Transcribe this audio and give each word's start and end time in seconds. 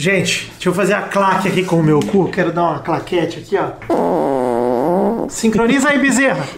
Gente, 0.00 0.48
deixa 0.52 0.68
eu 0.68 0.72
fazer 0.72 0.94
a 0.94 1.02
claque 1.02 1.48
aqui 1.48 1.64
com 1.64 1.80
o 1.80 1.82
meu 1.82 1.98
cu. 1.98 2.28
Quero 2.28 2.52
dar 2.52 2.62
uma 2.62 2.78
claquete 2.78 3.40
aqui, 3.40 3.56
ó. 3.58 5.26
Sincroniza 5.28 5.88
aí, 5.88 5.98
bezerra. 5.98 6.46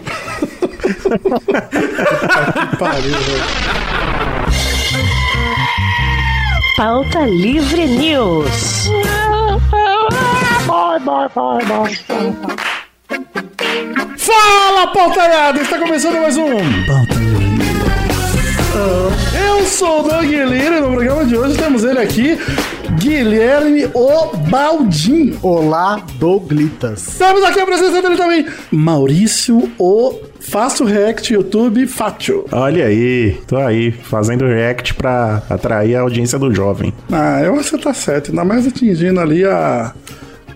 Pariu, 2.77 3.17
velho. 3.17 3.43
Pauta 6.77 7.21
Livre 7.21 7.87
News. 7.87 8.91
Fala, 14.17 14.87
pautarada! 14.93 15.59
Está 15.59 15.79
começando 15.79 16.21
mais 16.21 16.37
um 16.37 16.59
Pauta 16.85 17.15
Livre 17.15 17.41
Eu 19.35 19.65
sou 19.65 20.01
o 20.01 20.03
Doug 20.09 20.25
Lira 20.25 20.77
e 20.77 20.79
no 20.79 20.91
programa 20.91 21.25
de 21.25 21.35
hoje 21.35 21.57
temos 21.57 21.83
ele 21.83 21.97
aqui, 21.99 22.37
Guilherme 22.97 23.85
Obaldim. 23.93 25.37
Olá, 25.41 26.03
Douglitas. 26.15 27.17
Temos 27.17 27.43
aqui 27.43 27.59
a 27.59 27.65
presença 27.65 28.01
dele 28.01 28.17
também, 28.17 28.45
Maurício 28.71 29.71
O 29.79 30.19
Faço 30.39 30.83
React 30.83 31.33
YouTube 31.33 31.87
Fátio. 31.87 32.45
Olha 32.51 32.85
aí, 32.85 33.37
tô 33.47 33.57
aí, 33.57 33.91
fazendo 33.91 34.45
react 34.45 34.95
pra 34.95 35.41
atrair 35.49 35.95
a 35.95 36.01
audiência 36.01 36.37
do 36.37 36.53
jovem. 36.53 36.93
Ah, 37.11 37.41
eu 37.41 37.53
acho 37.53 37.71
que 37.71 37.77
você 37.77 37.77
tá 37.77 37.93
certo, 37.93 38.29
ainda 38.31 38.43
mais 38.43 38.67
atingindo 38.67 39.19
ali 39.19 39.45
a. 39.45 39.93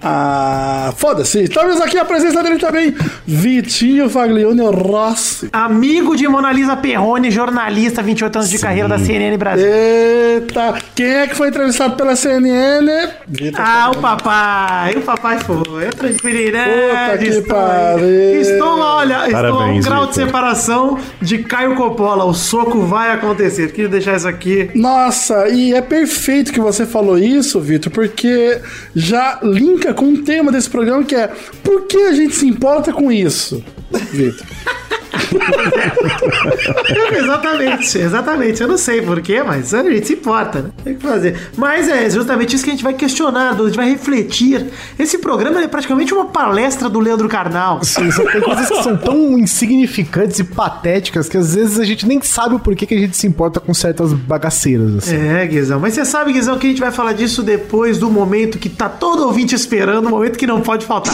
A. 0.08 0.94
Foda-se! 0.98 1.48
Temos 1.48 1.82
aqui 1.82 1.98
a 1.98 2.06
presença 2.06 2.44
dele 2.44 2.58
também, 2.60 2.96
Vitinho 3.26 4.10
Faglione 4.10 4.62
Rossi. 4.62 5.50
Amigo 5.52 6.16
de 6.16 6.28
Mona 6.28 6.52
Lisa 6.52 6.76
Perrone, 6.78 7.32
jornalista, 7.32 8.04
28 8.04 8.36
anos 8.38 8.50
de 8.52 8.60
carreira 8.60 8.88
da 8.88 9.00
CNN 9.00 9.36
Brasil. 9.38 9.66
Eita! 9.68 10.76
Quem 10.94 11.08
é 11.08 11.28
que 11.28 11.36
foi 11.36 11.48
entrevistado 11.50 11.96
pela 11.96 12.16
CNN? 12.16 12.86
Vitor 13.28 13.60
Ah, 13.60 13.92
o 13.96 13.98
papai, 14.00 14.96
o 14.96 15.02
papai 15.02 15.40
foi. 15.40 15.86
É 15.86 15.90
tranquilidade. 15.90 16.72
Puta 16.72 17.18
que 17.18 17.26
estou, 17.26 17.56
pariu. 17.56 18.42
estou, 18.42 18.80
olha, 18.80 19.14
estou 19.26 19.26
a 19.26 19.28
um 19.28 19.32
Parabéns, 19.32 19.86
grau 19.86 20.02
de 20.06 20.12
Vitor. 20.12 20.26
separação 20.26 20.46
separação 20.56 21.00
de 21.22 21.40
Caio 21.40 21.76
Coppola. 21.76 22.26
O 22.26 22.34
soco 22.34 22.82
vai 22.82 23.12
acontecer. 23.12 23.72
Queria 23.72 23.90
deixar 23.90 24.16
isso 24.16 24.28
aqui. 24.28 24.70
Nossa, 24.76 25.48
e 25.50 25.74
é 25.74 25.82
perfeito 25.82 26.52
que 26.54 26.60
você 26.60 26.86
falou 26.86 27.18
isso, 27.18 27.60
Vitor, 27.60 27.92
porque 27.92 28.60
já 28.96 29.40
linka 29.42 29.94
com 29.96 30.14
o 30.14 30.24
tema 30.24 30.52
desse 30.52 30.70
programa 30.70 31.04
que 31.04 31.16
é 31.16 31.28
por 31.64 31.88
que 31.88 31.98
a 31.98 32.14
gente 32.14 32.36
se 32.36 32.48
importa 32.48 32.94
com 32.94 33.12
isso, 33.12 33.64
Vitor? 34.12 34.46
exatamente, 37.16 37.98
exatamente. 37.98 38.62
Eu 38.62 38.68
não 38.68 38.78
sei 38.78 39.02
porquê, 39.02 39.42
mas 39.44 39.74
a 39.74 39.84
gente 39.84 40.08
se 40.08 40.14
importa, 40.14 40.62
né? 40.62 40.70
Tem 40.84 40.96
que 40.96 41.02
fazer. 41.02 41.50
Mas 41.58 41.88
é 41.88 42.10
justamente 42.10 42.56
isso 42.56 42.64
que 42.64 42.70
a 42.70 42.74
gente 42.74 42.84
vai 42.84 42.94
questionar, 42.94 43.52
a 43.54 43.66
gente 43.66 43.76
vai 43.76 43.90
refletir. 43.90 44.68
Esse 44.98 45.18
programa 45.18 45.62
é 45.62 45.68
praticamente 45.68 46.14
uma 46.14 46.26
palestra 46.26 46.90
do 46.90 47.00
Leandro 47.00 47.28
Carnal. 47.28 47.84
Sim, 47.84 48.10
são- 48.12 48.26
tem 48.26 48.42
coisas 48.42 48.68
que 48.68 48.84
são 48.84 48.98
tão 48.98 49.38
insignificantes 49.38 50.40
e 50.40 50.44
patéticas 50.44 51.30
que 51.30 51.38
às 51.38 51.56
vezes 51.56 51.80
a 51.80 51.86
gente 51.86 52.06
nem 52.08 52.22
sabe 52.22 52.56
o 52.56 52.60
porquê 52.60 52.86
que 52.86 52.94
a 52.94 53.00
gente 53.00 53.16
se 53.18 53.28
importa 53.28 53.60
com 53.60 53.74
certas 53.74 54.14
bagaceiras. 54.14 54.96
Assim. 54.98 55.16
É, 55.16 55.46
Guizão. 55.46 55.80
Mas 55.80 55.94
você 55.94 56.06
sabe, 56.06 56.34
Guizão, 56.34 56.58
que 56.58 56.68
a 56.68 56.70
gente 56.70 56.80
vai 56.82 56.92
falar 56.92 57.14
disso 57.14 57.44
depois 57.44 57.98
do 57.98 58.10
momento 58.10 58.58
que 58.58 58.70
tá 58.70 58.90
todo 58.90 59.24
ouvinte 59.26 59.56
esperando, 59.56 60.08
o 60.08 60.10
momento 60.10 60.38
que 60.38 60.48
não 60.48 60.62
pode 60.62 60.86
faltar. 60.86 61.14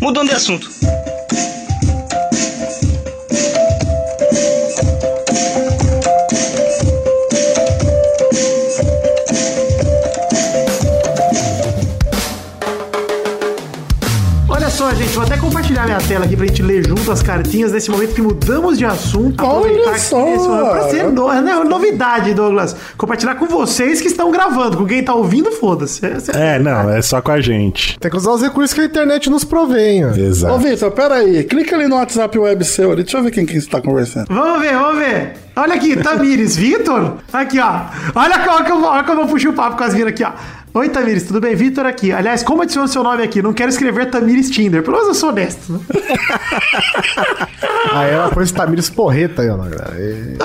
Mudando 0.00 0.28
de 0.28 0.34
assunto. 0.34 0.68
Gente, 14.96 15.14
vou 15.14 15.22
até 15.24 15.36
compartilhar 15.38 15.84
minha 15.86 15.98
tela 15.98 16.24
aqui 16.26 16.36
pra 16.36 16.46
gente 16.46 16.62
ler 16.62 16.86
junto 16.86 17.10
as 17.10 17.22
cartinhas 17.22 17.72
nesse 17.72 17.90
momento 17.90 18.14
que 18.14 18.20
mudamos 18.20 18.76
de 18.76 18.84
assunto. 18.84 19.42
Olha 19.42 19.58
Aproveitar 19.60 19.92
que 19.94 20.00
só! 20.00 20.24
nesse 20.24 20.46
momento- 20.48 20.70
Pra 20.70 20.88
ser 20.90 21.04
no, 21.10 21.28
né, 21.40 21.54
novidade, 21.64 22.34
Douglas. 22.34 22.76
Compartilhar 22.98 23.34
com 23.36 23.46
vocês 23.46 24.00
que 24.00 24.08
estão 24.08 24.30
gravando. 24.30 24.76
Com 24.76 24.86
quem 24.86 25.02
tá 25.02 25.14
ouvindo, 25.14 25.50
foda-se. 25.52 26.04
Essa 26.04 26.32
É, 26.32 26.58
não, 26.58 26.90
é 26.90 27.00
só 27.00 27.22
com 27.22 27.30
a 27.30 27.40
gente. 27.40 27.98
Tem 27.98 28.10
que 28.10 28.16
usar 28.16 28.32
os 28.32 28.42
recursos 28.42 28.74
que 28.74 28.80
a 28.82 28.84
internet 28.84 29.30
nos 29.30 29.42
provém. 29.44 30.04
ó. 30.04 30.10
Ô, 30.10 30.14
Exato. 30.16 30.58
Vitor, 30.58 30.90
pera 30.90 31.14
aí, 31.16 31.44
clica 31.44 31.76
ali 31.76 31.86
no 31.88 31.96
WhatsApp 31.96 32.38
web 32.38 32.62
seu 32.64 32.92
ali, 32.92 33.02
deixa 33.02 33.16
eu 33.18 33.22
ver 33.22 33.30
quem 33.30 33.46
que 33.46 33.56
está 33.56 33.80
conversando. 33.80 34.26
Vamos 34.28 34.60
ver, 34.60 34.74
vamos 34.74 34.98
ver. 34.98 35.32
Olha 35.56 35.74
aqui, 35.74 35.96
Tamires, 35.96 36.56
Vitor. 36.58 37.14
Aqui, 37.32 37.58
ó. 37.58 37.80
Olha 38.14 38.38
como 38.40 38.64
que 38.64 38.72
eu, 38.72 38.80
vou- 38.80 38.90
olha 38.90 39.04
como 39.04 39.22
eu 39.22 39.26
puxei 39.26 39.48
o 39.50 39.52
papo 39.54 39.76
com 39.76 39.84
as 39.84 39.94
minas 39.94 40.08
aqui, 40.10 40.24
ó. 40.24 40.30
Oi, 40.72 40.88
Tamires, 40.88 41.24
tudo 41.24 41.40
bem? 41.40 41.54
Vitor 41.56 41.84
aqui. 41.84 42.12
Aliás, 42.12 42.42
como 42.44 42.62
adiciona 42.62 42.86
seu 42.86 43.02
nome 43.02 43.22
aqui? 43.24 43.42
Não 43.42 43.52
quero 43.52 43.70
escrever 43.70 44.08
Tamires 44.08 44.48
Tinder. 44.50 44.82
Pelo 44.82 44.92
menos 44.96 45.08
eu 45.08 45.14
sou 45.14 45.30
honesto, 45.30 45.72
né? 45.72 45.80
Aí 47.92 48.10
ela 48.12 48.28
pôs 48.30 48.52
Tamires 48.52 48.88
Porreta 48.88 49.42
aí, 49.42 49.48
ó. 49.50 49.56
E- 49.98 50.36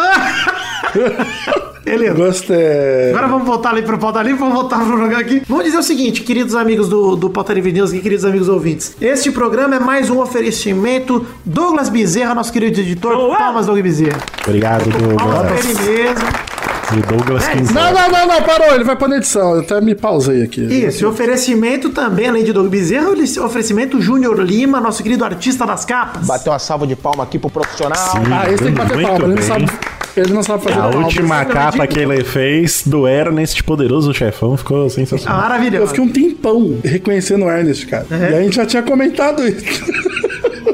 Beleza. 1.86 2.16
Gostei. 2.16 3.10
Agora 3.12 3.28
vamos 3.28 3.46
voltar 3.46 3.70
ali 3.70 3.84
pro 3.84 4.00
Pauta 4.00 4.24
Livre, 4.24 4.40
vamos 4.40 4.56
voltar 4.56 4.78
pro 4.80 4.88
programa 4.88 5.20
aqui. 5.20 5.44
Vamos 5.48 5.66
dizer 5.66 5.78
o 5.78 5.84
seguinte, 5.84 6.22
queridos 6.24 6.56
amigos 6.56 6.90
do, 6.90 7.16
do 7.16 7.30
Pauta 7.30 7.54
Livre 7.54 7.72
News 7.72 7.94
e 7.94 8.00
queridos 8.00 8.26
amigos 8.26 8.50
ouvintes. 8.50 8.96
Este 9.00 9.32
programa 9.32 9.76
é 9.76 9.80
mais 9.80 10.10
um 10.10 10.20
oferecimento 10.20 11.24
Douglas 11.46 11.88
Bezerra, 11.90 12.34
nosso 12.34 12.52
querido 12.52 12.80
editor. 12.80 13.38
Palmas, 13.38 13.68
Douglas 13.68 13.84
Bezerra. 13.84 14.18
Obrigado, 14.48 14.86
Palmas 14.90 15.42
pra 15.42 15.54
Douglas. 15.54 15.66
ele 15.88 16.04
mesmo. 16.04 16.45
O 16.94 17.02
Douglas 17.18 17.48
É, 17.48 17.52
Quinzel. 17.56 17.74
Não, 17.74 17.92
não, 17.94 18.10
não, 18.10 18.28
não, 18.28 18.42
parou, 18.44 18.74
ele 18.76 18.84
vai 18.84 18.96
pra 18.96 19.16
edição, 19.18 19.56
eu 19.56 19.62
até 19.62 19.82
me 19.82 19.96
pausei 19.96 20.44
aqui. 20.44 20.62
Isso, 20.62 21.04
e 21.04 21.06
oferecimento 21.08 21.90
também, 21.90 22.28
além 22.30 22.44
de 22.44 22.54
Douglas 22.54 22.72
Bezerra, 22.72 23.10
o 23.10 23.44
oferecimento 23.46 24.00
Júnior 24.02 24.40
Lima, 24.40 24.80
nosso 24.80 25.02
querido 25.02 25.26
artista 25.26 25.66
das 25.66 25.84
capas. 25.86 26.28
Bateu 26.28 26.52
uma 26.52 26.60
salva 26.60 26.86
de 26.86 26.96
palma 26.96 27.24
aqui 27.24 27.40
pro 27.40 27.50
profissional. 27.50 27.98
Ah, 28.32 28.50
esse 28.52 28.64
tem 28.64 28.74
que 28.74 28.78
bater 28.80 28.94
Muito 28.96 29.08
palma, 29.08 29.26
ele 29.26 29.28
não 29.30 29.36
bem. 29.36 29.44
sabe, 29.48 29.70
ele 30.18 30.34
não 30.34 30.44
sabe 30.44 30.64
fazer 30.64 30.80
A 30.80 30.84
palma. 30.84 30.98
última 31.00 31.44
Não, 31.44 31.52
capa 31.52 31.88
que 31.88 32.00
ele 32.00 32.24
fez 32.24 32.84
do 32.86 33.08
Ernest 33.08 33.64
Poderoso 33.64 34.14
Chefão 34.14 34.56
ficou 34.56 34.90
sensacional. 34.90 35.38
Eu 35.38 35.42
Maravilhoso. 35.42 35.88
fiquei 35.88 36.04
um 36.04 36.10
tempão 36.10 36.78
reconhecendo 36.84 37.46
o 37.46 37.50
Ernest, 37.50 37.88
cara. 37.88 38.06
É? 38.12 38.32
E 38.32 38.36
a 38.36 38.42
gente 38.42 38.56
já 38.56 38.66
tinha 38.66 38.84
comentado 38.84 39.46
isso. 39.48 39.66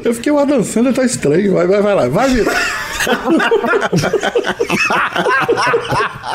Eu 0.04 0.16
fiquei, 0.16 0.32
o 0.32 0.40
Adam 0.40 0.64
Sandler 0.64 0.94
tá 0.96 1.04
estranho. 1.06 1.54
Vai, 1.54 1.68
vai, 1.68 1.80
vai 1.82 1.94
lá. 1.94 2.08
Vai, 2.10 2.28
Vitor. 2.30 2.52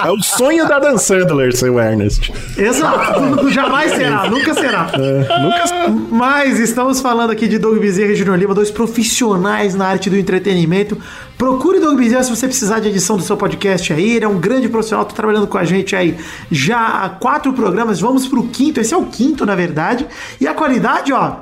É 0.05 0.11
o 0.11 0.23
sonho 0.23 0.69
da 0.69 0.79
Dan 0.79 0.99
Sandler, 0.99 1.57
seu 1.57 1.79
Ernest. 1.79 2.33
Exato, 2.57 3.49
jamais 3.51 3.93
será, 3.93 4.29
nunca 4.29 4.55
será. 4.55 4.91
Nunca. 4.97 5.65
Mas 6.11 6.59
estamos 6.59 7.01
falando 7.01 7.31
aqui 7.31 7.49
de 7.49 7.59
Doug 7.59 7.79
Bezerra 7.79 8.13
e 8.13 8.17
Junior 8.17 8.37
Lima, 8.37 8.55
dois 8.55 8.71
profissionais 8.71 9.75
na 9.75 9.87
arte 9.87 10.11
do 10.11 10.17
entretenimento. 10.17 10.99
Procure 11.39 11.81
Doug 11.81 11.99
Bezerra 11.99 12.25
se 12.25 12.31
você 12.31 12.47
precisar 12.47 12.81
de 12.81 12.89
edição 12.89 13.17
do 13.17 13.23
seu 13.23 13.37
podcast 13.37 13.93
aí. 13.93 14.17
Ele 14.17 14.25
é 14.25 14.29
um 14.29 14.39
grande 14.39 14.69
profissional, 14.69 15.05
tá 15.05 15.15
trabalhando 15.15 15.47
com 15.47 15.59
a 15.59 15.65
gente 15.65 15.95
aí 15.95 16.17
já 16.51 17.05
há 17.05 17.09
quatro 17.09 17.53
programas. 17.53 18.01
Vamos 18.01 18.27
pro 18.27 18.45
quinto, 18.49 18.81
esse 18.81 18.95
é 18.95 18.97
o 18.97 19.07
quinto, 19.07 19.45
na 19.45 19.55
verdade. 19.55 20.07
E 20.41 20.47
a 20.47 20.55
qualidade, 20.55 21.13
ó. 21.13 21.37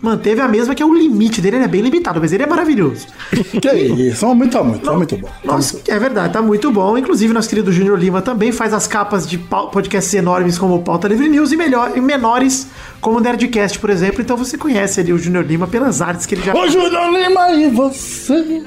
Manteve 0.00 0.40
a 0.40 0.48
mesma, 0.48 0.74
que 0.74 0.82
é 0.82 0.86
o 0.86 0.94
limite 0.94 1.40
dele, 1.40 1.56
ele 1.56 1.64
é 1.64 1.68
bem 1.68 1.80
limitado, 1.80 2.20
mas 2.20 2.32
ele 2.32 2.42
é 2.42 2.46
maravilhoso. 2.46 3.06
Que 3.60 3.72
isso, 3.72 4.26
muito, 4.34 4.62
muito, 4.64 4.92
muito 4.94 5.16
bom. 5.16 5.28
Nossa, 5.42 5.80
é 5.88 5.98
verdade, 5.98 6.32
tá 6.32 6.42
muito 6.42 6.70
bom. 6.70 6.96
Inclusive, 6.98 7.32
nosso 7.32 7.48
querido 7.48 7.72
Júnior 7.72 7.98
Lima 7.98 8.20
também 8.20 8.52
faz 8.52 8.72
as 8.74 8.86
capas 8.86 9.26
de 9.26 9.38
podcasts 9.38 10.12
enormes 10.14 10.58
como 10.58 10.76
o 10.76 10.82
Pauta 10.82 11.08
Livre 11.08 11.28
News 11.28 11.52
e, 11.52 11.56
melhor, 11.56 11.92
e 11.96 12.00
menores 12.00 12.68
como 13.00 13.18
o 13.18 13.20
Nerdcast, 13.20 13.78
por 13.78 13.90
exemplo. 13.90 14.20
Então 14.20 14.36
você 14.36 14.58
conhece 14.58 15.00
ali 15.00 15.12
o 15.12 15.18
Júnior 15.18 15.44
Lima 15.44 15.66
pelas 15.66 16.02
artes 16.02 16.26
que 16.26 16.34
ele 16.34 16.42
já 16.42 16.54
Ô, 16.54 16.68
Júnior 16.68 17.10
Lima, 17.10 17.50
e 17.52 17.70
você? 17.70 18.64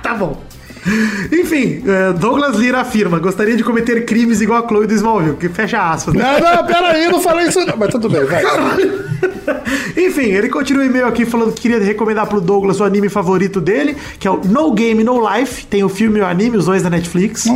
Tá 0.02 0.14
bom. 0.14 0.40
Enfim, 1.32 1.82
eh, 1.87 2.12
Douglas 2.19 2.56
Lira 2.56 2.81
afirma: 2.81 3.19
gostaria 3.19 3.56
de 3.56 3.64
cometer 3.64 4.05
crimes 4.05 4.40
igual 4.40 4.64
a 4.64 4.69
Chloe 4.69 4.87
do 4.87 4.94
Smallville, 4.94 5.37
que 5.37 5.49
fecha 5.49 5.81
aspas. 5.90 6.14
né? 6.14 6.23
Não, 6.40 6.56
não, 6.56 6.67
pera 6.67 6.93
aí, 6.93 7.05
eu 7.05 7.12
não 7.12 7.20
falei 7.20 7.49
isso 7.49 7.64
não. 7.64 7.76
Mas 7.76 7.90
tudo 7.90 8.08
bem, 8.08 8.25
vai. 8.25 8.43
Enfim, 9.96 10.26
ele 10.26 10.49
continua 10.49 10.82
o 10.82 10.87
e-mail 10.87 11.06
aqui 11.06 11.25
falando 11.25 11.52
que 11.52 11.62
queria 11.62 11.79
recomendar 11.79 12.26
pro 12.26 12.40
Douglas 12.40 12.81
o 12.81 12.85
anime 12.85 13.08
favorito 13.08 13.61
dele, 13.61 13.96
que 14.19 14.29
é 14.29 14.31
o 14.31 14.40
No 14.44 14.73
Game 14.73 15.02
No 15.02 15.20
Life. 15.29 15.67
Tem 15.67 15.82
o 15.82 15.88
filme 15.88 16.19
e 16.19 16.23
o 16.23 16.26
anime, 16.26 16.56
os 16.56 16.67
dois 16.67 16.82
da 16.82 16.90
Netflix. 16.90 17.46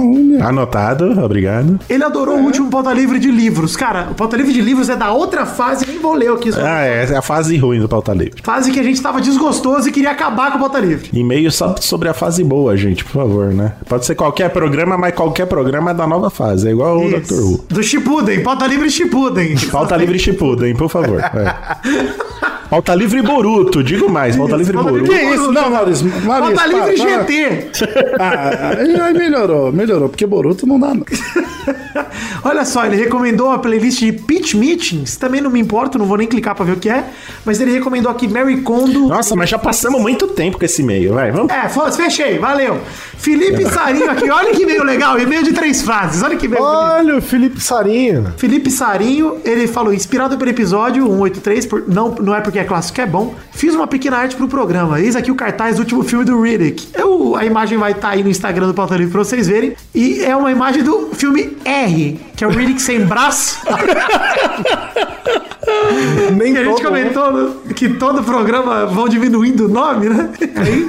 Anotado, 0.40 1.22
obrigado. 1.22 1.78
Ele 1.88 2.02
adorou 2.02 2.38
o 2.38 2.42
último 2.42 2.70
pauta 2.70 2.92
livre 2.92 3.18
de 3.18 3.30
livros. 3.30 3.76
Cara, 3.76 4.08
o 4.10 4.14
pauta 4.14 4.36
livre 4.36 4.52
de 4.52 4.60
livros 4.60 4.88
é 4.88 4.96
da 4.96 5.12
outra 5.12 5.46
fase, 5.46 5.86
nem 5.86 5.98
vou 5.98 6.14
ler 6.14 6.32
aqui. 6.32 6.50
Só. 6.52 6.60
Ah, 6.64 6.84
é, 6.84 7.04
é 7.04 7.16
a 7.16 7.22
fase 7.22 7.56
ruim 7.56 7.78
do 7.78 7.88
Pauta 7.88 8.12
Livre. 8.12 8.40
Fase 8.42 8.72
que 8.72 8.80
a 8.80 8.82
gente 8.82 9.00
tava 9.00 9.20
desgostoso 9.20 9.88
e 9.88 9.92
queria 9.92 10.10
acabar 10.10 10.50
com 10.50 10.56
o 10.58 10.60
pauta 10.60 10.78
livre. 10.80 11.10
E-mail 11.12 11.50
só 11.52 11.74
sobre 11.80 12.08
a 12.08 12.14
fase 12.14 12.42
boa, 12.42 12.76
gente, 12.76 13.04
por 13.04 13.21
favor, 13.26 13.52
né? 13.52 13.72
Pode 13.88 14.04
ser 14.06 14.14
qualquer 14.14 14.50
programa, 14.50 14.96
mas 14.98 15.14
qualquer 15.14 15.46
programa 15.46 15.90
é 15.90 15.94
da 15.94 16.06
nova 16.06 16.30
fase. 16.30 16.68
É 16.68 16.70
igual 16.72 16.98
o. 16.98 17.10
Dr. 17.10 17.34
Who. 17.34 17.64
Do 17.68 17.82
Shippuden, 17.82 18.42
pauta 18.42 18.66
livre 18.66 18.90
Shippuden. 18.90 19.56
Pauta 19.70 19.96
Livre 19.96 20.18
Shippuden, 20.18 20.74
por 20.74 20.88
favor. 20.88 21.20
É. 21.34 22.61
Pauta 22.72 22.94
Livre 22.94 23.20
Boruto, 23.20 23.84
digo 23.84 24.08
mais. 24.08 24.34
Pauta 24.34 24.56
Livre 24.56 24.72
Pauta 24.72 24.92
Boruto. 24.92 25.10
Que 25.12 25.20
isso? 25.20 25.52
Não, 25.52 25.70
Maurício. 25.70 26.06
Maurício 26.06 26.26
Pauta 26.26 26.54
para, 26.54 26.66
livre 26.66 26.96
para. 26.96 27.22
GT. 27.22 27.70
Ah, 28.18 28.76
aí 28.78 28.98
aí 28.98 29.12
melhorou, 29.12 29.70
melhorou. 29.70 30.08
Porque 30.08 30.24
Boruto 30.24 30.66
não 30.66 30.80
dá, 30.80 30.94
não. 30.94 31.04
Olha 32.42 32.64
só, 32.64 32.86
ele 32.86 32.96
recomendou 32.96 33.50
a 33.50 33.58
playlist 33.58 34.00
de 34.00 34.12
Pitch 34.12 34.54
Meetings. 34.54 35.16
Também 35.16 35.40
não 35.40 35.50
me 35.50 35.60
importo, 35.60 35.98
não 35.98 36.06
vou 36.06 36.16
nem 36.16 36.26
clicar 36.26 36.54
pra 36.54 36.64
ver 36.64 36.72
o 36.72 36.76
que 36.76 36.88
é. 36.88 37.04
Mas 37.44 37.60
ele 37.60 37.72
recomendou 37.72 38.10
aqui 38.10 38.26
Mary 38.26 38.62
Kondo. 38.62 39.06
Nossa, 39.08 39.36
mas 39.36 39.50
já 39.50 39.58
passamos 39.58 40.00
muito 40.00 40.26
tempo 40.28 40.58
com 40.58 40.64
esse 40.64 40.82
e-mail, 40.82 41.12
vai, 41.12 41.30
vamos. 41.30 41.52
É, 41.52 41.68
foda-se, 41.68 42.02
fechei, 42.02 42.38
valeu. 42.38 42.80
Felipe 43.16 43.64
Sarinho 43.66 44.10
aqui, 44.10 44.28
olha 44.30 44.50
que 44.50 44.62
e-mail 44.62 44.82
legal, 44.82 45.18
e-mail 45.18 45.44
de 45.44 45.52
três 45.52 45.82
frases, 45.82 46.22
olha 46.22 46.36
que 46.36 46.46
e-mail. 46.46 46.62
Olha 46.62 47.16
o 47.18 47.22
Felipe 47.22 47.60
Sarinho. 47.60 48.32
Felipe 48.36 48.70
Sarinho, 48.70 49.36
ele 49.44 49.68
falou, 49.68 49.94
inspirado 49.94 50.36
pelo 50.36 50.50
episódio 50.50 51.04
183, 51.04 51.66
por, 51.66 51.84
não, 51.86 52.14
não 52.16 52.34
é 52.34 52.40
porque 52.40 52.58
é 52.58 52.61
clássico, 52.64 53.00
é 53.00 53.06
bom, 53.06 53.34
fiz 53.52 53.74
uma 53.74 53.86
pequena 53.86 54.18
arte 54.18 54.36
pro 54.36 54.48
programa. 54.48 55.00
Eis 55.00 55.16
aqui 55.16 55.30
o 55.30 55.34
cartaz 55.34 55.76
do 55.76 55.80
último 55.80 56.02
filme 56.02 56.24
do 56.24 56.40
Riddick. 56.40 56.88
Eu, 56.94 57.36
a 57.36 57.44
imagem 57.44 57.78
vai 57.78 57.92
estar 57.92 58.10
aí 58.10 58.22
no 58.22 58.30
Instagram 58.30 58.68
do 58.68 58.74
Pauta 58.74 58.96
Livre 58.96 59.12
pra 59.12 59.24
vocês 59.24 59.48
verem. 59.48 59.74
E 59.94 60.20
é 60.20 60.36
uma 60.36 60.50
imagem 60.50 60.82
do 60.82 61.10
filme 61.14 61.56
R, 61.64 62.20
que 62.36 62.44
é 62.44 62.46
o 62.46 62.50
Riddick 62.50 62.80
sem 62.80 63.04
braço. 63.04 63.60
Nem 66.36 66.52
Que 66.52 66.58
a 66.58 66.64
gente 66.64 66.74
todo 66.82 66.88
comentou 66.88 67.32
né, 67.32 67.52
que 67.74 67.88
todo 67.90 68.22
programa 68.22 68.86
vão 68.86 69.08
diminuindo 69.08 69.66
o 69.66 69.68
nome, 69.68 70.08
né? 70.08 70.30
Aí, 70.56 70.86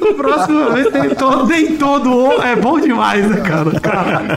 o 0.00 0.14
próximo 0.14 0.60
tem 0.90 1.10
todo, 1.14 1.46
nem 1.46 1.76
todo 1.76 2.14
o 2.14 2.42
é 2.42 2.56
bom 2.56 2.80
demais, 2.80 3.28
né, 3.28 3.40
cara? 3.40 3.80
Caralho. 3.80 4.28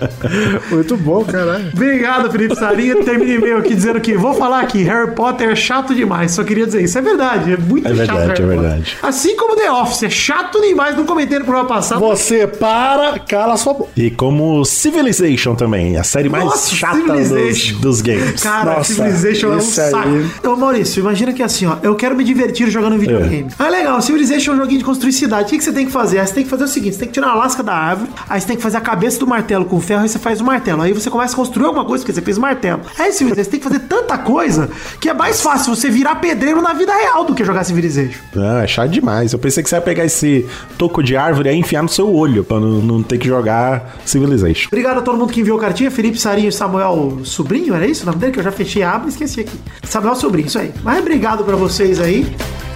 Muito 0.70 0.96
bom, 0.96 1.24
caralho. 1.24 1.70
Obrigado, 1.72 2.30
Felipe 2.30 2.54
Sarinha. 2.56 3.02
Termine 3.04 3.34
e-mail 3.34 3.58
aqui 3.58 3.74
dizendo 3.74 4.00
que 4.00 4.16
vou 4.16 4.34
falar 4.34 4.60
aqui, 4.60 4.82
Harry 4.82 5.12
Potter 5.12 5.50
é 5.50 5.56
chato 5.56 5.94
demais. 5.94 6.32
Só 6.32 6.44
queria 6.44 6.66
dizer 6.66 6.82
isso. 6.82 6.98
É 6.98 7.02
verdade, 7.02 7.52
é 7.54 7.56
muito 7.56 7.86
É 7.88 7.94
chato. 7.94 8.16
verdade, 8.16 8.20
Harry 8.20 8.30
é 8.30 8.34
Potter. 8.56 8.60
verdade. 8.70 8.96
Assim 9.02 9.36
como 9.36 9.56
The 9.56 9.70
Office, 9.72 10.02
é 10.04 10.10
chato 10.10 10.60
demais. 10.60 10.96
Não 10.96 11.04
comentei 11.04 11.38
no 11.38 11.44
programa 11.44 11.68
passado. 11.68 12.00
Você 12.00 12.46
para, 12.46 13.18
cala 13.20 13.56
sua 13.56 13.74
boca. 13.74 13.90
E 13.96 14.10
como 14.10 14.64
Civilization 14.64 15.54
também, 15.54 15.96
a 15.96 16.04
série 16.04 16.28
mais 16.28 16.44
Nossa, 16.44 16.74
chata 16.74 17.00
dos, 17.12 17.72
dos 17.72 18.00
games. 18.00 18.42
Cara, 18.42 18.76
Nossa, 18.76 19.09
Civilization 19.10 19.46
é 19.48 19.56
um 19.56 19.58
aí. 19.58 19.62
saco. 19.62 20.08
Então, 20.38 20.56
Maurício, 20.56 21.00
imagina 21.00 21.32
que 21.32 21.42
assim, 21.42 21.66
ó, 21.66 21.76
eu 21.82 21.94
quero 21.94 22.16
me 22.16 22.24
divertir 22.24 22.70
jogando 22.70 22.98
videogame. 22.98 23.48
Ah, 23.58 23.68
legal, 23.68 24.00
Civilization 24.00 24.52
é 24.52 24.54
um 24.54 24.58
joguinho 24.58 24.78
de 24.78 24.84
construir 24.84 25.12
cidade. 25.12 25.44
O 25.44 25.46
que, 25.50 25.58
que 25.58 25.64
você 25.64 25.72
tem 25.72 25.86
que 25.86 25.92
fazer? 25.92 26.18
Aí 26.18 26.26
você 26.26 26.34
tem 26.34 26.44
que 26.44 26.50
fazer 26.50 26.64
o 26.64 26.68
seguinte: 26.68 26.94
você 26.94 27.00
tem 27.00 27.08
que 27.08 27.14
tirar 27.14 27.30
a 27.30 27.34
lasca 27.34 27.62
da 27.62 27.74
árvore, 27.74 28.10
aí 28.28 28.40
você 28.40 28.46
tem 28.46 28.56
que 28.56 28.62
fazer 28.62 28.76
a 28.76 28.80
cabeça 28.80 29.18
do 29.18 29.26
martelo 29.26 29.64
com 29.64 29.80
ferro, 29.80 30.02
aí 30.02 30.08
você 30.08 30.18
faz 30.18 30.40
o 30.40 30.44
martelo. 30.44 30.82
Aí 30.82 30.92
você 30.92 31.10
começa 31.10 31.34
a 31.34 31.36
construir 31.36 31.66
alguma 31.66 31.84
coisa, 31.84 32.04
porque 32.04 32.12
você 32.12 32.22
fez 32.22 32.38
o 32.38 32.40
martelo. 32.40 32.80
Aí, 32.98 33.12
Civilization, 33.12 33.44
você 33.44 33.50
tem 33.50 33.60
que 33.60 33.66
fazer 33.68 33.80
tanta 33.80 34.18
coisa 34.18 34.68
que 35.00 35.08
é 35.08 35.14
mais 35.14 35.40
fácil 35.40 35.74
você 35.74 35.90
virar 35.90 36.16
pedreiro 36.16 36.60
na 36.62 36.72
vida 36.72 36.92
real 36.92 37.24
do 37.24 37.34
que 37.34 37.44
jogar 37.44 37.64
Civilization. 37.64 38.20
Ah, 38.36 38.62
é 38.62 38.66
chato 38.66 38.90
demais. 38.90 39.32
Eu 39.32 39.38
pensei 39.38 39.62
que 39.62 39.68
você 39.68 39.76
ia 39.76 39.80
pegar 39.80 40.04
esse 40.04 40.46
toco 40.78 41.02
de 41.02 41.16
árvore 41.16 41.50
e 41.50 41.54
enfiar 41.54 41.82
no 41.82 41.88
seu 41.88 42.12
olho, 42.12 42.44
pra 42.44 42.58
não, 42.58 42.80
não 42.80 43.02
ter 43.02 43.18
que 43.18 43.26
jogar 43.26 43.96
Civilization. 44.04 44.68
Obrigado 44.68 44.98
a 44.98 45.02
todo 45.02 45.18
mundo 45.18 45.32
que 45.32 45.40
enviou 45.40 45.58
cartinha. 45.58 45.90
Felipe 45.90 46.18
Sarinho 46.18 46.48
e 46.48 46.52
Samuel 46.52 47.18
Sobrinho, 47.24 47.74
era 47.74 47.86
isso 47.86 48.02
o 48.02 48.06
nome 48.06 48.18
dele? 48.18 48.32
Que 48.32 48.38
eu 48.40 48.44
já 48.44 48.52
fechei 48.52 48.82
a 48.82 48.99
e 49.06 49.10
esqueci 49.10 49.40
aqui. 49.40 49.58
Samuel 49.84 50.16
Sobrinho, 50.16 50.46
isso 50.46 50.58
aí. 50.58 50.72
Mas 50.82 50.98
obrigado 50.98 51.44
pra 51.44 51.56
vocês 51.56 52.00
aí. 52.00 52.34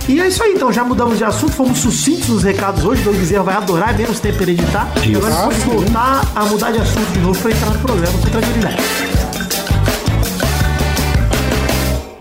E 0.09 0.21
é 0.21 0.29
isso 0.29 0.43
aí, 0.43 0.53
então. 0.53 0.73
Já 0.73 0.85
mudamos 0.85 1.19
de 1.19 1.25
assunto, 1.25 1.53
fomos 1.53 1.79
sucintos 1.79 2.29
nos 2.29 2.43
recados 2.43 2.85
hoje. 2.85 3.01
O 3.03 3.05
Doug 3.05 3.17
Bezerra 3.17 3.43
vai 3.43 3.57
adorar, 3.57 3.95
é 3.95 3.99
menos 3.99 4.21
tempo 4.21 4.43
ele 4.43 4.53
editar. 4.53 4.93
E 5.07 5.15
agora 5.15 5.35
pode 5.35 5.61
voltar 5.61 6.33
a 6.35 6.45
mudar 6.45 6.71
de 6.73 6.79
assunto 6.79 7.11
de 7.13 7.19
novo 7.21 7.41
pra 7.41 7.51
entrar 7.51 7.71
no 7.71 7.79
programa 7.79 8.19
com 8.19 8.31
tranquilidade. 8.31 9.14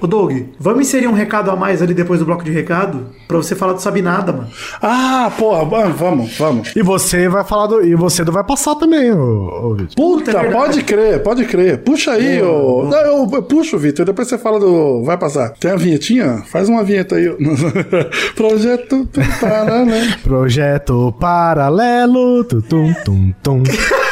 Ô 0.04 0.08
Doug, 0.08 0.34
vamos 0.60 0.82
inserir 0.82 1.08
um 1.08 1.14
recado 1.14 1.50
a 1.50 1.56
mais 1.56 1.82
ali 1.82 1.94
depois 1.94 2.20
do 2.20 2.26
bloco 2.26 2.44
de 2.44 2.52
recado? 2.52 3.06
Pra 3.26 3.38
você 3.38 3.56
falar 3.56 3.72
do 3.72 3.82
Sabe 3.82 4.02
Nada, 4.02 4.34
mano. 4.34 4.50
Ah, 4.82 5.32
porra, 5.40 5.64
vamos, 5.64 5.98
vamos, 5.98 6.38
vamos. 6.38 6.76
E 6.76 6.84
você 6.84 7.30
vai 7.30 7.42
falar 7.46 7.68
do. 7.68 7.82
E 7.82 7.96
você 7.96 8.22
não 8.26 8.34
vai 8.34 8.44
passar 8.44 8.76
também, 8.76 9.14
ô, 9.14 9.70
ô 9.70 9.76
Vitor. 9.76 9.96
Puta, 9.96 10.32
é 10.32 10.52
pode 10.52 10.84
crer, 10.84 11.24
pode 11.24 11.46
crer. 11.46 11.78
Puxa 11.78 12.12
aí, 12.12 12.42
ô. 12.42 12.84
Não, 12.84 12.98
eu, 12.98 13.30
eu 13.32 13.44
puxo, 13.44 13.78
Vitor, 13.78 14.06
depois 14.06 14.28
você 14.28 14.38
fala 14.38 14.60
do. 14.60 15.06
Vai 15.06 15.18
passar. 15.18 15.52
Tem 15.52 15.72
a 15.72 15.78
vinhetinha? 15.78 16.44
Faz 16.48 16.68
uma 16.68 16.84
vinheta 16.84 17.16
aí. 17.16 17.34
Projeto 18.36 19.08
paralelo. 19.40 20.18
Projeto 20.22 21.16
paralelo. 21.18 22.44
Tutum, 22.44 22.94
tum, 23.06 23.34
tum. 23.42 23.64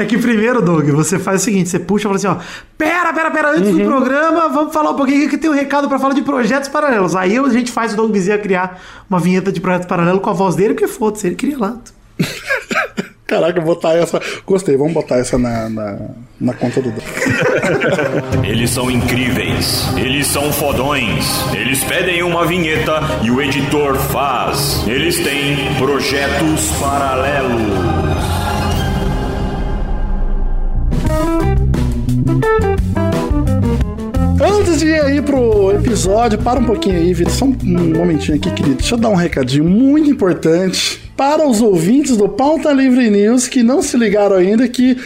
É 0.00 0.04
que 0.04 0.16
primeiro, 0.18 0.62
Doug, 0.62 0.88
você 0.90 1.18
faz 1.18 1.42
o 1.42 1.44
seguinte: 1.44 1.68
você 1.68 1.78
puxa 1.78 2.02
e 2.02 2.04
fala 2.04 2.16
assim, 2.16 2.26
ó. 2.28 2.36
Pera, 2.76 3.12
pera, 3.12 3.30
pera, 3.30 3.50
antes 3.52 3.70
Uhum. 3.70 3.78
do 3.78 3.84
programa, 3.84 4.48
vamos 4.48 4.72
falar 4.72 4.90
um 4.90 4.96
pouquinho 4.96 5.28
que 5.28 5.36
tem 5.38 5.50
um 5.50 5.54
recado 5.54 5.88
pra 5.88 5.98
falar 5.98 6.14
de 6.14 6.22
projetos 6.22 6.68
paralelos. 6.68 7.16
Aí 7.16 7.36
a 7.36 7.48
gente 7.48 7.72
faz 7.72 7.92
o 7.92 7.96
Doug 7.96 8.10
Bezerra 8.12 8.38
criar 8.38 8.80
uma 9.10 9.18
vinheta 9.18 9.50
de 9.50 9.60
projetos 9.60 9.86
paralelos 9.88 10.20
com 10.22 10.30
a 10.30 10.32
voz 10.32 10.54
dele, 10.54 10.74
porque 10.74 10.86
foda-se, 10.88 11.26
ele 11.26 11.36
cria 11.36 11.58
lá. 11.58 11.76
Caraca, 13.26 13.60
botar 13.60 13.92
essa. 13.94 14.18
Gostei, 14.46 14.74
vamos 14.76 14.94
botar 14.94 15.16
essa 15.18 15.36
na, 15.36 15.68
na, 15.68 15.98
na 16.40 16.54
conta 16.54 16.80
do. 16.80 16.90
Eles 18.42 18.70
são 18.70 18.90
incríveis, 18.90 19.86
eles 19.98 20.26
são 20.28 20.50
fodões. 20.50 21.26
Eles 21.52 21.84
pedem 21.84 22.22
uma 22.22 22.46
vinheta 22.46 23.00
e 23.22 23.30
o 23.30 23.42
editor 23.42 23.96
faz. 23.96 24.82
Eles 24.86 25.18
têm 25.20 25.74
projetos 25.76 26.70
paralelos. 26.80 27.68
Antes 34.40 34.80
de 34.80 34.86
ir 34.86 35.22
pro 35.22 35.72
episódio, 35.72 36.38
para 36.38 36.60
um 36.60 36.64
pouquinho 36.64 36.96
aí, 36.96 37.12
Vitor. 37.14 37.32
Só 37.32 37.44
um 37.46 37.96
momentinho 37.96 38.36
aqui, 38.36 38.50
querido. 38.50 38.76
Deixa 38.76 38.94
eu 38.94 38.98
dar 38.98 39.08
um 39.08 39.14
recadinho 39.14 39.64
muito 39.64 40.10
importante 40.10 41.00
para 41.16 41.48
os 41.48 41.60
ouvintes 41.60 42.16
do 42.16 42.28
Pauta 42.28 42.72
Livre 42.72 43.10
News 43.10 43.48
que 43.48 43.62
não 43.62 43.82
se 43.82 43.96
ligaram 43.96 44.36
ainda 44.36 44.68
que. 44.68 44.96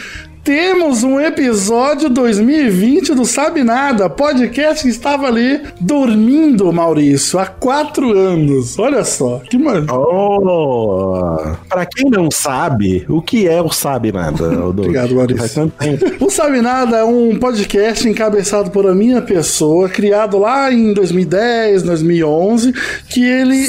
Temos 0.43 1.05
um 1.05 1.21
episódio 1.21 2.09
2020 2.09 3.15
do 3.15 3.23
Sabe 3.23 3.63
Nada, 3.63 4.09
podcast 4.09 4.83
que 4.83 4.89
estava 4.89 5.25
ali 5.25 5.61
dormindo, 5.79 6.71
Maurício, 6.73 7.39
há 7.39 7.45
quatro 7.45 8.11
anos. 8.11 8.77
Olha 8.77 9.05
só, 9.05 9.39
que 9.49 9.57
mano. 9.57 9.87
Oh, 9.89 11.55
pra 11.69 11.85
quem 11.85 12.09
não 12.09 12.29
sabe, 12.29 13.05
o 13.07 13.21
que 13.21 13.47
é 13.47 13.61
o 13.61 13.71
Sabe 13.71 14.11
Nada? 14.11 14.67
Obrigado, 14.67 15.15
Maurício. 15.15 15.71
O 16.19 16.29
Sabe 16.29 16.59
Nada 16.61 16.97
é 16.97 17.03
um 17.05 17.39
podcast 17.39 18.05
encabeçado 18.05 18.69
por 18.69 18.85
a 18.85 18.93
minha 18.93 19.21
pessoa, 19.21 19.87
criado 19.87 20.37
lá 20.39 20.69
em 20.73 20.93
2010, 20.93 21.83
2011, 21.83 22.73
que 23.07 23.23
ele 23.23 23.67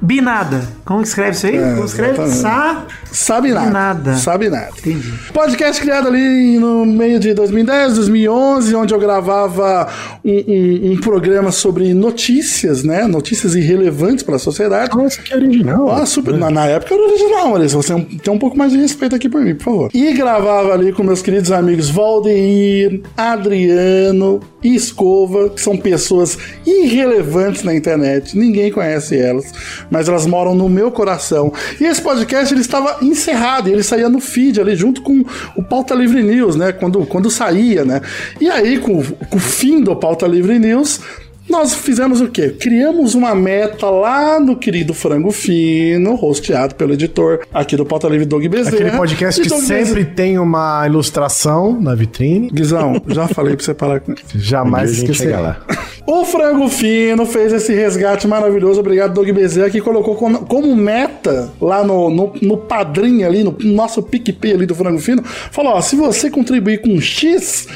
Sabinada. 0.00 0.62
Como 0.84 1.02
que 1.02 1.08
escreve 1.08 1.30
isso 1.32 1.46
aí? 1.46 1.58
Como 1.58 1.84
escreve? 1.84 2.28
Sa. 2.30 2.86
sabe 3.10 3.50
nada. 3.52 3.70
Nada. 3.70 4.16
Sabe 4.16 4.48
nada. 4.48 4.70
Entendi. 4.78 5.12
Podcast 5.32 5.82
criado 5.82 6.08
ali 6.08 6.58
no 6.58 6.86
meio 6.86 7.18
de 7.18 7.34
2010, 7.34 7.96
2011, 7.96 8.74
onde 8.76 8.94
eu 8.94 9.00
gravava 9.00 9.88
um, 10.24 10.30
um- 10.30 10.92
um 10.92 11.00
programa 11.00 11.50
sobre 11.50 11.92
notícias, 11.94 12.84
né? 12.84 13.06
Notícias 13.06 13.54
irrelevantes 13.56 14.22
para 14.22 14.36
a 14.36 14.38
sociedade. 14.38 14.96
Nossa, 14.96 15.20
que 15.20 15.34
original. 15.34 15.90
Ah, 15.90 16.06
super. 16.06 16.34
Na, 16.38 16.48
na 16.50 16.66
época 16.66 16.94
era 16.94 17.02
original, 17.02 17.48
Maurício. 17.48 17.82
Você 17.82 17.94
tem 18.22 18.32
um 18.32 18.38
pouco 18.38 18.56
mais 18.56 18.70
de 18.72 18.78
respeito 18.78 19.16
aqui 19.16 19.28
por 19.28 19.40
mim, 19.40 19.54
por 19.56 19.64
favor. 19.64 19.90
E 19.92 20.12
gravava 20.12 20.72
ali 20.72 20.92
com 20.92 21.02
meus 21.02 21.20
queridos 21.22 21.50
amigos 21.50 21.90
Valdeir, 21.90 23.02
Adriano 23.16 24.40
e 24.62 24.74
Escova, 24.74 25.50
que 25.50 25.60
são 25.60 25.76
pessoas 25.76 26.36
irrelevantes 26.66 27.62
na 27.62 27.74
internet. 27.74 28.36
Ninguém 28.36 28.72
conhece 28.72 29.16
elas, 29.16 29.52
mas 29.90 30.08
elas 30.08 30.26
moram 30.26 30.54
no 30.54 30.68
meu 30.68 30.90
coração. 30.90 31.52
E 31.80 31.84
esse 31.84 32.02
podcast 32.02 32.52
ele 32.52 32.60
estava 32.60 33.04
encerrado, 33.04 33.68
ele 33.68 33.82
saía 33.82 34.08
no 34.08 34.20
feed 34.20 34.60
ali 34.60 34.74
junto 34.74 35.02
com 35.02 35.24
o 35.56 35.62
Pauta 35.62 35.94
Livre 35.94 36.22
News, 36.22 36.56
né? 36.56 36.72
Quando, 36.72 37.06
quando 37.06 37.30
saía, 37.30 37.84
né? 37.84 38.00
E 38.40 38.48
aí, 38.50 38.78
com, 38.78 39.02
com 39.02 39.36
o 39.36 39.40
fim 39.40 39.80
do 39.80 39.94
Pauta 39.94 40.26
Livre 40.26 40.58
News. 40.58 41.00
Nós 41.48 41.74
fizemos 41.74 42.20
o 42.20 42.28
quê? 42.28 42.50
Criamos 42.50 43.14
uma 43.14 43.34
meta 43.34 43.88
lá 43.88 44.38
no 44.38 44.54
querido 44.56 44.92
Frango 44.92 45.30
Fino, 45.30 46.14
rosteado 46.14 46.74
pelo 46.74 46.92
editor 46.92 47.40
aqui 47.52 47.74
do 47.76 47.86
Pauta 47.86 48.06
Livre 48.06 48.26
Doug 48.26 48.44
Bezerra. 48.46 48.76
Aquele 48.76 48.90
podcast 48.90 49.40
que 49.40 49.48
Doug 49.48 49.62
sempre 49.62 50.04
tem 50.04 50.38
uma 50.38 50.86
ilustração 50.86 51.80
na 51.80 51.94
vitrine. 51.94 52.50
Guizão, 52.50 53.00
já 53.08 53.26
falei 53.28 53.56
pra 53.56 53.64
você 53.64 53.72
parar 53.72 54.00
com. 54.00 54.14
Jamais 54.34 54.90
Um 54.90 54.92
dia 54.92 55.02
a 55.02 55.06
gente 55.06 55.12
esquecer. 55.12 55.30
chega 55.30 55.40
lá. 55.40 55.66
O 56.06 56.24
Frango 56.24 56.68
Fino 56.68 57.26
fez 57.26 57.52
esse 57.52 57.74
resgate 57.74 58.26
maravilhoso. 58.26 58.80
Obrigado, 58.80 59.12
Doug 59.14 59.28
Bezerra, 59.30 59.68
que 59.70 59.80
colocou 59.80 60.14
como, 60.14 60.40
como 60.46 60.74
meta 60.74 61.50
lá 61.60 61.84
no, 61.84 62.08
no, 62.10 62.32
no 62.40 62.56
padrinho 62.56 63.26
ali, 63.26 63.44
no 63.44 63.54
nosso 63.62 64.02
PicPay 64.02 64.52
ali 64.54 64.66
do 64.66 64.74
Frango 64.74 64.98
Fino. 64.98 65.22
Falou: 65.24 65.72
ó, 65.74 65.80
se 65.80 65.96
você 65.96 66.30
contribuir 66.30 66.80
com 66.80 66.98
X, 67.00 67.68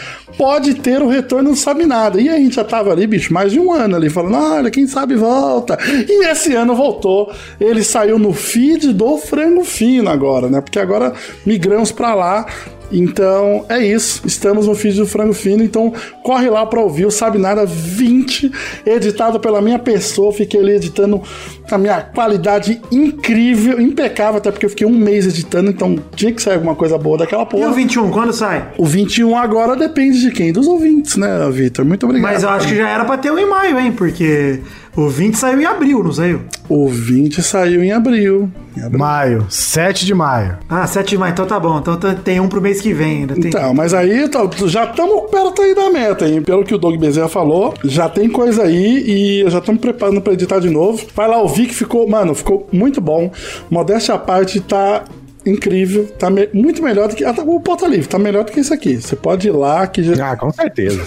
pode 0.42 0.74
ter 0.74 1.00
o 1.00 1.06
retorno 1.06 1.50
não 1.50 1.56
sabe 1.56 1.86
nada. 1.86 2.20
E 2.20 2.28
a 2.28 2.36
gente 2.36 2.56
já 2.56 2.64
tava 2.64 2.90
ali, 2.90 3.06
bicho, 3.06 3.32
mais 3.32 3.52
de 3.52 3.60
um 3.60 3.72
ano 3.72 3.94
ali, 3.94 4.10
falando: 4.10 4.36
olha, 4.36 4.72
quem 4.72 4.88
sabe 4.88 5.14
volta. 5.14 5.78
E 6.08 6.26
esse 6.26 6.52
ano 6.56 6.74
voltou. 6.74 7.32
Ele 7.60 7.84
saiu 7.84 8.18
no 8.18 8.32
feed 8.32 8.92
do 8.92 9.16
Frango 9.18 9.62
Fino 9.62 10.10
agora, 10.10 10.48
né? 10.48 10.60
Porque 10.60 10.80
agora 10.80 11.12
migramos 11.46 11.92
pra 11.92 12.12
lá. 12.16 12.44
Então 12.92 13.64
é 13.68 13.84
isso, 13.84 14.22
estamos 14.26 14.66
no 14.66 14.74
feed 14.74 14.96
do 14.96 15.06
Frango 15.06 15.32
Fino, 15.32 15.64
então 15.64 15.92
corre 16.22 16.48
lá 16.50 16.66
pra 16.66 16.80
ouvir 16.80 17.06
o 17.06 17.10
Sabe 17.10 17.38
Nada 17.38 17.64
20, 17.64 18.52
editado 18.84 19.40
pela 19.40 19.60
minha 19.62 19.78
pessoa. 19.78 20.32
Fiquei 20.32 20.60
ali 20.60 20.72
editando 20.72 21.22
a 21.70 21.78
minha 21.78 22.02
qualidade 22.02 22.80
incrível, 22.90 23.80
impecável, 23.80 24.38
até 24.38 24.50
porque 24.50 24.66
eu 24.66 24.70
fiquei 24.70 24.86
um 24.86 24.96
mês 24.96 25.26
editando, 25.26 25.70
então 25.70 25.96
tinha 26.14 26.32
que 26.32 26.42
sair 26.42 26.54
alguma 26.54 26.74
coisa 26.74 26.98
boa 26.98 27.18
daquela 27.18 27.42
E 27.42 27.44
o 27.44 27.48
porra. 27.48 27.72
21, 27.72 28.10
quando 28.10 28.32
sai? 28.32 28.68
O 28.76 28.84
21 28.84 29.36
agora 29.36 29.74
depende 29.74 30.20
de 30.20 30.30
quem? 30.30 30.52
Dos 30.52 30.66
ouvintes, 30.66 31.16
né, 31.16 31.48
Vitor? 31.50 31.84
Muito 31.84 32.04
obrigado. 32.04 32.30
Mas 32.30 32.42
eu 32.42 32.48
acho 32.50 32.68
que 32.68 32.76
já 32.76 32.88
era 32.88 33.04
pra 33.04 33.16
ter 33.16 33.30
um 33.30 33.38
em 33.38 33.48
maio, 33.48 33.78
hein? 33.78 33.92
Porque 33.92 34.60
o 34.96 35.08
20 35.08 35.34
saiu 35.36 35.60
em 35.60 35.64
abril, 35.64 36.02
não 36.04 36.12
saiu? 36.12 36.40
O 36.68 36.88
20 36.88 37.42
saiu 37.42 37.82
em 37.82 37.92
abril. 37.92 38.50
Em 38.76 38.82
abril. 38.82 38.98
Maio, 38.98 39.46
7 39.48 40.04
de 40.06 40.14
maio. 40.14 40.58
Ah, 40.68 40.86
7 40.86 41.10
de 41.10 41.18
maio, 41.18 41.32
então 41.32 41.46
tá 41.46 41.58
bom. 41.60 41.78
Então 41.78 41.96
tá- 41.96 42.14
tem 42.14 42.40
um 42.40 42.48
pro 42.48 42.60
mês 42.60 42.80
que 42.80 42.92
vem 42.92 43.18
ainda. 43.20 43.34
Tem... 43.34 43.46
Então, 43.48 43.74
mas 43.74 43.92
aí 43.94 44.28
tá- 44.28 44.48
já 44.66 44.84
estamos 44.84 45.30
perto 45.30 45.60
aí 45.62 45.74
da 45.74 45.90
meta, 45.90 46.28
hein? 46.28 46.40
Pelo 46.42 46.64
que 46.64 46.74
o 46.74 46.78
Doug 46.78 46.96
Bezerra 46.98 47.28
falou, 47.28 47.74
já 47.84 48.08
tem 48.08 48.28
coisa 48.28 48.62
aí 48.64 49.42
e 49.44 49.50
já 49.50 49.58
estamos 49.58 49.80
preparando 49.80 50.20
pra 50.20 50.32
editar 50.34 50.58
de 50.58 50.70
novo. 50.70 51.04
Vai 51.14 51.28
lá 51.28 51.38
ouvir 51.38 51.66
que 51.66 51.74
ficou, 51.74 52.08
mano, 52.08 52.34
ficou 52.34 52.66
muito 52.72 53.00
bom. 53.00 53.30
Modéstia 53.70 54.14
à 54.14 54.18
parte, 54.18 54.60
tá 54.60 55.04
incrível. 55.44 56.06
Tá 56.18 56.30
me- 56.30 56.48
muito 56.52 56.82
melhor 56.82 57.08
do 57.08 57.16
que. 57.16 57.24
Até 57.24 57.42
o 57.42 57.60
Pauta 57.60 57.86
Livre, 57.86 58.06
tá 58.08 58.18
melhor 58.18 58.44
do 58.44 58.52
que 58.52 58.60
isso 58.60 58.72
aqui. 58.72 59.00
Você 59.00 59.16
pode 59.16 59.48
ir 59.48 59.52
lá 59.52 59.86
que 59.86 60.02
já. 60.02 60.32
Ah, 60.32 60.36
com 60.36 60.52
certeza. 60.52 61.00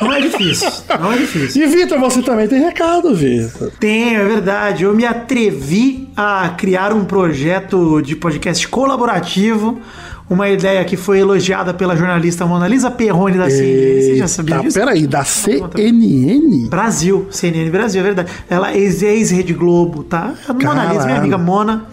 Não 0.00 0.12
é 0.12 0.20
difícil. 0.20 0.70
Não 1.00 1.12
é 1.12 1.16
difícil. 1.18 1.62
E 1.62 1.66
Vitor, 1.66 1.98
você 1.98 2.22
também 2.22 2.48
tem 2.48 2.60
recado, 2.60 3.14
Vitor. 3.14 3.70
Tem, 3.78 4.16
é 4.16 4.24
verdade. 4.24 4.84
Eu 4.84 4.94
me 4.94 5.04
atrevi 5.04 6.08
a 6.16 6.50
criar 6.58 6.92
um 6.92 7.04
projeto 7.04 8.00
de 8.02 8.16
podcast 8.16 8.66
colaborativo. 8.68 9.80
Uma 10.30 10.48
ideia 10.48 10.82
que 10.84 10.96
foi 10.96 11.18
elogiada 11.18 11.74
pela 11.74 11.94
jornalista 11.94 12.46
Mona 12.46 12.66
Lisa 12.66 12.90
Perrone 12.90 13.36
da 13.36 13.50
CNN. 13.50 14.00
Você 14.02 14.16
já 14.16 14.28
sabia 14.28 14.56
Tá, 14.56 14.62
disso? 14.62 14.78
peraí, 14.78 15.06
da 15.06 15.24
CNN? 15.24 16.68
Brasil, 16.70 17.26
CNN 17.30 17.68
Brasil, 17.70 18.00
é 18.00 18.04
verdade. 18.04 18.32
Ela 18.48 18.72
é 18.72 18.78
ex-Rede 18.78 19.52
Globo, 19.52 20.02
tá? 20.04 20.32
A 20.48 20.52
Mona 20.54 20.86
Lisa, 20.92 21.04
minha 21.04 21.18
amiga 21.18 21.36
Mona 21.36 21.84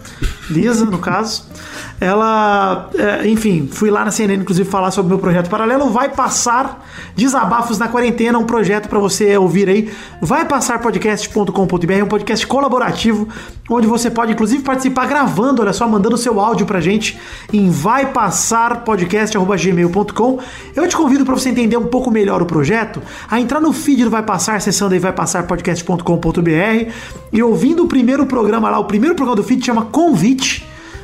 Lisa, 0.50 0.84
no 0.84 0.98
caso. 0.98 1.44
Ela, 2.00 2.90
é, 2.94 3.28
enfim, 3.28 3.68
fui 3.70 3.90
lá 3.90 4.02
na 4.04 4.10
CNN, 4.10 4.42
inclusive, 4.42 4.68
falar 4.68 4.90
sobre 4.90 5.06
o 5.06 5.10
meu 5.10 5.18
projeto 5.18 5.48
paralelo. 5.50 5.90
Vai 5.90 6.08
passar 6.08 6.86
Desabafos 7.14 7.78
na 7.78 7.86
Quarentena, 7.88 8.38
um 8.38 8.44
projeto 8.44 8.88
para 8.88 8.98
você 8.98 9.36
ouvir 9.36 9.68
aí. 9.68 9.92
Vai 10.20 10.44
passar 10.46 10.80
podcast.com.br, 10.80 12.02
um 12.02 12.08
podcast 12.08 12.44
colaborativo, 12.46 13.28
onde 13.68 13.86
você 13.86 14.10
pode, 14.10 14.32
inclusive, 14.32 14.62
participar 14.62 15.06
gravando, 15.06 15.60
olha 15.62 15.74
só, 15.74 15.86
mandando 15.86 16.16
seu 16.16 16.40
áudio 16.40 16.64
pra 16.66 16.80
gente 16.80 17.20
em 17.52 17.70
vaipassarpodcast.gmail.com. 17.70 20.38
Eu 20.74 20.88
te 20.88 20.96
convido 20.96 21.26
para 21.26 21.34
você 21.34 21.50
entender 21.50 21.76
um 21.76 21.86
pouco 21.86 22.10
melhor 22.10 22.40
o 22.40 22.46
projeto, 22.46 23.02
a 23.30 23.38
entrar 23.38 23.60
no 23.60 23.70
feed 23.72 24.04
do 24.04 24.10
Vai 24.10 24.22
Passar, 24.22 24.56
acessando 24.56 24.94
aí 24.94 25.00
vaipassarpodcast.com.br 25.00 26.90
e 27.32 27.42
ouvindo 27.42 27.84
o 27.84 27.86
primeiro 27.86 28.26
programa 28.26 28.68
lá, 28.70 28.78
o 28.78 28.84
primeiro 28.84 29.14
programa 29.14 29.36
do 29.36 29.44
feed 29.44 29.64
chama 29.64 29.86
Convite. 29.86 30.39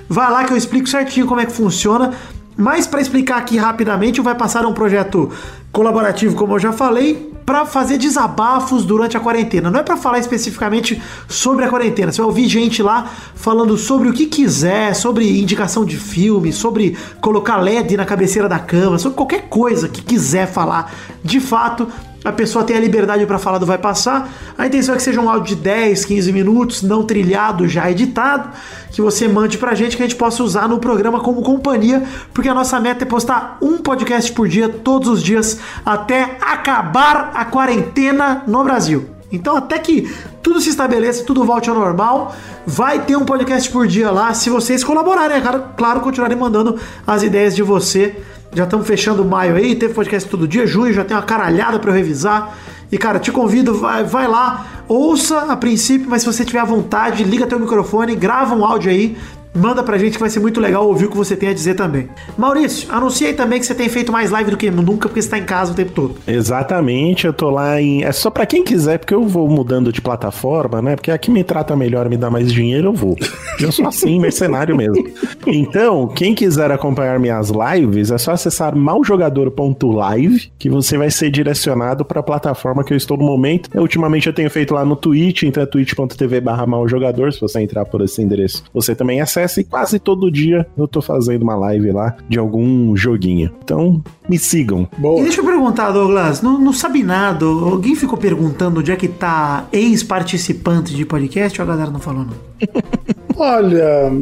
Vai 0.08 0.30
lá 0.30 0.44
que 0.44 0.52
eu 0.52 0.56
explico 0.56 0.88
certinho 0.88 1.26
como 1.26 1.40
é 1.40 1.46
que 1.46 1.52
funciona. 1.52 2.12
Mas 2.56 2.86
para 2.86 3.00
explicar 3.00 3.36
aqui 3.36 3.56
rapidamente, 3.58 4.20
Vai 4.20 4.34
Passar 4.34 4.64
um 4.64 4.72
projeto 4.72 5.30
colaborativo, 5.70 6.34
como 6.34 6.54
eu 6.54 6.58
já 6.58 6.72
falei, 6.72 7.32
para 7.44 7.66
fazer 7.66 7.98
desabafos 7.98 8.84
durante 8.84 9.16
a 9.16 9.20
quarentena. 9.20 9.70
Não 9.70 9.80
é 9.80 9.82
para 9.82 9.96
falar 9.96 10.18
especificamente 10.18 11.00
sobre 11.28 11.64
a 11.64 11.68
quarentena. 11.68 12.10
Você 12.10 12.18
vai 12.18 12.26
ouvir 12.26 12.48
gente 12.48 12.82
lá 12.82 13.10
falando 13.34 13.76
sobre 13.76 14.08
o 14.08 14.12
que 14.12 14.26
quiser, 14.26 14.94
sobre 14.94 15.38
indicação 15.38 15.84
de 15.84 15.96
filme, 15.96 16.52
sobre 16.52 16.96
colocar 17.20 17.58
LED 17.58 17.96
na 17.96 18.04
cabeceira 18.04 18.48
da 18.48 18.58
cama, 18.58 18.98
sobre 18.98 19.16
qualquer 19.16 19.48
coisa 19.48 19.88
que 19.88 20.02
quiser 20.02 20.46
falar. 20.46 20.92
De 21.22 21.38
fato, 21.38 21.86
a 22.24 22.32
pessoa 22.32 22.64
tem 22.64 22.76
a 22.76 22.80
liberdade 22.80 23.24
para 23.26 23.38
falar 23.38 23.58
do 23.58 23.66
vai 23.66 23.78
passar. 23.78 24.32
A 24.58 24.66
intenção 24.66 24.94
é 24.94 24.96
que 24.96 25.02
seja 25.02 25.20
um 25.20 25.30
áudio 25.30 25.56
de 25.56 25.62
10, 25.62 26.04
15 26.04 26.32
minutos, 26.32 26.82
não 26.82 27.04
trilhado, 27.04 27.68
já 27.68 27.90
editado, 27.90 28.50
que 28.90 29.00
você 29.00 29.28
mande 29.28 29.58
pra 29.58 29.74
gente 29.74 29.96
que 29.96 30.02
a 30.02 30.06
gente 30.06 30.16
possa 30.16 30.42
usar 30.42 30.68
no 30.68 30.78
programa 30.78 31.20
como 31.20 31.42
companhia, 31.42 32.02
porque 32.34 32.48
a 32.48 32.54
nossa 32.54 32.80
meta 32.80 33.04
é 33.04 33.06
postar 33.06 33.58
um 33.60 33.78
podcast 33.78 34.32
por 34.32 34.48
dia 34.48 34.68
todos 34.68 35.08
os 35.08 35.22
dias 35.22 35.58
até 35.84 36.36
acabar 36.40 37.30
a 37.34 37.44
quarentena 37.44 38.42
no 38.46 38.64
Brasil. 38.64 39.16
Então, 39.30 39.56
até 39.56 39.78
que 39.78 40.12
tudo 40.42 40.60
se 40.60 40.70
estabeleça, 40.70 41.24
tudo 41.24 41.44
volte 41.44 41.68
ao 41.68 41.74
normal, 41.74 42.34
vai 42.66 43.00
ter 43.00 43.16
um 43.16 43.24
podcast 43.24 43.68
por 43.70 43.86
dia 43.86 44.10
lá, 44.10 44.32
se 44.32 44.48
vocês 44.48 44.84
colaborarem, 44.84 45.36
é 45.36 45.40
claro, 45.40 45.64
claro 45.76 46.00
continuarem 46.00 46.38
mandando 46.38 46.78
as 47.06 47.22
ideias 47.22 47.54
de 47.54 47.62
você. 47.62 48.16
Já 48.56 48.64
estamos 48.64 48.86
fechando 48.86 49.22
maio 49.22 49.54
aí, 49.54 49.76
teve 49.76 49.92
podcast 49.92 50.26
todo 50.30 50.48
dia, 50.48 50.66
junho 50.66 50.90
já 50.90 51.04
tem 51.04 51.14
uma 51.14 51.22
caralhada 51.22 51.78
para 51.78 51.90
eu 51.90 51.94
revisar. 51.94 52.56
E 52.90 52.96
cara, 52.96 53.18
te 53.18 53.30
convido, 53.30 53.74
vai, 53.74 54.02
vai 54.02 54.26
lá, 54.26 54.64
ouça 54.88 55.52
a 55.52 55.56
princípio, 55.58 56.08
mas 56.08 56.22
se 56.22 56.26
você 56.26 56.42
tiver 56.42 56.60
à 56.60 56.64
vontade, 56.64 57.22
liga 57.22 57.46
teu 57.46 57.60
microfone, 57.60 58.16
grava 58.16 58.54
um 58.54 58.64
áudio 58.64 58.90
aí, 58.90 59.14
manda 59.56 59.82
pra 59.82 59.98
gente 59.98 60.14
que 60.14 60.20
vai 60.20 60.30
ser 60.30 60.40
muito 60.40 60.60
legal 60.60 60.86
ouvir 60.86 61.06
o 61.06 61.10
que 61.10 61.16
você 61.16 61.36
tem 61.36 61.48
a 61.48 61.54
dizer 61.54 61.74
também. 61.74 62.08
Maurício, 62.36 62.92
anuncia 62.92 63.28
aí 63.28 63.34
também 63.34 63.58
que 63.58 63.66
você 63.66 63.74
tem 63.74 63.88
feito 63.88 64.12
mais 64.12 64.30
live 64.30 64.50
do 64.50 64.56
que 64.56 64.70
nunca, 64.70 65.08
porque 65.08 65.22
você 65.22 65.28
tá 65.28 65.38
em 65.38 65.44
casa 65.44 65.72
o 65.72 65.74
tempo 65.74 65.92
todo. 65.92 66.16
Exatamente, 66.26 67.26
eu 67.26 67.32
tô 67.32 67.50
lá 67.50 67.80
em. 67.80 68.04
É 68.04 68.12
só 68.12 68.30
pra 68.30 68.46
quem 68.46 68.62
quiser, 68.62 68.98
porque 68.98 69.14
eu 69.14 69.24
vou 69.24 69.48
mudando 69.48 69.92
de 69.92 70.00
plataforma, 70.00 70.82
né? 70.82 70.96
Porque 70.96 71.10
aqui 71.10 71.30
me 71.30 71.42
trata 71.42 71.74
melhor, 71.74 72.08
me 72.08 72.16
dá 72.16 72.30
mais 72.30 72.52
dinheiro, 72.52 72.88
eu 72.88 72.92
vou. 72.92 73.16
Eu 73.60 73.72
sou 73.72 73.86
assim, 73.86 74.18
mercenário 74.20 74.76
mesmo. 74.76 75.08
Então, 75.46 76.08
quem 76.08 76.34
quiser 76.34 76.70
acompanhar 76.70 77.18
minhas 77.18 77.50
lives, 77.50 78.10
é 78.10 78.18
só 78.18 78.32
acessar 78.32 78.76
maljogador.live, 78.76 80.52
que 80.58 80.68
você 80.68 80.98
vai 80.98 81.10
ser 81.10 81.30
direcionado 81.30 82.04
pra 82.04 82.22
plataforma 82.22 82.84
que 82.84 82.92
eu 82.92 82.96
estou 82.96 83.16
no 83.16 83.24
momento. 83.24 83.70
Eu, 83.72 83.82
ultimamente 83.82 84.26
eu 84.26 84.32
tenho 84.32 84.50
feito 84.50 84.74
lá 84.74 84.84
no 84.84 84.96
Twitch, 84.96 85.44
então 85.44 85.62
é 85.62 85.66
twitch.tv 85.66 86.40
barra 86.40 86.66
maljogador, 86.66 87.32
se 87.32 87.40
você 87.40 87.60
entrar 87.60 87.84
por 87.86 88.02
esse 88.02 88.22
endereço, 88.22 88.62
você 88.72 88.94
também 88.94 89.20
acessa 89.20 89.45
e 89.60 89.64
quase 89.64 89.98
todo 89.98 90.30
dia 90.30 90.66
eu 90.76 90.86
tô 90.86 91.00
fazendo 91.00 91.42
uma 91.42 91.56
live 91.56 91.92
lá 91.92 92.16
de 92.28 92.38
algum 92.38 92.96
joguinho. 92.96 93.50
Então, 93.62 94.02
me 94.28 94.38
sigam. 94.38 94.88
E 94.96 95.00
Boa. 95.00 95.22
deixa 95.22 95.40
eu 95.40 95.44
perguntar, 95.44 95.90
Douglas, 95.90 96.42
não, 96.42 96.58
não 96.58 96.72
sabe 96.72 97.02
nada, 97.02 97.44
alguém 97.44 97.94
ficou 97.94 98.18
perguntando 98.18 98.80
onde 98.80 98.92
é 98.92 98.96
que 98.96 99.08
tá 99.08 99.66
ex-participante 99.72 100.94
de 100.94 101.04
podcast 101.04 101.60
ou 101.60 101.66
a 101.66 101.70
galera 101.70 101.90
não 101.90 102.00
falou 102.00 102.24
não? 102.24 102.36
Olha, 103.36 104.12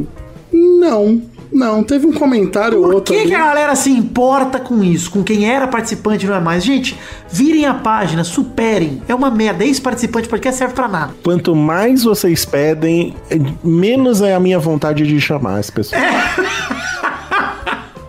não. 0.51 1.21
Não, 1.51 1.83
teve 1.83 2.05
um 2.05 2.13
comentário 2.13 2.77
ou 2.79 2.83
Por 2.85 2.93
outro. 2.95 3.13
que, 3.13 3.19
ali. 3.19 3.29
que 3.29 3.35
a 3.35 3.39
galera 3.45 3.75
se 3.75 3.89
importa 3.89 4.59
com 4.59 4.83
isso? 4.83 5.09
Com 5.11 5.23
quem 5.23 5.49
era 5.49 5.67
participante 5.67 6.25
não 6.25 6.35
é 6.35 6.39
mais? 6.39 6.63
Gente, 6.63 6.97
virem 7.31 7.65
a 7.65 7.73
página, 7.73 8.23
superem. 8.23 9.01
É 9.07 9.15
uma 9.15 9.29
merda. 9.31 9.63
Ex-participante 9.63 10.23
de 10.23 10.29
podcast 10.29 10.57
serve 10.57 10.73
pra 10.73 10.87
nada. 10.87 11.13
Quanto 11.23 11.55
mais 11.55 12.03
vocês 12.03 12.43
pedem, 12.45 13.15
menos 13.63 14.21
é 14.21 14.33
a 14.35 14.39
minha 14.39 14.59
vontade 14.59 15.05
de 15.05 15.21
chamar 15.21 15.59
as 15.59 15.69
pessoas. 15.69 16.01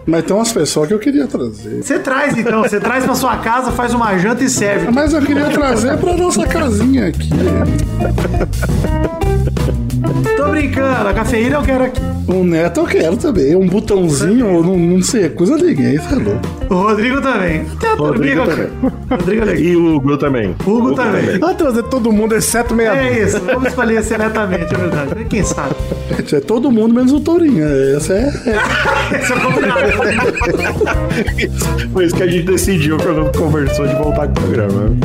Mas 0.09 0.25
tem 0.25 0.37
umas 0.37 0.53
pessoas 0.53 0.87
que 0.87 0.95
eu 0.95 1.01
queria 1.01 1.27
trazer. 1.27 1.83
Você 1.83 1.99
traz 1.99 2.37
então, 2.39 2.63
você 2.63 2.79
traz 2.79 3.05
pra 3.05 3.15
sua 3.17 3.39
casa, 3.39 3.73
faz 3.73 3.93
uma 3.93 4.17
janta 4.17 4.45
e 4.45 4.49
serve. 4.49 4.89
Mas 4.93 5.13
eu 5.13 5.21
queria 5.21 5.47
trazer 5.51 5.99
pra 5.99 6.17
nossa 6.17 6.47
casinha 6.47 7.09
aqui. 7.09 7.29
Tô 10.37 10.49
brincando, 10.49 11.09
a 11.09 11.15
cafeína 11.15 11.57
eu 11.57 11.63
quero 11.63 11.85
aqui. 11.85 12.01
Um 12.29 12.45
neto 12.45 12.81
eu 12.81 12.87
quero 12.87 13.17
também. 13.17 13.55
Um 13.55 13.67
botãozinho, 13.69 14.47
eu 14.47 14.63
não, 14.63 14.77
não 14.77 15.03
sei, 15.03 15.29
coisa 15.29 15.57
ninguém, 15.57 15.97
é 15.97 16.15
louco. 16.15 16.41
O 16.69 16.75
Rodrigo 16.89 17.21
também. 17.21 17.65
Até 17.77 17.93
o 17.93 17.97
Rodrigo 17.97 18.41
Rodrigo 18.41 18.71
também. 18.81 18.93
Rodrigo 19.11 19.49
é. 19.51 19.61
E 19.61 19.77
o 19.77 19.95
Hugo 19.97 20.17
também. 20.17 20.55
Hugo 20.67 20.95
também. 20.95 21.39
Vai 21.39 21.55
trazer 21.55 21.83
todo 21.85 22.13
mundo, 22.13 22.35
exceto 22.35 22.75
meia 22.75 22.97
É 22.97 23.23
isso, 23.23 23.41
vamos 23.41 23.69
escolher 23.69 24.03
seletamente, 24.03 24.75
é 24.75 24.79
verdade. 24.79 25.25
Quem 25.29 25.43
sabe? 25.45 25.75
É 26.33 26.41
todo 26.41 26.71
mundo 26.71 26.95
menos 26.95 27.13
o 27.13 27.21
Tourinho. 27.21 27.65
Essa 27.97 28.15
é. 28.15 28.17
é- 28.47 29.17
Esse 29.23 29.33
é 29.33 29.37
o 29.37 29.41
combinado. 29.41 29.81
Foi 31.93 32.05
isso 32.05 32.17
que 32.17 32.23
a 32.23 32.27
gente 32.27 32.45
decidiu 32.45 32.97
quando 32.99 33.37
conversou 33.39 33.87
de 33.87 33.95
voltar 33.95 34.27
com 34.27 34.33
o 34.33 34.43
programa. 34.43 34.97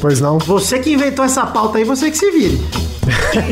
Pois 0.00 0.20
não? 0.20 0.38
você 0.38 0.78
que 0.78 0.92
inventou 0.92 1.24
essa 1.24 1.44
pauta 1.44 1.78
aí, 1.78 1.84
você 1.84 2.10
que 2.10 2.16
se 2.16 2.30
vire. 2.30 2.60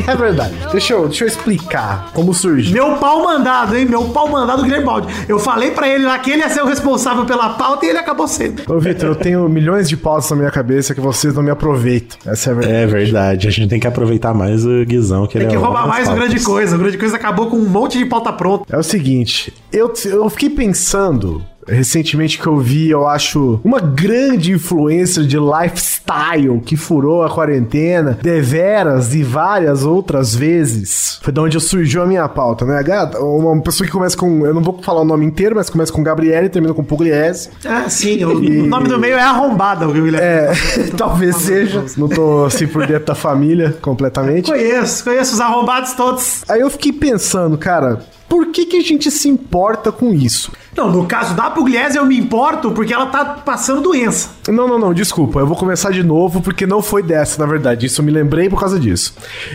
É 0.07 0.15
verdade. 0.15 0.53
Deixa 0.71 0.93
eu, 0.93 1.07
deixa 1.07 1.23
eu 1.25 1.27
explicar 1.27 2.11
como 2.13 2.33
surgiu. 2.33 2.73
Meu 2.73 2.95
pau 2.97 3.23
mandado, 3.23 3.75
hein? 3.75 3.85
Meu 3.85 4.05
pau 4.05 4.29
mandado, 4.29 4.63
Guilherme 4.63 4.85
Balde. 4.85 5.13
Eu 5.27 5.39
falei 5.39 5.71
pra 5.71 5.89
ele 5.89 6.05
lá 6.05 6.17
que 6.19 6.31
ele 6.31 6.41
ia 6.41 6.49
ser 6.49 6.61
o 6.61 6.65
responsável 6.65 7.25
pela 7.25 7.49
pauta 7.49 7.85
e 7.85 7.89
ele 7.89 7.97
acabou 7.97 8.27
sendo. 8.27 8.61
Ô, 8.71 8.79
Vitor, 8.79 9.09
eu 9.09 9.15
tenho 9.15 9.47
milhões 9.49 9.89
de 9.89 9.97
pautas 9.97 10.29
na 10.29 10.37
minha 10.37 10.51
cabeça 10.51 10.95
que 10.95 11.01
vocês 11.01 11.33
não 11.33 11.43
me 11.43 11.51
aproveitam. 11.51 12.17
Essa 12.25 12.49
é 12.49 12.53
a 12.53 12.55
verdade. 12.55 12.75
É 12.75 12.85
verdade, 12.85 13.47
a 13.47 13.51
gente 13.51 13.67
tem 13.67 13.79
que 13.79 13.87
aproveitar 13.87 14.33
mais 14.33 14.65
o 14.65 14.85
Guizão, 14.85 15.27
que 15.27 15.33
Tem 15.33 15.41
ele 15.41 15.49
que 15.49 15.55
é 15.55 15.59
roubar 15.59 15.87
mais 15.87 16.07
o 16.07 16.13
grande 16.13 16.39
coisa. 16.39 16.75
O 16.75 16.79
grande 16.79 16.97
coisa 16.97 17.15
acabou 17.15 17.47
com 17.47 17.57
um 17.57 17.67
monte 17.67 17.97
de 17.97 18.05
pauta 18.05 18.31
pronta. 18.31 18.65
É 18.73 18.77
o 18.77 18.83
seguinte, 18.83 19.53
eu, 19.71 19.91
eu 20.05 20.29
fiquei 20.29 20.49
pensando 20.49 21.43
recentemente 21.67 22.39
que 22.39 22.47
eu 22.47 22.57
vi, 22.57 22.89
eu 22.89 23.07
acho, 23.07 23.59
uma 23.63 23.79
grande 23.79 24.51
influência 24.51 25.23
de 25.23 25.37
lifestyle 25.37 26.59
que 26.65 26.75
furou 26.75 27.23
a 27.23 27.29
quarentena, 27.29 28.17
deveras 28.21 29.13
e 29.13 29.23
várias 29.23 29.83
outras 29.83 30.35
vezes. 30.35 31.19
Foi 31.21 31.31
de 31.31 31.39
onde 31.39 31.59
surgiu 31.59 32.01
a 32.01 32.05
minha 32.05 32.27
pauta, 32.27 32.65
né? 32.65 32.81
Gata, 32.83 33.19
Uma 33.19 33.61
pessoa 33.61 33.85
que 33.85 33.91
começa 33.93 34.17
com, 34.17 34.45
eu 34.45 34.53
não 34.53 34.61
vou 34.61 34.79
falar 34.81 35.01
o 35.01 35.05
nome 35.05 35.25
inteiro, 35.25 35.55
mas 35.55 35.69
começa 35.69 35.91
com 35.91 36.03
Gabriele 36.03 36.47
e 36.47 36.49
termina 36.49 36.73
com 36.73 36.83
Pugliese. 36.83 37.49
Ah, 37.65 37.89
sim. 37.89 38.23
O, 38.23 38.37
o 38.37 38.67
nome 38.67 38.87
do 38.87 38.99
meio 38.99 39.15
é 39.15 39.21
arrombada, 39.21 39.87
o 39.87 39.93
Guilherme. 39.93 40.21
É, 40.21 40.53
talvez 40.97 41.35
seja. 41.37 41.85
Não 41.97 42.07
tô 42.07 42.45
assim 42.45 42.67
por 42.67 42.85
dentro 42.85 43.05
da 43.05 43.15
família 43.15 43.77
completamente. 43.81 44.49
Conheço, 44.49 45.03
conheço 45.03 45.33
os 45.33 45.41
arrombados 45.41 45.93
todos. 45.93 46.43
Aí 46.49 46.61
eu 46.61 46.69
fiquei 46.69 46.91
pensando, 46.93 47.57
cara, 47.57 48.01
por 48.31 48.47
que, 48.47 48.65
que 48.65 48.77
a 48.77 48.81
gente 48.81 49.11
se 49.11 49.27
importa 49.27 49.91
com 49.91 50.13
isso? 50.13 50.53
Não, 50.73 50.89
no 50.89 51.05
caso 51.05 51.35
da 51.35 51.49
Pugliese 51.49 51.97
eu 51.97 52.05
me 52.05 52.17
importo 52.17 52.71
porque 52.71 52.93
ela 52.93 53.07
tá 53.07 53.25
passando 53.25 53.81
doença. 53.81 54.29
Não, 54.47 54.67
não, 54.67 54.79
não, 54.79 54.93
desculpa. 54.93 55.39
Eu 55.39 55.47
vou 55.47 55.55
começar 55.55 55.91
de 55.91 56.03
novo 56.03 56.41
porque 56.41 56.65
não 56.65 56.81
foi 56.81 57.03
dessa, 57.03 57.39
na 57.39 57.51
verdade. 57.51 57.85
Isso 57.85 58.01
eu 58.01 58.05
me 58.05 58.11
lembrei 58.11 58.49
por 58.49 58.59
causa 58.59 58.79
disso. 58.79 59.13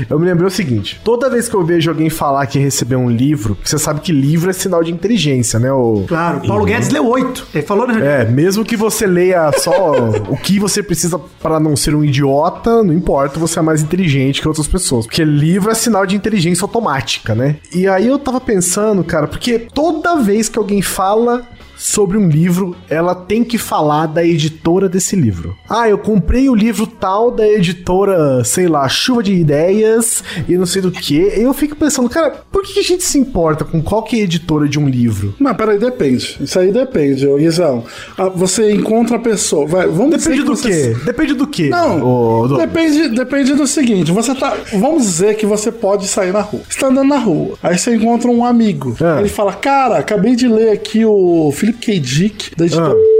Eu 0.09 0.19
me 0.19 0.27
lembrei 0.27 0.47
o 0.47 0.51
seguinte: 0.51 1.01
toda 1.03 1.29
vez 1.31 1.49
que 1.49 1.55
eu 1.55 1.65
vejo 1.65 1.91
alguém 1.91 2.11
falar 2.11 2.47
que 2.47 2.59
recebeu 2.59 2.99
um 2.99 3.11
livro, 3.11 3.57
você 3.65 3.79
sabe 3.79 4.01
que 4.01 4.13
livro 4.13 4.51
é 4.51 4.53
sinal 4.53 4.83
de 4.83 4.93
inteligência, 4.93 5.59
né? 5.59 5.73
O... 5.73 6.05
Claro, 6.07 6.47
Paulo 6.47 6.65
Guedes 6.65 6.91
leu 6.91 7.07
oito. 7.07 7.47
Ele 7.55 7.65
falou, 7.65 7.87
né? 7.87 8.23
É, 8.23 8.25
mesmo 8.25 8.65
que 8.65 8.77
você 8.77 9.07
leia 9.07 9.51
só 9.59 10.11
o 10.29 10.37
que 10.37 10.59
você 10.59 10.83
precisa 10.83 11.19
para 11.19 11.59
não 11.59 11.77
ser 11.77 11.95
um 11.95 12.05
idiota, 12.05 12.83
não 12.83 12.93
importa, 12.93 13.39
você 13.39 13.59
é 13.59 13.63
mais 13.63 13.83
inteligente 13.83 14.41
que 14.41 14.49
outras 14.49 14.67
pessoas. 14.67 15.07
Porque 15.07 15.25
livro 15.25 15.71
é 15.71 15.75
sinal 15.75 16.07
de 16.07 16.17
inteligência 16.17 16.65
automática, 16.65 17.35
né? 17.35 17.57
E 17.73 17.87
aí 17.89 18.07
eu 18.07 18.19
tava 18.19 18.41
pensando, 18.41 19.03
cara, 19.05 19.27
porque 19.27 19.59
toda 19.59 20.17
vez 20.17 20.49
que 20.49 20.59
alguém 20.59 20.83
fala 20.83 21.47
sobre 21.87 22.19
um 22.19 22.29
livro, 22.29 22.75
ela 22.91 23.15
tem 23.15 23.45
que 23.45 23.57
falar 23.59 24.07
da 24.07 24.25
editora 24.25 24.89
desse 24.89 25.15
livro. 25.15 25.57
Ah, 25.71 25.89
eu 25.89 25.97
comprei 25.97 26.49
o 26.49 26.55
livro 26.55 26.85
tal 26.87 27.31
da 27.31 27.47
editora, 27.47 28.43
sei 28.45 28.67
lá, 28.67 28.89
Chuva 28.89 29.23
de 29.23 29.33
Ideias 29.33 30.23
e 30.49 30.57
não 30.59 30.67
sei 30.67 30.83
do 30.83 30.91
que. 30.91 31.17
Eu 31.37 31.55
fico 31.55 31.77
pensando, 31.77 32.09
cara, 32.11 32.43
por 32.51 32.63
que 32.65 32.81
a 32.81 32.83
gente 32.83 33.05
se 33.05 33.17
importa 33.19 33.65
com 33.65 33.81
qual 33.81 34.03
que 34.03 34.17
é 34.17 34.21
a 34.21 34.25
editora 34.25 34.69
de 34.69 34.79
um 34.81 34.89
livro? 34.89 35.35
Mas 35.39 35.57
peraí, 35.57 35.79
depende. 35.79 36.37
Isso 36.41 36.59
aí 36.59 36.73
depende, 36.73 37.27
ô 37.27 37.37
Guizão. 37.37 37.85
Ah, 38.19 38.29
Você 38.31 38.73
encontra 38.73 39.17
a 39.17 39.21
pessoa. 39.21 39.67
Vai, 39.67 39.87
vamos 39.87 40.17
dizer 40.17 40.31
Depende 40.31 40.43
que 40.43 40.49
do 40.51 40.57
você- 40.57 40.95
quê? 40.95 41.05
Depende 41.05 41.35
do 41.35 41.47
quê? 41.47 41.69
Não, 41.69 41.99
ô, 42.03 42.49
Douglas? 42.49 42.69
depende, 42.69 43.09
depende 43.11 43.55
do 43.55 43.67
seguinte, 43.67 44.11
você 44.11 44.35
tá. 44.35 44.57
Vamos 44.73 45.05
dizer 45.05 45.37
que 45.37 45.47
você 45.47 45.71
pode 45.71 46.09
sair 46.09 46.33
na 46.33 46.41
rua. 46.41 46.63
Você 46.69 46.81
tá 46.81 46.89
andando 46.89 47.09
na 47.09 47.19
rua, 47.19 47.57
aí 47.63 47.79
você 47.79 47.95
encontra 47.95 48.29
um 48.29 48.45
amigo. 48.45 48.97
Ah. 49.01 49.21
Ele 49.21 49.29
fala, 49.29 49.53
cara, 49.53 49.99
acabei 49.99 50.35
de 50.35 50.49
ler 50.49 50.71
aqui 50.71 51.05
o 51.05 51.53
Philip 51.53 51.76
K. 51.81 51.99
Dick, 52.01 52.57
da 52.57 52.65
editora. 52.67 52.93
Ah. 52.93 53.17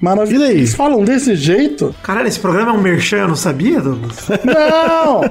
Maravilha. 0.00 0.46
Eles 0.52 0.74
falam 0.74 1.02
desse 1.04 1.34
jeito? 1.34 1.94
Caralho, 2.02 2.28
esse 2.28 2.38
programa 2.38 2.70
é 2.70 2.74
um 2.74 2.80
merchan, 2.80 3.18
eu 3.18 3.28
não 3.28 3.36
sabia, 3.36 3.80
Douglas? 3.80 4.28
Não! 4.44 5.24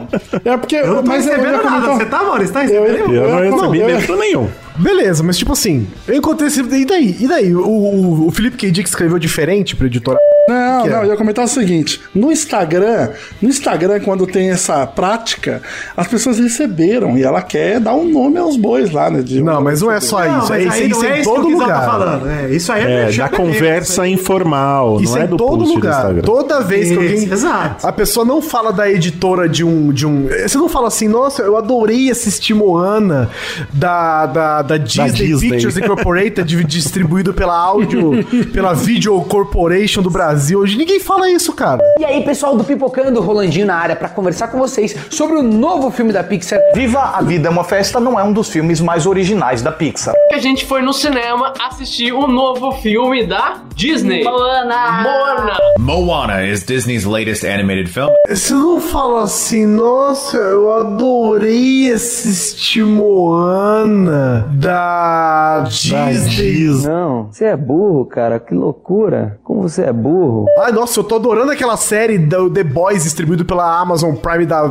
É 0.51 0.57
porque. 0.57 0.75
Eu 0.77 0.87
não 0.95 1.03
tô 1.03 1.09
mas 1.09 1.27
eu 1.27 1.33
recebendo 1.33 1.51
nada. 1.63 1.69
comentar- 1.69 1.97
Você 1.97 2.05
tá, 2.05 2.23
Maurício? 2.23 2.53
Tá 2.53 2.65
Eu- 2.65 2.83
recebendo? 2.83 3.13
Eu 3.13 3.29
não 3.29 3.43
eu- 3.43 3.55
recebi 3.55 3.79
eu- 3.79 3.85
medo 3.87 4.15
nenhum. 4.17 4.49
Beleza, 4.77 5.23
mas 5.23 5.37
tipo 5.37 5.53
assim, 5.53 5.87
eu 6.07 6.15
encontrei 6.15 6.47
esse. 6.47 6.61
E 6.61 6.85
daí? 6.85 7.15
E 7.19 7.27
daí? 7.27 7.55
O, 7.55 7.61
o, 7.67 8.27
o 8.27 8.31
Felipe 8.31 8.57
K. 8.57 8.71
Dick 8.71 8.87
escreveu 8.89 9.19
diferente 9.19 9.75
pro 9.75 9.85
editor. 9.87 10.17
Não, 10.47 10.81
que 10.83 10.89
é? 10.89 10.91
não, 10.91 11.03
eu 11.03 11.11
ia 11.11 11.15
comentar 11.15 11.45
o 11.45 11.47
seguinte: 11.47 12.01
no 12.13 12.31
Instagram, 12.31 13.09
no 13.41 13.47
Instagram, 13.49 13.99
quando 14.01 14.27
tem 14.27 14.49
essa 14.49 14.85
prática, 14.85 15.61
as 15.95 16.07
pessoas 16.07 16.37
receberam 16.37 17.17
e 17.17 17.23
ela 17.23 17.41
quer 17.41 17.79
dar 17.79 17.93
um 17.93 18.09
nome 18.09 18.37
aos 18.37 18.57
bois 18.57 18.91
lá, 18.91 19.09
né? 19.09 19.21
de- 19.21 19.41
Não, 19.41 19.61
mas 19.61 19.81
não 19.81 19.89
é 19.91 20.01
só 20.01 20.19
isso. 20.39 20.53
É 20.53 20.63
isso, 20.63 20.83
isso 20.83 21.05
é 21.05 21.19
em 21.21 21.23
todo 21.23 21.47
lugar. 21.47 21.79
tá 21.79 21.85
falando. 21.85 22.29
É, 22.29 22.49
isso 22.49 22.71
aí 22.73 22.83
é, 22.83 23.09
É, 23.09 23.11
da 23.13 23.29
conversa 23.29 24.05
isso 24.07 24.21
informal, 24.21 24.99
Isso 24.99 25.13
não 25.13 25.21
é 25.21 25.25
em 25.25 25.29
do 25.29 25.37
todo 25.37 25.63
lugar. 25.63 26.13
Toda 26.23 26.59
vez 26.61 26.89
que 26.89 26.95
alguém. 26.95 27.23
exato. 27.31 27.87
A 27.87 27.91
pessoa 27.93 28.25
não 28.25 28.41
fala 28.41 28.73
da 28.73 28.89
editora 28.91 29.47
de 29.47 29.63
um, 29.63 29.93
de 29.93 30.05
um. 30.05 30.27
Você 30.27 30.57
não 30.57 30.67
fala 30.67 30.87
assim, 30.89 31.07
nossa, 31.07 31.41
eu 31.41 31.55
adorei 31.55 32.11
assistir 32.11 32.53
Moana 32.53 33.29
da, 33.71 34.25
da, 34.25 34.61
da 34.63 34.77
Disney, 34.77 35.27
Disney. 35.27 35.49
Pictures 35.51 35.77
Incorporated, 35.77 36.43
di- 36.43 36.63
distribuído 36.63 37.33
pela 37.33 37.55
Audio, 37.57 38.23
pela 38.53 38.73
Video 38.73 39.19
Corporation 39.21 40.01
do 40.01 40.09
Brasil. 40.09 40.59
Hoje 40.59 40.77
ninguém 40.77 40.99
fala 40.99 41.29
isso, 41.29 41.53
cara. 41.53 41.81
E 41.99 42.05
aí, 42.05 42.23
pessoal 42.23 42.55
do 42.57 42.63
Pipocando, 42.63 43.21
Rolandinho 43.21 43.65
na 43.65 43.75
área 43.75 43.95
para 43.95 44.09
conversar 44.09 44.47
com 44.47 44.57
vocês 44.59 44.95
sobre 45.09 45.37
o 45.37 45.43
novo 45.43 45.91
filme 45.91 46.11
da 46.11 46.23
Pixar. 46.23 46.59
Viva 46.73 46.99
a 46.99 47.21
Vida 47.21 47.47
é 47.47 47.51
uma 47.51 47.63
Festa 47.63 47.99
não 47.99 48.19
é 48.19 48.23
um 48.23 48.33
dos 48.33 48.49
filmes 48.49 48.79
mais 48.81 49.05
originais 49.05 49.61
da 49.61 49.71
Pixar. 49.71 50.13
a 50.31 50.37
gente 50.39 50.65
foi 50.65 50.81
no 50.81 50.93
cinema 50.93 51.53
assistir 51.59 52.11
o 52.13 52.27
novo 52.27 52.71
filme 52.73 53.25
da 53.25 53.61
Disney. 53.75 54.23
Moana. 54.23 55.01
Moana. 55.03 55.57
Moana 55.79 56.45
is 56.45 56.63
Disney's 56.63 57.05
latest 57.05 57.43
animated 57.45 57.89
film. 57.89 58.09
Você 58.29 58.53
não 58.53 58.79
fala 58.79 59.23
assim, 59.23 59.65
nossa, 59.65 60.37
eu 60.37 60.71
adorei 60.73 61.91
assistir 61.91 62.83
Moana 62.83 64.47
da 64.53 65.65
Disney. 65.67 66.67
Não, 66.83 67.29
você 67.31 67.45
é 67.45 67.57
burro, 67.57 68.05
cara. 68.05 68.39
Que 68.39 68.53
loucura. 68.53 69.39
Como 69.43 69.61
você 69.63 69.83
é 69.83 69.93
burro. 69.93 70.45
Ai, 70.59 70.71
nossa, 70.71 70.99
eu 70.99 71.03
tô 71.03 71.15
adorando 71.15 71.51
aquela 71.51 71.77
série 71.77 72.17
do 72.17 72.49
The 72.49 72.63
Boys 72.63 73.03
distribuído 73.03 73.45
pela 73.45 73.79
Amazon 73.79 74.15
Prime, 74.15 74.45
da, 74.45 74.69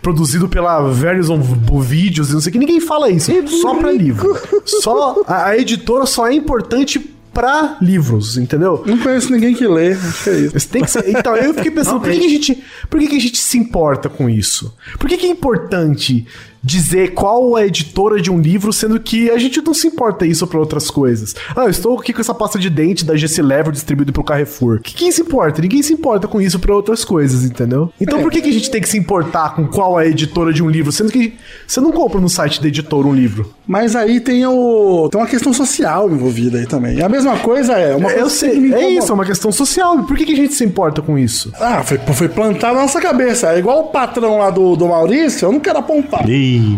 produzido 0.00 0.48
pela 0.48 0.88
Verizon 0.90 1.40
Videos, 1.80 2.30
e 2.30 2.34
não 2.34 2.40
sei 2.40 2.50
o 2.50 2.52
que. 2.52 2.58
Ninguém 2.58 2.80
fala 2.80 3.10
isso. 3.10 3.32
Só 3.60 3.74
pra 3.74 3.90
livro. 3.92 4.38
Só 4.64 5.22
a, 5.26 5.46
a 5.46 5.58
editora 5.58 6.06
só 6.06 6.28
é 6.28 6.34
importante 6.34 6.98
pra 7.34 7.76
livros, 7.82 8.38
entendeu? 8.38 8.82
Não 8.86 8.96
conheço 8.96 9.32
ninguém 9.32 9.54
que 9.54 9.66
lê, 9.66 9.96
que 10.22 10.30
é 10.30 10.38
isso. 10.38 10.68
Tem 10.68 10.82
que 10.82 10.90
ser. 10.90 11.08
Então, 11.08 11.36
eu 11.36 11.52
fiquei 11.52 11.70
pensando, 11.70 12.00
por 12.00 12.08
que, 12.10 12.18
que 12.18 12.26
a 12.26 12.28
gente, 12.28 12.64
por 12.88 13.00
que, 13.00 13.08
que 13.08 13.16
a 13.16 13.20
gente 13.20 13.38
se 13.38 13.58
importa 13.58 14.08
com 14.08 14.30
isso? 14.30 14.72
Por 14.98 15.08
que, 15.08 15.16
que 15.16 15.26
é 15.26 15.30
importante 15.30 16.26
dizer 16.64 17.12
qual 17.12 17.58
é 17.58 17.62
a 17.62 17.66
editora 17.66 18.20
de 18.20 18.30
um 18.30 18.40
livro, 18.40 18.72
sendo 18.72 18.98
que 18.98 19.30
a 19.30 19.38
gente 19.38 19.60
não 19.60 19.74
se 19.74 19.86
importa 19.86 20.26
isso 20.26 20.46
pra 20.46 20.58
outras 20.58 20.90
coisas? 20.90 21.34
Ah, 21.54 21.64
eu 21.64 21.70
estou 21.70 21.98
aqui 21.98 22.12
com 22.12 22.20
essa 22.20 22.34
pasta 22.34 22.58
de 22.58 22.70
dente 22.70 23.04
da 23.04 23.16
GC 23.16 23.42
Level 23.42 23.70
distribuído 23.70 24.12
pro 24.12 24.24
Carrefour. 24.24 24.80
Que 24.80 24.94
quem 24.94 25.12
se 25.12 25.22
importa? 25.22 25.60
Ninguém 25.60 25.82
se 25.82 25.92
importa 25.92 26.26
com 26.26 26.40
isso 26.40 26.58
pra 26.58 26.74
outras 26.74 27.04
coisas, 27.04 27.44
entendeu? 27.44 27.92
Então, 28.00 28.22
por 28.22 28.30
que, 28.30 28.40
que 28.40 28.48
a 28.48 28.52
gente 28.52 28.70
tem 28.70 28.80
que 28.80 28.88
se 28.88 28.96
importar 28.96 29.54
com 29.54 29.66
qual 29.66 30.00
é 30.00 30.04
a 30.04 30.08
editora 30.08 30.52
de 30.52 30.62
um 30.62 30.68
livro, 30.68 30.90
sendo 30.90 31.12
que 31.12 31.34
você 31.66 31.80
não 31.80 31.92
compra 31.92 32.20
no 32.20 32.28
site 32.28 32.60
da 32.60 32.68
editora 32.68 33.06
um 33.06 33.14
livro? 33.14 33.52
Mas 33.66 33.94
aí 33.94 34.20
tem 34.20 34.46
o. 34.46 35.08
Tem 35.10 35.20
uma 35.20 35.26
questão 35.26 35.52
social 35.52 36.10
envolvida 36.10 36.58
aí 36.58 36.66
também. 36.66 37.02
A 37.02 37.08
mesma 37.08 37.38
coisa 37.38 37.74
é. 37.74 37.94
Uma 37.94 38.08
coisa 38.08 38.20
Eu 38.20 38.30
sei, 38.30 38.58
me 38.58 38.72
é 38.72 38.90
isso, 38.90 39.10
é 39.10 39.14
uma 39.14 39.24
questão 39.24 39.52
social. 39.52 40.02
Por 40.04 40.16
que, 40.16 40.24
que 40.24 40.32
a 40.32 40.36
gente 40.36 40.54
se 40.54 40.64
importa 40.64 41.02
com 41.02 41.18
isso? 41.18 41.52
Ah, 41.60 41.82
foi, 41.82 41.98
foi 41.98 42.28
plantado 42.28 42.74
na 42.74 42.82
nossa 42.82 43.00
cabeça. 43.00 43.52
É 43.52 43.58
igual 43.58 43.80
o 43.80 43.84
patrão 43.88 44.38
lá 44.38 44.50
do, 44.50 44.76
do 44.76 44.88
Maurício, 44.88 45.46
eu 45.46 45.52
não 45.52 45.60
quero 45.60 45.78
apontar. 45.78 46.24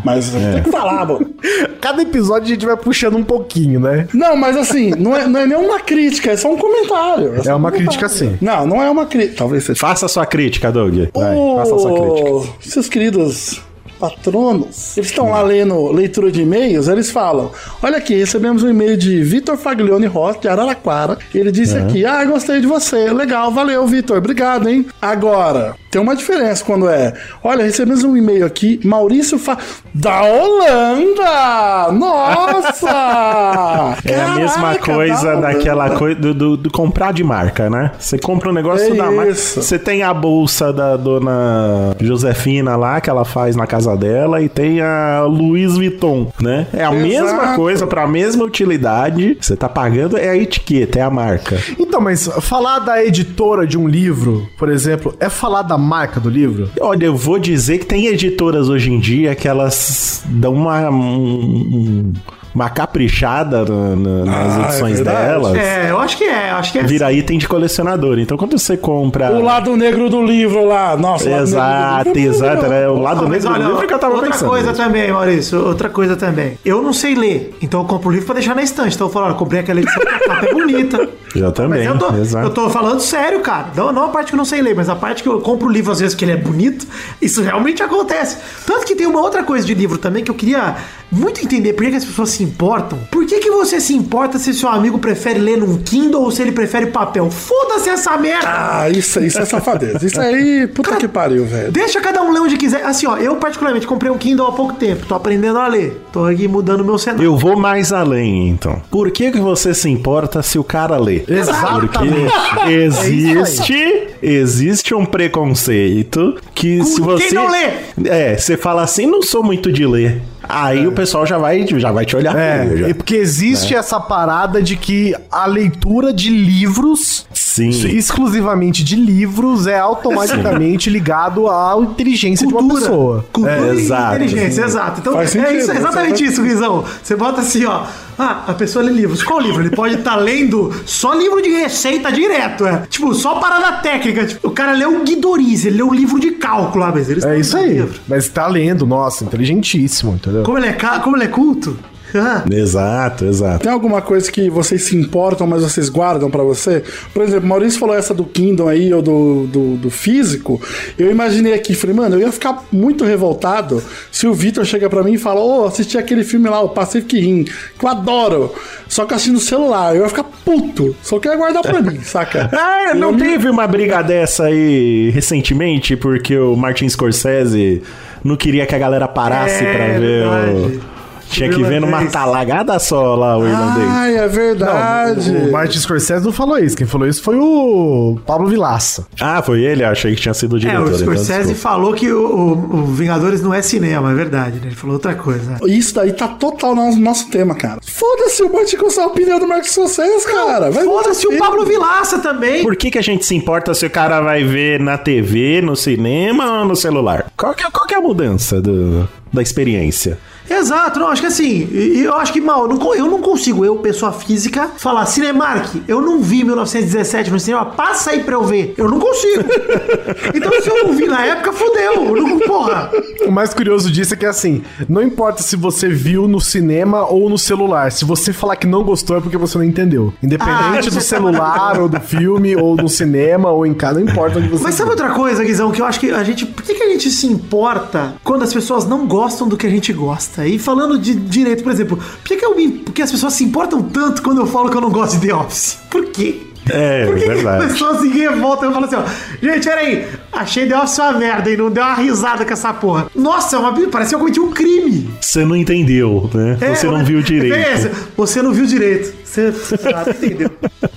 Mas 0.04 0.30
tem 0.30 0.62
que 0.62 0.70
falar, 0.70 1.06
mano. 1.06 1.34
Cada 1.80 2.02
episódio 2.02 2.44
a 2.44 2.48
gente 2.48 2.66
vai 2.66 2.76
puxando 2.76 3.16
um 3.16 3.24
pouquinho, 3.24 3.80
né? 3.80 4.08
Não, 4.12 4.36
mas 4.36 4.56
assim, 4.56 4.90
não 4.90 5.16
é, 5.16 5.26
não 5.26 5.40
é 5.40 5.46
nenhuma 5.46 5.80
crítica, 5.80 6.30
é 6.32 6.36
só 6.36 6.52
um 6.52 6.56
comentário. 6.56 7.34
É 7.44 7.54
um 7.54 7.56
uma 7.56 7.70
comentário. 7.70 7.72
crítica, 7.72 8.08
sim. 8.08 8.36
Não, 8.40 8.66
não 8.66 8.82
é 8.82 8.90
uma 8.90 9.06
crítica. 9.06 9.36
Talvez 9.38 9.64
seja. 9.64 9.78
faça 9.78 10.06
a 10.06 10.08
sua 10.08 10.26
crítica, 10.26 10.72
Doug. 10.72 10.94
Vai, 11.14 11.34
Ô, 11.36 11.56
faça 11.56 11.74
a 11.74 11.78
sua 11.78 12.00
crítica. 12.00 12.52
Seus 12.60 12.88
queridos 12.88 13.60
patronos, 13.98 14.96
eles 14.96 15.10
estão 15.10 15.30
lá 15.30 15.42
lendo 15.42 15.90
leitura 15.92 16.30
de 16.30 16.42
e-mails, 16.42 16.88
eles 16.88 17.10
falam: 17.10 17.50
Olha 17.82 17.98
aqui, 17.98 18.14
recebemos 18.16 18.62
um 18.62 18.68
e-mail 18.70 18.96
de 18.96 19.22
Vitor 19.22 19.56
Faglione 19.56 20.06
Ross, 20.06 20.38
de 20.40 20.48
Araraquara. 20.48 21.18
Ele 21.34 21.52
disse 21.52 21.76
aqui: 21.76 22.04
Ah, 22.04 22.24
gostei 22.24 22.60
de 22.60 22.66
você. 22.66 23.10
Legal, 23.12 23.50
valeu, 23.50 23.86
Vitor. 23.86 24.18
Obrigado, 24.18 24.68
hein? 24.68 24.86
Agora, 25.00 25.74
tem 25.90 26.00
uma 26.00 26.16
diferença 26.16 26.64
quando 26.64 26.88
é: 26.88 27.12
Olha, 27.42 27.64
recebemos 27.64 28.04
um 28.04 28.16
e-mail 28.16 28.44
aqui, 28.46 28.80
Maurício 28.84 29.38
Fa... 29.38 29.56
da 29.94 30.22
Holanda! 30.22 31.92
Nossa! 31.92 33.96
É 34.04 34.20
a 34.20 34.28
mesma 34.34 34.62
Caraca, 34.74 34.92
coisa 34.94 35.36
da 35.36 35.40
daquela 35.52 35.90
coisa 35.90 36.20
do, 36.20 36.34
do- 36.34 36.56
do 36.56 36.70
comprar 36.70 37.12
de 37.12 37.22
marca, 37.24 37.70
né? 37.70 37.92
Você 37.98 38.18
compra 38.18 38.50
um 38.50 38.52
negócio 38.52 38.92
É 38.92 38.96
da 38.96 39.10
marca. 39.10 39.34
Você 39.34 39.78
tem 39.78 40.02
a 40.02 40.12
bolsa 40.12 40.72
da 40.72 40.96
dona 40.96 41.94
Josefina 42.00 42.76
lá, 42.76 43.00
que 43.00 43.08
ela 43.08 43.24
faz 43.24 43.56
na 43.56 43.66
casa 43.66 43.85
dela, 43.94 44.40
e 44.40 44.48
tem 44.48 44.80
a 44.80 45.22
Louis 45.28 45.74
Vuitton, 45.74 46.32
né? 46.40 46.66
É 46.72 46.82
a 46.84 46.90
mesma 46.90 47.26
Exato. 47.28 47.56
coisa, 47.56 47.86
pra 47.86 48.06
mesma 48.06 48.44
utilidade. 48.44 49.36
Você 49.40 49.54
tá 49.54 49.68
pagando, 49.68 50.16
é 50.16 50.30
a 50.30 50.36
etiqueta, 50.36 50.98
é 50.98 51.02
a 51.02 51.10
marca. 51.10 51.58
Então, 51.78 52.00
mas 52.00 52.26
falar 52.40 52.78
da 52.78 53.04
editora 53.04 53.66
de 53.66 53.76
um 53.78 53.86
livro, 53.86 54.48
por 54.58 54.68
exemplo, 54.70 55.14
é 55.20 55.28
falar 55.28 55.62
da 55.62 55.76
marca 55.76 56.18
do 56.18 56.30
livro? 56.30 56.70
Olha, 56.80 57.04
eu 57.04 57.16
vou 57.16 57.38
dizer 57.38 57.78
que 57.78 57.86
tem 57.86 58.06
editoras 58.06 58.68
hoje 58.68 58.90
em 58.90 58.98
dia 58.98 59.34
que 59.34 59.46
elas 59.46 60.22
dão 60.26 60.54
uma. 60.54 60.88
um- 60.90 62.12
uma 62.54 62.70
caprichada 62.70 63.66
na- 63.66 63.94
na- 63.96 64.24
nas 64.24 64.54
Ah, 64.56 64.56
é 64.60 64.64
edições 64.68 64.94
verdade. 64.96 65.26
delas. 65.28 65.54
É, 65.56 65.90
eu 65.90 65.98
acho 66.00 66.16
que 66.16 66.24
é, 66.24 66.50
eu 66.52 66.56
acho 66.56 66.72
que 66.72 66.78
é. 66.78 66.82
Vira 66.84 67.12
item 67.12 67.36
de 67.36 67.46
colecionador. 67.46 68.18
Então, 68.18 68.34
quando 68.38 68.58
você 68.58 68.78
compra. 68.78 69.30
O 69.30 69.42
lado 69.42 69.76
negro 69.76 70.08
do 70.08 70.24
livro 70.24 70.64
lá. 70.66 70.96
Nossa, 70.96 71.28
o 71.28 71.32
lado 71.32 71.42
Exato, 71.42 71.96
negro 71.96 72.12
do 72.14 72.18
livro. 72.18 72.34
exato. 72.34 72.66
Né? 72.66 72.88
O 72.88 72.98
lado 72.98 73.26
Ah, 73.26 73.28
negro 73.28 73.48
do 73.50 73.54
olha, 73.54 73.75
livro 73.76 73.88
que 73.88 73.94
eu 73.94 73.98
tava 73.98 74.14
outra 74.14 74.30
pensando. 74.30 74.48
coisa 74.48 74.72
também, 74.72 75.12
Maurício, 75.12 75.64
outra 75.66 75.88
coisa 75.88 76.16
também. 76.16 76.58
Eu 76.64 76.82
não 76.82 76.92
sei 76.92 77.14
ler, 77.14 77.54
então 77.62 77.80
eu 77.80 77.86
compro 77.86 78.08
o 78.08 78.12
livro 78.12 78.26
pra 78.26 78.34
deixar 78.34 78.54
na 78.54 78.62
estante. 78.62 78.94
Então 78.94 79.06
eu 79.06 79.12
falo, 79.12 79.26
olha, 79.26 79.34
comprei 79.34 79.60
aquela 79.60 79.80
edição, 79.80 80.02
a 80.02 80.18
capa 80.18 80.46
é 80.46 80.52
bonita. 80.54 81.08
Eu 81.38 81.52
também, 81.52 81.84
eu 81.84 81.98
tô, 81.98 82.06
eu 82.12 82.50
tô 82.50 82.70
falando 82.70 83.00
sério, 83.00 83.40
cara. 83.40 83.68
Não, 83.74 83.92
não 83.92 84.04
a 84.04 84.08
parte 84.08 84.28
que 84.28 84.34
eu 84.34 84.38
não 84.38 84.44
sei 84.44 84.62
ler, 84.62 84.74
mas 84.74 84.88
a 84.88 84.96
parte 84.96 85.22
que 85.22 85.28
eu 85.28 85.40
compro 85.40 85.68
o 85.68 85.70
livro 85.70 85.92
às 85.92 86.00
vezes 86.00 86.14
que 86.14 86.24
ele 86.24 86.32
é 86.32 86.36
bonito, 86.36 86.86
isso 87.20 87.42
realmente 87.42 87.82
acontece. 87.82 88.36
Tanto 88.66 88.86
que 88.86 88.94
tem 88.94 89.06
uma 89.06 89.20
outra 89.20 89.42
coisa 89.42 89.66
de 89.66 89.74
livro 89.74 89.98
também 89.98 90.24
que 90.24 90.30
eu 90.30 90.34
queria 90.34 90.76
muito 91.10 91.40
entender 91.40 91.72
por 91.72 91.84
que, 91.84 91.90
que 91.90 91.96
as 91.96 92.04
pessoas 92.04 92.30
se 92.30 92.42
importam. 92.42 92.98
Por 93.10 93.24
que, 93.26 93.38
que 93.38 93.50
você 93.50 93.80
se 93.80 93.94
importa 93.94 94.38
se 94.38 94.52
seu 94.52 94.68
amigo 94.68 94.98
prefere 94.98 95.38
ler 95.38 95.56
num 95.56 95.78
Kindle 95.78 96.22
ou 96.22 96.30
se 96.30 96.42
ele 96.42 96.52
prefere 96.52 96.86
papel? 96.86 97.30
Foda-se 97.30 97.88
essa 97.88 98.16
merda! 98.16 98.46
Ah, 98.46 98.90
isso, 98.90 99.20
isso 99.20 99.38
é 99.38 99.44
safadeza. 99.44 100.04
Isso 100.04 100.20
aí, 100.20 100.66
puta 100.66 100.96
que 100.96 101.08
pariu, 101.08 101.44
velho. 101.44 101.70
Deixa 101.70 102.00
cada 102.00 102.22
um 102.22 102.32
ler 102.32 102.40
onde 102.40 102.56
quiser. 102.56 102.84
Assim, 102.84 103.06
ó, 103.06 103.16
eu 103.16 103.36
particularmente 103.36 103.86
comprei 103.86 104.10
um 104.10 104.18
Kindle 104.18 104.46
há 104.46 104.52
pouco 104.52 104.74
tempo. 104.74 105.06
Tô 105.06 105.14
aprendendo 105.14 105.58
a 105.58 105.66
ler. 105.66 106.02
Tô 106.12 106.24
aqui 106.24 106.48
mudando 106.48 106.84
meu 106.84 106.98
cenário. 106.98 107.24
Eu 107.24 107.36
vou 107.36 107.56
mais 107.56 107.92
além, 107.92 108.48
então. 108.48 108.82
Por 108.90 109.10
que, 109.10 109.30
que 109.30 109.38
você 109.38 109.74
se 109.74 109.88
importa 109.88 110.42
se 110.42 110.58
o 110.58 110.64
cara 110.64 110.96
lê? 110.96 111.22
Exatamente. 111.28 112.32
Porque 112.54 112.72
existe, 112.72 114.08
existe 114.22 114.94
um 114.94 115.04
preconceito 115.04 116.36
que 116.54 116.82
se 116.84 116.96
quem 116.96 117.04
você 117.04 117.34
não 117.34 117.50
lê? 117.50 117.68
É, 118.04 118.36
você 118.36 118.56
fala 118.56 118.82
assim, 118.82 119.06
não 119.06 119.22
sou 119.22 119.42
muito 119.42 119.70
de 119.72 119.86
ler. 119.86 120.22
Aí 120.48 120.86
o 120.86 120.92
pessoal 120.92 121.26
já 121.26 121.38
vai, 121.38 121.66
já 121.66 121.90
vai 121.90 122.04
te 122.06 122.14
olhar 122.14 122.32
feio, 122.32 122.84
É, 122.84 122.88
já. 122.88 122.94
porque 122.94 123.16
existe 123.16 123.74
essa 123.74 123.98
parada 123.98 124.62
de 124.62 124.76
que 124.76 125.12
a 125.30 125.44
leitura 125.46 126.12
de 126.12 126.30
livros, 126.30 127.26
Sim. 127.72 127.88
exclusivamente 127.96 128.82
de 128.84 128.96
livros, 128.96 129.66
é 129.66 129.78
automaticamente 129.78 130.90
ligado 130.90 131.48
à 131.48 131.76
inteligência 131.80 132.46
de 132.46 132.52
uma 132.52 132.60
Cultura. 132.62 132.80
pessoa. 132.80 133.24
Cultura 133.32 133.56
É, 133.68 133.74
e 133.74 133.78
exato. 133.80 134.14
inteligência, 134.16 134.62
exato. 134.64 135.00
Então, 135.00 135.12
Faz 135.14 135.34
é 135.34 135.40
sentido, 135.40 135.58
isso, 135.60 135.70
é 135.72 135.76
exatamente 135.76 136.24
isso, 136.24 136.42
Guizão. 136.42 136.84
Você 137.02 137.16
bota 137.16 137.40
assim, 137.40 137.64
ó. 137.64 137.84
Ah, 138.18 138.44
a 138.46 138.54
pessoa 138.54 138.82
lê 138.82 138.92
livros. 138.92 139.22
Qual 139.22 139.38
livro? 139.38 139.60
Ele 139.62 139.76
pode 139.76 139.96
estar 139.96 140.16
lendo 140.16 140.72
só 140.86 141.12
livro 141.12 141.42
de 141.42 141.50
receita 141.50 142.10
direto, 142.10 142.66
é. 142.66 142.82
Tipo, 142.88 143.14
só 143.14 143.34
parada 143.34 143.72
técnica. 143.82 144.24
Tipo, 144.26 144.48
o 144.48 144.50
cara 144.50 144.72
leu 144.72 144.88
um 144.88 145.04
Guidoriz, 145.04 145.66
ele 145.66 145.76
leu 145.76 145.88
um 145.88 145.94
livro 145.94 146.18
de 146.18 146.30
cálculo, 146.32 146.84
ah, 146.84 146.92
mas 146.94 147.10
eles 147.10 147.24
É 147.24 147.38
isso 147.38 147.56
aí. 147.56 147.74
livro. 147.74 148.00
Mas 148.08 148.26
tá 148.28 148.46
lendo, 148.46 148.86
nossa, 148.86 149.22
inteligentíssimo, 149.22 150.14
entendeu? 150.14 150.44
Como 150.44 150.56
ele 150.58 150.66
é, 150.68 150.72
como 151.02 151.16
ele 151.16 151.24
é 151.24 151.28
culto? 151.28 151.76
Ah, 152.18 152.44
Exato, 152.50 153.24
exato. 153.24 153.62
Tem 153.64 153.72
alguma 153.72 154.00
coisa 154.02 154.30
que 154.30 154.48
vocês 154.50 154.82
se 154.84 154.96
importam, 154.96 155.46
mas 155.46 155.62
vocês 155.62 155.88
guardam 155.88 156.30
pra 156.30 156.42
você? 156.42 156.82
Por 157.12 157.22
exemplo, 157.22 157.48
Maurício 157.48 157.78
falou 157.78 157.94
essa 157.94 158.12
do 158.14 158.24
Kindle 158.24 158.68
aí, 158.68 158.92
ou 158.92 159.02
do, 159.02 159.46
do, 159.46 159.76
do 159.76 159.90
físico. 159.90 160.60
Eu 160.98 161.10
imaginei 161.10 161.54
aqui, 161.54 161.74
falei, 161.74 161.94
mano, 161.96 162.16
eu 162.16 162.20
ia 162.20 162.32
ficar 162.32 162.64
muito 162.72 163.04
revoltado 163.04 163.82
se 164.10 164.26
o 164.26 164.34
Vitor 164.34 164.64
chega 164.64 164.88
pra 164.88 165.02
mim 165.02 165.14
e 165.14 165.18
fala, 165.18 165.40
ô, 165.40 165.64
assisti 165.66 165.96
aquele 165.98 166.24
filme 166.24 166.48
lá, 166.48 166.60
o 166.60 166.68
Pacific 166.70 167.18
Rim, 167.20 167.44
que 167.44 167.84
eu 167.84 167.88
adoro, 167.88 168.54
só 168.88 169.04
que 169.04 169.12
eu 169.12 169.16
assisti 169.16 169.32
no 169.32 169.40
celular. 169.40 169.94
Eu 169.94 170.02
ia 170.02 170.08
ficar 170.08 170.24
puto, 170.44 170.94
só 171.02 171.18
que 171.18 171.28
eu 171.28 171.32
ia 171.32 171.38
guardar 171.38 171.62
pra 171.62 171.80
mim, 171.80 172.00
saca? 172.00 172.50
Ah, 172.56 172.94
não 172.94 173.08
Eu 173.08 173.14
me- 173.14 173.22
teve 173.22 173.48
uma 173.48 173.66
briga 173.66 174.02
dessa 174.02 174.44
aí 174.44 175.10
recentemente 175.10 175.96
porque 175.96 176.36
o 176.38 176.54
Martin 176.56 176.88
Scorsese 176.88 177.82
não 178.24 178.36
queria 178.36 178.64
que 178.66 178.74
a 178.74 178.78
galera 178.78 179.08
parasse 179.08 179.64
É, 179.64 179.72
pra 179.74 179.86
ver 179.86 180.00
verdade. 180.00 180.50
o... 180.92 180.95
Tinha 181.30 181.50
que 181.50 181.62
ver 181.62 181.80
numa 181.80 182.04
talagada 182.06 182.78
só 182.78 183.14
lá 183.14 183.36
o 183.36 183.46
irlandês. 183.46 183.88
Ai, 183.90 184.16
é 184.16 184.28
verdade. 184.28 185.30
O 185.30 185.52
Martin 185.52 185.78
Scorsese 185.78 186.24
não 186.24 186.32
falou 186.32 186.58
isso. 186.58 186.76
Quem 186.76 186.86
falou 186.86 187.06
isso 187.06 187.22
foi 187.22 187.36
o 187.36 188.18
Pablo 188.26 188.48
Vilaça. 188.48 189.06
Ah, 189.20 189.42
foi 189.42 189.62
ele? 189.62 189.84
Achei 189.84 190.14
que 190.14 190.20
tinha 190.22 190.32
sido 190.34 190.54
o 190.54 190.56
É, 190.56 190.60
diretor. 190.60 190.82
o 190.84 190.86
então 190.88 190.98
Scorsese 190.98 191.38
desculpa. 191.52 191.60
falou 191.60 191.92
que 191.94 192.10
o, 192.10 192.26
o- 192.26 192.76
o 192.78 192.86
Vingadores 192.86 193.42
não 193.42 193.52
é 193.52 193.60
cinema, 193.62 194.10
é 194.12 194.14
verdade, 194.14 194.56
né? 194.60 194.66
Ele 194.66 194.74
falou 194.74 194.94
outra 194.94 195.14
coisa. 195.14 195.58
Isso 195.66 195.94
daí 195.94 196.12
tá 196.12 196.28
total 196.28 196.74
no 196.74 196.94
nosso 196.96 197.28
tema, 197.30 197.54
cara. 197.54 197.78
Foda-se 197.84 198.42
o 198.42 198.52
Martin 198.52 198.76
com 198.76 199.00
a 199.00 199.06
opinião 199.06 199.38
do 199.38 199.46
Marcos 199.48 199.70
Scorsese, 199.72 200.26
cara. 200.26 200.72
Foda-se 200.72 201.26
o. 201.26 201.36
Pablo 201.38 201.64
Vilaça 201.66 202.18
também. 202.18 202.62
Por 202.62 202.74
que, 202.76 202.90
que 202.90 202.98
a 202.98 203.02
gente 203.02 203.24
se 203.26 203.34
importa 203.34 203.74
se 203.74 203.84
o 203.84 203.90
cara 203.90 204.20
vai 204.20 204.42
ver 204.42 204.80
na 204.80 204.96
TV, 204.96 205.60
no 205.60 205.76
cinema 205.76 206.60
ou 206.60 206.64
no 206.64 206.74
celular? 206.76 207.26
Qual 207.36 207.52
que 207.54 207.64
é, 207.64 207.70
qual 207.70 207.86
que 207.86 207.94
é 207.94 207.98
a 207.98 208.00
mudança 208.00 208.60
do, 208.60 209.06
da 209.32 209.42
experiência? 209.42 210.18
Exato, 210.48 210.98
não, 210.98 211.08
acho 211.08 211.20
que 211.22 211.26
assim, 211.26 211.68
eu 211.72 212.14
acho 212.14 212.32
que 212.32 212.40
mal, 212.40 212.68
eu 212.94 213.06
não, 213.06 213.20
consigo, 213.20 213.64
eu, 213.64 213.76
pessoa 213.76 214.12
física, 214.12 214.70
falar, 214.76 215.06
Cinemark, 215.06 215.82
eu 215.88 216.00
não 216.00 216.20
vi 216.20 216.44
1917 216.44 217.30
no 217.30 217.40
cinema, 217.40 217.66
passa 217.66 218.10
aí 218.10 218.22
pra 218.22 218.34
eu 218.34 218.44
ver. 218.44 218.74
Eu 218.76 218.88
não 218.88 218.98
consigo. 218.98 219.44
então 220.34 220.50
se 220.62 220.68
eu 220.68 220.84
não 220.84 220.92
vi 220.94 221.06
na 221.06 221.24
época, 221.24 221.52
fodeu. 221.52 222.16
Eu 222.16 222.22
não, 222.22 222.38
porra. 222.40 222.90
O 223.26 223.30
mais 223.30 223.52
curioso 223.52 223.90
disso 223.90 224.14
é 224.14 224.16
que 224.16 224.26
assim, 224.26 224.62
não 224.88 225.02
importa 225.02 225.42
se 225.42 225.56
você 225.56 225.88
viu 225.88 226.28
no 226.28 226.40
cinema 226.40 227.06
ou 227.06 227.28
no 227.28 227.38
celular. 227.38 227.90
Se 227.92 228.04
você 228.04 228.32
falar 228.32 228.56
que 228.56 228.66
não 228.66 228.82
gostou 228.84 229.16
é 229.16 229.20
porque 229.20 229.36
você 229.36 229.58
não 229.58 229.64
entendeu. 229.64 230.12
Independente 230.22 230.88
Ah, 230.88 230.90
do 230.90 230.98
é 230.98 231.00
celular 231.00 231.80
ou 231.80 231.88
do 231.88 232.00
filme 232.00 232.56
ou 232.56 232.76
no 232.76 232.88
cinema 232.88 233.50
ou 233.50 233.66
em 233.66 233.74
casa, 233.74 234.00
não 234.00 234.08
importa 234.08 234.38
onde 234.38 234.48
você 234.48 234.62
Mas 234.62 234.74
sabe 234.74 234.90
viu. 234.90 234.98
outra 235.02 235.14
coisa, 235.16 235.42
Guizão, 235.44 235.70
que 235.70 235.80
eu 235.80 235.86
acho 235.86 235.98
que 236.00 236.10
a 236.10 236.22
gente. 236.24 236.46
Por 236.46 236.62
que, 236.62 236.74
que 236.74 236.82
a 236.82 236.88
gente 236.90 237.10
se 237.10 237.26
importa 237.26 238.14
quando 238.22 238.42
as 238.42 238.52
pessoas 238.52 238.86
não 238.86 239.06
gostam 239.06 239.48
do 239.48 239.56
que 239.56 239.66
a 239.66 239.70
gente 239.70 239.92
gosta? 239.92 240.35
E 240.44 240.58
falando 240.58 240.98
de 240.98 241.14
direito, 241.14 241.62
por 241.62 241.72
exemplo, 241.72 241.96
por 241.96 242.24
que, 242.24 242.36
que, 242.36 242.44
eu 242.44 242.56
me, 242.56 242.68
por 242.68 242.92
que 242.92 243.02
as 243.02 243.10
pessoas 243.10 243.34
se 243.34 243.44
importam 243.44 243.82
tanto 243.82 244.22
quando 244.22 244.40
eu 244.40 244.46
falo 244.46 244.68
que 244.68 244.76
eu 244.76 244.80
não 244.80 244.90
gosto 244.90 245.18
de 245.18 245.26
The 245.26 245.34
Office? 245.34 245.78
Por 245.90 246.06
quê? 246.06 246.40
É, 246.68 247.06
Por 247.06 247.14
que, 247.14 247.24
que 247.24 247.30
as 247.30 247.36
verdade. 247.36 247.66
pessoas 247.66 248.00
se 248.00 248.08
revoltam 248.08 248.70
e 248.70 248.74
falam 248.74 248.88
assim, 248.88 248.96
ó, 248.96 249.46
gente, 249.52 249.64
peraí, 249.68 250.06
achei 250.32 250.66
The 250.66 250.76
Office 250.76 250.98
uma 250.98 251.12
merda 251.12 251.50
e 251.50 251.56
não 251.56 251.70
deu 251.70 251.84
uma 251.84 251.94
risada 251.94 252.44
com 252.44 252.52
essa 252.52 252.74
porra. 252.74 253.06
Nossa, 253.14 253.56
é 253.56 253.58
uma, 253.58 253.72
parece 253.88 254.10
que 254.10 254.14
eu 254.16 254.18
cometi 254.18 254.40
um 254.40 254.50
crime. 254.50 255.08
Você 255.20 255.44
não 255.44 255.56
entendeu, 255.56 256.28
né? 256.34 256.58
É, 256.60 256.74
você 256.74 256.86
não 256.86 257.04
viu 257.04 257.22
direito. 257.22 257.54
É 257.54 257.90
você 258.16 258.42
não 258.42 258.52
viu 258.52 258.66
direito. 258.66 259.14
Você 259.52 259.76
entendeu. 260.10 260.50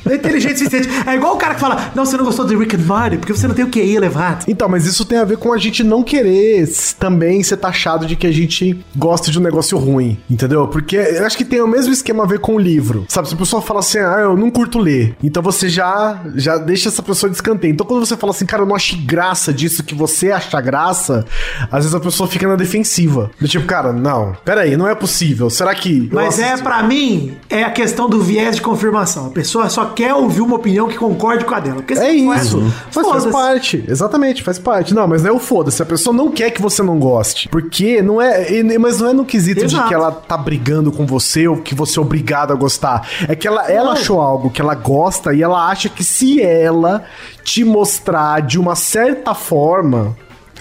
É 0.09 0.15
inteligente 0.15 0.55
o 0.55 0.57
suficiente. 0.59 0.89
É 1.07 1.15
igual 1.15 1.35
o 1.35 1.37
cara 1.37 1.53
que 1.53 1.59
fala, 1.59 1.91
não, 1.95 2.05
você 2.05 2.17
não 2.17 2.25
gostou 2.25 2.45
de 2.45 2.55
Rick 2.55 2.75
and 2.75 2.79
Morty 2.79 3.17
porque 3.17 3.33
você 3.33 3.47
não 3.47 3.55
tem 3.55 3.65
o 3.65 3.69
QI 3.69 3.95
elevado. 3.95 4.45
Então, 4.47 4.67
mas 4.67 4.85
isso 4.85 5.05
tem 5.05 5.19
a 5.19 5.25
ver 5.25 5.37
com 5.37 5.53
a 5.53 5.57
gente 5.57 5.83
não 5.83 6.03
querer 6.03 6.67
também 6.97 7.43
ser 7.43 7.57
taxado 7.57 8.05
de 8.05 8.15
que 8.15 8.25
a 8.25 8.31
gente 8.31 8.83
gosta 8.95 9.31
de 9.31 9.37
um 9.37 9.41
negócio 9.41 9.77
ruim, 9.77 10.17
entendeu? 10.29 10.67
Porque 10.67 10.95
eu 10.95 11.25
acho 11.25 11.37
que 11.37 11.45
tem 11.45 11.61
o 11.61 11.67
mesmo 11.67 11.93
esquema 11.93 12.23
a 12.23 12.27
ver 12.27 12.39
com 12.39 12.55
o 12.55 12.59
livro. 12.59 13.05
Sabe, 13.07 13.27
se 13.27 13.35
a 13.35 13.37
pessoa 13.37 13.61
fala 13.61 13.79
assim, 13.79 13.99
ah, 13.99 14.19
eu 14.21 14.35
não 14.35 14.49
curto 14.49 14.79
ler, 14.79 15.15
então 15.23 15.43
você 15.43 15.69
já, 15.69 16.21
já 16.35 16.57
deixa 16.57 16.89
essa 16.89 17.03
pessoa 17.03 17.29
de 17.29 17.35
escanteio. 17.35 17.71
Então 17.71 17.85
quando 17.85 18.05
você 18.05 18.17
fala 18.17 18.31
assim, 18.31 18.45
cara, 18.45 18.63
eu 18.63 18.67
não 18.67 18.75
achei 18.75 18.97
graça 18.97 19.53
disso 19.53 19.83
que 19.83 19.93
você 19.93 20.31
acha 20.31 20.59
graça, 20.59 21.25
às 21.71 21.83
vezes 21.83 21.95
a 21.95 21.99
pessoa 21.99 22.27
fica 22.27 22.47
na 22.47 22.55
defensiva. 22.55 23.31
Do 23.39 23.47
tipo, 23.47 23.65
cara, 23.65 23.93
não, 23.93 24.35
peraí, 24.43 24.75
não 24.75 24.87
é 24.87 24.95
possível. 24.95 25.49
Será 25.49 25.73
que. 25.75 26.09
Mas 26.11 26.39
é, 26.39 26.57
pra 26.57 26.83
mim, 26.83 27.37
é 27.49 27.63
a 27.63 27.71
questão 27.71 28.09
do 28.09 28.21
viés 28.29 28.55
de 28.55 28.61
confirmação. 28.61 29.27
A 29.27 29.29
pessoa 29.29 29.69
só 29.69 29.85
quer 29.85 30.13
ouvir 30.13 30.41
uma 30.41 30.55
opinião 30.55 30.87
que 30.87 30.97
concorde 30.97 31.45
com 31.45 31.55
a 31.55 31.59
dela. 31.59 31.83
É 31.89 32.11
isso. 32.11 32.59
Mas 32.59 32.93
faz 32.93 33.07
foda-se. 33.07 33.31
parte. 33.31 33.83
Exatamente, 33.87 34.43
faz 34.43 34.59
parte. 34.59 34.93
Não, 34.93 35.07
mas 35.07 35.23
não 35.23 35.29
é 35.29 35.33
o 35.33 35.39
foda-se. 35.39 35.81
A 35.81 35.85
pessoa 35.85 36.15
não 36.15 36.31
quer 36.31 36.51
que 36.51 36.61
você 36.61 36.83
não 36.83 36.99
goste. 36.99 37.49
Porque 37.49 38.01
não 38.01 38.21
é. 38.21 38.47
Mas 38.79 38.99
não 38.99 39.09
é 39.09 39.13
no 39.13 39.25
quesito 39.25 39.65
de 39.65 39.75
Exato. 39.75 39.87
que 39.87 39.93
ela 39.93 40.11
tá 40.11 40.37
brigando 40.37 40.91
com 40.91 41.05
você 41.05 41.47
ou 41.47 41.57
que 41.57 41.73
você 41.73 41.97
é 41.99 42.01
obrigado 42.01 42.51
a 42.51 42.55
gostar. 42.55 43.07
É 43.27 43.35
que 43.35 43.47
ela, 43.47 43.69
ela 43.69 43.85
Não. 43.87 43.91
achou 43.93 44.21
algo 44.21 44.49
que 44.49 44.61
ela 44.61 44.75
gosta 44.75 45.33
e 45.33 45.41
ela 45.41 45.67
acha 45.67 45.89
que 45.89 46.03
se 46.03 46.41
ela 46.41 47.03
te 47.43 47.63
mostrar 47.63 48.41
de 48.41 48.59
uma 48.59 48.75
certa 48.75 49.33
forma, 49.33 50.15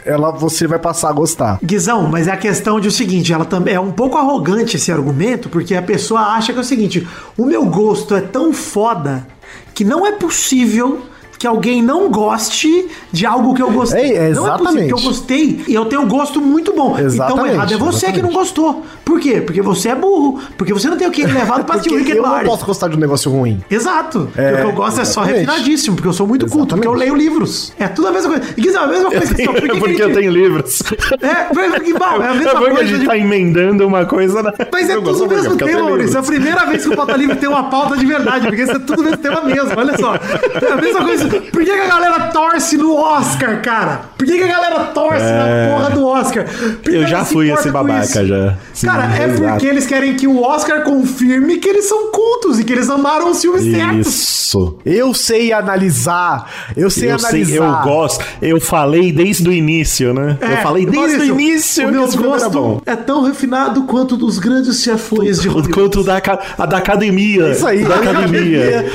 ela, 0.05 0.31
você 0.31 0.67
vai 0.67 0.79
passar 0.79 1.11
a 1.11 1.13
gostar. 1.13 1.59
Guizão, 1.63 2.09
mas 2.09 2.29
é 2.29 2.33
a 2.33 2.37
questão 2.37 2.81
de 2.81 2.89
o 2.89 2.93
seguinte, 2.93 3.33
ela 3.33 3.45
também 3.45 3.75
é 3.75 3.81
um 3.81 3.93
pouco 3.93 4.17
arrogante 4.17 4.77
esse 4.77 4.91
argumento, 4.91 5.49
porque 5.49 5.75
a 5.75 5.83
pessoa 5.83 6.21
acha 6.21 6.53
que 6.53 6.59
é 6.59 6.63
o 6.63 6.65
seguinte, 6.65 7.07
o 7.37 7.45
meu 7.45 7.65
gosto 7.67 8.15
é 8.15 8.21
tão 8.21 8.53
foda 8.53 9.27
que 9.75 9.85
não 9.85 10.07
é 10.07 10.13
possível 10.13 11.03
que 11.39 11.47
alguém 11.47 11.81
não 11.81 12.11
goste 12.11 12.89
de 13.13 13.25
algo 13.25 13.55
que 13.55 13.63
eu 13.63 13.71
gostei. 13.71 14.17
É, 14.17 14.31
Não 14.31 14.47
é 14.47 14.59
possível 14.59 14.59
exatamente. 14.59 14.87
que 14.87 14.93
eu 14.93 15.01
gostei 15.01 15.65
e 15.69 15.75
eu 15.75 15.85
tenho 15.85 16.03
um 16.03 16.09
gosto 16.09 16.41
muito 16.41 16.73
bom. 16.73 16.95
Então 16.95 17.07
Exatamente, 17.07 17.55
errado 17.55 17.75
é 17.75 17.77
você 17.77 18.13
que 18.13 18.21
não 18.21 18.33
gostou. 18.33 18.85
Por 19.09 19.19
quê? 19.21 19.41
Porque 19.41 19.63
você 19.63 19.89
é 19.89 19.95
burro. 19.95 20.39
Porque 20.59 20.73
você 20.75 20.87
não 20.89 20.99
tem 20.99 21.09
o 21.09 21.11
que 21.11 21.25
levado 21.25 21.65
pra 21.65 21.77
assistir 21.77 21.89
Porque 21.91 22.05
o 22.05 22.07
Rick 22.07 22.13
and 22.13 22.17
eu 22.17 22.23
não 22.23 22.31
Morty. 22.31 22.45
posso 22.47 22.67
gostar 22.67 22.89
de 22.89 22.97
um 22.97 23.01
negócio 23.01 23.31
ruim. 23.31 23.63
Exato. 23.71 24.29
É, 24.37 24.53
o 24.53 24.57
que 24.57 24.63
eu 24.65 24.73
gosto 24.73 25.01
é 25.01 25.05
só 25.07 25.23
exatamente. 25.23 25.47
refinadíssimo, 25.47 25.97
porque 25.97 26.09
eu 26.09 26.13
sou 26.13 26.27
muito 26.27 26.47
culto, 26.47 26.75
porque 26.75 26.87
eu 26.87 26.93
leio 26.93 27.15
livros. 27.15 27.73
É 27.79 27.89
tudo 27.89 28.09
a 28.09 28.13
mesma 28.13 28.31
coisa. 28.35 28.45
E 28.55 28.61
Guizão, 28.61 28.83
é 28.83 28.85
a 28.85 28.89
mesma 28.89 29.11
coisa 29.11 29.35
que 29.35 29.45
só, 29.45 29.53
por 29.53 29.63
que 29.63 29.69
que 29.71 29.79
porque 29.79 30.03
a 30.03 30.09
eu 30.09 30.13
tenho 30.15 30.31
livros. 30.31 30.83
É, 31.23 31.35
porque, 31.53 31.93
bom, 31.95 32.23
é 32.23 32.29
a 32.29 32.31
É 32.31 32.35
mesma 32.35 32.51
porque 32.53 32.67
a 32.67 32.71
coisa 32.75 32.87
gente 32.87 33.01
de 33.01 33.07
tá 33.07 33.17
emendando 33.19 33.87
uma 33.87 34.05
coisa 34.05 34.43
na. 34.43 34.53
mas 34.73 34.89
é 34.91 34.95
Eu 34.95 35.03
tudo 35.03 35.17
o 35.17 35.19
porque 35.21 35.35
mesmo 35.35 35.53
eu 35.53 35.57
tema, 35.57 35.83
Maurício. 35.85 36.17
É 36.17 36.21
a 36.21 36.23
primeira 36.23 36.67
vez 36.67 36.83
que 36.85 36.89
o 36.93 36.97
Pauta 36.97 37.17
Livre 37.17 37.37
tem 37.37 37.49
uma 37.49 37.65
pauta 37.65 37.97
de 37.97 38.05
verdade, 38.07 38.47
porque 38.47 38.63
isso 38.63 38.73
é 38.73 38.79
tudo 38.79 39.01
o 39.01 39.05
mesmo 39.05 39.17
tema 39.19 39.41
mesmo. 39.43 39.71
Olha 39.77 39.97
só. 39.97 40.15
É 40.15 40.73
a 40.73 40.77
mesma 40.77 41.05
coisa. 41.05 41.29
Por 41.29 41.65
que, 41.65 41.71
a 41.71 41.87
galera 41.87 42.21
torce 42.29 42.77
no 42.77 42.95
Oscar, 42.95 43.63
cara? 43.63 44.03
Por 44.19 44.27
que, 44.27 44.43
a 44.43 44.47
galera 44.47 44.81
torce 44.87 45.23
É. 45.25 45.67
na 45.69 45.77
porra 45.77 45.91
do 45.91 46.07
Oscar? 46.07 46.45
Eu 46.85 47.07
já 47.07 47.25
fui 47.25 47.51
esse 47.51 47.71
babaca 47.71 48.25
já. 48.27 48.55
Sim, 48.73 48.87
Cara, 48.87 48.98
é 49.05 49.25
exato. 49.25 49.51
porque 49.51 49.67
eles 49.67 49.87
querem 49.87 50.15
que 50.17 50.27
o 50.27 50.43
Oscar 50.43 50.83
confirme 50.83 51.59
que 51.59 51.69
eles 51.69 51.87
são 51.87 52.11
cultos 52.11 52.59
e 52.59 52.65
que 52.65 52.73
eles 52.73 52.89
amaram 52.91 53.31
os 53.31 53.41
filmes 53.41 53.65
certos. 53.71 54.07
Isso. 54.07 54.77
Eu 54.85 55.13
sei 55.13 55.53
analisar. 55.53 56.51
Eu 56.77 56.89
sei 56.91 57.13
eu 57.13 57.19
sei, 57.19 57.43
analisar. 57.43 57.57
eu 57.57 57.91
gosto. 57.93 58.25
Eu 58.41 58.61
falei 58.61 59.13
desde 59.13 59.49
o 59.49 59.53
início, 59.53 60.15
né? 60.15 60.39
eu 60.41 60.57
falei 60.59 60.87
desde 60.87 60.99
É, 60.99 61.19
Maurício, 61.19 61.35
o 61.35 61.41
início 61.41 61.89
O 61.89 61.93
meu 61.93 62.09
gosto 62.13 62.83
é 62.87 62.97
tão 62.97 63.23
refinado 63.23 63.83
quanto 63.85 64.17
dos 64.17 64.39
grandes 64.39 64.81
chefões 64.83 65.41
de 65.41 65.49
Hollywood. 65.49 65.73
Quanto 65.75 66.03
da, 66.03 66.21
a 66.59 66.67
da 66.67 66.79
academia. 66.79 67.51
Isso 67.51 67.67
aí, 67.67 67.85
Da 67.85 67.97
da 67.97 68.11
academia. 68.11 68.87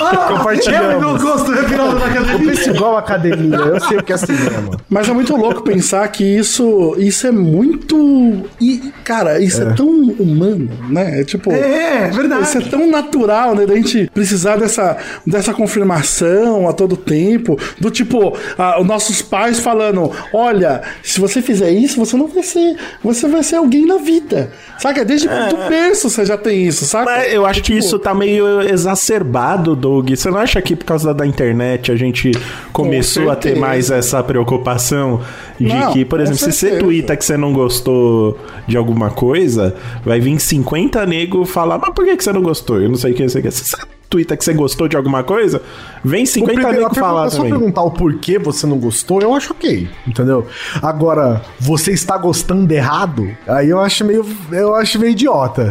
Ah, 0.00 0.28
Compartilhamos. 0.36 0.90
É 0.92 0.96
o 0.96 1.00
meu 1.00 1.18
gosto 1.18 1.50
na 1.50 1.56
Eu 1.60 1.96
academia. 1.98 2.50
penso 2.50 2.70
igual 2.70 2.96
academia, 2.96 3.56
eu 3.56 3.80
sei 3.80 3.98
o 3.98 4.02
que 4.02 4.12
é 4.12 4.16
cinema. 4.16 4.76
Mas 4.88 5.08
é 5.08 5.12
muito 5.12 5.34
louco 5.36 5.62
pensar 5.62 6.06
que 6.08 6.22
isso, 6.24 6.94
isso 6.98 7.26
é 7.26 7.32
muito. 7.32 8.42
E, 8.60 8.92
cara, 9.04 9.39
isso 9.40 9.62
é, 9.62 9.72
tão 9.74 9.88
humano, 9.88 10.68
né? 10.88 11.20
É 11.20 11.24
tipo. 11.24 11.50
É, 11.52 12.04
é 12.04 12.10
verdade. 12.10 12.42
Isso 12.42 12.58
é 12.58 12.60
tão 12.62 12.90
natural, 12.90 13.54
né? 13.54 13.66
Da 13.66 13.74
gente 13.74 14.10
precisar 14.12 14.56
dessa, 14.56 14.96
dessa 15.26 15.52
confirmação 15.52 16.68
a 16.68 16.72
todo 16.72 16.96
tempo. 16.96 17.58
Do 17.78 17.90
tipo, 17.90 18.36
ah, 18.58 18.80
os 18.80 18.86
nossos 18.86 19.22
pais 19.22 19.58
falando: 19.58 20.10
olha, 20.32 20.82
se 21.02 21.20
você 21.20 21.42
fizer 21.42 21.70
isso, 21.70 21.98
você 21.98 22.16
não 22.16 22.26
vai 22.26 22.42
ser. 22.42 22.76
Você 23.02 23.28
vai 23.28 23.42
ser 23.42 23.56
alguém 23.56 23.86
na 23.86 23.96
vida. 23.96 24.50
Saca? 24.78 25.04
Desde 25.04 25.28
do 25.28 25.68
berço 25.68 26.08
você 26.08 26.24
já 26.24 26.36
tem 26.36 26.66
isso, 26.66 26.84
saca? 26.84 27.04
Mas 27.04 27.32
eu 27.32 27.46
acho 27.46 27.62
que 27.62 27.72
Tipo, 27.72 27.78
isso 27.78 27.98
tá 27.98 28.14
meio 28.14 28.60
exacerbado, 28.62 29.76
Doug. 29.76 30.10
Você 30.10 30.30
não 30.30 30.38
acha 30.38 30.60
que 30.60 30.74
por 30.74 30.84
causa 30.84 31.14
da 31.14 31.26
internet 31.26 31.92
a 31.92 31.96
gente 31.96 32.32
começou 32.72 33.30
a 33.30 33.36
ter 33.36 33.56
mais 33.56 33.90
essa 33.90 34.22
preocupação 34.22 35.20
de 35.64 35.74
Não, 35.74 35.92
que, 35.92 36.04
por 36.04 36.20
exemplo, 36.20 36.38
se 36.38 36.52
você 36.52 36.78
twitta 36.78 37.16
que 37.16 37.24
você 37.24 37.36
não 37.36 37.52
gostou 37.52 38.38
de 38.66 38.76
alguma 38.76 39.10
coisa, 39.10 39.76
vai 40.04 40.18
vir 40.18 40.38
50 40.40 41.04
nego 41.04 41.44
falar, 41.44 41.78
mas 41.78 41.94
por 41.94 42.04
que, 42.04 42.16
que 42.16 42.24
você 42.24 42.32
não 42.32 42.42
gostou? 42.42 42.80
Eu 42.80 42.88
não 42.88 42.96
sei 42.96 43.12
o 43.12 43.14
que 43.14 43.28
você 43.28 43.42
quer. 43.42 43.50
Se 43.52 43.64
você 43.64 43.76
twitta 44.10 44.36
que 44.36 44.44
você 44.44 44.52
gostou 44.52 44.88
de 44.88 44.96
alguma 44.96 45.22
coisa, 45.22 45.62
vem 46.04 46.24
O 46.24 46.26
50 46.26 46.52
primeiro- 46.52 46.68
a 46.68 46.72
nego 46.72 46.94
pergunta 46.94 47.00
falar 47.00 47.26
é 47.28 47.30
também. 47.30 47.50
perguntar 47.50 47.82
o 47.82 47.90
porquê 47.92 48.38
você 48.38 48.66
não 48.66 48.76
gostou, 48.76 49.22
eu 49.22 49.32
acho 49.34 49.52
ok, 49.52 49.88
entendeu? 50.06 50.46
Agora, 50.82 51.40
você 51.60 51.92
está 51.92 52.18
gostando 52.18 52.70
errado, 52.74 53.30
aí 53.46 53.70
eu 53.70 53.78
acho 53.80 54.04
meio, 54.04 54.26
eu 54.50 54.74
acho 54.74 54.98
meio 54.98 55.12
idiota. 55.12 55.70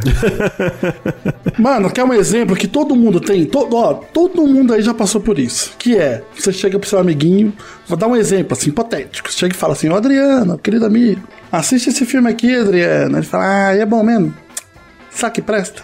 Mano, 1.60 1.90
quer 1.92 2.04
um 2.04 2.14
exemplo 2.14 2.56
que 2.56 2.68
todo 2.68 2.96
mundo 2.96 3.20
tem? 3.20 3.46
Todo, 3.46 3.76
ó, 3.76 3.94
todo 3.94 4.48
mundo 4.48 4.74
aí 4.74 4.82
já 4.82 4.94
passou 4.94 5.20
por 5.22 5.38
isso. 5.38 5.74
Que 5.78 5.98
é, 5.98 6.24
você 6.36 6.52
chega 6.54 6.80
pro 6.80 6.88
seu 6.90 7.00
amiguinho, 7.00 7.54
vou 7.88 7.98
dar 7.98 8.08
um 8.08 8.16
exemplo 8.16 8.54
assim, 8.54 8.70
hipotético. 8.70 9.30
Você 9.32 9.38
chega 9.38 9.54
e 9.54 9.58
fala 9.58 9.74
assim, 9.74 9.90
ô 9.90 9.96
Adriano, 9.96 10.58
querido 10.58 10.86
amigo, 10.86 11.22
assiste 11.52 11.90
esse 11.90 12.06
filme 12.06 12.30
aqui, 12.30 12.56
Adriano. 12.56 13.18
Ele 13.18 13.26
fala, 13.26 13.68
ah, 13.68 13.76
é 13.76 13.86
bom 13.86 14.04
mesmo? 14.04 14.34
Sabe 15.12 15.36
que 15.36 15.42
presta? 15.42 15.82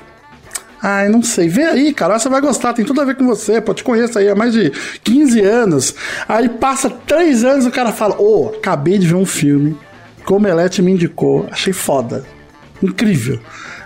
Ai, 0.87 1.09
não 1.09 1.23
sei. 1.23 1.49
Vê 1.49 1.63
aí, 1.63 1.91
cara, 1.91 2.19
você 2.19 2.29
vai 2.29 2.39
gostar, 2.39 2.71
tem 2.71 2.85
tudo 2.85 3.01
a 3.01 3.05
ver 3.05 3.15
com 3.15 3.25
você, 3.25 3.59
pô, 3.59 3.73
te 3.73 3.83
conheço 3.83 4.19
aí 4.19 4.29
há 4.29 4.35
mais 4.35 4.53
de 4.53 4.71
15 5.03 5.41
anos. 5.41 5.95
Aí 6.29 6.47
passa 6.47 6.91
3 6.91 7.43
anos 7.43 7.65
o 7.65 7.71
cara 7.71 7.91
fala, 7.91 8.21
ô, 8.21 8.49
acabei 8.55 8.99
de 8.99 9.07
ver 9.07 9.15
um 9.15 9.25
filme, 9.25 9.75
que 10.23 10.31
o 10.31 10.35
Omelete 10.35 10.83
me 10.83 10.91
indicou, 10.91 11.47
achei 11.49 11.73
foda. 11.73 12.23
Incrível. 12.83 13.39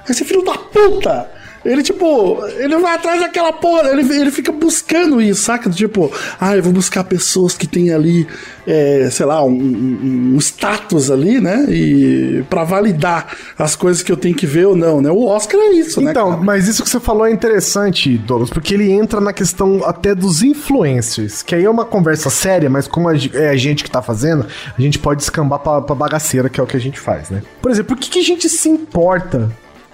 Esse 0.09 0.25
filho 0.25 0.43
da 0.43 0.57
puta! 0.57 1.31
Ele, 1.65 1.83
tipo, 1.83 2.41
ele 2.57 2.77
vai 2.77 2.95
atrás 2.95 3.19
daquela 3.19 3.51
porra, 3.51 3.89
ele, 3.89 4.01
ele 4.15 4.31
fica 4.31 4.51
buscando 4.51 5.21
isso, 5.21 5.43
saca? 5.43 5.69
Tipo, 5.69 6.11
ah, 6.39 6.55
eu 6.55 6.63
vou 6.63 6.71
buscar 6.71 7.03
pessoas 7.03 7.53
que 7.57 7.67
tem 7.67 7.91
ali, 7.91 8.25
é, 8.65 9.09
sei 9.11 9.25
lá, 9.25 9.43
um, 9.43 9.49
um- 9.51 10.33
um 10.35 10.37
status 10.39 11.11
ali, 11.11 11.41
né? 11.41 11.65
E 11.69 12.43
pra 12.49 12.63
validar 12.63 13.35
as 13.57 13.75
coisas 13.75 14.01
que 14.01 14.11
eu 14.11 14.15
tenho 14.17 14.35
que 14.35 14.45
ver 14.45 14.67
ou 14.67 14.75
não, 14.75 15.01
né? 15.01 15.11
O 15.11 15.25
Oscar 15.25 15.59
é 15.59 15.73
isso, 15.73 15.99
né? 16.01 16.11
Então, 16.11 16.41
mas 16.41 16.67
isso 16.67 16.81
que 16.81 16.89
você 16.89 16.99
falou 16.99 17.25
é 17.25 17.31
interessante, 17.31 18.17
Douglas, 18.17 18.49
porque 18.49 18.73
ele 18.73 18.89
entra 18.91 19.19
na 19.19 19.33
questão 19.33 19.81
até 19.85 20.15
dos 20.15 20.41
influencers, 20.41 21.41
que 21.43 21.53
aí 21.55 21.65
é 21.65 21.69
uma 21.69 21.83
conversa 21.85 22.29
séria, 22.29 22.69
mas 22.69 22.87
como 22.87 23.09
é 23.11 23.49
a 23.49 23.55
gente 23.57 23.83
que 23.83 23.91
tá 23.91 24.01
fazendo, 24.01 24.45
a 24.77 24.81
gente 24.81 24.97
pode 24.97 25.21
escambar 25.23 25.59
pra, 25.59 25.81
pra 25.81 25.93
bagaceira, 25.95 26.47
que 26.49 26.59
é 26.59 26.63
o 26.63 26.67
que 26.67 26.77
a 26.77 26.81
gente 26.81 26.99
faz, 26.99 27.29
né? 27.29 27.41
Por 27.61 27.69
exemplo, 27.69 27.95
por 27.95 28.01
que, 28.01 28.09
que 28.09 28.19
a 28.19 28.23
gente 28.23 28.47
se 28.47 28.69
importa 28.69 29.51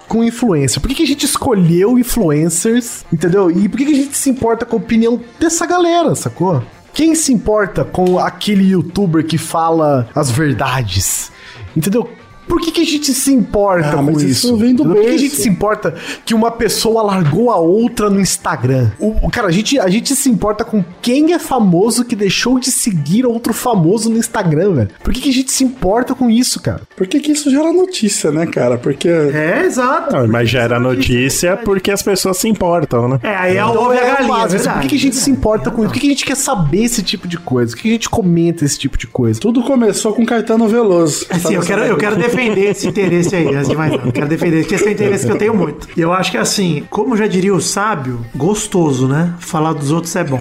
com 0.08 0.24
influencer? 0.24 0.80
Por 0.80 0.88
que, 0.88 0.94
que 0.94 1.02
a 1.02 1.06
gente 1.06 1.24
escolheu 1.24 1.98
influencers, 1.98 3.04
entendeu? 3.12 3.50
E 3.50 3.68
por 3.68 3.78
que, 3.78 3.84
que 3.84 3.92
a 3.92 3.96
gente 3.96 4.16
se 4.16 4.30
importa 4.30 4.64
com 4.64 4.76
a 4.76 4.78
opinião 4.78 5.20
dessa 5.38 5.66
galera, 5.66 6.14
sacou? 6.14 6.62
Quem 6.92 7.14
se 7.14 7.32
importa 7.32 7.84
com 7.84 8.18
aquele 8.18 8.70
youtuber 8.70 9.26
que 9.26 9.36
fala 9.36 10.08
as 10.14 10.30
verdades? 10.30 11.30
Entendeu? 11.76 12.10
Por 12.46 12.60
que, 12.60 12.70
que 12.70 12.80
a 12.80 12.84
gente 12.84 13.12
se 13.12 13.32
importa 13.32 13.88
Ah, 13.90 14.02
com 14.02 14.10
isso? 14.12 14.26
isso 14.26 14.56
vem 14.56 14.74
do 14.74 14.84
Entendeu? 14.84 15.02
Por 15.02 15.10
que 15.10 15.14
a 15.14 15.18
gente 15.18 15.36
se 15.36 15.48
importa 15.48 15.94
que 16.24 16.34
uma 16.34 16.50
pessoa 16.50 17.02
largou 17.02 17.50
a 17.50 17.56
outra 17.56 18.08
no 18.08 18.20
Instagram? 18.20 18.90
O, 18.98 19.26
o- 19.26 19.30
cara, 19.30 19.48
a 19.48 19.50
gente, 19.50 19.78
a 19.78 19.88
gente 19.88 20.14
se 20.14 20.28
importa 20.30 20.64
com 20.64 20.84
quem 21.02 21.32
é 21.32 21.38
famoso 21.38 22.04
que 22.04 22.14
deixou 22.16 22.58
de 22.58 22.70
seguir 22.70 23.26
outro 23.26 23.52
famoso 23.52 24.08
no 24.10 24.16
Instagram, 24.16 24.72
velho. 24.74 24.88
Por 25.02 25.12
que, 25.12 25.20
que 25.20 25.30
a 25.30 25.32
gente 25.32 25.50
se 25.52 25.64
importa 25.64 26.14
com 26.14 26.30
isso, 26.30 26.60
cara? 26.60 26.82
Por 26.96 27.06
que, 27.06 27.18
que 27.20 27.32
isso 27.32 27.50
gera 27.50 27.72
notícia, 27.72 28.30
né, 28.30 28.46
cara? 28.46 28.78
Porque. 28.78 29.08
É, 29.08 29.62
exato. 29.64 30.14
Não, 30.16 30.28
mas 30.28 30.48
gera 30.48 30.78
notícia 30.78 31.56
porque 31.56 31.90
as 31.90 32.02
pessoas 32.02 32.36
se 32.36 32.48
importam, 32.48 33.08
né? 33.08 33.20
É, 33.22 33.34
aí 33.34 33.56
é 33.56 33.64
o 33.64 33.70
Então, 33.70 33.82
ovo 33.84 33.94
e 33.94 33.98
a 33.98 34.00
é 34.02 34.06
galinha. 34.12 34.28
básico, 34.28 34.50
verdade. 34.62 34.74
por 34.78 34.82
que, 34.82 34.88
que 34.88 34.94
a 34.96 34.98
gente 34.98 35.16
se 35.16 35.30
importa 35.30 35.70
com 35.70 35.82
isso? 35.82 35.88
Por 35.88 35.94
que, 35.94 36.00
que 36.00 36.06
a 36.06 36.10
gente 36.10 36.24
quer 36.24 36.36
saber 36.36 36.84
esse 36.84 37.02
tipo 37.02 37.26
de 37.28 37.38
coisa? 37.38 37.70
Por 37.72 37.76
que, 37.78 37.82
que 37.82 37.88
a 37.88 37.92
gente 37.92 38.08
comenta 38.10 38.64
esse 38.64 38.78
tipo 38.78 38.96
de 38.96 39.06
coisa? 39.06 39.40
Tudo 39.40 39.62
começou 39.62 40.12
com 40.12 40.24
Caetano 40.24 40.68
Veloso. 40.68 41.26
Assim, 41.30 41.54
eu 41.54 41.62
quero, 41.62 41.82
eu 41.82 41.96
quero 41.96 42.16
defender 42.36 42.70
esse 42.70 42.86
interesse 42.88 43.34
aí, 43.36 43.54
antes 43.54 43.68
de 43.68 43.76
mais 43.76 43.92
nada. 43.92 44.02
Eu 44.06 44.12
quero 44.12 44.28
defender, 44.28 44.60
porque 44.60 44.74
esse 44.74 44.84
é 44.84 44.88
um 44.88 44.92
interesse 44.92 45.26
que 45.26 45.32
eu 45.32 45.38
tenho 45.38 45.54
muito. 45.54 45.88
E 45.96 46.00
eu 46.00 46.12
acho 46.12 46.30
que 46.30 46.38
assim, 46.38 46.84
como 46.90 47.16
já 47.16 47.26
diria 47.26 47.54
o 47.54 47.60
sábio, 47.60 48.20
gostoso, 48.34 49.08
né? 49.08 49.34
Falar 49.40 49.72
dos 49.72 49.90
outros 49.90 50.14
é 50.16 50.24
bom. 50.24 50.38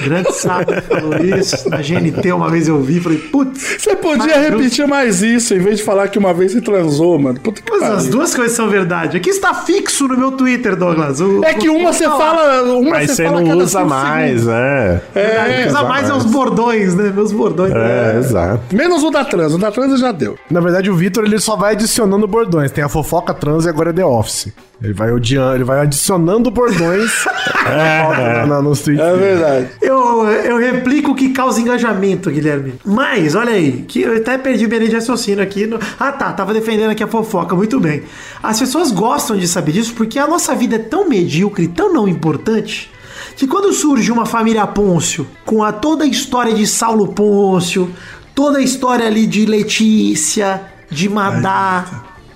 Grande 0.00 0.32
sábio 0.32 0.80
falou 0.82 1.16
isso. 1.18 1.68
Na 1.68 1.78
GNT, 1.78 2.30
uma 2.32 2.48
vez 2.48 2.68
eu 2.68 2.80
vi, 2.80 3.00
falei, 3.00 3.18
putz. 3.18 3.78
Você 3.80 3.96
podia 3.96 4.26
Mas 4.38 4.48
repetir 4.50 4.86
mais 4.86 5.22
isso, 5.22 5.52
em 5.54 5.58
vez 5.58 5.78
de 5.78 5.82
falar 5.82 6.06
que 6.06 6.16
uma 6.16 6.32
vez 6.32 6.52
você 6.52 6.60
transou, 6.60 7.18
mano. 7.18 7.40
Puta 7.40 7.60
que 7.60 7.68
Mas 7.68 7.82
as 7.82 7.88
pariu. 7.96 8.10
duas 8.12 8.32
coisas 8.32 8.56
são 8.56 8.68
verdade. 8.68 9.16
Aqui 9.16 9.28
está 9.28 9.52
fixo 9.54 10.06
no 10.06 10.16
meu 10.16 10.30
Twitter, 10.30 10.76
Douglas. 10.76 11.20
O- 11.20 11.42
É 11.44 11.52
que 11.52 11.68
uma 11.68 11.92
você 11.92 12.04
fala. 12.04 12.62
Uma 12.78 12.90
Mas 12.90 13.10
você 13.10 13.24
fala 13.24 13.40
não 13.40 13.58
usa 13.58 13.84
mais, 13.84 14.42
segundos. 14.42 14.48
é. 14.54 15.02
É, 15.16 15.66
usa 15.68 15.82
mais 15.82 16.08
é 16.08 16.14
os 16.14 16.24
bordões, 16.26 16.94
né? 16.94 17.10
Meus 17.12 17.32
bordões. 17.32 17.72
É, 17.74 18.18
exato. 18.18 18.76
Menos 18.76 19.02
o 19.02 19.10
da 19.10 19.24
trans. 19.24 19.52
O 19.54 19.58
da 19.58 19.72
trans 19.72 19.98
já 19.98 20.12
deu. 20.12 20.38
Na 20.48 20.60
verdade, 20.60 20.88
o 20.90 20.94
Vitor 20.94 21.24
ele 21.24 21.37
só 21.40 21.56
vai 21.56 21.72
adicionando 21.72 22.26
bordões. 22.26 22.70
Tem 22.70 22.82
a 22.84 22.88
fofoca 22.88 23.32
trans 23.34 23.64
e 23.64 23.68
agora 23.68 23.90
é 23.90 23.92
The 23.92 24.04
Office. 24.04 24.52
Ele 24.82 24.92
vai 24.92 25.10
odiando, 25.10 25.56
ele 25.56 25.64
vai 25.64 25.80
adicionando 25.80 26.50
bordões 26.50 27.10
na, 27.66 28.46
na, 28.46 28.62
nos 28.62 28.80
tweets. 28.80 29.04
É 29.04 29.10
dele. 29.12 29.20
verdade. 29.24 29.68
Eu, 29.82 30.24
eu 30.28 30.56
replico 30.58 31.10
o 31.10 31.14
que 31.14 31.30
causa 31.30 31.60
engajamento, 31.60 32.30
Guilherme. 32.30 32.74
Mas, 32.84 33.34
olha 33.34 33.52
aí, 33.52 33.84
que 33.88 34.02
eu 34.02 34.16
até 34.16 34.38
perdi 34.38 34.66
minha 34.66 34.78
linha 34.78 34.90
de 34.90 34.96
raciocínio 34.96 35.42
aqui. 35.42 35.66
no- 35.66 35.78
Ah, 35.98 36.12
tá, 36.12 36.32
tava 36.32 36.54
defendendo 36.54 36.90
aqui 36.90 37.02
a 37.02 37.08
fofoca, 37.08 37.56
muito 37.56 37.80
bem. 37.80 38.02
As 38.42 38.58
pessoas 38.60 38.90
gostam 38.92 39.36
de 39.36 39.48
saber 39.48 39.72
disso 39.72 39.94
porque 39.94 40.18
a 40.18 40.26
nossa 40.26 40.54
vida 40.54 40.76
é 40.76 40.78
tão 40.78 41.08
medíocre, 41.08 41.66
tão 41.66 41.92
não 41.92 42.06
importante, 42.06 42.90
que 43.36 43.46
quando 43.48 43.72
surge 43.72 44.12
uma 44.12 44.26
família 44.26 44.66
Pôncio, 44.66 45.26
com 45.44 45.62
a, 45.64 45.72
toda 45.72 46.04
a 46.04 46.06
história 46.06 46.54
de 46.54 46.66
Saulo 46.68 47.08
Pôncio, 47.08 47.90
toda 48.32 48.58
a 48.58 48.62
história 48.62 49.04
ali 49.06 49.26
de 49.26 49.44
Letícia, 49.44 50.60
de 50.90 51.08
Madá. 51.08 51.84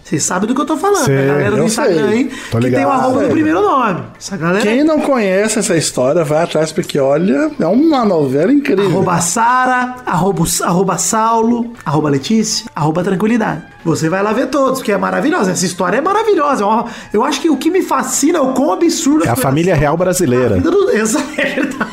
Vocês 0.05 0.25
sabem 0.25 0.47
do 0.47 0.55
que 0.55 0.61
eu 0.61 0.67
tô 0.67 0.77
falando. 0.77 1.05
Sei, 1.07 1.17
a 1.31 1.33
galera 1.35 1.57
do 1.57 1.63
Instagram 1.65 2.09
sei. 2.09 2.19
aí, 2.19 2.25
Tô 2.51 2.59
que 2.59 2.65
tem 2.65 2.75
o 2.75 2.79
ligado. 2.81 2.91
arroba 2.91 3.21
Sei. 3.21 3.29
primeiro 3.31 3.63
nome. 3.63 4.03
Essa 4.19 4.37
galera. 4.37 4.61
Quem 4.61 4.85
não 4.85 5.01
conhece 5.01 5.59
essa 5.61 5.75
história, 5.77 6.23
vai 6.25 6.43
atrás, 6.43 6.71
porque 6.73 6.99
olha, 6.99 7.51
é 7.59 7.67
uma 7.67 8.05
novela 8.05 8.53
incrível. 8.53 8.87
Arroba 8.91 9.21
Sara, 9.23 9.95
arroba, 10.05 10.45
arroba 10.65 10.99
Saulo, 10.99 11.73
arroba 11.87 12.11
Letícia, 12.11 12.67
arroba 12.75 13.03
Tranquilidade. 13.03 13.63
Você 13.85 14.09
vai 14.11 14.23
lá 14.23 14.33
ver 14.35 14.49
todos, 14.49 14.81
porque 14.81 14.93
é 14.93 14.99
maravilhosa. 14.99 15.53
Essa 15.53 15.65
história 15.65 15.97
é 15.97 16.01
maravilhosa. 16.03 16.65
Eu, 17.13 17.25
acho 17.25 17.41
que 17.41 17.49
o 17.49 17.57
que 17.57 17.71
me 17.71 17.81
fascina 17.81 18.37
é 18.39 18.41
o 18.43 18.53
quão 18.53 18.73
absurdo 18.73 19.25
É 19.25 19.29
a 19.31 19.37
família 19.37 19.75
real 19.75 19.97
brasileira. 19.97 20.61
do- 20.61 20.91
Exato, 20.93 21.27
é 21.39 21.45
verdade. 21.47 21.91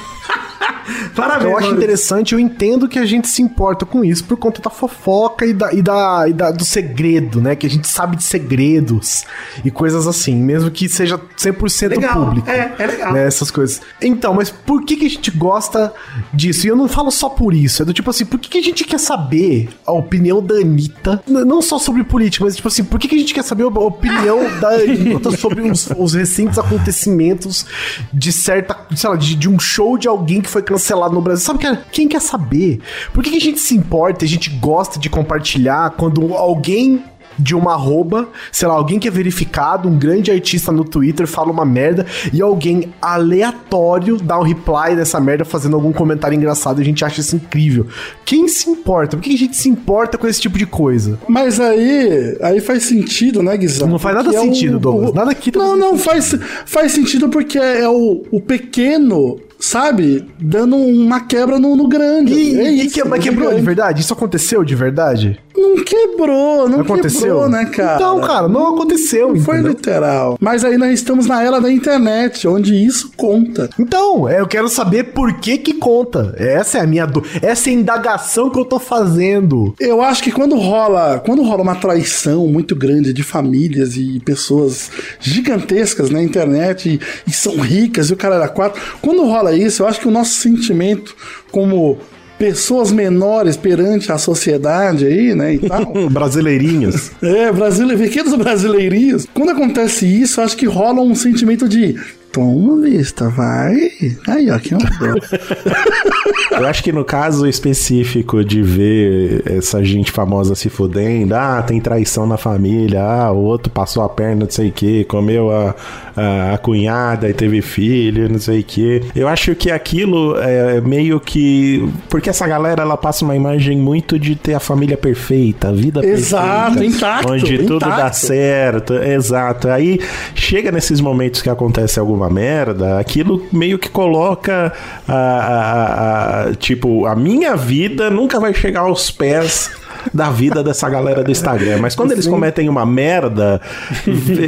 Parabéns. 1.16 1.50
Eu 1.52 1.58
acho 1.58 1.72
interessante, 1.72 2.34
eu 2.34 2.40
entendo 2.40 2.88
que 2.88 3.00
a 3.00 3.06
gente 3.06 3.28
se 3.28 3.42
importa 3.42 3.86
com 3.86 4.04
isso 4.04 4.24
por 4.24 4.38
conta 4.38 4.62
da 4.62 4.70
fofoca 4.70 5.46
e, 5.46 5.54
da, 5.54 5.74
e, 5.74 5.82
da, 5.82 6.26
e 6.28 6.34
da- 6.34 6.52
do 6.52 6.64
segredo, 6.66 7.42
né? 7.42 7.56
Que 7.56 7.68
a 7.68 7.70
gente 7.70 7.88
sabe 7.88 8.16
de 8.18 8.24
segredos 8.24 9.24
e 9.64 9.72
coisas 9.72 10.08
assim, 10.08 10.36
mesmo 10.36 10.70
que 10.72 10.88
seja 10.90 11.20
100% 11.38 11.90
Legal, 11.90 12.26
público. 12.26 12.50
é, 12.50 12.74
é 12.78 12.86
legal. 12.88 13.14
né, 13.14 13.26
essas 13.28 13.50
coisas. 13.52 13.82
Então, 14.02 14.34
mas 14.34 14.50
por 14.50 14.84
que, 14.86 14.96
que 14.96 15.06
a 15.06 15.10
gente 15.10 15.32
gosta 15.32 15.94
disso? 16.34 16.66
E 16.66 16.70
eu 16.70 16.76
não 16.76 16.88
falo 16.88 17.12
só 17.12 17.30
por 17.30 17.54
isso, 17.54 17.82
é 17.82 17.86
do 17.86 17.94
tipo 17.94 18.10
assim, 18.10 18.26
por 18.26 18.40
que, 18.40 18.50
que 18.50 18.58
a 18.58 18.64
gente 18.64 18.84
quer 18.84 19.00
saber 19.00 19.70
a 19.86 19.92
opinião 19.92 20.42
da 20.42 20.56
Anitta, 20.56 21.22
não 21.28 21.62
só 21.62 21.78
sobre 21.80 22.04
política, 22.04 22.46
mas 22.46 22.56
tipo 22.56 22.68
assim, 22.68 22.84
por 22.84 23.00
que, 23.00 23.08
que 23.08 23.16
a 23.16 23.20
gente 23.20 23.34
quer 23.34 23.44
saber 23.44 23.64
a 23.64 23.68
opinião 23.68 24.40
da 24.60 24.70
Anitta 24.70 25.32
sobre 25.38 25.62
os, 25.70 25.90
os 25.98 26.14
recentes 26.14 26.58
acontecimentos 26.58 27.66
de 28.14 28.32
certa, 28.32 28.78
sei 28.96 29.10
lá, 29.10 29.16
de, 29.16 29.36
de 29.36 29.50
um 29.50 29.60
show 29.60 29.98
de 29.98 30.08
alguém 30.08 30.42
que 30.42 30.50
foi 30.50 30.62
cancelado 30.62 30.99
no 31.08 31.22
Brasil? 31.22 31.46
Sabe, 31.46 31.60
cara, 31.60 31.82
quem 31.92 32.08
quer 32.08 32.20
saber? 32.20 32.80
Por 33.14 33.24
que, 33.24 33.30
que 33.30 33.38
a 33.38 33.42
gente 33.42 33.60
se 33.60 33.76
importa, 33.76 34.26
a 34.26 34.28
gente 34.28 34.50
gosta 34.50 35.00
de 35.00 35.08
compartilhar 35.10 35.92
quando 35.92 36.34
alguém 36.34 37.04
de 37.42 37.56
uma 37.56 37.72
arroba, 37.72 38.28
sei 38.52 38.68
lá, 38.68 38.74
alguém 38.74 39.00
que 39.00 39.08
é 39.08 39.12
verificado, 39.12 39.88
um 39.88 39.98
grande 39.98 40.30
artista 40.30 40.74
no 40.74 40.84
Twitter 40.84 41.26
fala 41.26 41.50
uma 41.50 41.64
merda 41.64 42.06
e 42.34 42.42
alguém 42.42 42.92
aleatório 43.02 44.18
dá 44.18 44.38
um 44.38 44.44
reply 44.44 44.94
dessa 44.96 45.22
merda 45.22 45.46
fazendo 45.46 45.76
algum 45.76 45.94
comentário 45.94 46.36
engraçado 46.36 46.80
e 46.80 46.82
a 46.82 46.86
gente 46.86 47.06
acha 47.06 47.22
isso 47.22 47.38
incrível. 47.38 47.88
Quem 48.26 48.48
se 48.50 48.70
importa? 48.70 49.16
Por 49.16 49.24
que 49.24 49.34
a 49.34 49.38
gente 49.38 49.56
se 49.56 49.70
importa 49.70 50.18
com 50.18 50.28
esse 50.28 50.42
tipo 50.42 50.58
de 50.58 50.66
coisa? 50.66 51.18
Mas 51.30 51.62
aí, 51.62 52.38
aí 52.42 52.60
faz 52.60 52.84
sentido, 52.84 53.42
né, 53.42 53.56
Guizão? 53.56 53.88
Não 53.88 54.00
faz 54.00 54.16
nada 54.18 54.30
Porque 54.32 54.46
é 54.46 54.50
sentido, 54.52 54.76
o- 54.76 54.80
Douglas. 54.80 55.12
o- 55.12 55.14
Nada 55.14 55.32
aqui 55.32 55.50
tá 55.50 55.60
Não, 55.60 55.78
não, 55.78 55.98
faz, 55.98 56.36
faz 56.66 56.92
sentido 56.92 57.30
porque 57.30 57.58
é 57.58 57.88
o, 57.88 58.24
o 58.32 58.42
pequeno 58.42 59.38
sabe, 59.60 60.26
dando 60.40 60.78
uma 60.78 61.20
quebra 61.20 61.60
no, 61.60 61.76
no 61.76 61.88
grande. 61.88 62.34
E, 62.34 62.60
é 62.60 62.72
e 62.72 62.90
que, 62.90 63.04
mas 63.04 63.22
quebrou 63.22 63.54
de 63.54 63.62
verdade? 63.62 64.02
Isso 64.02 64.14
aconteceu 64.14 64.64
de 64.64 64.74
verdade? 64.74 65.40
Não 65.60 65.84
quebrou, 65.84 66.70
não 66.70 66.82
aconteceu? 66.82 67.22
quebrou, 67.22 67.50
né, 67.50 67.66
cara? 67.66 67.96
Então, 67.96 68.22
cara, 68.22 68.48
não 68.48 68.76
aconteceu, 68.76 69.34
Não 69.34 69.42
foi 69.42 69.56
entendeu? 69.56 69.74
literal. 69.74 70.38
Mas 70.40 70.64
aí 70.64 70.78
nós 70.78 70.94
estamos 70.94 71.28
na 71.28 71.44
era 71.44 71.60
da 71.60 71.70
internet, 71.72 72.48
onde 72.48 72.74
isso 72.74 73.12
conta. 73.18 73.70
Então, 73.78 74.28
é, 74.28 74.40
eu 74.40 74.48
quero 74.48 74.70
saber 74.70 75.12
por 75.12 75.34
que 75.40 75.58
que 75.58 75.74
conta. 75.74 76.34
Essa 76.38 76.78
é 76.78 76.82
a 76.82 76.88
minha 76.88 77.06
do... 77.06 77.22
Essa 77.42 77.70
é 77.70 77.74
a 77.74 77.76
indagação 77.76 78.50
que 78.50 78.58
eu 78.58 78.66
tô 78.66 78.80
fazendo. 78.80 79.74
Eu 79.80 80.02
acho 80.02 80.24
que 80.24 80.32
quando 80.32 80.56
rola, 80.56 81.22
quando 81.26 81.44
rola 81.44 81.62
uma 81.62 81.76
traição 81.76 82.48
muito 82.48 82.76
grande 82.76 83.12
de 83.12 83.24
famílias 83.24 83.98
e 83.98 84.22
pessoas 84.22 84.90
gigantescas 85.20 86.10
na 86.10 86.24
internet 86.24 86.90
e, 86.90 87.30
e 87.30 87.34
são 87.34 87.58
ricas 87.58 88.10
e 88.10 88.14
o 88.14 88.18
cara 88.18 88.36
era 88.36 88.48
quatro, 88.48 88.82
quando 89.02 89.26
rola 89.26 89.54
isso, 89.56 89.84
eu 89.84 89.88
acho 89.88 90.00
que 90.00 90.08
o 90.08 90.12
nosso 90.12 90.36
sentimento 90.36 91.16
como 91.52 91.98
pessoas 92.40 92.90
menores 92.92 93.58
perante 93.58 94.12
a 94.12 94.18
sociedade 94.18 95.06
aí, 95.06 95.36
né, 95.36 95.56
e 95.56 95.60
tal. 95.60 95.94
Brasileirinhos. 96.10 97.12
É, 97.22 97.52
brasileiro, 97.52 98.02
pequenos 98.02 98.34
brasileirinhos. 98.34 99.28
Quando 99.34 99.50
acontece 99.50 100.06
isso, 100.06 100.40
acho 100.40 100.56
que 100.56 100.66
rola 100.66 101.02
um 101.02 101.14
sentimento 101.14 101.68
de 101.68 101.96
toma 102.32 102.82
vista, 102.84 103.30
vai. 103.30 103.92
Aí, 104.28 104.50
ó, 104.52 104.60
que 104.60 104.74
andou. 104.76 104.88
Eu 106.52 106.68
acho 106.68 106.84
que 106.84 106.92
no 106.92 107.06
caso 107.06 107.48
específico 107.48 108.44
de 108.44 108.62
ver 108.62 109.44
essa 109.46 109.84
gente 109.84 110.12
famosa 110.12 110.56
se 110.56 110.68
fudendo, 110.70 111.36
ah, 111.36 111.62
tem 111.62 111.80
traição 111.80 112.26
na 112.26 112.38
família, 112.38 113.02
ah, 113.04 113.32
o 113.32 113.38
outro 113.44 113.72
passou 113.72 114.04
a 114.04 114.10
perna, 114.10 114.44
não 114.46 114.50
sei 114.50 114.70
o 114.70 114.72
que, 114.72 115.04
comeu 115.06 115.52
a, 115.52 115.76
a, 116.18 116.54
a 116.56 116.58
cunhada 116.58 117.30
e 117.30 117.34
teve 117.34 117.62
filho, 117.62 118.28
não 118.30 118.40
sei 118.40 118.60
o 118.62 118.64
que. 118.64 119.04
Eu 119.16 119.28
acho 119.28 119.56
que 119.56 119.70
aquilo 119.72 120.38
é 120.40 120.82
meio 120.82 121.20
que. 121.20 121.88
Porque 122.10 122.30
essa 122.30 122.48
galera 122.48 122.82
ela 122.82 122.98
passa 122.98 123.24
uma 123.24 123.36
imagem 123.36 123.78
muito 123.78 124.18
de 124.20 124.36
ter 124.36 124.54
a 124.56 124.60
família 124.60 124.98
perfeita, 124.98 125.70
a 125.70 125.72
vida 125.72 126.06
Exato, 126.06 126.74
perfeita. 126.74 126.96
intacto, 126.98 127.32
Onde 127.32 127.58
tudo 127.60 127.80
dá 127.80 127.88
intacto. 127.88 128.18
certo, 128.18 128.94
exato. 128.96 129.70
Aí 129.70 130.00
chega 130.34 130.72
nesses 130.72 131.00
momentos 131.00 131.42
que 131.42 131.50
acontece 131.50 132.00
alguma 132.00 132.19
merda, 132.28 132.98
aquilo 133.00 133.46
meio 133.54 133.78
que 133.78 133.88
coloca 133.88 134.74
a- 135.08 135.14
a- 135.14 136.50
a- 136.50 136.56
tipo, 136.56 137.06
a 137.06 137.16
minha 137.16 137.56
vida 137.56 138.10
nunca 138.10 138.40
vai 138.40 138.52
chegar 138.52 138.82
aos 138.82 139.12
pés 139.12 139.70
da 140.14 140.30
vida 140.30 140.64
dessa 140.64 140.90
galera 140.90 141.24
do 141.24 141.32
Instagram. 141.32 141.80
Mas 141.80 141.96
quando 141.96 142.12
eles 142.12 142.28
cometem 142.28 142.68
uma 142.70 142.86
merda, 142.86 143.62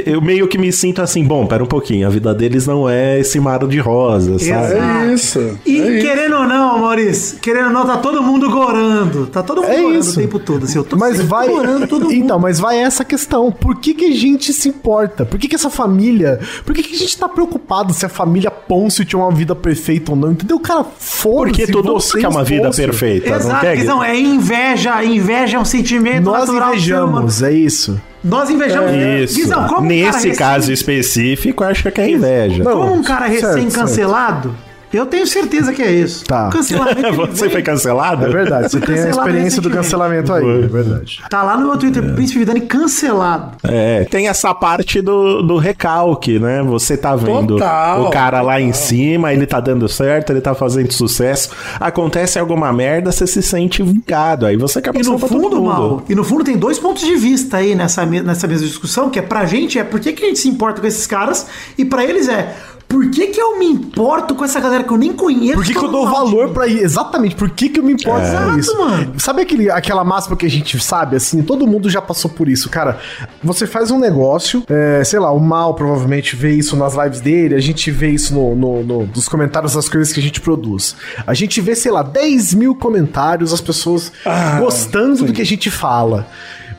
eu 0.06 0.22
meio 0.22 0.47
que 0.47 0.58
me 0.58 0.72
sinto 0.72 1.02
assim, 1.02 1.24
bom, 1.24 1.45
pera 1.45 1.64
um 1.64 1.68
pouquinho, 1.68 2.08
a 2.08 2.10
vida 2.10 2.34
deles 2.34 2.66
não 2.68 2.89
é 2.89 3.20
esse 3.20 3.39
mar 3.39 3.62
de 3.68 3.80
rosas, 3.80 4.41
sabe? 4.43 4.74
É 4.74 5.14
isso. 5.14 5.58
E 5.66 5.80
é 5.80 5.97
isso. 5.97 6.08
querendo 6.08 6.36
ou 6.38 6.43
não, 6.47 6.80
Maurício, 6.80 7.39
querendo 7.39 7.68
ou 7.68 7.74
não, 7.74 7.86
tá 7.86 7.97
todo 7.97 8.22
mundo 8.24 8.49
gorando. 8.49 9.28
Tá 9.28 9.43
todo 9.43 9.62
mundo 9.62 9.72
É 9.72 9.82
gorando 9.82 9.99
isso. 9.99 10.20
o 10.20 10.22
tempo 10.22 10.39
todo. 10.39 10.64
Assim, 10.66 10.78
eu 10.78 10.84
tô 10.84 10.97
Mas 10.97 11.22
vai. 11.22 11.47
gorando 11.47 11.88
todo 11.88 12.04
mundo. 12.06 12.14
Então, 12.14 12.39
mas 12.39 12.60
vai 12.60 12.78
essa 12.80 13.04
questão. 13.06 13.52
Por 13.52 13.76
que, 13.80 13.93
que 13.93 14.06
a 14.06 14.12
gente 14.16 14.54
se 14.54 14.70
importa? 14.70 15.26
Por 15.26 15.39
que, 15.39 15.47
que 15.47 15.56
essa 15.56 15.70
família. 15.70 16.39
Por 16.66 16.74
que, 16.74 16.84
que 16.84 16.95
a 16.95 16.97
gente 16.97 17.18
tá 17.18 17.28
preocupado 17.30 17.93
se 17.93 18.06
a 18.06 18.10
família 18.10 18.49
Pôncio 18.52 19.04
tinha 19.06 19.20
uma 19.20 19.32
vida 19.32 19.56
perfeita 19.56 20.12
ou 20.12 20.18
não? 20.18 20.32
Entendeu? 20.32 20.60
Cara, 20.60 20.84
foda-se. 20.97 21.58
Porque 21.58 21.72
todo 21.72 21.91
mundo 21.93 22.04
quer 22.20 22.28
uma 22.28 22.43
vida 22.43 22.64
Pôncio. 22.66 22.84
perfeita, 22.86 23.30
não 23.30 23.38
Exato, 23.38 23.62
quer? 23.62 23.76
Guizão, 23.78 24.04
é 24.04 24.18
inveja. 24.18 25.04
Inveja 25.04 25.41
é 25.56 25.60
um 25.60 25.66
sentimento 25.66 26.24
Nós 26.24 26.39
natural 26.42 26.58
humano. 26.60 26.74
invejamos, 26.76 27.44
é 27.44 27.52
isso. 27.52 28.02
Nós 28.24 28.50
invejamos. 28.50 28.92
Isso. 28.92 29.36
Guizão, 29.36 29.68
como 29.68 29.82
um 29.82 29.86
Nesse 29.86 30.28
recém- 30.28 30.36
caso 30.36 30.72
específico, 30.72 31.64
acho 31.64 31.92
que 31.92 32.00
é 32.02 32.10
inveja. 32.10 32.64
Não, 32.64 32.72
Como 32.74 32.94
um 32.94 33.02
cara 33.04 33.26
recém-cancelado, 33.26 34.56
eu 34.98 35.06
tenho 35.06 35.26
certeza 35.26 35.74
que 35.74 35.82
é 35.82 35.92
isso. 35.92 36.26
Tá. 36.26 36.48
O 36.48 36.52
cancelamento 36.52 37.02
Você 37.32 37.50
foi 37.50 37.62
cancelado? 37.62 38.26
É 38.26 38.30
verdade, 38.30 38.72
você 38.72 38.80
tem 38.80 39.00
a 39.00 39.10
experiência 39.10 39.62
do 39.62 39.70
cancelamento 39.70 40.34
aí, 40.34 40.64
é 40.64 40.68
verdade. 40.68 41.22
Tá 41.30 41.44
lá 41.44 41.58
no 41.58 41.68
meu 41.68 41.78
Twitter, 41.78 42.14
Príncipe 42.14 42.39
Vidani 42.39 42.62
cancelado. 42.62 43.58
É, 43.64 44.06
tem 44.06 44.28
essa 44.28 44.54
parte 44.54 45.02
do, 45.02 45.42
do 45.42 45.58
recalque, 45.58 46.39
né? 46.39 46.62
Você 46.64 46.98
tá 46.98 47.16
vendo 47.16 47.56
Total, 47.56 48.06
o 48.06 48.10
cara 48.10 48.42
lá 48.42 48.60
em 48.60 48.74
cima, 48.74 49.34
ele 49.34 49.46
tá 49.46 49.60
dando 49.60 49.88
certo, 49.88 50.32
ele 50.32 50.42
tá 50.42 50.54
fazendo 50.54 50.92
sucesso. 50.92 51.50
Acontece 51.80 52.39
alguma 52.39 52.72
merda, 52.74 53.12
você 53.12 53.26
se 53.28 53.42
sente 53.42 53.82
vingado. 53.84 54.46
Aí 54.46 54.58
você 54.58 54.82
quer 54.82 54.96
E 54.96 55.04
no 55.04 55.18
fundo, 55.18 55.64
mal, 55.64 56.04
e 56.10 56.16
no 56.16 56.24
fundo 56.24 56.44
tem 56.44 56.58
dois 56.58 56.78
pontos 56.80 57.04
de 57.04 57.16
vista 57.16 57.58
aí 57.58 57.76
nessa, 57.76 58.06
nessa 58.06 58.48
mesma 58.48 58.68
discussão, 58.68 59.10
que 59.10 59.20
é 59.20 59.22
pra 59.22 59.46
gente 59.46 59.80
é 59.80 59.84
por 59.84 60.00
que, 60.00 60.14
que 60.14 60.24
a 60.24 60.28
gente 60.28 60.39
se 60.39 60.50
importa 60.50 60.82
com 60.82 60.88
esses 60.88 61.08
caras, 61.08 61.48
e 61.78 61.86
pra 61.86 62.04
eles 62.04 62.28
é 62.28 62.56
por 62.92 63.10
que, 63.10 63.28
que 63.28 63.39
eu 63.42 63.58
me 63.58 63.66
importo 63.68 64.36
com 64.36 64.44
essa 64.44 64.60
galera 64.60 64.84
que 64.84 64.92
eu 64.92 64.98
nem 64.98 65.14
conheço? 65.14 65.54
Por 65.56 65.64
que, 65.66 65.74
que 65.74 65.84
eu 65.86 65.89
dou 65.89 66.06
valor 66.10 66.52
ir? 66.68 66.80
Exatamente, 66.84 67.36
por 67.36 67.50
que, 67.50 67.70
que 67.70 67.80
eu 67.80 67.84
me 67.84 67.94
importo 67.94 68.26
É. 68.26 68.32
com 68.52 68.58
isso? 68.60 68.72
Exato, 68.72 68.89
mano. 68.89 69.14
Sabe 69.18 69.42
aquele, 69.42 69.70
aquela 69.72 70.04
máxima 70.04 70.36
que 70.36 70.46
a 70.46 70.50
gente 70.50 70.78
sabe, 70.84 71.16
assim, 71.16 71.42
todo 71.42 71.66
mundo 71.66 71.89
já 71.89 72.02
passou 72.02 72.30
por 72.30 72.50
isso, 72.50 72.70
cara. 72.70 73.00
Você 73.42 73.66
faz 73.66 73.92
um 73.92 73.98
negócio, 74.00 74.64
é, 74.70 75.04
sei 75.06 75.20
lá, 75.20 75.32
o 75.32 75.39
Mal 75.39 75.74
provavelmente 75.74 76.36
vê 76.36 76.54
isso 76.54 76.76
nas 76.76 76.94
lives 76.96 77.22
dele, 77.22 77.56
a 77.56 77.62
gente 77.62 77.89
vê 77.92 78.10
isso 78.10 78.34
no, 78.34 78.56
no- 78.56 78.84
no- 78.84 79.06
nos 79.08 79.30
comentários 79.30 79.74
das 79.74 79.88
coisas 79.88 80.12
que 80.12 80.20
a 80.20 80.24
gente 80.24 80.42
produz. 80.42 80.96
A 81.26 81.34
gente 81.34 81.62
vê, 81.62 81.74
sei 81.76 81.92
lá, 81.92 82.04
10 82.04 82.54
mil 82.54 82.76
comentários, 82.76 83.54
as 83.54 83.62
pessoas 83.62 84.12
Ah, 84.26 84.58
gostando 84.60 85.26
do 85.26 85.32
que 85.34 85.42
a 85.42 85.46
gente 85.46 85.72
fala. 85.72 86.28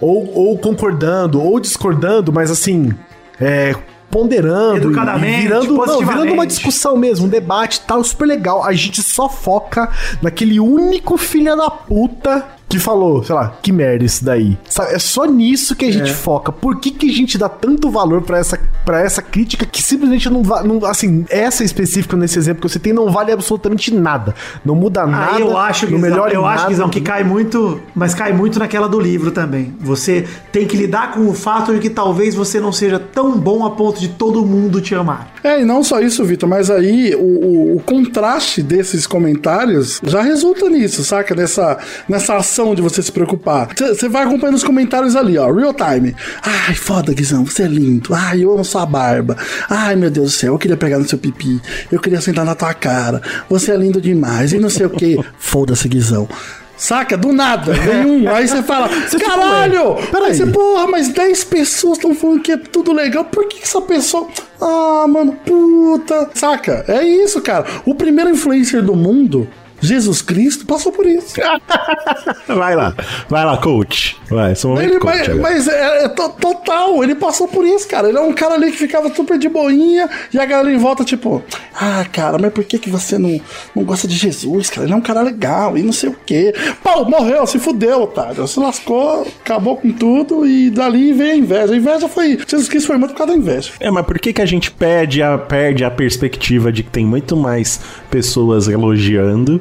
Ou, 0.00 0.30
ou 0.34 0.58
concordando, 0.58 1.40
ou 1.40 1.58
discordando, 1.58 2.32
mas 2.32 2.50
assim. 2.50 2.92
É, 3.40 3.74
ponderando, 4.12 4.90
e- 5.16 5.20
virando, 5.40 5.74
não, 5.86 5.98
virando 6.06 6.32
uma 6.34 6.46
discussão 6.46 6.96
mesmo, 6.96 7.24
um 7.26 7.28
debate 7.30 7.76
e 7.78 7.80
tal, 7.80 8.04
super 8.04 8.26
legal. 8.26 8.62
A 8.62 8.72
gente 8.74 9.02
só 9.02 9.26
foca 9.28 9.88
naquele 10.20 10.60
único 10.60 11.16
filho 11.16 11.56
da 11.56 11.70
puta 11.70 12.44
que 12.72 12.78
falou, 12.78 13.22
sei 13.22 13.34
lá, 13.34 13.52
que 13.62 13.70
merda 13.70 14.02
isso 14.02 14.24
daí. 14.24 14.56
Sabe, 14.66 14.94
É 14.94 14.98
só 14.98 15.26
nisso 15.26 15.76
que 15.76 15.84
a 15.84 15.92
gente 15.92 16.10
foca. 16.12 16.50
Por 16.50 16.80
que, 16.80 16.90
que 16.90 17.10
a 17.10 17.12
gente 17.12 17.36
dá 17.36 17.46
tanto 17.48 17.90
valor 17.90 18.22
pra 18.22 18.38
essa, 18.38 18.58
pra 18.82 18.98
essa 19.02 19.20
crítica 19.20 19.66
que 19.66 19.82
simplesmente 19.82 20.30
não 20.30 20.42
vai. 20.42 20.62
Não, 20.66 20.82
assim, 20.86 21.26
essa 21.28 21.62
específica 21.62 22.16
nesse 22.16 22.38
exemplo 22.38 22.62
que 22.62 22.68
você 22.70 22.78
tem 22.78 22.94
não 22.94 23.10
vale 23.10 23.30
absolutamente 23.30 23.92
nada. 23.92 24.34
Não 24.64 24.74
muda 24.74 25.04
nada. 25.06 25.36
Ah, 25.36 25.38
eu 25.40 25.54
acho, 25.56 25.90
não 25.90 25.98
melhora 25.98 26.32
em 26.32 26.36
eu 26.36 26.46
acho, 26.46 26.56
nada. 26.62 26.68
Guizão, 26.70 26.88
que 26.88 27.00
cai 27.02 27.22
muito, 27.22 27.78
mas 27.94 28.14
cai 28.14 28.32
muito 28.32 28.58
naquela 28.58 28.88
do 28.88 28.98
livro 28.98 29.30
também. 29.32 29.74
Você 29.80 30.24
tem 30.50 30.66
que 30.66 30.74
lidar 30.76 31.12
com 31.12 31.28
o 31.28 31.34
fato 31.34 31.74
de 31.74 31.78
que 31.78 31.90
talvez 31.90 32.34
você 32.34 32.58
não 32.58 32.72
seja 32.72 32.98
tão 32.98 33.36
bom 33.38 33.66
a 33.66 33.70
ponto 33.72 34.00
de 34.00 34.08
todo 34.08 34.46
mundo 34.46 34.80
te 34.80 34.94
amar. 34.94 35.30
É, 35.44 35.60
e 35.60 35.64
não 35.64 35.82
só 35.84 36.00
isso, 36.00 36.24
Vitor, 36.24 36.48
mas 36.48 36.70
aí 36.70 37.14
o, 37.14 37.20
o- 37.20 37.76
o 37.76 37.80
contraste 37.80 38.62
desses 38.62 39.06
comentários 39.06 40.00
já 40.04 40.22
resulta 40.22 40.68
nisso, 40.70 41.04
saca? 41.04 41.34
Nessa, 41.34 41.78
nessa 42.08 42.36
ação 42.36 42.61
de 42.74 42.82
você 42.82 43.02
se 43.02 43.10
preocupar. 43.10 43.68
Você 43.76 44.08
vai 44.08 44.22
acompanhando 44.22 44.56
os 44.56 44.64
comentários 44.64 45.16
ali, 45.16 45.36
ó, 45.36 45.50
real 45.52 45.74
time. 45.74 46.14
Ai, 46.42 46.74
foda, 46.74 47.12
Guizão, 47.12 47.44
você 47.44 47.64
é 47.64 47.66
lindo. 47.66 48.14
Ai, 48.14 48.44
eu 48.44 48.52
amo 48.52 48.64
sua 48.64 48.86
barba. 48.86 49.36
Ai, 49.68 49.96
meu 49.96 50.10
Deus 50.10 50.32
do 50.32 50.36
céu, 50.36 50.54
eu 50.54 50.58
queria 50.58 50.76
pegar 50.76 50.98
no 50.98 51.08
seu 51.08 51.18
pipi. 51.18 51.60
Eu 51.90 52.00
queria 52.00 52.20
sentar 52.20 52.44
na 52.44 52.54
tua 52.54 52.72
cara. 52.72 53.20
Você 53.48 53.72
é 53.72 53.76
lindo 53.76 54.00
demais. 54.00 54.52
E 54.52 54.58
não 54.58 54.70
sei 54.70 54.86
o 54.86 54.90
que. 54.90 55.18
Foda-se, 55.38 55.88
Guizão. 55.88 56.28
Saca? 56.76 57.16
Do 57.16 57.32
nada. 57.32 57.72
Vem 57.74 58.04
um. 58.04 58.28
Aí 58.28 58.48
você 58.48 58.60
fala, 58.60 58.88
caralho! 59.24 59.94
Peraí. 60.10 60.30
Aí 60.30 60.34
você, 60.34 60.46
porra, 60.46 60.88
mas 60.88 61.08
10 61.10 61.44
pessoas 61.44 61.96
estão 61.96 62.12
falando 62.12 62.42
que 62.42 62.50
é 62.50 62.56
tudo 62.56 62.92
legal. 62.92 63.24
Por 63.24 63.46
que 63.46 63.62
essa 63.62 63.80
pessoa. 63.80 64.26
Ah, 64.60 65.06
mano, 65.08 65.32
puta. 65.46 66.28
Saca? 66.34 66.84
É 66.88 67.04
isso, 67.04 67.40
cara. 67.40 67.64
O 67.84 67.94
primeiro 67.94 68.30
influencer 68.30 68.82
do 68.82 68.96
mundo, 68.96 69.48
Jesus 69.82 70.22
Cristo, 70.22 70.64
passou 70.64 70.92
por 70.92 71.04
isso. 71.06 71.34
Vai 72.46 72.74
lá, 72.76 72.94
vai 73.28 73.44
lá, 73.44 73.56
coach. 73.56 74.16
Vai, 74.28 74.52
esse 74.52 74.64
é 74.64 74.68
momento 74.68 74.90
Ele, 74.90 74.98
coach. 74.98 75.14
mas 75.16 75.28
agora. 75.28 75.42
mas 75.42 75.68
é, 75.68 76.04
é 76.04 76.08
to- 76.08 76.28
total, 76.40 77.02
ele 77.02 77.14
passou 77.14 77.48
por 77.48 77.64
isso, 77.64 77.86
cara. 77.88 78.08
Ele 78.08 78.18
é 78.18 78.20
um 78.20 78.32
cara 78.32 78.54
ali 78.54 78.70
que 78.70 78.76
ficava 78.78 79.12
super 79.14 79.38
de 79.38 79.48
boinha 79.48 80.08
e 80.32 80.38
a 80.38 80.44
galera 80.44 80.72
em 80.72 80.78
volta, 80.78 81.04
tipo, 81.04 81.42
ah, 81.74 82.04
cara, 82.12 82.38
mas 82.38 82.52
por 82.52 82.64
que, 82.64 82.78
que 82.78 82.88
você 82.90 83.18
não, 83.18 83.40
não 83.74 83.84
gosta 83.84 84.06
de 84.06 84.14
Jesus, 84.16 84.70
cara? 84.70 84.86
Ele 84.86 84.92
é 84.92 84.96
um 84.96 85.00
cara 85.00 85.22
legal 85.22 85.76
e 85.76 85.82
não 85.82 85.92
sei 85.92 86.10
o 86.10 86.16
quê. 86.26 86.54
Pau, 86.82 87.04
morreu, 87.08 87.46
se 87.46 87.58
fudeu, 87.58 88.02
otário. 88.02 88.46
Se 88.46 88.58
lascou, 88.60 89.26
acabou 89.44 89.76
com 89.76 89.90
tudo 89.92 90.46
e 90.46 90.70
dali 90.70 91.12
veio 91.12 91.32
a 91.32 91.36
inveja. 91.36 91.72
A 91.72 91.76
inveja 91.76 92.08
foi. 92.08 92.38
Jesus 92.46 92.68
Cristo 92.68 92.86
foi 92.88 92.98
muito 92.98 93.12
por 93.12 93.18
causa 93.18 93.32
da 93.32 93.38
inveja. 93.38 93.72
É, 93.80 93.90
mas 93.90 94.04
por 94.06 94.18
que, 94.18 94.32
que 94.32 94.42
a 94.42 94.46
gente 94.46 94.70
perde 94.70 95.22
a, 95.22 95.36
perde 95.38 95.84
a 95.84 95.90
perspectiva 95.90 96.70
de 96.72 96.82
que 96.82 96.90
tem 96.90 97.04
muito 97.04 97.36
mais 97.36 97.80
pessoas 98.10 98.68
elogiando 98.68 99.60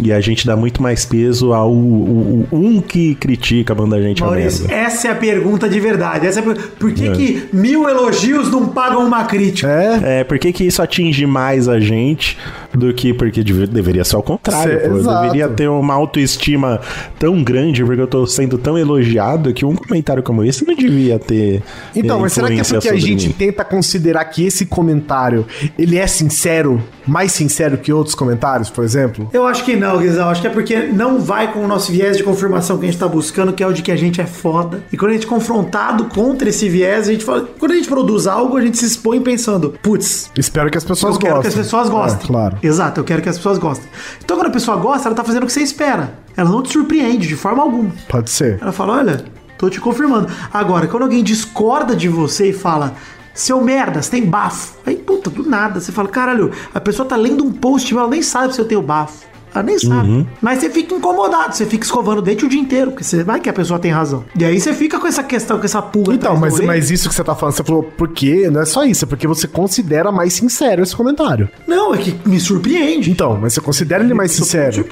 e 0.00 0.12
a 0.12 0.20
gente 0.20 0.46
dá 0.46 0.56
muito 0.56 0.82
mais 0.82 1.04
peso 1.04 1.52
ao 1.52 1.70
o- 1.72 2.46
o- 2.50 2.56
um 2.56 2.80
que 2.80 3.14
critica, 3.16 3.74
manda 3.74 3.96
a 3.96 4.00
gente 4.02 4.22
a 4.22 4.26
Maurício, 4.26 4.70
essa 4.70 5.08
é 5.08 5.10
a 5.10 5.14
pergunta 5.14 5.68
de 5.68 5.78
verdade. 5.80 6.26
Essa 6.26 6.40
é 6.40 6.42
a 6.42 6.46
per- 6.46 6.68
Por 6.78 6.92
que, 6.92 7.08
É. 7.08 7.12
que 7.12 7.48
mil 7.52 7.88
elogios 7.88 8.50
não 8.50 8.66
pagam 8.68 9.06
uma 9.06 9.24
crítica? 9.24 9.68
É, 9.70 10.20
É, 10.20 10.24
por 10.24 10.38
que, 10.38 10.52
que 10.52 10.64
isso 10.64 10.80
atinge 10.82 11.26
mais 11.26 11.68
a 11.68 11.78
gente 11.80 12.38
do 12.74 12.92
que 12.94 13.12
porque 13.12 13.42
deve- 13.42 13.66
deveria 13.66 14.04
ser 14.04 14.16
ao 14.16 14.22
contrário. 14.22 14.80
Cê- 14.80 14.88
pô. 14.88 14.96
Eu 14.96 15.02
deveria 15.20 15.48
ter 15.48 15.68
uma 15.68 15.94
autoestima 15.94 16.80
tão 17.18 17.42
grande 17.42 17.84
porque 17.84 18.00
eu 18.00 18.06
tô 18.06 18.26
sendo 18.26 18.56
tão 18.58 18.78
elogiado 18.78 19.52
que 19.52 19.64
um 19.64 19.74
comentário 19.74 20.22
como 20.22 20.42
esse 20.44 20.66
não 20.66 20.74
devia 20.74 21.18
ter. 21.18 21.62
Então, 21.94 22.20
mas 22.20 22.32
será 22.32 22.48
que 22.48 22.60
é 22.60 22.64
porque 22.64 22.88
a 22.88 22.96
gente 22.96 23.28
mim. 23.28 23.34
tenta 23.36 23.64
considerar 23.64 24.24
que 24.26 24.44
esse 24.46 24.64
comentário, 24.66 25.46
ele 25.78 25.98
é 25.98 26.06
sincero, 26.06 26.82
mais 27.06 27.32
sincero 27.32 27.76
que 27.78 27.92
outros 27.92 28.14
comentários, 28.14 28.70
por 28.70 28.84
exemplo? 28.84 29.28
Eu 29.32 29.46
acho 29.46 29.64
que 29.64 29.76
não, 29.82 29.98
Guizão. 29.98 30.28
Acho 30.30 30.40
que 30.40 30.46
é 30.46 30.50
porque 30.50 30.78
não 30.78 31.18
vai 31.18 31.52
com 31.52 31.64
o 31.64 31.66
nosso 31.66 31.90
viés 31.90 32.16
de 32.16 32.22
confirmação 32.22 32.78
que 32.78 32.86
a 32.86 32.90
gente 32.90 32.98
tá 32.98 33.08
buscando, 33.08 33.52
que 33.52 33.62
é 33.62 33.66
o 33.66 33.72
de 33.72 33.82
que 33.82 33.90
a 33.90 33.96
gente 33.96 34.20
é 34.20 34.26
foda. 34.26 34.82
E 34.92 34.96
quando 34.96 35.10
a 35.10 35.14
gente 35.14 35.26
é 35.26 35.28
confrontado 35.28 36.04
contra 36.04 36.48
esse 36.48 36.68
viés, 36.68 37.08
a 37.08 37.12
gente 37.12 37.24
fala. 37.24 37.48
Quando 37.58 37.72
a 37.72 37.74
gente 37.74 37.88
produz 37.88 38.28
algo, 38.28 38.56
a 38.56 38.62
gente 38.62 38.78
se 38.78 38.86
expõe 38.86 39.20
pensando, 39.20 39.74
putz. 39.82 40.30
Espero 40.38 40.70
que 40.70 40.78
as 40.78 40.84
pessoas 40.84 41.16
eu 41.16 41.20
quero 41.20 41.34
gostem. 41.34 41.52
que 41.52 41.58
as 41.58 41.64
pessoas 41.66 41.88
gostem. 41.88 42.24
É, 42.24 42.26
claro. 42.26 42.58
Exato, 42.62 43.00
eu 43.00 43.04
quero 43.04 43.20
que 43.20 43.28
as 43.28 43.36
pessoas 43.36 43.58
gostem. 43.58 43.88
Então 44.24 44.36
quando 44.36 44.46
a 44.46 44.52
pessoa 44.52 44.76
gosta, 44.76 45.08
ela 45.08 45.16
tá 45.16 45.24
fazendo 45.24 45.42
o 45.42 45.46
que 45.46 45.52
você 45.52 45.62
espera. 45.62 46.14
Ela 46.36 46.48
não 46.48 46.62
te 46.62 46.72
surpreende 46.72 47.26
de 47.26 47.36
forma 47.36 47.62
alguma. 47.62 47.90
Pode 48.08 48.30
ser. 48.30 48.58
Ela 48.62 48.72
fala: 48.72 48.98
olha, 48.98 49.24
tô 49.58 49.68
te 49.68 49.80
confirmando. 49.80 50.28
Agora, 50.52 50.86
quando 50.86 51.02
alguém 51.02 51.24
discorda 51.24 51.96
de 51.96 52.08
você 52.08 52.50
e 52.50 52.52
fala. 52.52 52.94
Seu 53.34 53.62
merda, 53.62 54.02
você 54.02 54.10
tem 54.10 54.26
bafo. 54.26 54.74
Aí, 54.84 54.94
puta, 54.94 55.30
do 55.30 55.48
nada, 55.48 55.80
você 55.80 55.90
fala, 55.90 56.06
caralho, 56.06 56.50
a 56.74 56.78
pessoa 56.78 57.08
tá 57.08 57.16
lendo 57.16 57.42
um 57.42 57.50
post, 57.50 57.94
mas 57.94 58.02
ela 58.02 58.10
nem 58.10 58.20
sabe 58.20 58.54
se 58.54 58.60
eu 58.60 58.66
tenho 58.66 58.82
bafo. 58.82 59.31
Ela 59.54 59.62
nem 59.62 59.78
sabe. 59.78 60.08
Uhum. 60.08 60.26
Mas 60.40 60.58
você 60.60 60.70
fica 60.70 60.94
incomodado, 60.94 61.54
você 61.54 61.66
fica 61.66 61.84
escovando 61.84 62.18
o 62.18 62.22
dente 62.22 62.44
o 62.44 62.48
dia 62.48 62.60
inteiro, 62.60 62.90
porque 62.90 63.04
você 63.04 63.22
vai 63.22 63.40
que 63.40 63.48
a 63.48 63.52
pessoa 63.52 63.78
tem 63.78 63.90
razão. 63.90 64.24
E 64.38 64.44
aí 64.44 64.60
você 64.60 64.72
fica 64.72 64.98
com 64.98 65.06
essa 65.06 65.22
questão, 65.22 65.58
com 65.58 65.64
essa 65.64 65.82
pulga. 65.82 66.14
Então, 66.14 66.36
mas, 66.36 66.58
mas 66.60 66.90
isso 66.90 67.08
que 67.08 67.14
você 67.14 67.24
tá 67.24 67.34
falando, 67.34 67.54
você 67.54 67.64
falou 67.64 67.82
porque 67.96 68.48
não 68.50 68.60
é 68.62 68.64
só 68.64 68.84
isso, 68.84 69.04
é 69.04 69.08
porque 69.08 69.26
você 69.26 69.46
considera 69.46 70.10
mais 70.12 70.32
sincero 70.34 70.82
esse 70.82 70.94
comentário. 70.94 71.48
Não, 71.66 71.94
é 71.94 71.98
que 71.98 72.16
me 72.28 72.38
surpreende. 72.38 73.10
Então, 73.10 73.38
mas 73.40 73.54
você 73.54 73.60
considera 73.60 74.04
ele 74.04 74.14
mais 74.14 74.32
sincero. 74.32 74.84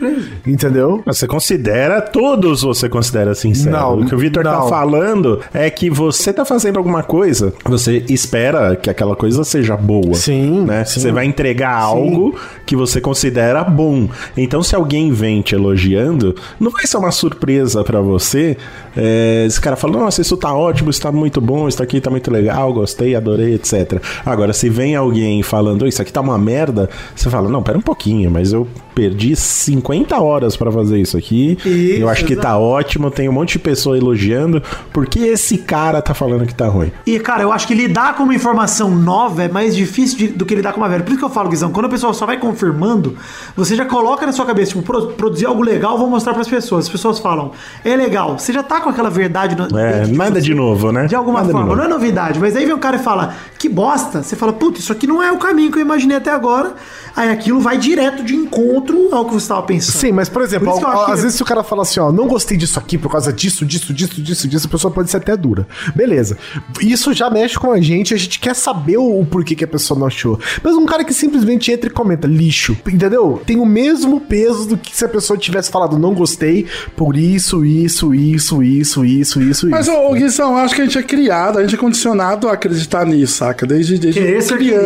Entendeu? 0.46 1.02
Você 1.06 1.26
considera, 1.26 2.00
todos 2.00 2.62
você 2.62 2.88
considera 2.88 3.34
sincero. 3.34 3.70
Não, 3.76 4.00
o 4.00 4.06
que 4.06 4.14
o 4.14 4.18
Vitor 4.18 4.42
tá 4.42 4.62
falando 4.62 5.40
é 5.52 5.68
que 5.70 5.90
você 5.90 6.32
tá 6.32 6.44
fazendo 6.44 6.78
alguma 6.78 7.02
coisa, 7.02 7.52
você 7.64 8.04
espera 8.08 8.74
que 8.76 8.90
aquela 8.90 9.14
coisa 9.14 9.44
seja 9.44 9.76
boa. 9.76 10.14
Sim, 10.14 10.62
Né? 10.64 10.84
sim. 10.84 11.00
Você 11.00 11.12
vai 11.12 11.24
entregar 11.26 11.74
algo 11.74 12.34
que 12.66 12.74
você 12.74 13.00
considera 13.00 13.62
bom. 13.62 14.08
Então, 14.36 14.49
se 14.62 14.74
alguém 14.74 15.12
vem 15.12 15.40
te 15.42 15.54
elogiando, 15.54 16.34
não 16.58 16.70
vai 16.70 16.86
ser 16.86 16.96
uma 16.96 17.10
surpresa 17.12 17.84
pra 17.84 18.00
você. 18.00 18.56
É, 18.96 19.44
esse 19.46 19.60
cara 19.60 19.76
fala, 19.76 19.98
nossa, 19.98 20.20
isso 20.20 20.36
tá 20.36 20.54
ótimo, 20.54 20.90
isso 20.90 21.00
tá 21.00 21.12
muito 21.12 21.40
bom, 21.40 21.68
isso 21.68 21.82
aqui 21.82 22.00
tá 22.00 22.10
muito 22.10 22.30
legal, 22.30 22.72
gostei, 22.72 23.14
adorei, 23.14 23.54
etc. 23.54 24.02
Agora, 24.24 24.52
se 24.52 24.68
vem 24.68 24.96
alguém 24.96 25.42
falando, 25.42 25.82
"Ô, 25.82 25.86
isso 25.86 26.02
aqui 26.02 26.12
tá 26.12 26.20
uma 26.20 26.38
merda, 26.38 26.88
você 27.14 27.30
fala, 27.30 27.48
não, 27.48 27.62
pera 27.62 27.78
um 27.78 27.82
pouquinho, 27.82 28.30
mas 28.30 28.52
eu 28.52 28.66
perdi 29.00 29.34
50 29.34 30.20
horas 30.20 30.58
pra 30.58 30.70
fazer 30.70 31.00
isso 31.00 31.16
aqui. 31.16 31.56
Isso, 31.64 32.02
eu 32.02 32.08
acho 32.10 32.22
que 32.26 32.36
tá 32.36 32.58
ótimo, 32.58 33.10
tem 33.10 33.30
um 33.30 33.32
monte 33.32 33.52
de 33.52 33.58
pessoa 33.60 33.96
elogiando. 33.96 34.62
Por 34.92 35.06
que 35.06 35.20
esse 35.20 35.56
cara 35.56 36.02
tá 36.02 36.12
falando 36.12 36.44
que 36.46 36.54
tá 36.54 36.66
ruim? 36.68 36.92
E, 37.06 37.18
cara, 37.18 37.42
eu 37.42 37.50
acho 37.50 37.66
que 37.66 37.72
lidar 37.74 38.14
com 38.14 38.24
uma 38.24 38.34
informação 38.34 38.90
nova 38.90 39.42
é 39.44 39.48
mais 39.48 39.74
difícil 39.74 40.18
de- 40.18 40.28
do 40.28 40.44
que 40.44 40.54
lidar 40.54 40.74
com 40.74 40.80
uma 40.82 40.88
velha. 40.88 41.02
Por 41.02 41.08
isso 41.12 41.18
que 41.18 41.24
eu 41.24 41.30
falo, 41.30 41.48
Guizão, 41.48 41.70
quando 41.72 41.86
a 41.86 41.88
pessoa 41.88 42.12
só 42.12 42.26
vai 42.26 42.38
confirmando, 42.38 43.16
você 43.56 43.74
já 43.74 43.86
coloca 43.86 44.26
na 44.26 44.32
sua 44.32 44.44
cabeça, 44.44 44.72
tipo, 44.72 44.82
pro- 44.82 45.06
produzir 45.12 45.46
algo 45.46 45.62
legal, 45.62 45.96
vou 45.96 46.10
mostrar 46.10 46.34
pras 46.34 46.46
pessoas. 46.48 46.84
As 46.84 46.90
pessoas 46.90 47.18
falam, 47.18 47.52
é 47.82 47.96
legal. 47.96 48.38
Você 48.38 48.52
já 48.52 48.62
tá 48.62 48.82
com 48.82 48.90
aquela 48.90 49.08
verdade 49.08 49.56
no, 49.56 49.78
É, 49.78 50.02
de 50.02 50.12
nada 50.12 50.32
você. 50.34 50.40
de 50.42 50.54
novo, 50.54 50.92
né? 50.92 51.06
De 51.06 51.14
alguma 51.14 51.38
Nada 51.40 51.46
de 51.46 51.52
forma. 51.52 51.66
novo. 51.68 51.78
Não 51.78 51.84
é 51.86 51.88
novidade, 51.88 52.38
mas 52.38 52.54
aí 52.54 52.66
vem 52.66 52.74
um 52.74 52.78
cara 52.78 52.96
e 52.96 53.00
fala, 53.00 53.34
que 53.58 53.66
bosta. 53.68 54.22
Você 54.22 54.36
fala, 54.36 54.52
puta, 54.52 54.78
isso 54.78 54.92
aqui 54.92 55.06
não 55.06 55.22
é 55.22 55.32
o 55.32 55.38
caminho 55.38 55.70
que 55.72 55.78
eu 55.78 55.82
imaginei 55.82 56.18
até 56.18 56.30
agora. 56.30 56.74
Aí 57.16 57.30
aquilo 57.30 57.60
vai 57.60 57.78
direto 57.78 58.22
de 58.22 58.34
encontro 58.34 58.89
ao 59.12 59.24
que 59.24 59.32
você 59.32 59.38
estava 59.44 59.62
pensando. 59.62 59.96
Sim, 59.98 60.12
mas 60.12 60.28
por 60.28 60.42
exemplo, 60.42 60.72
Por 60.72 60.86
às 60.86 61.06
que- 61.16 61.22
vezes 61.22 61.34
se 61.34 61.42
o 61.42 61.46
cara 61.46 61.62
fala 61.62 61.82
assim, 61.82 62.00
ó, 62.00 62.10
não 62.12 62.26
gostei 62.26 62.56
disso 62.56 62.78
aqui 62.78 62.96
por 62.98 63.10
causa 63.10 63.32
disso, 63.32 63.64
disso, 63.64 63.92
disso, 63.92 64.20
disso, 64.22 64.48
disso, 64.48 64.66
a 64.66 64.70
pessoa 64.70 64.92
pode 64.92 65.10
ser 65.10 65.18
até 65.18 65.36
dura. 65.36 65.66
Beleza. 65.94 66.36
Isso 66.80 67.12
já 67.12 67.28
mexe 67.30 67.58
com 67.58 67.72
a 67.72 67.80
gente, 67.80 68.14
a 68.14 68.16
gente 68.16 68.38
quer 68.38 68.54
saber 68.54 68.98
o, 68.98 69.20
o 69.20 69.24
porquê 69.26 69.54
que 69.54 69.64
a 69.64 69.68
pessoa 69.68 69.98
não 69.98 70.06
achou. 70.06 70.38
Mas 70.62 70.74
um 70.74 70.86
cara 70.86 71.04
que 71.04 71.12
simplesmente 71.14 71.70
entra 71.72 71.88
e 71.88 71.92
comenta 71.92 72.26
lixo, 72.26 72.76
entendeu? 72.86 73.40
Tem 73.44 73.56
o 73.58 73.66
mesmo 73.66 74.20
peso 74.20 74.66
do 74.66 74.76
que 74.76 74.96
se 74.96 75.04
a 75.04 75.08
pessoa 75.08 75.38
tivesse 75.38 75.70
falado 75.70 75.98
não 75.98 76.14
gostei 76.14 76.66
por 76.96 77.16
isso, 77.16 77.64
isso, 77.64 78.14
isso, 78.14 78.62
isso, 78.62 79.04
isso, 79.04 79.40
isso, 79.42 79.68
Mas, 79.68 79.86
isso. 79.86 79.96
ô, 79.96 80.10
ô, 80.10 80.14
Guizão, 80.14 80.52
eu 80.52 80.58
acho 80.58 80.74
que 80.74 80.82
a 80.82 80.84
gente 80.84 80.98
é 80.98 81.02
criado, 81.02 81.58
a 81.58 81.62
gente 81.62 81.74
é 81.74 81.78
condicionado 81.78 82.48
a 82.48 82.52
acreditar 82.52 83.04
nisso, 83.06 83.34
saca? 83.34 83.66
Desde, 83.66 83.98
desde 83.98 84.20
criança. 84.20 84.56
querido, 84.56 84.76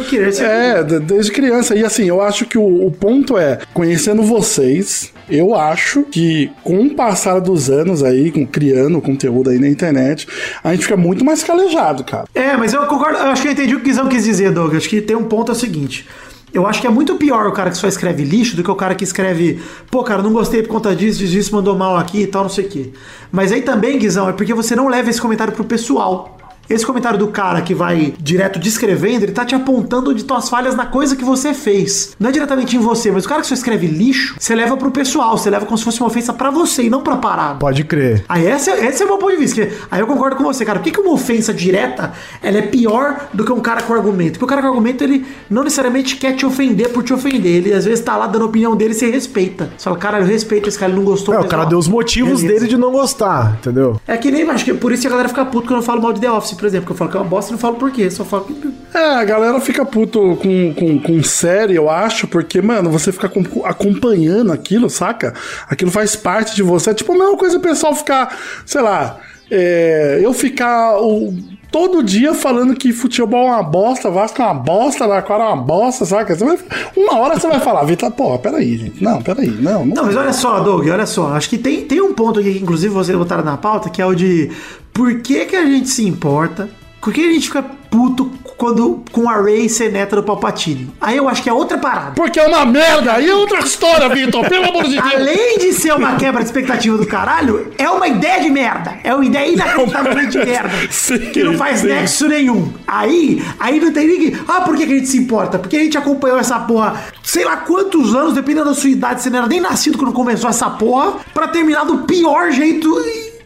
é 0.00 0.04
querer 0.04 0.32
ser 0.32 0.44
é, 0.44 0.82
de- 0.82 1.00
desde 1.00 1.32
criança. 1.32 1.74
E 1.74 1.84
assim, 1.84 2.04
eu 2.04 2.20
acho 2.20 2.44
que 2.46 2.58
o, 2.58 2.86
o 2.86 2.90
ponto 2.90 3.23
é, 3.38 3.58
conhecendo 3.72 4.22
vocês, 4.22 5.12
eu 5.28 5.54
acho 5.54 6.02
que 6.02 6.50
com 6.62 6.86
o 6.86 6.94
passar 6.94 7.40
dos 7.40 7.70
anos 7.70 8.02
aí, 8.02 8.30
com, 8.30 8.46
criando 8.46 9.00
conteúdo 9.00 9.50
aí 9.50 9.58
na 9.58 9.68
internet, 9.68 10.26
a 10.62 10.72
gente 10.72 10.82
fica 10.82 10.96
muito 10.96 11.24
mais 11.24 11.42
calejado, 11.42 12.04
cara. 12.04 12.24
É, 12.34 12.56
mas 12.56 12.72
eu 12.72 12.86
concordo, 12.86 13.18
eu 13.18 13.26
acho 13.26 13.42
que 13.42 13.48
eu 13.48 13.52
entendi 13.52 13.74
o 13.74 13.78
que 13.78 13.84
o 13.84 13.86
Guizão 13.86 14.08
quis 14.08 14.24
dizer, 14.24 14.52
Doug. 14.52 14.74
Acho 14.74 14.88
que 14.88 15.00
tem 15.00 15.16
um 15.16 15.24
ponto 15.24 15.50
é 15.50 15.54
o 15.54 15.58
seguinte. 15.58 16.06
Eu 16.52 16.68
acho 16.68 16.80
que 16.80 16.86
é 16.86 16.90
muito 16.90 17.16
pior 17.16 17.48
o 17.48 17.52
cara 17.52 17.68
que 17.68 17.76
só 17.76 17.88
escreve 17.88 18.22
lixo 18.22 18.54
do 18.54 18.62
que 18.62 18.70
o 18.70 18.76
cara 18.76 18.94
que 18.94 19.02
escreve, 19.02 19.60
pô, 19.90 20.04
cara, 20.04 20.22
não 20.22 20.32
gostei 20.32 20.62
por 20.62 20.68
conta 20.68 20.94
disso, 20.94 21.18
disso, 21.18 21.36
isso, 21.36 21.54
mandou 21.54 21.76
mal 21.76 21.96
aqui 21.96 22.22
e 22.22 22.26
tal, 22.28 22.44
não 22.44 22.48
sei 22.48 22.66
o 22.66 22.68
quê. 22.68 22.92
Mas 23.32 23.50
aí 23.50 23.62
também, 23.62 23.98
Guizão, 23.98 24.28
é 24.28 24.32
porque 24.32 24.54
você 24.54 24.76
não 24.76 24.86
leva 24.86 25.10
esse 25.10 25.20
comentário 25.20 25.52
pro 25.52 25.64
pessoal. 25.64 26.33
Esse 26.68 26.84
comentário 26.84 27.18
do 27.18 27.28
cara 27.28 27.60
que 27.62 27.74
vai 27.74 28.14
direto 28.18 28.58
descrevendo, 28.58 29.24
ele 29.24 29.32
tá 29.32 29.44
te 29.44 29.54
apontando 29.54 30.10
onde 30.10 30.20
estão 30.22 30.36
as 30.36 30.48
falhas 30.48 30.74
na 30.74 30.86
coisa 30.86 31.14
que 31.16 31.24
você 31.24 31.52
fez. 31.54 32.14
Não 32.18 32.30
é 32.30 32.32
diretamente 32.32 32.76
em 32.76 32.80
você, 32.80 33.10
mas 33.10 33.24
o 33.24 33.28
cara 33.28 33.40
que 33.42 33.46
só 33.46 33.54
escreve 33.54 33.86
lixo, 33.86 34.36
você 34.38 34.54
leva 34.54 34.76
pro 34.76 34.90
pessoal, 34.90 35.36
você 35.36 35.50
leva 35.50 35.66
como 35.66 35.76
se 35.78 35.84
fosse 35.84 36.00
uma 36.00 36.06
ofensa 36.08 36.32
pra 36.32 36.50
você 36.50 36.84
e 36.84 36.90
não 36.90 37.02
pra 37.02 37.16
parada. 37.16 37.58
Pode 37.58 37.84
crer. 37.84 38.24
Aí 38.28 38.46
esse, 38.46 38.70
é- 38.70 38.86
esse 38.86 39.02
é 39.02 39.06
o 39.06 39.08
meu 39.08 39.18
ponto 39.18 39.32
de 39.32 39.38
vista. 39.38 39.68
aí 39.90 40.00
eu 40.00 40.06
concordo 40.06 40.36
com 40.36 40.44
você, 40.44 40.64
cara. 40.64 40.78
Por 40.78 40.84
que, 40.84 40.90
que 40.92 41.00
uma 41.00 41.12
ofensa 41.12 41.52
direta 41.52 42.12
ela 42.42 42.58
é 42.58 42.62
pior 42.62 43.28
do 43.32 43.44
que 43.44 43.52
um 43.52 43.60
cara 43.60 43.82
com 43.82 43.92
argumento? 43.94 44.32
Porque 44.38 44.44
o 44.44 44.48
cara 44.48 44.62
com 44.62 44.68
argumento, 44.68 45.02
ele 45.04 45.26
não 45.50 45.62
necessariamente 45.64 46.16
quer 46.16 46.34
te 46.34 46.44
ofender 46.46 46.90
por 46.90 47.02
te 47.02 47.12
ofender. 47.12 47.56
Ele 47.56 47.72
às 47.72 47.84
vezes 47.84 48.04
tá 48.04 48.16
lá 48.16 48.26
dando 48.26 48.42
a 48.42 48.46
opinião 48.46 48.76
dele 48.76 48.92
e 48.92 48.94
você 48.94 49.10
respeita. 49.10 49.70
Você 49.76 49.84
fala, 49.84 49.96
cara, 49.96 50.18
eu 50.20 50.24
respeito 50.24 50.68
esse 50.68 50.78
cara, 50.78 50.90
ele 50.90 50.98
não 50.98 51.04
gostou. 51.06 51.34
É, 51.34 51.40
o 51.40 51.44
cara 51.44 51.62
ó, 51.62 51.66
deu 51.66 51.78
os 51.78 51.88
motivos 51.88 52.40
beleza. 52.42 52.60
dele 52.60 52.70
de 52.70 52.76
não 52.76 52.90
gostar, 52.92 53.56
entendeu? 53.58 54.00
É 54.06 54.16
que 54.16 54.30
nem, 54.30 54.48
acho 54.50 54.64
que 54.64 54.74
por 54.74 54.92
isso 54.92 55.02
que 55.02 55.06
a 55.08 55.10
galera 55.10 55.28
fica 55.28 55.44
puto 55.44 55.66
quando 55.68 55.80
eu 55.80 55.82
falo 55.84 56.00
mal 56.02 56.12
de 56.12 56.20
The 56.20 56.30
Office, 56.30 56.53
por 56.56 56.66
exemplo. 56.66 56.86
Que 56.86 56.92
eu 56.92 56.96
falo 56.96 57.10
que 57.10 57.16
é 57.16 57.20
uma 57.20 57.26
bosta 57.28 57.50
e 57.50 57.52
não 57.52 57.58
falo 57.58 57.76
por 57.76 57.90
quê. 57.90 58.10
Só 58.10 58.24
falo 58.24 58.44
que. 58.44 58.74
É, 58.94 58.98
a 59.16 59.24
galera 59.24 59.60
fica 59.60 59.84
puto 59.84 60.36
com, 60.42 60.74
com, 60.74 60.98
com 60.98 61.22
série, 61.22 61.74
eu 61.74 61.88
acho, 61.90 62.26
porque, 62.28 62.60
mano, 62.62 62.90
você 62.90 63.10
fica 63.12 63.26
acom- 63.26 63.64
acompanhando 63.64 64.52
aquilo, 64.52 64.88
saca? 64.90 65.34
Aquilo 65.68 65.90
faz 65.90 66.14
parte 66.16 66.54
de 66.54 66.62
você. 66.62 66.90
É 66.90 66.94
tipo 66.94 67.12
a 67.12 67.18
mesma 67.18 67.36
coisa 67.36 67.58
o 67.58 67.60
pessoal 67.60 67.94
ficar, 67.94 68.36
sei 68.66 68.80
lá, 68.82 69.18
é, 69.50 70.20
eu 70.22 70.32
ficar 70.32 70.98
o- 71.00 71.34
todo 71.72 72.04
dia 72.04 72.32
falando 72.34 72.72
que 72.76 72.92
futebol 72.92 73.48
é 73.48 73.52
uma 73.52 73.62
bosta, 73.64 74.08
Vasco 74.08 74.40
é 74.40 74.44
uma 74.44 74.54
bosta, 74.54 75.06
Laquara 75.06 75.42
é 75.42 75.46
uma 75.48 75.56
bosta, 75.56 76.04
saca? 76.04 76.34
Você 76.36 76.44
vai- 76.44 76.58
uma 76.96 77.18
hora 77.18 77.34
você 77.38 77.48
vai 77.48 77.58
falar, 77.58 77.82
Vitor, 77.84 78.12
pô, 78.12 78.38
peraí, 78.38 78.76
gente. 78.78 79.02
Não, 79.02 79.20
peraí, 79.20 79.50
não. 79.50 79.84
Não, 79.84 80.04
mas 80.04 80.14
olha 80.16 80.32
só, 80.32 80.60
Doug, 80.60 80.86
olha 80.88 81.04
só. 81.04 81.34
Acho 81.34 81.50
que 81.50 81.58
tem, 81.58 81.82
tem 81.82 82.00
um 82.00 82.14
ponto 82.14 82.38
aqui 82.38 82.52
que, 82.54 82.62
inclusive, 82.62 82.94
vocês 82.94 83.18
botaram 83.18 83.42
na 83.44 83.56
pauta, 83.56 83.90
que 83.90 84.00
é 84.00 84.06
o 84.06 84.14
de 84.14 84.52
por 84.94 85.20
que, 85.20 85.44
que 85.44 85.56
a 85.56 85.66
gente 85.66 85.90
se 85.90 86.06
importa? 86.06 86.70
Por 87.00 87.12
que 87.12 87.20
a 87.20 87.32
gente 87.32 87.48
fica 87.48 87.62
puto 87.62 88.30
quando 88.56 89.02
com 89.10 89.28
a 89.28 89.34
Ray 89.34 89.68
ser 89.68 89.90
neta 89.90 90.16
do 90.16 90.22
Palpatine? 90.22 90.90
Aí 91.00 91.16
eu 91.16 91.28
acho 91.28 91.42
que 91.42 91.50
é 91.50 91.52
outra 91.52 91.76
parada. 91.76 92.12
Porque 92.12 92.38
é 92.38 92.46
uma 92.46 92.64
merda, 92.64 93.14
aí 93.14 93.28
é 93.28 93.34
outra 93.34 93.58
história, 93.58 94.08
Vitor, 94.08 94.48
pelo 94.48 94.68
amor 94.68 94.84
de 94.84 94.92
Deus. 94.92 95.14
Além 95.14 95.58
de 95.58 95.72
ser 95.72 95.92
uma 95.94 96.14
quebra 96.14 96.40
de 96.40 96.46
expectativa 96.46 96.96
do 96.96 97.04
caralho, 97.06 97.72
é 97.76 97.90
uma 97.90 98.06
ideia 98.06 98.40
de 98.40 98.48
merda. 98.48 98.96
É 99.02 99.12
uma 99.12 99.24
ideia 99.24 99.52
inacreditavelmente 99.52 100.30
de 100.30 100.38
merda. 100.38 100.70
Sim, 100.90 101.18
que 101.18 101.42
não 101.42 101.58
faz 101.58 101.80
sim. 101.80 101.88
nexo 101.88 102.28
nenhum. 102.28 102.72
Aí, 102.86 103.42
aí 103.58 103.80
não 103.80 103.92
tem 103.92 104.06
ninguém. 104.06 104.38
Ah, 104.46 104.60
por 104.60 104.76
que, 104.76 104.86
que 104.86 104.92
a 104.92 104.96
gente 104.96 105.08
se 105.08 105.18
importa? 105.18 105.58
Porque 105.58 105.76
a 105.76 105.80
gente 105.80 105.98
acompanhou 105.98 106.38
essa 106.38 106.60
porra, 106.60 107.02
sei 107.22 107.44
lá 107.44 107.56
quantos 107.56 108.14
anos, 108.14 108.32
dependendo 108.32 108.66
da 108.66 108.74
sua 108.74 108.90
idade, 108.90 109.22
você 109.22 109.28
não 109.28 109.40
era 109.40 109.48
nem 109.48 109.60
nascido 109.60 109.98
quando 109.98 110.12
começou 110.12 110.48
essa 110.48 110.70
porra, 110.70 111.16
pra 111.34 111.48
terminar 111.48 111.84
do 111.84 111.98
pior 111.98 112.52
jeito 112.52 112.88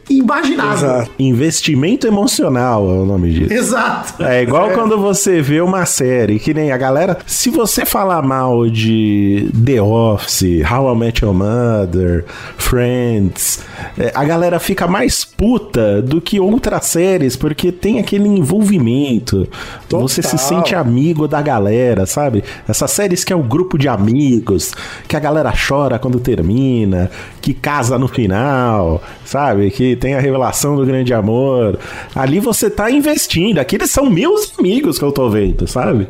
imaginável. 0.09 0.73
Exato. 0.73 1.11
Investimento 1.19 2.07
emocional 2.07 2.89
é 2.89 2.99
o 3.01 3.05
nome 3.05 3.31
disso. 3.33 3.53
Exato. 3.53 4.23
É 4.23 4.43
igual 4.43 4.71
quando 4.71 4.99
você 4.99 5.41
vê 5.41 5.61
uma 5.61 5.87
série, 5.87 6.39
que 6.39 6.55
nem 6.55 6.73
a 6.73 6.77
galera. 6.77 7.19
Se 7.27 7.51
você 7.51 7.85
falar 7.85 8.23
mal 8.23 8.69
de 8.69 9.51
The 9.65 9.81
Office, 9.83 10.63
How 10.71 10.95
I 10.95 10.99
Met 10.99 11.25
Your 11.25 11.35
Mother, 11.35 12.25
Friends, 12.57 13.61
é, 13.99 14.13
a 14.15 14.25
galera 14.25 14.59
fica 14.59 14.87
mais 14.87 15.25
puta 15.25 16.03
do 16.03 16.21
que 16.21 16.41
outras 16.41 16.87
séries, 16.87 17.37
porque 17.37 17.71
tem 17.71 17.99
aquele 17.99 18.29
envolvimento. 18.29 19.49
Você 19.89 20.23
se 20.23 20.39
sente 20.39 20.75
amigo 20.75 21.29
da 21.29 21.41
galera, 21.43 22.07
sabe? 22.07 22.43
Essas 22.69 22.91
séries 22.91 23.25
que 23.25 23.33
é 23.33 23.37
um 23.37 23.47
grupo 23.47 23.79
de 23.79 23.89
amigos, 23.89 24.73
que 25.07 25.17
a 25.17 25.21
galera 25.21 25.53
chora 25.53 25.99
quando 25.99 26.21
termina, 26.21 27.11
que 27.41 27.55
casa 27.55 27.99
no 27.99 28.09
final, 28.09 29.03
sabe? 29.25 29.71
Que 29.71 29.98
tem 29.99 30.15
a 30.15 30.21
revelação 30.21 30.77
do 30.77 30.87
grande 30.87 31.13
amor. 31.13 31.79
Ali 32.15 32.41
você 32.41 32.71
tá 32.71 32.91
investindo. 32.91 33.59
Aqueles 33.59 33.91
são 33.91 34.09
meus 34.09 34.59
amigos 34.59 34.99
que 34.99 35.05
eu 35.05 35.13
tô 35.13 35.29
vendo, 35.29 35.67
sabe? 35.67 36.07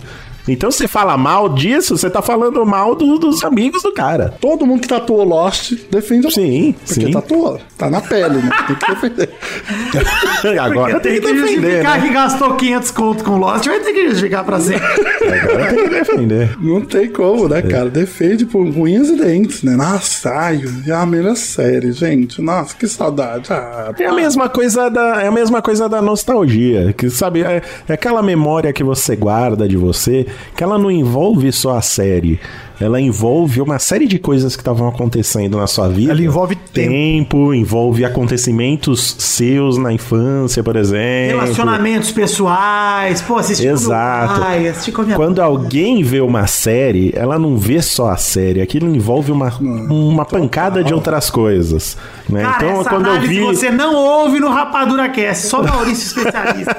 Então 0.53 0.71
você 0.71 0.87
fala 0.89 1.17
mal 1.17 1.49
disso, 1.49 1.97
você 1.97 2.09
tá 2.11 2.23
falando 2.23 2.65
mal 2.65 2.95
do- 2.95 3.19
dos 3.19 3.45
amigos 3.45 3.83
do 3.83 3.93
cara. 3.93 4.35
Todo 4.41 4.67
mundo 4.67 4.81
que 4.83 4.89
tatuou 4.89 5.25
Lost 5.25 5.73
defende 5.91 6.27
a 6.27 6.31
Sim, 6.31 6.75
Porque 6.87 7.07
sim. 7.07 7.11
tatuou. 7.13 7.61
Tá 7.77 7.89
na 7.91 8.01
pele, 8.01 8.37
né? 8.43 8.51
Tem 8.67 8.77
que 8.77 8.87
defender. 8.95 9.31
Agora 10.61 11.01
tem 11.01 11.13
Tem 11.13 11.21
que 11.21 11.27
que 11.27 11.33
defender, 11.35 11.61
justificar 11.61 12.01
né? 12.01 12.07
que 12.09 12.13
gastou 12.15 12.55
500 12.55 12.91
conto 12.91 13.25
com 13.25 13.37
Lost, 13.39 13.67
vai 13.67 13.81
ter 13.81 13.93
que 13.93 14.09
justificar 14.09 14.45
pra 14.45 14.61
sempre. 14.61 14.85
Agora 15.43 15.75
tem 15.75 15.85
que 15.85 15.91
defender. 15.91 16.57
Não 16.61 16.81
tem 16.85 17.09
como, 17.11 17.49
né, 17.49 17.63
cara? 17.63 17.89
Defende 17.91 18.47
por 18.47 18.63
unhas 18.65 19.09
e 19.09 19.17
dentes, 19.17 19.63
né? 19.63 19.77
Nossa, 19.77 20.31
ai, 20.31 20.61
é 20.87 20.93
a 20.93 21.07
melhor 21.07 21.37
série, 21.37 21.93
gente. 21.93 22.41
Nossa, 22.41 22.75
que 22.75 22.87
saudade. 22.89 23.53
Ah, 23.53 23.93
É 23.99 24.07
a 24.07 24.13
mesma 24.13 24.49
coisa 24.49 24.89
da, 24.89 25.23
é 25.23 25.27
a 25.29 25.33
mesma 25.33 25.61
coisa 25.63 25.89
da 25.89 26.01
nostalgia, 26.03 26.93
que 26.97 27.09
sabe, 27.11 27.43
é, 27.43 27.63
é 27.89 27.93
aquela 27.93 28.23
memória 28.23 28.73
que 28.73 28.83
você 28.85 29.17
guarda 29.17 29.69
de 29.69 29.77
você, 29.77 30.27
que 30.57 30.62
ela 30.62 30.78
não 30.78 30.91
envolve 30.91 31.51
só 31.53 31.76
a 31.76 31.82
série. 31.82 32.41
Ela 32.81 33.01
envolve 33.01 33.61
uma 33.61 33.79
série 33.79 34.07
de 34.07 34.18
coisas 34.18 34.55
que 34.55 34.61
estavam 34.61 34.87
acontecendo 34.89 35.57
na 35.57 35.66
sua 35.66 35.89
vida. 35.89 36.12
Ela 36.12 36.22
envolve 36.22 36.55
tempo. 36.55 36.91
tempo, 36.91 37.55
envolve 37.55 38.05
acontecimentos 38.05 39.16
seus 39.18 39.76
na 39.76 39.93
infância, 39.93 40.62
por 40.62 40.76
exemplo. 40.76 41.41
Relacionamentos 41.41 42.12
pessoais, 42.12 43.20
pô, 43.20 43.37
assistir 43.37 43.66
Exato. 43.66 44.43
assistir 44.68 44.93
com 44.93 45.03
a 45.03 45.05
minha 45.05 45.16
Quando 45.16 45.41
alguém 45.41 46.03
vê 46.05 46.20
uma 46.20 46.47
série, 46.47 47.12
ela 47.16 47.39
não 47.39 47.57
vê 47.57 47.83
só 47.83 48.11
a 48.11 48.16
série, 48.16 48.61
aquilo 48.61 48.95
envolve 48.95 49.33
uma, 49.33 49.53
uma 49.61 50.24
pancada 50.24 50.85
de 50.85 50.95
outras 50.95 51.31
coisas. 51.31 51.97
Né? 52.29 52.43
Cara, 52.43 52.57
então, 52.57 52.81
essa 52.81 52.91
quando 52.91 53.07
eu 53.07 53.20
vi. 53.22 53.41
você 53.41 53.70
não 53.70 53.95
ouve 53.95 54.39
no 54.39 54.51
Rapadura 54.51 55.09
Cast, 55.09 55.47
só 55.47 55.62
Maurício 55.62 56.07
especialista. 56.07 56.76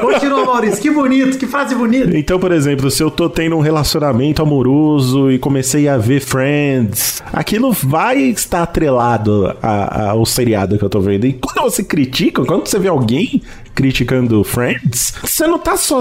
Continua, 0.00 0.44
Maurício, 0.44 0.80
que 0.80 0.90
bonito, 0.90 1.36
que 1.36 1.46
frase 1.46 1.74
bonita. 1.74 2.16
Então, 2.16 2.38
por 2.38 2.52
exemplo, 2.52 2.90
se 2.90 3.02
eu 3.02 3.10
tô 3.10 3.28
tendo 3.28 3.56
um 3.56 3.60
relacionamento 3.60 4.40
amoroso 4.40 5.15
e 5.30 5.38
comecei 5.38 5.88
a 5.88 5.96
ver 5.96 6.20
Friends, 6.20 7.22
aquilo 7.32 7.72
vai 7.72 8.18
estar 8.20 8.62
atrelado 8.62 9.46
a- 9.62 9.68
a- 10.06 10.10
ao 10.10 10.24
seriado 10.26 10.78
que 10.78 10.84
eu 10.84 10.90
tô 10.90 11.00
vendo. 11.00 11.26
E 11.26 11.32
quando 11.32 11.62
você 11.62 11.82
critica, 11.82 12.44
quando 12.44 12.66
você 12.66 12.78
vê 12.78 12.88
alguém 12.88 13.42
criticando 13.74 14.42
Friends, 14.44 15.12
você 15.22 15.46
não 15.46 15.58
tá 15.58 15.76
só 15.76 16.00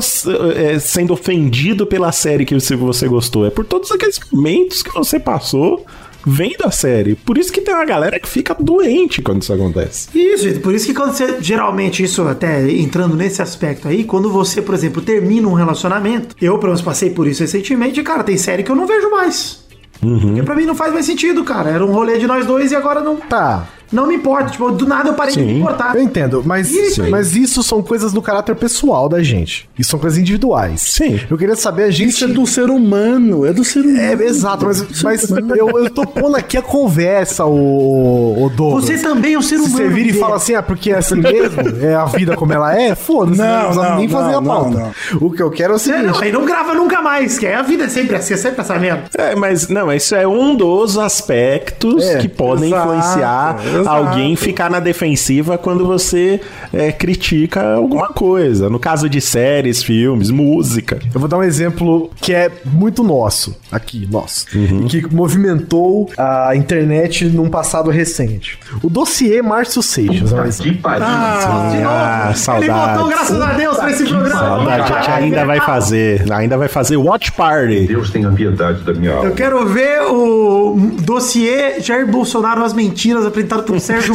é, 0.55 0.79
sendo 0.79 1.13
ofendido 1.13 1.85
pela 1.85 2.11
série 2.11 2.45
que 2.45 2.55
você 2.55 3.07
gostou, 3.07 3.45
é 3.45 3.49
por 3.49 3.65
todos 3.65 3.91
aqueles 3.91 4.19
momentos 4.31 4.81
que 4.81 4.91
você 4.93 5.19
passou 5.19 5.85
vendo 6.25 6.65
a 6.65 6.71
série. 6.71 7.15
Por 7.15 7.37
isso 7.37 7.51
que 7.51 7.61
tem 7.61 7.73
uma 7.73 7.85
galera 7.85 8.19
que 8.19 8.27
fica 8.27 8.55
doente 8.59 9.21
quando 9.21 9.41
isso 9.41 9.53
acontece. 9.53 10.07
Isso, 10.17 10.59
por 10.59 10.73
isso 10.73 10.87
que 10.87 10.93
quando 10.93 11.13
você, 11.13 11.37
geralmente, 11.39 12.03
isso 12.03 12.23
até 12.27 12.69
entrando 12.71 13.15
nesse 13.15 13.41
aspecto 13.41 13.87
aí, 13.87 14.03
quando 14.03 14.29
você, 14.31 14.61
por 14.61 14.73
exemplo, 14.73 15.01
termina 15.01 15.47
um 15.47 15.53
relacionamento, 15.53 16.35
eu, 16.41 16.57
pelo 16.57 16.71
menos, 16.71 16.81
passei 16.81 17.09
por 17.09 17.27
isso 17.27 17.41
recentemente, 17.41 18.01
cara, 18.03 18.23
tem 18.23 18.37
série 18.37 18.63
que 18.63 18.71
eu 18.71 18.75
não 18.75 18.87
vejo 18.87 19.09
mais. 19.09 19.63
Porque 19.99 20.43
pra 20.43 20.55
mim 20.55 20.65
não 20.65 20.75
faz 20.75 20.93
mais 20.93 21.05
sentido, 21.05 21.43
cara. 21.43 21.69
Era 21.69 21.85
um 21.85 21.91
rolê 21.91 22.17
de 22.17 22.27
nós 22.27 22.45
dois 22.45 22.71
e 22.71 22.75
agora 22.75 23.01
não, 23.01 23.15
Tá. 23.15 23.67
Não 23.91 24.07
me 24.07 24.15
importa. 24.15 24.51
Tipo, 24.51 24.71
do 24.71 24.85
nada 24.85 25.09
eu 25.09 25.13
parei 25.13 25.33
de 25.33 25.41
me 25.41 25.53
Sim. 25.53 25.59
importar. 25.59 25.95
Eu 25.95 26.01
entendo, 26.01 26.43
mas 26.45 26.71
mas 27.09 27.35
isso 27.35 27.61
são 27.63 27.81
coisas 27.81 28.11
do 28.13 28.21
caráter 28.21 28.55
pessoal 28.55 29.07
da 29.09 29.21
gente. 29.23 29.69
Isso 29.77 29.91
são 29.91 29.99
coisas 29.99 30.17
individuais. 30.19 30.81
Sim. 30.81 31.19
Eu 31.29 31.37
queria 31.37 31.55
saber, 31.55 31.83
a 31.83 31.91
gente. 31.91 32.09
Isso 32.09 32.25
é 32.25 32.27
do 32.27 32.45
ser 32.45 32.69
humano, 32.69 33.45
é 33.45 33.53
do 33.53 33.63
ser 33.63 33.81
humano. 33.81 33.99
É, 33.99 34.13
exato, 34.25 34.65
mas, 34.65 35.01
mas 35.03 35.29
eu, 35.29 35.69
eu 35.69 35.89
tô 35.89 36.05
pondo 36.05 36.35
aqui 36.35 36.57
a 36.57 36.61
conversa, 36.61 37.45
o, 37.45 38.45
o 38.45 38.49
Douglas. 38.49 38.85
Você 38.85 38.97
também 38.97 39.33
é 39.33 39.37
um 39.37 39.41
ser 39.41 39.57
Se 39.57 39.65
humano. 39.65 39.75
você 39.77 39.87
vira 39.89 40.09
e 40.09 40.13
fala 40.13 40.35
assim, 40.35 40.55
ah, 40.55 40.61
porque 40.63 40.91
é 40.91 40.97
assim 40.97 41.15
mesmo, 41.15 41.61
é 41.81 41.95
a 41.95 42.05
vida 42.05 42.35
como 42.35 42.53
ela 42.53 42.79
é, 42.79 42.95
foda-se, 42.95 43.37
Não, 43.37 43.47
não, 43.47 43.61
precisa 43.65 43.89
não, 43.89 43.97
nem 43.97 44.09
fazer 44.09 44.31
não, 44.31 44.39
a 44.39 44.41
pauta. 44.43 44.93
não, 45.11 45.17
O 45.27 45.31
que 45.31 45.41
eu 45.41 45.49
quero 45.51 45.73
é 45.73 45.75
o 45.75 45.77
É, 45.77 45.79
seguinte. 45.79 46.05
não, 46.05 46.19
aí 46.21 46.31
não 46.31 46.45
grava 46.45 46.73
nunca 46.73 47.01
mais, 47.01 47.37
que 47.39 47.45
aí 47.47 47.53
a 47.53 47.61
vida 47.61 47.85
é 47.85 47.89
sempre 47.89 48.15
assim, 48.15 48.33
é 48.33 48.37
sempre 48.37 48.61
essa 48.61 48.77
merda. 48.77 49.03
É, 49.17 49.35
mas 49.35 49.67
não, 49.69 49.91
isso 49.91 50.15
é 50.15 50.27
um 50.27 50.55
dos 50.55 50.97
aspectos 50.97 52.03
É, 52.03 52.17
que 52.17 52.27
podem 52.27 52.67
exato, 52.67 52.87
influenciar 52.93 53.55
exato. 53.81 53.95
alguém 53.95 54.35
ficar 54.35 54.69
na 54.69 54.79
defensiva 54.79 55.57
quando 55.57 55.85
você 55.85 56.39
é, 56.73 56.91
critica 56.91 57.75
alguma 57.75 58.09
coisa. 58.09 58.69
No 58.69 58.79
caso 58.79 59.07
de 59.09 59.19
séries, 59.21 59.83
filmes, 59.83 60.29
música. 60.29 60.99
Eu 61.13 61.19
vou 61.19 61.27
dar 61.29 61.37
um 61.37 61.43
exemplo 61.43 62.09
que 62.21 62.33
é 62.33 62.51
muito 62.65 63.03
nosso, 63.03 63.55
aqui, 63.71 64.07
nosso, 64.11 64.45
e 64.53 64.85
que 64.87 65.13
movimentou 65.13 66.09
a 66.17 66.55
internet 66.55 67.25
num 67.25 67.49
passado 67.49 67.89
recente. 67.89 68.59
O 68.83 68.89
dossiê 68.89 69.41
Márcio 69.41 69.81
Seixas. 69.81 70.31
é 70.31 70.35
um 70.41 70.45
exemplo. 70.45 70.79
Ah, 70.85 72.25
Ele 72.27 72.35
saudades. 72.37 72.67
voltou, 72.95 73.07
graças 73.09 73.41
a 73.41 73.53
Deus, 73.53 73.77
pra 73.77 73.91
esse 73.91 74.03
programa. 74.05 74.39
Saudade, 74.39 74.81
a 74.93 75.01
gente 75.01 75.11
ainda 75.11 75.45
vai 75.45 75.59
fazer. 75.59 76.31
Ainda 76.31 76.57
vai 76.57 76.67
fazer 76.67 76.97
Watch 76.97 77.31
Party. 77.31 77.87
Deus 77.87 78.09
tenha 78.09 78.31
piedade 78.31 78.81
da 78.83 78.93
minha 78.93 79.11
Eu 79.11 79.17
alma. 79.19 79.31
quero 79.31 79.65
ver 79.67 80.01
o 80.03 80.75
dossiê 81.01 81.79
Jair 81.81 82.07
Bolsonaro 82.07 82.63
as 82.63 82.73
mentiras 82.73 83.25
apresentado 83.25 83.63
Sérgio. 83.79 84.13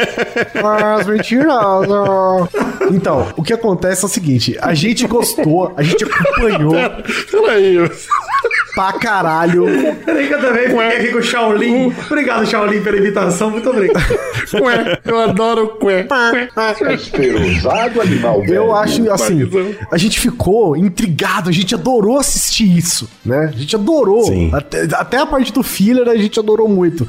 Mas 0.62 1.06
mentiroso. 1.06 2.48
Então, 2.90 3.28
o 3.36 3.42
que 3.42 3.52
acontece 3.52 4.02
é 4.04 4.06
o 4.06 4.08
seguinte: 4.08 4.56
a 4.60 4.74
gente 4.74 5.06
gostou, 5.06 5.72
a 5.76 5.82
gente 5.82 6.04
acompanhou 6.04 6.74
Peraí. 7.30 7.76
Pra 8.78 8.92
caralho. 8.92 9.66
Peraí 10.04 10.28
que 10.28 10.34
eu 10.34 10.40
também 10.40 10.68
fiquei 10.68 10.86
aqui 10.86 11.08
com 11.08 11.18
o 11.18 11.22
Shaolin. 11.22 11.92
Obrigado, 12.06 12.46
Shaolin, 12.46 12.80
pela 12.80 12.96
imitação. 12.96 13.50
Muito 13.50 13.68
obrigado. 13.68 14.06
Cué, 14.56 15.00
eu 15.04 15.18
adoro 15.18 15.64
o 15.64 15.68
cué. 15.68 16.06
Esperosado 16.94 18.00
animal. 18.00 18.44
Eu 18.44 18.74
acho 18.74 19.10
assim, 19.10 19.50
a 19.90 19.98
gente 19.98 20.20
ficou 20.20 20.76
intrigado, 20.76 21.50
a 21.50 21.52
gente 21.52 21.74
adorou 21.74 22.18
assistir 22.18 22.64
isso, 22.64 23.08
né? 23.24 23.50
A 23.52 23.56
gente 23.56 23.74
adorou. 23.74 24.24
Sim. 24.24 24.50
Até, 24.52 24.84
até 24.92 25.18
a 25.18 25.26
parte 25.26 25.52
do 25.52 25.62
filler 25.62 26.08
a 26.08 26.16
gente 26.16 26.38
adorou 26.38 26.68
muito. 26.68 27.06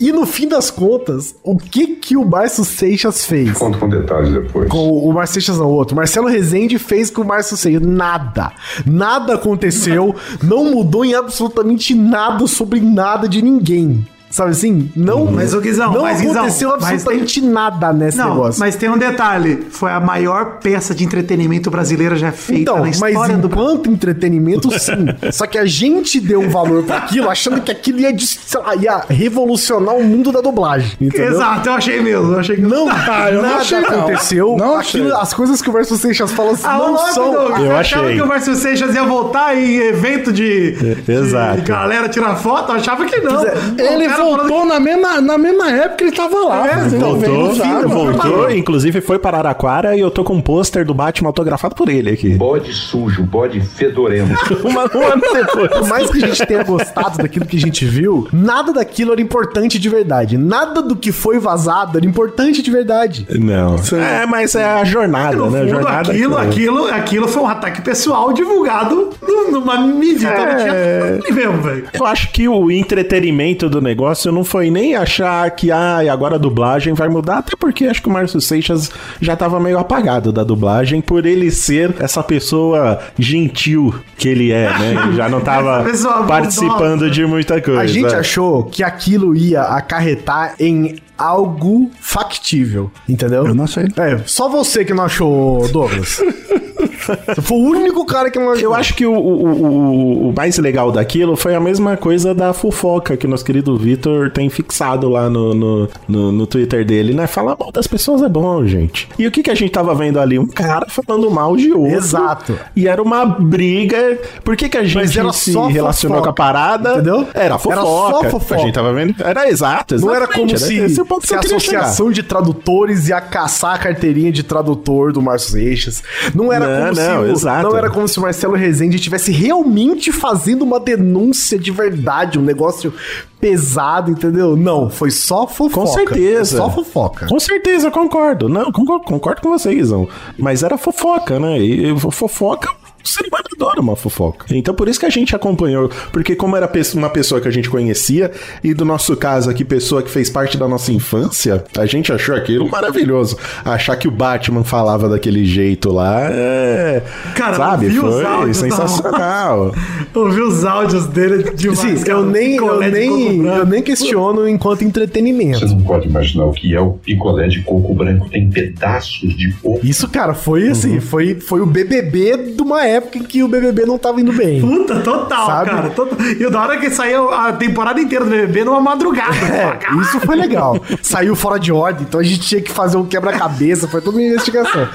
E 0.00 0.12
no 0.12 0.26
fim 0.26 0.48
das 0.48 0.70
contas, 0.70 1.34
o 1.42 1.56
que 1.56 1.86
que 1.96 2.16
o 2.16 2.24
Márcio 2.24 2.64
Seixas 2.64 3.24
fez? 3.24 3.56
Conto 3.56 3.78
com 3.78 3.88
detalhes 3.88 4.32
depois. 4.32 4.68
Com 4.68 4.88
o, 4.88 5.08
o 5.08 5.12
Márcio 5.12 5.34
Seixas 5.34 5.58
não, 5.58 5.66
o 5.66 5.72
outro. 5.72 5.96
Marcelo 5.96 6.26
Rezende 6.26 6.78
fez 6.78 7.10
com 7.10 7.22
o 7.22 7.24
Márcio 7.24 7.56
Seixas. 7.56 7.82
Nada. 7.82 8.52
Nada 8.84 9.34
aconteceu. 9.34 10.14
não 10.42 10.64
mudou 10.66 11.04
em 11.04 11.11
absolutamente 11.14 11.94
nada 11.94 12.46
sobre 12.46 12.80
nada 12.80 13.28
de 13.28 13.42
ninguém. 13.42 14.06
Sabe 14.32 14.50
assim? 14.52 14.90
Não, 14.96 15.26
Mas, 15.26 15.52
ô, 15.54 15.60
Guizão, 15.60 15.92
não 15.92 16.02
mas, 16.02 16.20
Guizão, 16.20 16.36
aconteceu 16.40 16.68
mas 16.80 16.82
absolutamente 16.94 17.40
nada 17.42 17.92
nesse 17.92 18.16
Não, 18.16 18.30
negócio. 18.30 18.58
mas 18.60 18.74
tem 18.74 18.88
um 18.88 18.96
detalhe. 18.96 19.66
Foi 19.70 19.90
a 19.92 20.00
maior 20.00 20.58
peça 20.58 20.94
de 20.94 21.04
entretenimento 21.04 21.70
brasileira 21.70 22.16
já 22.16 22.32
feita 22.32 22.62
Então, 22.62 22.76
na 22.76 22.80
mas 22.86 22.96
história 22.96 23.36
do 23.36 23.46
Brasil. 23.48 23.64
enquanto 23.72 23.90
entretenimento, 23.90 24.70
sim. 24.80 25.06
Só 25.30 25.46
que 25.46 25.58
a 25.58 25.66
gente 25.66 26.18
deu 26.18 26.40
um 26.40 26.48
valor 26.48 26.82
pra 26.82 26.96
aquilo, 26.96 27.28
achando 27.28 27.60
que 27.60 27.70
aquilo 27.70 28.00
ia, 28.00 28.08
lá, 28.54 28.74
ia 28.74 29.04
revolucionar 29.08 29.94
o 29.94 30.02
mundo 30.02 30.32
da 30.32 30.40
dublagem. 30.40 30.92
Entendeu? 31.00 31.32
Exato, 31.34 31.68
eu 31.68 31.72
achei 31.74 32.00
mesmo. 32.00 32.32
Eu 32.32 32.38
achei 32.40 32.56
que 32.56 32.62
Não, 32.62 32.88
Ah, 32.90 33.28
eu 33.30 33.42
não 33.42 33.42
nada 33.50 33.60
achei, 33.60 33.80
não. 33.80 33.88
aconteceu. 33.90 34.56
Não 34.58 34.78
Aquilo- 34.78 35.08
achei. 35.12 35.22
as 35.22 35.34
coisas 35.34 35.60
que 35.60 35.68
o 35.68 35.72
Verso 35.74 35.96
Seixas 35.98 36.32
fala 36.32 36.52
assim, 36.52 36.62
Ah, 36.64 36.78
não 36.78 36.92
não 36.92 37.12
são. 37.12 37.32
Douglas, 37.32 37.60
Eu 37.62 37.76
achava 37.76 38.04
achei. 38.06 38.16
que 38.16 38.22
o 38.22 38.26
Márcio 38.26 38.54
Seixas 38.54 38.94
ia 38.94 39.04
voltar 39.04 39.54
em 39.56 39.76
evento 39.76 40.32
de, 40.32 40.74
exato. 41.06 41.56
de 41.60 41.62
galera 41.68 42.08
tirar 42.08 42.34
foto? 42.36 42.72
Eu 42.72 42.76
achava 42.76 43.04
que 43.04 43.20
não. 43.20 43.42
Ele 43.78 44.06
O 44.06 44.10
voltou 44.24 44.64
na 44.66 44.78
mesma, 44.80 45.20
na 45.20 45.36
mesma 45.38 45.70
época 45.70 45.96
que 45.96 46.04
ele 46.04 46.12
tava 46.12 46.36
lá. 46.48 46.66
É, 46.66 46.74
fazendo 46.74 47.02
Voltou, 47.06 47.54
já, 47.54 47.80
voltou, 47.82 48.50
inclusive 48.50 49.00
foi 49.00 49.18
para 49.18 49.38
Araraquara 49.38 49.96
e 49.96 50.00
eu 50.00 50.10
tô 50.10 50.22
com 50.24 50.34
um 50.34 50.40
pôster 50.40 50.84
do 50.84 50.94
Batman 50.94 51.28
autografado 51.28 51.74
por 51.74 51.88
ele 51.88 52.10
aqui. 52.10 52.34
Bode 52.34 52.72
sujo, 52.72 53.22
bode 53.24 53.60
fedorento. 53.60 54.32
Uma, 54.66 54.82
um 54.94 55.06
ano 55.06 55.22
depois. 55.32 55.68
Por 55.70 55.88
mais 55.88 56.10
que 56.10 56.24
a 56.24 56.28
gente 56.28 56.46
tenha 56.46 56.62
gostado 56.62 57.18
daquilo 57.18 57.46
que 57.46 57.56
a 57.56 57.60
gente 57.60 57.84
viu, 57.84 58.28
nada 58.32 58.72
daquilo 58.72 59.12
era 59.12 59.20
importante 59.20 59.78
de 59.78 59.88
verdade. 59.88 60.36
Nada 60.38 60.80
do 60.82 60.94
que 60.96 61.12
foi 61.12 61.38
vazado 61.38 61.98
era 61.98 62.06
importante 62.06 62.62
de 62.62 62.70
verdade. 62.70 63.26
Não. 63.30 63.76
É, 63.98 64.26
mas 64.26 64.54
é 64.54 64.64
a 64.64 64.84
jornada, 64.84 65.36
No 65.36 65.50
né? 65.50 65.60
Fundo, 65.60 65.70
jornada 65.70 66.12
aquilo, 66.12 66.34
que- 66.36 66.40
aquilo, 66.42 66.86
aquilo 66.88 67.28
foi 67.28 67.42
um 67.42 67.48
ataque 67.48 67.80
pessoal 67.82 68.32
divulgado 68.32 69.10
num- 69.20 69.50
numa 69.50 69.98
visita 69.98 70.30
É. 70.32 71.10
no 71.16 71.18
teatro 71.22 71.34
mesmo, 71.34 71.62
velho. 71.62 71.84
Eu 71.92 72.06
acho 72.06 72.30
que 72.32 72.48
o 72.48 72.70
entretenimento 72.70 73.68
do 73.68 73.80
negócio 73.80 74.11
não 74.30 74.44
foi 74.44 74.70
nem 74.70 74.94
achar 74.94 75.50
que 75.50 75.70
ah, 75.70 76.00
agora 76.12 76.36
a 76.36 76.38
dublagem 76.38 76.94
vai 76.94 77.08
mudar, 77.08 77.38
até 77.38 77.56
porque 77.56 77.86
acho 77.86 78.02
que 78.02 78.08
o 78.08 78.12
Márcio 78.12 78.40
Seixas 78.40 78.90
já 79.20 79.36
tava 79.36 79.58
meio 79.60 79.78
apagado 79.78 80.32
da 80.32 80.44
dublagem 80.44 81.00
por 81.00 81.26
ele 81.26 81.50
ser 81.50 81.94
essa 81.98 82.22
pessoa 82.22 83.00
gentil 83.18 83.94
que 84.16 84.28
ele 84.28 84.52
é, 84.52 84.68
né? 84.78 84.92
Ele 85.02 85.16
já 85.16 85.28
não 85.28 85.40
tava 85.40 85.80
Essa 85.80 85.90
pessoa 85.90 86.24
participando 86.24 87.00
bondosa. 87.00 87.10
de 87.10 87.26
muita 87.26 87.60
coisa. 87.60 87.80
A 87.80 87.86
gente 87.86 88.14
achou 88.14 88.64
que 88.64 88.82
aquilo 88.82 89.34
ia 89.34 89.62
acarretar 89.62 90.54
em 90.58 90.96
algo 91.22 91.90
factível, 92.00 92.90
entendeu? 93.08 93.46
Eu 93.46 93.54
não 93.54 93.64
achei. 93.64 93.84
É, 93.96 94.18
só 94.26 94.48
você 94.48 94.84
que 94.84 94.92
não 94.92 95.04
achou, 95.04 95.68
Douglas. 95.68 96.20
Você 97.02 97.40
foi 97.40 97.56
o 97.56 97.60
único 97.60 98.04
cara 98.04 98.30
que 98.30 98.38
imaginou. 98.38 98.72
Eu 98.72 98.74
acho 98.74 98.94
que 98.94 99.04
o, 99.04 99.12
o, 99.12 100.28
o, 100.28 100.34
mais 100.36 100.58
legal 100.58 100.92
daquilo 100.92 101.36
foi 101.36 101.54
a 101.54 101.60
mesma 101.60 101.96
coisa 101.96 102.34
da 102.34 102.52
fofoca 102.52 103.16
que 103.16 103.26
nosso 103.26 103.44
querido 103.44 103.76
Vitor 103.76 104.30
tem 104.30 104.48
fixado 104.48 105.08
lá 105.08 105.28
no, 105.28 105.54
no, 105.54 105.88
no, 106.08 106.32
no 106.32 106.46
Twitter 106.46 106.84
dele, 106.84 107.12
né? 107.14 107.26
Falar 107.26 107.56
mal 107.58 107.72
das 107.72 107.86
pessoas 107.86 108.22
é 108.22 108.28
bom, 108.28 108.64
gente. 108.66 109.08
E 109.18 109.26
o 109.26 109.30
que, 109.30 109.42
que 109.42 109.50
a 109.50 109.54
gente 109.54 109.70
tava 109.70 109.94
vendo 109.94 110.20
ali? 110.20 110.38
Um 110.38 110.46
cara 110.46 110.86
falando 110.88 111.30
mal 111.30 111.56
de 111.56 111.72
outro. 111.72 111.96
Exato. 111.96 112.58
E 112.74 112.86
era 112.86 113.02
uma 113.02 113.24
briga. 113.24 114.18
Por 114.44 114.56
que, 114.56 114.68
que 114.68 114.78
a 114.78 114.84
gente 114.84 115.18
era 115.18 115.32
se 115.32 115.52
relacionou 115.52 116.18
fofoca, 116.18 116.22
com 116.22 116.28
a 116.28 116.32
parada? 116.32 116.92
entendeu? 116.94 117.26
Era 117.34 117.58
fofoca. 117.58 117.74
Era 117.74 117.82
só 117.82 118.30
fofoca. 118.30 118.60
A 118.60 118.64
gente 118.64 118.74
tava 118.74 118.92
vendo. 118.92 119.14
Era 119.18 119.48
exato, 119.48 119.98
Não 119.98 120.10
era 120.10 120.24
exatamente, 120.24 120.54
como 120.54 120.58
se, 120.58 121.00
é 121.00 121.02
o 121.02 121.06
ponto 121.14 121.22
se 121.26 121.28
que 121.28 121.34
a 121.34 121.36
eu 121.38 121.42
queria 121.42 121.60
chegar. 121.60 121.78
associação 121.80 122.10
de 122.10 122.22
tradutores 122.22 123.08
ia 123.08 123.20
caçar 123.20 123.74
a 123.74 123.78
carteirinha 123.78 124.32
de 124.32 124.42
tradutor 124.42 125.12
do 125.12 125.20
Márcio 125.22 125.52
Seixas. 125.52 126.02
Não 126.34 126.52
era 126.52 126.66
Não, 126.66 126.74
como 126.74 126.86
não, 126.86 127.36
se 127.36 127.44
não 127.44 127.76
era 127.76 127.90
como 127.90 128.08
se 128.08 128.18
o 128.18 128.22
Marcelo 128.22 128.54
Rezende 128.54 128.96
estivesse 128.96 129.32
realmente 129.32 130.12
fazendo 130.12 130.62
uma 130.62 130.78
denúncia 130.80 131.58
de 131.58 131.70
verdade, 131.70 132.38
um 132.38 132.42
negócio 132.42 132.92
pesado, 133.40 134.10
entendeu? 134.12 134.56
Não, 134.56 134.88
foi 134.88 135.10
só 135.10 135.46
fofoca. 135.48 135.74
Com 135.74 135.86
certeza. 135.86 136.56
Só 136.58 136.70
fofoca. 136.70 137.26
Com 137.26 137.40
certeza, 137.40 137.90
concordo. 137.90 138.48
Não, 138.48 138.70
concordo, 138.70 139.04
concordo 139.04 139.40
com 139.42 139.50
vocês, 139.50 139.74
Guizão. 139.74 140.08
Mas 140.38 140.62
era 140.62 140.78
fofoca, 140.78 141.40
né? 141.40 141.58
E 141.58 141.98
fofoca. 142.12 142.68
O 143.04 143.08
ser 143.08 143.26
humano 143.26 143.44
adora 143.54 143.80
uma 143.80 143.96
fofoca. 143.96 144.46
Então 144.50 144.74
por 144.74 144.88
isso 144.88 145.00
que 145.00 145.06
a 145.06 145.10
gente 145.10 145.34
acompanhou. 145.34 145.90
Porque, 146.12 146.34
como 146.34 146.56
era 146.56 146.70
uma 146.94 147.10
pessoa 147.10 147.40
que 147.40 147.48
a 147.48 147.50
gente 147.50 147.68
conhecia, 147.68 148.30
e 148.62 148.74
do 148.74 148.84
nosso 148.84 149.16
caso 149.16 149.50
aqui, 149.50 149.64
pessoa 149.64 150.02
que 150.02 150.10
fez 150.10 150.30
parte 150.30 150.56
da 150.56 150.66
nossa 150.68 150.92
infância, 150.92 151.64
a 151.76 151.86
gente 151.86 152.12
achou 152.12 152.34
aquilo 152.34 152.68
maravilhoso. 152.68 153.36
Achar 153.64 153.96
que 153.96 154.08
o 154.08 154.10
Batman 154.10 154.64
falava 154.64 155.08
daquele 155.08 155.44
jeito 155.44 155.92
lá 155.92 156.28
é. 156.30 157.02
Cara, 157.34 157.56
sabe? 157.56 157.86
ouvi 157.86 157.98
os 157.98 158.22
Foi 158.42 158.54
sensacional. 158.54 159.74
Ouvi 160.14 160.40
os 160.40 160.64
áudios 160.64 161.06
dele 161.06 161.52
demais. 161.54 161.78
Sim, 161.78 161.96
cara. 161.98 162.18
eu 162.18 162.24
nem, 162.26 162.56
eu, 162.56 162.62
Picolé 162.64 162.90
nem, 162.90 163.46
eu 163.46 163.66
nem 163.66 163.82
questiono 163.82 164.46
enquanto 164.48 164.82
entretenimento. 164.84 165.60
Você 165.60 165.74
não 165.74 165.82
pode 165.82 166.06
imaginar 166.06 166.44
o 166.44 166.52
que 166.52 166.74
é 166.74 166.80
o 166.80 166.92
picolé 166.92 167.48
de 167.48 167.62
coco 167.62 167.94
branco. 167.94 168.28
Tem 168.28 168.48
pedaços 168.48 169.34
de 169.36 169.52
coco. 169.54 169.80
Isso, 169.84 170.08
cara, 170.08 170.34
foi 170.34 170.64
Uhum. 170.64 170.72
assim, 170.72 171.00
foi, 171.00 171.34
foi 171.40 171.60
o 171.60 171.66
BBB 171.66 172.52
de 172.54 172.62
uma 172.62 172.84
época 172.84 172.91
em 173.14 173.22
que 173.22 173.42
o 173.42 173.48
BBB 173.48 173.86
não 173.86 173.98
tava 173.98 174.20
indo 174.20 174.32
bem. 174.32 174.60
Puta, 174.60 175.00
total, 175.00 175.46
Sabe? 175.46 175.70
cara. 175.70 175.90
total. 175.90 176.18
E 176.20 176.50
da 176.50 176.60
hora 176.60 176.76
que 176.78 176.90
saiu 176.90 177.32
a 177.32 177.52
temporada 177.52 178.00
inteira 178.00 178.24
do 178.24 178.30
BBB 178.30 178.64
numa 178.64 178.80
madrugada. 178.80 179.32
É, 179.52 179.78
isso 180.00 180.18
foi 180.20 180.36
legal. 180.36 180.76
Saiu 181.02 181.34
fora 181.36 181.58
de 181.58 181.70
ordem, 181.72 182.04
então 182.08 182.18
a 182.18 182.22
gente 182.22 182.40
tinha 182.40 182.60
que 182.60 182.70
fazer 182.70 182.96
um 182.96 183.04
quebra-cabeça, 183.04 183.86
foi 183.86 184.00
toda 184.00 184.16
uma 184.16 184.26
investigação. 184.26 184.88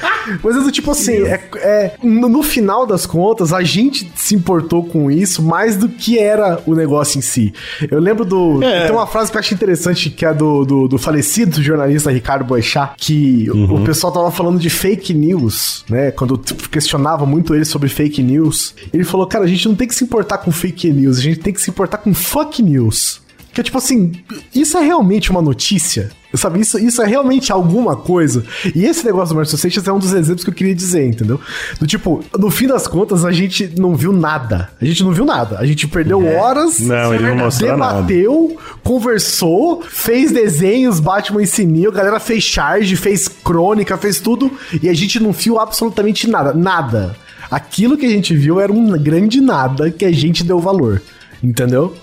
Mas 0.43 0.55
do 0.55 0.71
tipo 0.71 0.91
assim, 0.91 1.23
é, 1.23 1.41
é- 1.57 1.93
no, 2.03 2.27
no 2.27 2.43
final 2.43 2.85
das 2.85 3.05
contas, 3.05 3.53
a 3.53 3.61
gente 3.63 4.11
se 4.15 4.35
importou 4.35 4.83
com 4.83 5.09
isso 5.11 5.41
mais 5.41 5.75
do 5.75 5.87
que 5.89 6.17
era 6.17 6.59
o 6.65 6.73
negócio 6.75 7.17
em 7.19 7.21
si. 7.21 7.53
Eu 7.89 7.99
lembro 7.99 8.25
do. 8.25 8.61
É. 8.63 8.85
Tem 8.87 8.91
uma 8.95 9.07
frase 9.07 9.31
que 9.31 9.37
eu 9.37 9.39
achei 9.39 9.55
interessante, 9.55 10.09
que 10.09 10.25
é 10.25 10.33
do, 10.33 10.65
do, 10.65 10.87
do 10.87 10.97
falecido 10.97 11.61
jornalista 11.61 12.11
Ricardo 12.11 12.43
Boechat, 12.45 12.93
que 12.97 13.49
o- 13.51 13.75
o 13.75 13.83
pessoal 13.83 14.11
tava 14.11 14.31
falando 14.31 14.59
de 14.59 14.69
fake 14.69 15.13
news, 15.13 15.85
né? 15.89 16.11
Quando 16.11 16.37
questionava 16.71 17.25
muito 17.25 17.53
ele 17.55 17.65
sobre 17.65 17.86
fake 17.89 18.21
news, 18.23 18.73
ele 18.93 19.03
falou, 19.03 19.27
cara, 19.27 19.45
a 19.45 19.47
gente 19.47 19.67
não 19.67 19.75
tem 19.75 19.87
que 19.87 19.95
se 19.95 20.03
importar 20.03 20.39
com 20.39 20.51
fake 20.51 20.91
news, 20.91 21.17
a 21.17 21.21
gente 21.21 21.39
tem 21.39 21.53
que 21.53 21.61
se 21.61 21.69
importar 21.69 21.97
com 21.97 22.13
fuck 22.13 22.61
news. 22.61 23.21
Que 23.57 23.61
é 23.61 23.63
tipo 23.63 23.79
assim, 23.79 24.11
isso 24.53 24.77
é 24.77 24.81
realmente 24.81 25.31
uma 25.31 25.41
notícia? 25.41 26.11
Sabe, 26.35 26.59
isso, 26.59 26.77
isso 26.77 27.01
é 27.01 27.07
realmente 27.07 27.51
alguma 27.51 27.95
coisa? 27.95 28.43
E 28.75 28.85
esse 28.85 29.03
negócio 29.03 29.33
do 29.33 29.37
Márcio 29.37 29.57
Seixas 29.57 29.87
é 29.87 29.91
um 29.91 29.97
dos 29.97 30.13
exemplos 30.13 30.43
que 30.43 30.51
eu 30.51 30.53
queria 30.53 30.75
dizer, 30.75 31.07
entendeu? 31.07 31.41
Do 31.79 31.87
tipo, 31.87 32.23
no 32.37 32.51
fim 32.51 32.67
das 32.67 32.85
contas, 32.85 33.25
a 33.25 33.31
gente 33.31 33.73
não 33.75 33.95
viu 33.95 34.13
nada. 34.13 34.69
A 34.79 34.85
gente 34.85 35.03
não 35.03 35.11
viu 35.11 35.25
nada. 35.25 35.57
A 35.57 35.65
gente 35.65 35.87
perdeu 35.87 36.23
horas. 36.23 36.77
Não, 36.77 37.15
ele 37.15 37.29
não 37.29 37.37
mostrou 37.37 37.75
nada. 37.75 38.03
Debateu, 38.03 38.57
conversou, 38.83 39.81
fez 39.81 40.31
desenhos, 40.31 40.99
Batman 40.99 41.41
e 41.41 41.47
Sininho, 41.47 41.89
a 41.89 41.93
galera 41.93 42.19
fez 42.19 42.43
charge, 42.43 42.95
fez 42.95 43.27
crônica, 43.27 43.97
fez 43.97 44.19
tudo. 44.19 44.51
E 44.83 44.87
a 44.87 44.93
gente 44.93 45.19
não 45.19 45.31
viu 45.31 45.59
absolutamente 45.59 46.29
nada. 46.29 46.53
Nada. 46.53 47.15
Aquilo 47.49 47.97
que 47.97 48.05
a 48.05 48.09
gente 48.09 48.35
viu 48.35 48.59
era 48.59 48.71
um 48.71 48.91
grande 49.01 49.39
nada 49.41 49.89
que 49.89 50.05
a 50.05 50.11
gente 50.11 50.43
deu 50.43 50.59
valor. 50.59 51.01
Entendeu? 51.43 51.95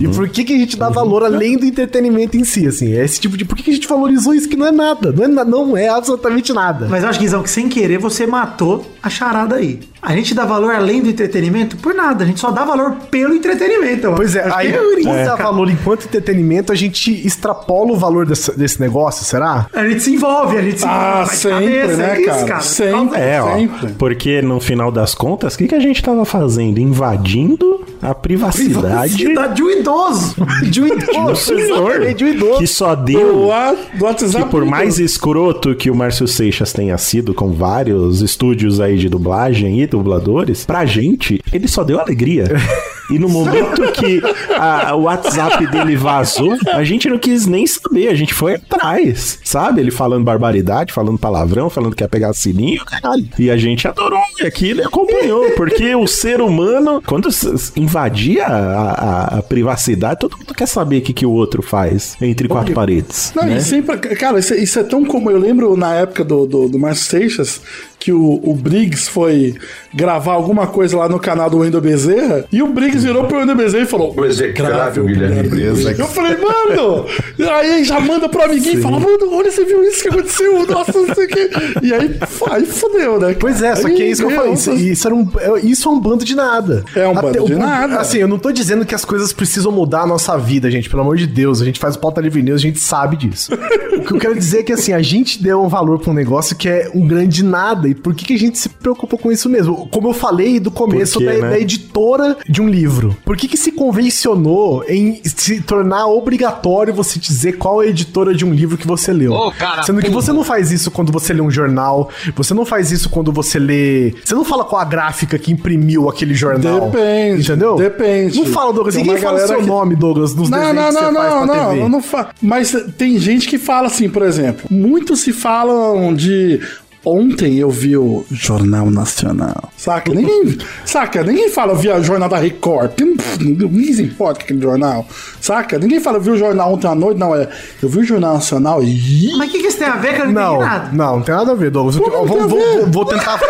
E 0.00 0.08
por 0.08 0.28
que, 0.28 0.44
que 0.44 0.54
a 0.54 0.58
gente 0.58 0.76
dá 0.76 0.88
valor 0.88 1.24
além 1.24 1.56
do 1.56 1.64
entretenimento 1.66 2.36
em 2.36 2.44
si, 2.44 2.66
assim? 2.66 2.92
É 2.94 3.04
esse 3.04 3.20
tipo 3.20 3.36
de. 3.36 3.44
Por 3.44 3.56
que, 3.56 3.64
que 3.64 3.70
a 3.70 3.74
gente 3.74 3.88
valorizou 3.88 4.34
isso 4.34 4.48
que 4.48 4.56
não 4.56 4.66
é 4.66 4.72
nada? 4.72 5.12
Não 5.12 5.24
é, 5.40 5.44
não 5.44 5.76
é 5.76 5.88
absolutamente 5.88 6.52
nada. 6.52 6.86
Mas 6.88 7.02
eu 7.02 7.08
acho, 7.10 7.18
Guizão, 7.20 7.42
que 7.42 7.50
sem 7.50 7.68
querer 7.68 7.98
você 7.98 8.26
matou 8.26 8.86
a 9.02 9.10
charada 9.10 9.56
aí. 9.56 9.80
A 10.00 10.14
gente 10.16 10.34
dá 10.34 10.44
valor 10.44 10.74
além 10.74 11.00
do 11.00 11.08
entretenimento 11.08 11.76
por 11.76 11.94
nada. 11.94 12.24
A 12.24 12.26
gente 12.26 12.40
só 12.40 12.50
dá 12.50 12.64
valor 12.64 12.96
pelo 13.10 13.34
entretenimento. 13.34 14.06
eu 14.08 14.14
Pois 14.14 14.34
é, 14.34 14.42
acho 14.42 14.56
aí 14.56 14.72
que 14.72 14.78
por 14.78 15.14
dar 15.14 15.24
cara. 15.36 15.42
valor 15.44 15.70
enquanto 15.70 16.04
entretenimento, 16.04 16.72
a 16.72 16.74
gente 16.74 17.24
extrapola 17.26 17.92
o 17.92 17.96
valor 17.96 18.26
desse, 18.26 18.56
desse 18.58 18.80
negócio, 18.80 19.24
será? 19.24 19.66
A 19.72 19.86
gente 19.86 20.02
se 20.02 20.12
envolve, 20.14 20.56
a 20.56 20.62
gente 20.62 20.80
se 20.80 20.84
envolve. 20.86 21.04
Ah, 21.04 21.24
vai 21.24 21.34
de 21.34 21.40
sempre, 21.40 21.64
cabeça, 21.64 21.96
né, 21.96 22.16
é 22.16 22.20
isso, 22.20 22.46
cara? 22.46 22.60
Sempre. 22.62 23.20
É, 23.20 23.42
ó. 23.42 23.54
Sempre. 23.54 23.92
Porque 23.92 24.42
no 24.42 24.58
final 24.60 24.90
das 24.90 25.14
contas, 25.14 25.54
o 25.54 25.58
que, 25.58 25.68
que 25.68 25.74
a 25.74 25.80
gente 25.80 26.02
tava 26.02 26.24
fazendo? 26.24 26.78
Invadindo 26.78 27.84
a 28.02 28.14
privacidade 28.14 29.12
Cidade 29.12 29.54
de 29.54 29.62
um 29.62 29.70
idoso. 29.70 30.34
De 30.70 30.82
um 30.82 30.88
do 30.88 30.94
idoso, 31.10 31.36
senhor. 31.36 32.14
de 32.14 32.24
um 32.24 32.28
idoso. 32.28 32.58
Que 32.58 32.66
só 32.66 32.94
Do, 32.96 33.04
deu. 33.04 33.46
wa- 33.46 33.76
do 33.94 34.04
WhatsApp. 34.04 34.44
Que 34.44 34.50
por 34.50 34.64
do- 34.64 34.70
mais 34.70 34.98
escroto 34.98 35.74
que 35.74 35.90
o 35.90 35.94
Márcio 35.94 36.26
Seixas 36.26 36.72
tenha 36.72 36.98
sido 36.98 37.32
com 37.32 37.52
vários 37.52 38.20
estúdios 38.20 38.80
aí 38.80 38.98
de 38.98 39.08
dublagem 39.08 39.80
e 39.80 39.86
dubladores, 39.86 40.64
pra 40.66 40.84
gente, 40.84 41.40
ele 41.52 41.68
só 41.68 41.84
deu 41.84 42.00
alegria. 42.00 42.44
E 43.10 43.18
no 43.18 43.28
momento 43.28 43.82
que 43.92 44.20
a- 44.58 44.94
o 44.94 45.02
WhatsApp 45.02 45.66
dele 45.66 45.96
vazou, 45.96 46.56
a 46.72 46.82
gente 46.84 47.08
não 47.08 47.18
quis 47.18 47.46
nem 47.46 47.66
saber, 47.66 48.08
a 48.08 48.14
gente 48.14 48.32
foi 48.32 48.54
atrás, 48.54 49.38
sabe? 49.44 49.80
Ele 49.80 49.90
falando 49.90 50.24
barbaridade, 50.24 50.92
falando 50.92 51.18
palavrão, 51.18 51.68
falando 51.68 51.94
que 51.94 52.02
ia 52.02 52.08
pegar 52.08 52.32
sininho, 52.32 52.84
caralho. 52.84 53.26
E 53.38 53.50
a 53.50 53.56
gente 53.56 53.86
adorou 53.88 54.20
aquilo 54.44 54.80
e 54.80 54.84
acompanhou, 54.84 55.50
porque 55.52 55.94
o 55.94 56.06
ser 56.06 56.40
humano, 56.40 57.02
quando 57.06 57.28
invadia 57.76 58.46
a, 58.46 58.90
a- 58.92 59.38
a 59.38 59.42
privacidade, 59.42 60.20
todo 60.20 60.36
mundo 60.38 60.54
quer 60.54 60.66
saber 60.68 60.98
o 60.98 61.02
que, 61.02 61.12
que 61.12 61.26
o 61.26 61.30
outro 61.30 61.62
faz 61.62 62.16
entre 62.20 62.48
quatro 62.48 62.72
paredes. 62.74 63.32
Não, 63.34 63.44
né? 63.44 63.56
e 63.58 63.60
sempre. 63.62 63.96
Cara, 64.16 64.38
isso, 64.38 64.54
é- 64.54 64.58
isso 64.58 64.78
é 64.78 64.84
tão 64.84 65.04
como. 65.04 65.30
Eu 65.30 65.38
lembro 65.38 65.76
na 65.76 65.94
época 65.94 66.24
do, 66.24 66.46
do, 66.46 66.68
do 66.68 66.78
Márcio 66.78 67.06
Seixas 67.06 67.60
que 68.02 68.12
o, 68.12 68.40
o 68.42 68.52
Briggs 68.54 69.08
foi 69.08 69.54
gravar 69.94 70.32
alguma 70.32 70.66
coisa 70.66 70.96
lá 70.96 71.08
no 71.08 71.20
canal 71.20 71.48
do 71.48 71.58
Wendel 71.58 71.80
Bezerra 71.80 72.44
e 72.50 72.60
o 72.60 72.66
Briggs 72.66 73.06
virou 73.06 73.24
pro 73.24 73.38
Wendel 73.38 73.54
Bezerra 73.54 73.84
e 73.84 73.86
falou: 73.86 74.12
O 74.16 74.24
execrável 74.24 75.04
Guilherme 75.04 75.48
Briggs. 75.48 75.98
Eu 76.00 76.06
falei, 76.08 76.36
mano! 76.36 77.06
Aí 77.52 77.84
já 77.84 78.00
manda 78.00 78.28
pro 78.28 78.42
amiguinho 78.42 78.78
e 78.78 78.82
fala, 78.82 78.98
mano, 78.98 79.32
olha, 79.36 79.50
você 79.52 79.64
viu 79.64 79.82
isso 79.84 80.02
que 80.02 80.08
aconteceu? 80.08 80.66
Nossa, 80.66 80.92
não 80.92 81.14
sei 81.14 81.24
o 81.26 81.28
quê. 81.28 81.50
E 81.82 81.94
aí, 81.94 82.18
aí 82.50 82.66
fodeu, 82.66 83.20
né? 83.20 83.36
Pois 83.38 83.62
é, 83.62 83.76
só 83.76 83.88
que 83.88 84.02
é 84.02 84.08
isso 84.10 84.26
que 84.26 84.32
eu 84.32 84.36
falei. 84.36 84.52
Isso, 84.52 84.72
isso, 84.72 85.06
era 85.06 85.14
um, 85.14 85.28
é- 85.38 85.60
isso 85.60 85.88
é 85.88 85.92
um 85.92 86.00
bando 86.00 86.24
de 86.24 86.34
nada. 86.34 86.84
É 86.96 87.06
um 87.06 87.14
bando 87.14 87.44
o- 87.44 87.46
de 87.46 87.54
nada. 87.54 87.98
Assim, 87.98 88.18
eu 88.18 88.26
não 88.28 88.38
tô 88.38 88.50
dizendo 88.50 88.84
que 88.84 88.94
as 88.94 89.04
coisas 89.04 89.32
precisam 89.32 89.70
mudar 89.70 90.02
a 90.02 90.06
nossa 90.06 90.36
vida, 90.36 90.70
gente. 90.70 90.90
Pelo 90.90 91.02
amor 91.02 91.16
de 91.16 91.26
Deus. 91.26 91.62
A 91.62 91.64
gente 91.64 91.78
faz 91.78 91.94
o 91.94 91.98
pauta 92.00 92.20
livre 92.20 92.42
news, 92.42 92.56
a 92.60 92.62
gente 92.62 92.80
sabe 92.80 93.16
disso. 93.16 93.52
o 93.96 94.00
que 94.02 94.12
eu 94.12 94.18
quero 94.18 94.34
dizer 94.34 94.58
é 94.60 94.62
que, 94.64 94.72
assim, 94.72 94.92
a 94.92 95.02
gente 95.02 95.40
deu 95.42 95.62
um 95.62 95.68
valor 95.68 95.98
pra 96.00 96.10
um 96.10 96.14
negócio 96.14 96.56
que 96.56 96.68
é 96.68 96.90
um 96.94 97.06
grande 97.06 97.44
nada. 97.44 97.91
E 97.92 97.94
por 97.94 98.14
que, 98.14 98.24
que 98.24 98.34
a 98.34 98.38
gente 98.38 98.58
se 98.58 98.68
preocupa 98.68 99.16
com 99.16 99.30
isso 99.30 99.48
mesmo? 99.48 99.86
Como 99.90 100.08
eu 100.08 100.12
falei 100.12 100.58
do 100.58 100.70
começo 100.70 101.18
quê, 101.18 101.26
da, 101.26 101.32
né? 101.34 101.50
da 101.50 101.58
editora 101.58 102.36
de 102.48 102.60
um 102.60 102.68
livro. 102.68 103.16
Por 103.24 103.36
que, 103.36 103.46
que 103.48 103.56
se 103.56 103.70
convencionou 103.72 104.84
em 104.88 105.20
se 105.24 105.60
tornar 105.60 106.06
obrigatório 106.06 106.92
você 106.94 107.18
dizer 107.18 107.52
qual 107.58 107.82
é 107.82 107.86
a 107.86 107.88
editora 107.90 108.34
de 108.34 108.44
um 108.44 108.52
livro 108.52 108.76
que 108.76 108.86
você 108.86 109.12
leu? 109.12 109.32
Ô, 109.32 109.52
cara, 109.52 109.82
Sendo 109.82 110.00
que 110.00 110.10
você 110.10 110.32
não 110.32 110.44
faz 110.44 110.70
isso 110.72 110.90
quando 110.90 111.12
você 111.12 111.32
lê 111.32 111.40
um 111.40 111.50
jornal, 111.50 112.10
você 112.34 112.54
não 112.54 112.64
faz 112.64 112.90
isso 112.90 113.08
quando 113.08 113.32
você 113.32 113.58
lê. 113.58 114.14
Você 114.24 114.34
não 114.34 114.44
fala 114.44 114.64
qual 114.64 114.80
a 114.80 114.84
gráfica 114.84 115.38
que 115.38 115.52
imprimiu 115.52 116.08
aquele 116.08 116.34
jornal. 116.34 116.90
Depende. 116.90 117.42
Entendeu? 117.42 117.76
Depende. 117.76 118.38
Não 118.38 118.46
fala, 118.46 118.72
Douglas. 118.72 118.94
Tem 118.94 119.04
Ninguém 119.04 119.20
fala 119.20 119.42
o 119.42 119.46
seu 119.46 119.58
que- 119.58 119.66
nome, 119.66 119.94
Douglas, 119.96 120.34
nos 120.34 120.48
Não, 120.50 120.58
desenhos 120.58 120.76
não, 120.76 120.84
que 120.86 120.92
não, 120.92 121.12
você 121.12 121.16
faz 121.18 121.34
não, 121.34 121.46
pra 121.46 121.46
não, 121.56 121.68
TV. 121.68 121.80
não, 121.80 121.88
não 121.88 122.02
fa... 122.02 122.28
Mas 122.40 122.74
tem 122.96 123.18
gente 123.18 123.48
que 123.48 123.58
fala 123.58 123.86
assim, 123.86 124.08
por 124.08 124.22
exemplo, 124.22 124.66
muitos 124.70 125.20
se 125.20 125.32
falam 125.32 126.14
de 126.14 126.60
Ontem 127.04 127.58
eu 127.58 127.68
vi 127.68 127.96
o 127.96 128.24
Jornal 128.30 128.88
Nacional. 128.90 129.70
Saca? 129.76 130.12
Ninguém, 130.14 130.56
saca? 130.84 131.24
Ninguém 131.24 131.48
fala, 131.50 131.72
eu 131.72 131.76
vi 131.76 131.88
o 131.88 132.02
Jornal 132.02 132.28
da 132.28 132.38
Record. 132.38 132.92
Ninguém 133.40 133.92
se 133.92 134.02
importa 134.04 134.38
com 134.40 134.44
aquele 134.44 134.62
jornal. 134.62 135.04
Saca? 135.40 135.78
Ninguém 135.78 135.98
fala, 136.00 136.18
eu 136.18 136.22
vi 136.22 136.30
o 136.30 136.36
jornal 136.36 136.72
ontem 136.74 136.86
à 136.86 136.94
noite. 136.94 137.18
Não, 137.18 137.34
é. 137.34 137.48
Eu 137.82 137.88
vi 137.88 137.98
o 137.98 138.04
Jornal 138.04 138.34
Nacional 138.34 138.82
e. 138.84 139.32
Mas 139.36 139.48
o 139.48 139.52
que, 139.52 139.58
que 139.60 139.66
isso 139.66 139.78
tem 139.78 139.88
a 139.88 139.96
ver 139.96 140.14
que 140.14 140.20
eu 140.22 140.26
não 140.26 140.32
Não, 140.32 140.58
nada? 140.60 140.90
não, 140.92 141.16
não 141.16 141.22
tem 141.22 141.34
nada 141.34 141.50
a 141.52 141.54
ver, 141.56 141.70
Douglas. 141.70 141.96
Vou, 141.96 142.06
a 142.06 142.22
ver? 142.22 142.46
vou- 142.46 142.86
vou 142.86 143.04
tentar. 143.04 143.40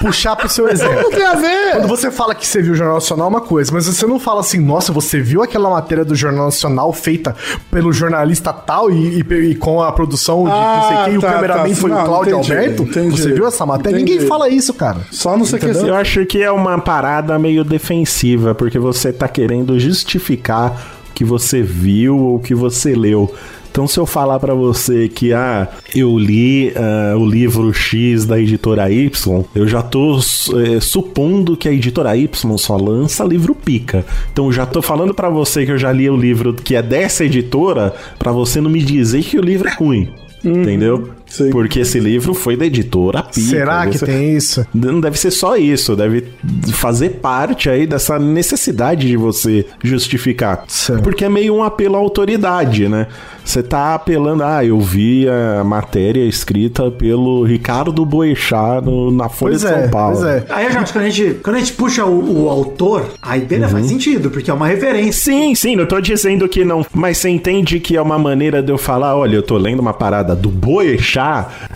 puxar 0.00 0.34
pro 0.34 0.48
seu 0.48 0.68
exemplo. 0.68 1.00
Não 1.00 1.10
tem 1.12 1.24
a 1.24 1.34
ver. 1.34 1.72
Quando 1.74 1.86
você 1.86 2.10
fala 2.10 2.34
que 2.34 2.44
você 2.44 2.60
viu 2.60 2.72
o 2.72 2.74
Jornal 2.74 2.96
Nacional 2.96 3.26
é 3.26 3.30
uma 3.30 3.40
coisa, 3.40 3.70
mas 3.72 3.86
você 3.86 4.04
não 4.04 4.18
fala 4.18 4.40
assim, 4.40 4.58
nossa, 4.58 4.92
você 4.92 5.20
viu 5.20 5.44
aquela 5.44 5.70
matéria 5.70 6.04
do 6.04 6.12
Jornal 6.16 6.46
Nacional 6.46 6.92
feita 6.92 7.36
pelo 7.70 7.92
jornalista 7.92 8.52
tal 8.52 8.90
e, 8.90 9.20
e- 9.20 9.50
e 9.50 9.54
com 9.54 9.80
a 9.80 9.92
produção 9.92 10.42
de 10.42 10.50
não 10.50 10.88
sei 10.88 10.96
Ah, 10.96 11.02
quem, 11.04 11.20
tá, 11.20 11.28
o 11.28 11.32
cameraman 11.32 11.68
tá. 11.68 11.74
foi 11.76 11.90
Não, 11.90 12.02
o 12.02 12.04
Cláudio 12.04 12.32
entendi, 12.38 12.52
Alberto? 12.52 12.82
Entendi. 13.00 13.20
Você 13.20 13.32
viu 13.32 13.46
essa 13.46 13.66
matéria? 13.66 13.96
Entendi. 13.96 14.12
Ninguém 14.12 14.28
fala 14.28 14.48
isso, 14.48 14.74
cara. 14.74 15.00
Só 15.10 15.36
no 15.36 15.44
CQC. 15.44 15.88
Eu 15.88 15.94
acho 15.94 16.24
que 16.26 16.42
é 16.42 16.50
uma 16.50 16.78
parada 16.78 17.38
meio 17.38 17.64
defensiva, 17.64 18.54
porque 18.54 18.78
você 18.78 19.12
tá 19.12 19.28
querendo 19.28 19.78
justificar 19.78 21.00
o 21.10 21.12
que 21.14 21.24
você 21.24 21.62
viu 21.62 22.18
ou 22.18 22.36
o 22.36 22.40
que 22.40 22.54
você 22.54 22.94
leu. 22.94 23.32
Então, 23.72 23.88
se 23.88 23.98
eu 23.98 24.04
falar 24.04 24.38
pra 24.38 24.52
você 24.52 25.08
que 25.08 25.32
ah, 25.32 25.66
eu 25.94 26.18
li 26.18 26.74
ah, 26.76 27.16
o 27.16 27.24
livro 27.24 27.72
X 27.72 28.26
da 28.26 28.38
editora 28.38 28.90
Y, 28.90 29.44
eu 29.54 29.66
já 29.66 29.80
tô 29.80 30.18
eh, 30.18 30.78
supondo 30.78 31.56
que 31.56 31.66
a 31.66 31.72
editora 31.72 32.14
Y 32.14 32.58
só 32.58 32.76
lança 32.76 33.24
livro 33.24 33.54
pica. 33.54 34.04
Então, 34.30 34.44
eu 34.44 34.52
já 34.52 34.66
tô 34.66 34.82
falando 34.82 35.14
pra 35.14 35.30
você 35.30 35.64
que 35.64 35.72
eu 35.72 35.78
já 35.78 35.90
li 35.90 36.08
o 36.10 36.16
livro 36.16 36.52
que 36.52 36.76
é 36.76 36.82
dessa 36.82 37.24
editora, 37.24 37.94
pra 38.18 38.30
você 38.30 38.60
não 38.60 38.70
me 38.70 38.82
dizer 38.82 39.22
que 39.22 39.38
o 39.38 39.42
livro 39.42 39.66
é 39.66 39.72
ruim. 39.72 40.12
Entendeu? 40.44 41.08
Porque 41.50 41.80
esse 41.80 41.98
livro 41.98 42.34
foi 42.34 42.56
da 42.56 42.66
editora 42.66 43.22
Pica. 43.22 43.40
Será 43.40 43.86
que 43.86 43.96
Esse- 43.96 44.04
tem 44.06 44.36
isso? 44.36 44.66
não 44.74 45.00
deve 45.00 45.18
ser 45.18 45.30
só 45.30 45.56
isso, 45.56 45.94
deve 45.96 46.24
fazer 46.72 47.10
parte 47.22 47.68
aí 47.70 47.86
dessa 47.86 48.18
necessidade 48.18 49.06
de 49.06 49.16
você 49.16 49.64
justificar. 49.82 50.64
Porque 51.02 51.24
é 51.24 51.28
meio 51.28 51.54
um 51.54 51.62
apelo 51.62 51.96
à 51.96 51.98
autoridade, 51.98 52.88
né? 52.88 53.06
Você 53.44 53.60
tá 53.62 53.94
apelando, 53.94 54.44
ah, 54.44 54.64
eu 54.64 54.78
vi 54.80 55.26
a 55.28 55.64
matéria 55.64 56.24
escrita 56.24 56.90
pelo 56.92 57.42
Ricardo 57.42 58.04
Boechat 58.06 58.84
no- 58.84 59.10
na 59.10 59.28
Folha 59.28 59.52
Pois 59.58 59.62
de 59.62 59.66
é, 59.66 59.80
São 59.82 59.90
Paulo. 59.90 60.16
pois 60.18 60.28
é. 60.28 60.44
Aí, 60.48 60.72
gente, 60.72 60.92
quando 60.92 61.04
a 61.04 61.08
gente, 61.10 61.34
quando 61.42 61.56
a 61.56 61.58
gente 61.58 61.72
puxa 61.72 62.04
o, 62.04 62.44
o 62.44 62.48
autor, 62.48 63.06
aí 63.20 63.40
beleza, 63.40 63.72
faz 63.72 63.86
sentido, 63.86 64.30
porque 64.30 64.48
é 64.50 64.54
uma 64.54 64.68
referência. 64.68 65.12
Sim, 65.32 65.54
sim, 65.56 65.74
não 65.74 65.86
tô 65.86 66.00
dizendo 66.00 66.48
que 66.48 66.64
não. 66.64 66.86
Mas 66.94 67.18
você 67.18 67.30
entende 67.30 67.80
que 67.80 67.96
é 67.96 68.00
uma 68.02 68.18
maneira 68.18 68.62
de 68.62 68.70
eu 68.70 68.78
falar, 68.78 69.16
olha, 69.16 69.34
eu 69.36 69.42
tô 69.42 69.56
lendo 69.58 69.80
uma 69.80 69.92
parada 69.92 70.36
do 70.36 70.48
Boechat, 70.48 71.21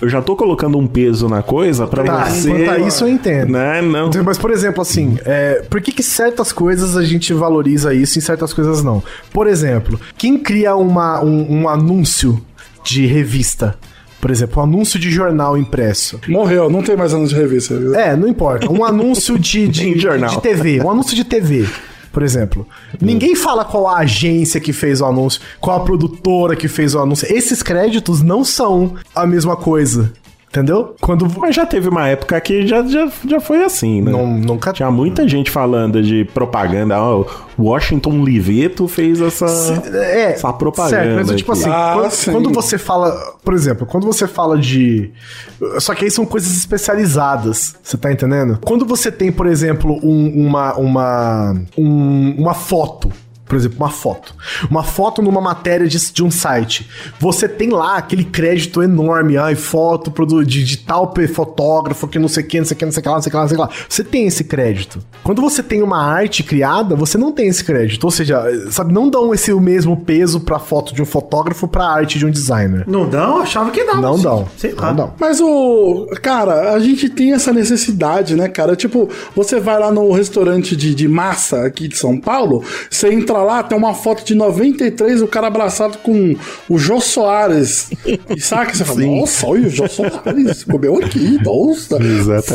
eu 0.00 0.08
já 0.08 0.20
tô 0.22 0.34
colocando 0.36 0.78
um 0.78 0.86
peso 0.86 1.28
na 1.28 1.42
coisa 1.42 1.86
pra 1.86 2.04
Tá, 2.04 2.24
você. 2.24 2.48
quanto 2.50 2.70
a 2.70 2.78
isso 2.78 3.04
eu 3.04 3.08
entendo. 3.08 3.52
Né? 3.52 3.80
Não. 3.82 4.08
Então, 4.08 4.22
Mas, 4.24 4.38
por 4.38 4.50
exemplo, 4.50 4.80
assim, 4.82 5.18
é, 5.24 5.62
por 5.68 5.80
que, 5.80 5.92
que 5.92 6.02
certas 6.02 6.52
coisas 6.52 6.96
a 6.96 7.02
gente 7.04 7.32
valoriza 7.32 7.92
isso 7.94 8.18
e 8.18 8.22
certas 8.22 8.52
coisas 8.52 8.82
não? 8.82 9.02
Por 9.32 9.46
exemplo, 9.46 10.00
quem 10.16 10.38
cria 10.38 10.74
uma, 10.76 11.22
um, 11.22 11.62
um 11.62 11.68
anúncio 11.68 12.40
de 12.84 13.06
revista? 13.06 13.76
Por 14.20 14.30
exemplo, 14.30 14.60
um 14.60 14.64
anúncio 14.64 14.98
de 14.98 15.10
jornal 15.10 15.56
impresso. 15.58 16.18
Morreu, 16.26 16.68
não 16.70 16.82
tem 16.82 16.96
mais 16.96 17.12
anúncio 17.14 17.36
de 17.36 17.42
revista. 17.42 17.74
É, 17.94 18.16
não 18.16 18.26
importa. 18.26 18.70
Um 18.72 18.82
anúncio 18.84 19.38
de, 19.38 19.68
de, 19.68 19.88
Em 19.94 19.98
jornal. 19.98 20.30
de 20.30 20.40
TV. 20.40 20.80
Um 20.82 20.90
anúncio 20.90 21.14
de 21.14 21.22
TV. 21.22 21.66
Por 22.16 22.22
exemplo, 22.22 22.66
ninguém 22.98 23.34
fala 23.34 23.62
qual 23.62 23.86
a 23.86 23.98
agência 23.98 24.58
que 24.58 24.72
fez 24.72 25.02
o 25.02 25.04
anúncio, 25.04 25.38
qual 25.60 25.76
a 25.76 25.84
produtora 25.84 26.56
que 26.56 26.66
fez 26.66 26.94
o 26.94 26.98
anúncio. 26.98 27.30
Esses 27.30 27.62
créditos 27.62 28.22
não 28.22 28.42
são 28.42 28.94
a 29.14 29.26
mesma 29.26 29.54
coisa. 29.54 30.10
Entendeu? 30.56 30.94
Quando. 31.02 31.26
Mas 31.38 31.54
já 31.54 31.66
teve 31.66 31.86
uma 31.88 32.08
época 32.08 32.40
que 32.40 32.66
já, 32.66 32.82
já, 32.82 33.06
já 33.28 33.40
foi 33.40 33.62
assim, 33.62 34.00
né? 34.00 34.10
Não, 34.10 34.26
nunca. 34.26 34.72
Tinha 34.72 34.90
muita 34.90 35.28
gente 35.28 35.50
falando 35.50 36.02
de 36.02 36.24
propaganda. 36.32 36.98
Ó, 36.98 37.26
Washington 37.58 38.24
Liveto 38.24 38.88
fez 38.88 39.20
essa, 39.20 39.44
É, 39.92 40.32
essa 40.32 40.50
propaganda. 40.54 40.96
Certo, 40.96 41.26
mas 41.28 41.36
tipo 41.36 41.52
aqui. 41.52 41.60
assim, 41.60 41.70
Ah, 41.70 41.92
quando, 41.94 42.32
quando 42.42 42.54
você 42.54 42.78
fala, 42.78 43.12
por 43.44 43.52
exemplo, 43.52 43.86
quando 43.86 44.06
você 44.06 44.26
fala 44.26 44.56
de. 44.56 45.10
Só 45.78 45.94
que 45.94 46.04
aí 46.06 46.10
são 46.10 46.24
coisas 46.24 46.56
especializadas, 46.56 47.76
você 47.82 47.96
tá 47.98 48.10
entendendo? 48.10 48.58
Quando 48.64 48.86
você 48.86 49.12
tem, 49.12 49.30
por 49.30 49.46
exemplo, 49.46 49.98
um- 50.02 50.46
uma, 50.46 50.74
uma, 50.76 51.54
um- 51.76 52.34
uma 52.38 52.54
foto. 52.54 53.10
Por 53.46 53.56
exemplo, 53.56 53.78
uma 53.78 53.90
foto. 53.90 54.34
Uma 54.70 54.82
foto 54.82 55.22
numa 55.22 55.40
matéria 55.40 55.86
de, 55.86 56.12
de 56.12 56.24
um 56.24 56.30
site. 56.30 56.88
Você 57.20 57.48
tem 57.48 57.70
lá 57.70 57.96
aquele 57.96 58.24
crédito 58.24 58.82
enorme. 58.82 59.36
Ai, 59.36 59.54
foto 59.54 60.12
de, 60.44 60.64
de 60.64 60.78
tal 60.78 61.12
fotógrafo 61.32 62.08
que 62.08 62.18
não 62.18 62.28
sei 62.28 62.42
o 62.42 62.46
que, 62.46 62.58
não 62.58 62.66
sei 62.66 62.74
o 62.74 62.78
que, 62.78 62.84
não 62.84 62.92
sei 62.92 63.00
o 63.00 63.02
que 63.02 63.08
lá, 63.08 63.14
não 63.14 63.22
sei 63.22 63.28
o 63.28 63.30
que 63.30 63.36
lá, 63.36 63.42
não 63.42 63.48
sei 63.48 63.56
o 63.56 63.60
que 63.60 63.66
lá. 63.66 63.86
Você 63.88 64.04
tem 64.04 64.26
esse 64.26 64.44
crédito. 64.44 65.02
Quando 65.22 65.40
você 65.40 65.62
tem 65.62 65.82
uma 65.82 66.02
arte 66.02 66.42
criada, 66.42 66.96
você 66.96 67.16
não 67.16 67.32
tem 67.32 67.48
esse 67.48 67.64
crédito. 67.64 68.04
Ou 68.04 68.10
seja, 68.10 68.42
sabe, 68.70 68.92
não 68.92 69.08
dão 69.08 69.32
esse 69.32 69.52
o 69.52 69.60
mesmo 69.60 69.96
peso 69.96 70.40
pra 70.40 70.58
foto 70.58 70.94
de 70.94 71.00
um 71.00 71.06
fotógrafo 71.06 71.68
pra 71.68 71.86
arte 71.86 72.18
de 72.18 72.26
um 72.26 72.30
designer. 72.30 72.84
Não 72.86 73.08
dão? 73.08 73.38
Achava 73.38 73.70
que 73.70 73.84
dava. 73.84 74.00
Não 74.00 74.16
sim. 74.16 74.22
dão. 74.22 74.48
Sei 74.56 74.72
lá. 74.72 74.88
Não 74.88 74.96
dão. 74.96 75.14
Mas 75.18 75.40
o. 75.40 76.06
Cara, 76.20 76.72
a 76.72 76.78
gente 76.78 77.08
tem 77.08 77.32
essa 77.32 77.52
necessidade, 77.52 78.34
né, 78.34 78.48
cara? 78.48 78.74
Tipo, 78.74 79.08
você 79.34 79.60
vai 79.60 79.78
lá 79.78 79.90
no 79.92 80.10
restaurante 80.12 80.76
de, 80.76 80.94
de 80.94 81.08
massa 81.08 81.64
aqui 81.64 81.88
de 81.88 81.96
São 81.96 82.18
Paulo, 82.18 82.62
você 82.90 83.12
entra 83.12 83.35
lá, 83.42 83.62
tem 83.62 83.76
uma 83.76 83.94
foto 83.94 84.24
de 84.24 84.34
93, 84.34 85.22
o 85.22 85.28
cara 85.28 85.46
abraçado 85.46 85.98
com 85.98 86.34
o 86.68 86.78
Jô 86.78 87.00
Soares. 87.00 87.90
E 88.34 88.40
saca? 88.40 88.74
Você 88.74 88.84
fala, 88.84 89.00
nossa, 89.00 89.46
olha 89.46 89.66
o 89.66 89.70
Jô 89.70 89.88
Soares, 89.88 90.64
comeu 90.64 90.98
aqui, 90.98 91.38
nossa. 91.44 91.98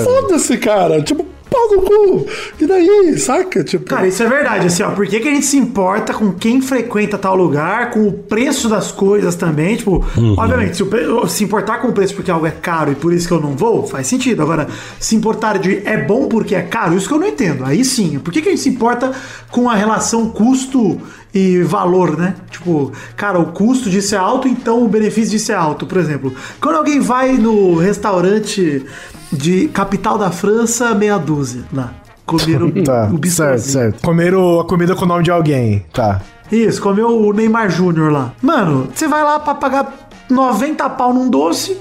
Foda-se, 0.04 0.58
cara. 0.58 1.02
Tipo, 1.02 1.26
pau 1.68 1.78
no 1.78 1.82
cu. 1.84 2.28
E 2.59 2.66
daí, 2.66 3.18
saca? 3.18 3.64
Tipo. 3.64 3.86
Cara, 3.86 4.07
isso 4.07 4.22
é 4.24 4.28
verdade, 4.28 4.68
assim, 4.68 4.84
ó. 4.84 4.91
Por 4.91 5.05
que, 5.07 5.20
que 5.20 5.28
a 5.28 5.32
gente 5.34 5.45
se 5.45 5.57
importa 5.57 6.14
com 6.14 6.32
quem 6.32 6.62
frequenta 6.62 7.18
tal 7.18 7.36
lugar, 7.36 7.91
com 7.91 8.07
o 8.07 8.12
preço 8.14 8.68
das 8.70 8.91
coisas 8.91 9.36
também? 9.36 9.76
Tipo, 9.76 10.03
obviamente, 10.38 10.78
se, 10.78 10.84
o 10.84 10.88
pre- 10.88 11.05
se 11.28 11.43
importar 11.43 11.80
com 11.80 11.89
o 11.89 11.93
preço 11.93 12.16
porque 12.16 12.32
algo 12.32 12.45
é 12.45 12.51
caro 12.51 12.91
e 12.91 12.95
por 12.95 13.14
isso 13.14 13.28
que 13.28 13.34
eu 13.34 13.39
não 13.41 13.55
vou, 13.55 13.86
faz 13.88 14.07
sentido. 14.07 14.41
Agora, 14.41 14.68
se 14.99 15.16
importar 15.16 15.57
de 15.59 15.82
é 15.86 15.97
bom 15.97 16.28
porque 16.28 16.55
é 16.55 16.62
caro, 16.62 16.95
isso 16.95 17.07
que 17.07 17.14
eu 17.14 17.20
não 17.20 17.28
entendo. 17.28 17.64
Aí 17.66 17.84
sim, 17.86 18.20
por 18.20 18.32
que, 18.34 18.41
que 18.41 18.47
a 18.49 18.51
gente 18.51 18.62
se 18.62 18.70
importa 18.70 19.12
com 19.49 19.70
a 19.70 19.76
relação 19.76 20.30
custo 20.30 20.99
e 21.34 21.62
valor, 21.62 22.18
né? 22.18 22.36
Tipo, 22.49 22.91
cara, 23.16 23.39
o 23.39 23.47
custo 23.53 23.89
disso 23.89 24.14
é 24.16 24.18
alto, 24.18 24.49
então 24.49 24.84
o 24.84 24.88
benefício 24.88 25.32
disso 25.32 25.51
é 25.51 25.55
alto. 25.55 25.86
Por 25.86 25.97
exemplo, 25.97 26.34
quando 26.59 26.76
alguém 26.76 26.99
vai 26.99 27.34
no 27.34 27.76
restaurante 27.78 28.86
de 29.32 29.68
capital 29.70 30.18
da 30.18 30.32
França, 30.32 30.94
meia 30.94 31.18
dúzia, 31.18 31.64
lá. 31.74 31.94
Comer 32.26 32.62
o, 32.64 32.84
Tá, 32.84 33.10
o 33.12 33.28
certo, 33.28 33.62
certo. 33.62 34.02
Comeram 34.02 34.60
a 34.60 34.66
comida 34.66 34.96
com 34.96 35.04
o 35.04 35.08
nome 35.08 35.24
de 35.24 35.32
alguém. 35.32 35.86
Tá. 35.92 36.22
Isso, 36.52 36.82
comeu 36.82 37.08
o 37.08 37.34
Neymar 37.34 37.70
Júnior 37.70 38.12
lá. 38.12 38.34
Mano, 38.42 38.90
você 38.94 39.08
vai 39.08 39.24
lá 39.24 39.40
pra 39.40 39.56
pagar 39.56 40.10
90 40.30 40.90
pau 40.92 41.14
num 41.14 41.30
doce, 41.30 41.78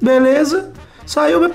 beleza, 0.00 0.72
saiu. 1.06 1.50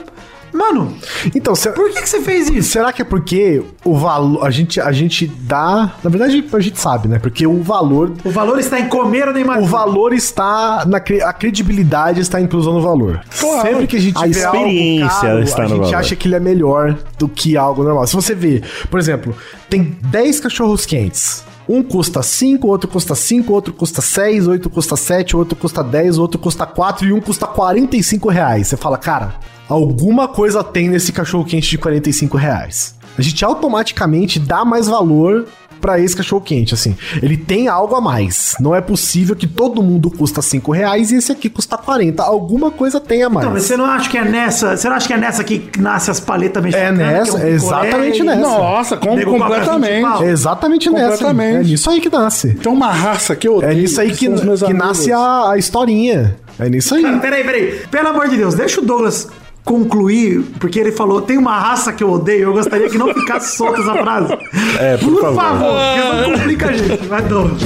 Mano, 0.56 0.94
Então, 1.36 1.54
se- 1.56 1.70
por 1.72 1.90
que, 1.92 2.02
que 2.02 2.10
você 2.10 2.22
fez 2.22 2.50
isso? 2.50 2.70
será 2.72 2.92
que 2.94 3.02
é 3.02 3.06
porque 3.06 3.62
o 3.84 3.96
valor. 3.98 4.46
A 4.46 4.50
gente, 4.50 4.80
a 4.80 4.92
gente 4.92 5.28
dá. 5.28 5.94
Na 6.04 6.10
verdade, 6.10 6.44
a 6.52 6.60
gente 6.60 6.80
sabe, 6.80 7.08
né? 7.08 7.20
Porque 7.20 7.46
o 7.46 7.62
valor. 7.62 8.14
O 8.24 8.30
valor 8.32 8.58
está 8.60 8.80
em 8.80 8.88
comer 8.88 9.28
o 9.28 9.34
Neymar 9.34 9.58
O 9.60 9.64
Júnior. 9.66 9.80
valor 9.86 10.14
está 10.14 10.86
na 10.86 11.00
cre- 11.00 11.22
a 11.22 11.34
credibilidade 11.34 12.22
está 12.22 12.40
inclusa 12.40 12.72
no 12.72 12.82
valor. 12.82 13.22
Claro. 13.40 13.62
Sempre 13.62 13.88
que 13.88 13.98
a 13.98 14.02
gente 14.02 14.18
A 14.18 14.28
vê 14.28 14.44
algo 14.44 14.58
experiência 14.58 15.10
caro, 15.22 15.44
está 15.44 15.62
a 15.62 15.64
no 15.64 15.70
gente 15.76 15.80
valor. 15.82 15.96
acha 15.96 16.16
que 16.16 16.28
ele 16.28 16.36
é 16.36 16.40
melhor 16.40 16.98
do 17.18 17.28
que 17.28 17.58
algo 17.58 17.84
normal. 17.84 18.08
Se 18.08 18.16
você 18.16 18.34
vê, 18.34 18.62
por 18.90 19.00
exemplo, 19.00 19.36
tem 19.70 19.98
10 20.04 20.40
cachorros 20.40 20.86
quentes. 20.86 21.44
Um 21.68 21.82
custa 21.82 22.22
5, 22.22 22.68
outro 22.68 22.88
custa 22.88 23.16
5, 23.16 23.52
outro 23.52 23.74
custa 23.74 24.00
6, 24.02 24.48
outro 24.48 24.70
custa 24.70 24.96
7, 24.96 25.36
outro 25.36 25.56
custa 25.56 25.84
10, 25.84 26.20
outro 26.20 26.38
custa 26.40 26.64
4 26.66 27.08
e 27.08 27.12
um 27.12 27.20
custa 27.20 27.48
45 27.48 28.30
reais. 28.30 28.68
Você 28.68 28.78
fala, 28.78 28.98
cara, 29.00 29.34
alguma 29.70 30.28
coisa 30.28 30.64
tem 30.64 30.90
nesse 30.90 31.12
cachorro 31.12 31.46
quente 31.46 31.70
de 31.70 31.78
45 31.78 32.38
reais. 32.38 32.96
A 33.18 33.22
gente 33.22 33.44
automaticamente 33.46 34.40
dá 34.40 34.66
mais 34.66 34.88
valor 34.88 35.46
pra 35.80 36.00
esse 36.00 36.16
cachorro 36.16 36.42
quente, 36.42 36.74
assim. 36.74 36.96
Ele 37.22 37.38
tem 37.38 37.68
algo 37.68 37.96
a 37.96 38.02
mais. 38.02 38.56
Não 38.60 38.74
é 38.74 38.82
possível 38.82 39.36
que 39.36 39.46
todo 39.46 39.84
mundo 39.84 40.10
custa 40.10 40.42
5 40.42 40.72
reais 40.72 41.12
e 41.12 41.16
esse 41.18 41.32
aqui 41.32 41.50
custa 41.50 41.78
40. 41.78 42.24
Alguma 42.24 42.72
coisa 42.72 43.00
tem 43.00 43.22
a 43.24 43.30
mais. 43.30 43.46
Então, 43.46 43.54
mas 43.54 43.64
você 43.64 43.78
não 43.78 43.86
acha 43.86 44.10
que 44.10 44.18
é 44.18 44.26
nessa. 44.26 44.76
Você 44.76 44.90
não 44.90 44.96
acha 44.96 45.08
que 45.08 45.14
é 45.14 45.18
nessa 45.18 45.44
que 45.44 45.70
nasce 45.78 46.10
as 46.10 46.20
paletas 46.20 46.64
mexicanas? 46.64 46.98
nessa, 46.98 47.38
que 47.38 47.44
um 47.44 47.48
é 47.48 47.52
exatamente 47.52 48.24
nessa. 48.24 48.42
Nossa, 48.42 48.98
com- 48.98 49.16
Nego 49.16 49.38
cobra 49.38 49.60
20 49.60 49.66
completamente. 49.70 50.24
É 50.24 50.30
exatamente 50.32 50.90
nessa. 50.90 51.10
Completamente. 51.12 51.56
É 51.56 51.64
nisso 51.64 51.90
aí 51.90 52.02
que 52.02 52.10
nasce. 52.10 52.54
Tem 52.56 52.72
uma 52.72 52.92
raça 52.92 53.36
que 53.36 53.48
eu 53.48 53.58
odeio. 53.58 53.72
É 53.72 53.76
nisso 53.76 54.02
aí 54.02 54.12
que, 54.12 54.18
que 54.18 54.28
amigos. 54.28 54.62
nasce 54.74 55.12
a, 55.12 55.52
a 55.52 55.58
historinha. 55.58 56.36
É 56.58 56.68
nisso 56.68 56.96
aí. 56.96 57.04
Cara, 57.04 57.20
peraí, 57.20 57.44
peraí. 57.44 57.82
Pelo 57.92 58.08
amor 58.10 58.28
de 58.28 58.38
Deus, 58.38 58.56
deixa 58.56 58.82
o 58.82 58.84
Douglas 58.84 59.28
concluir, 59.66 60.44
porque 60.60 60.80
ele 60.80 60.92
falou: 60.92 61.22
tem 61.22 61.38
uma 61.38 61.60
raça 61.60 61.92
que 61.92 62.04
eu 62.04 62.12
odeio, 62.12 62.44
eu 62.44 62.54
gostaria 62.54 62.88
que 62.88 62.98
não 62.98 63.12
ficasse 63.14 63.58
solta 63.58 63.82
essa 63.82 63.96
frase. 63.96 64.34
É, 64.80 64.96
por 64.98 65.20
favor. 65.20 65.76
porque 65.76 66.30
não 66.30 66.38
complica 66.38 66.70
a 66.70 66.74
gente. 66.74 67.08
Vai, 67.08 67.22
Douglas. 67.24 67.62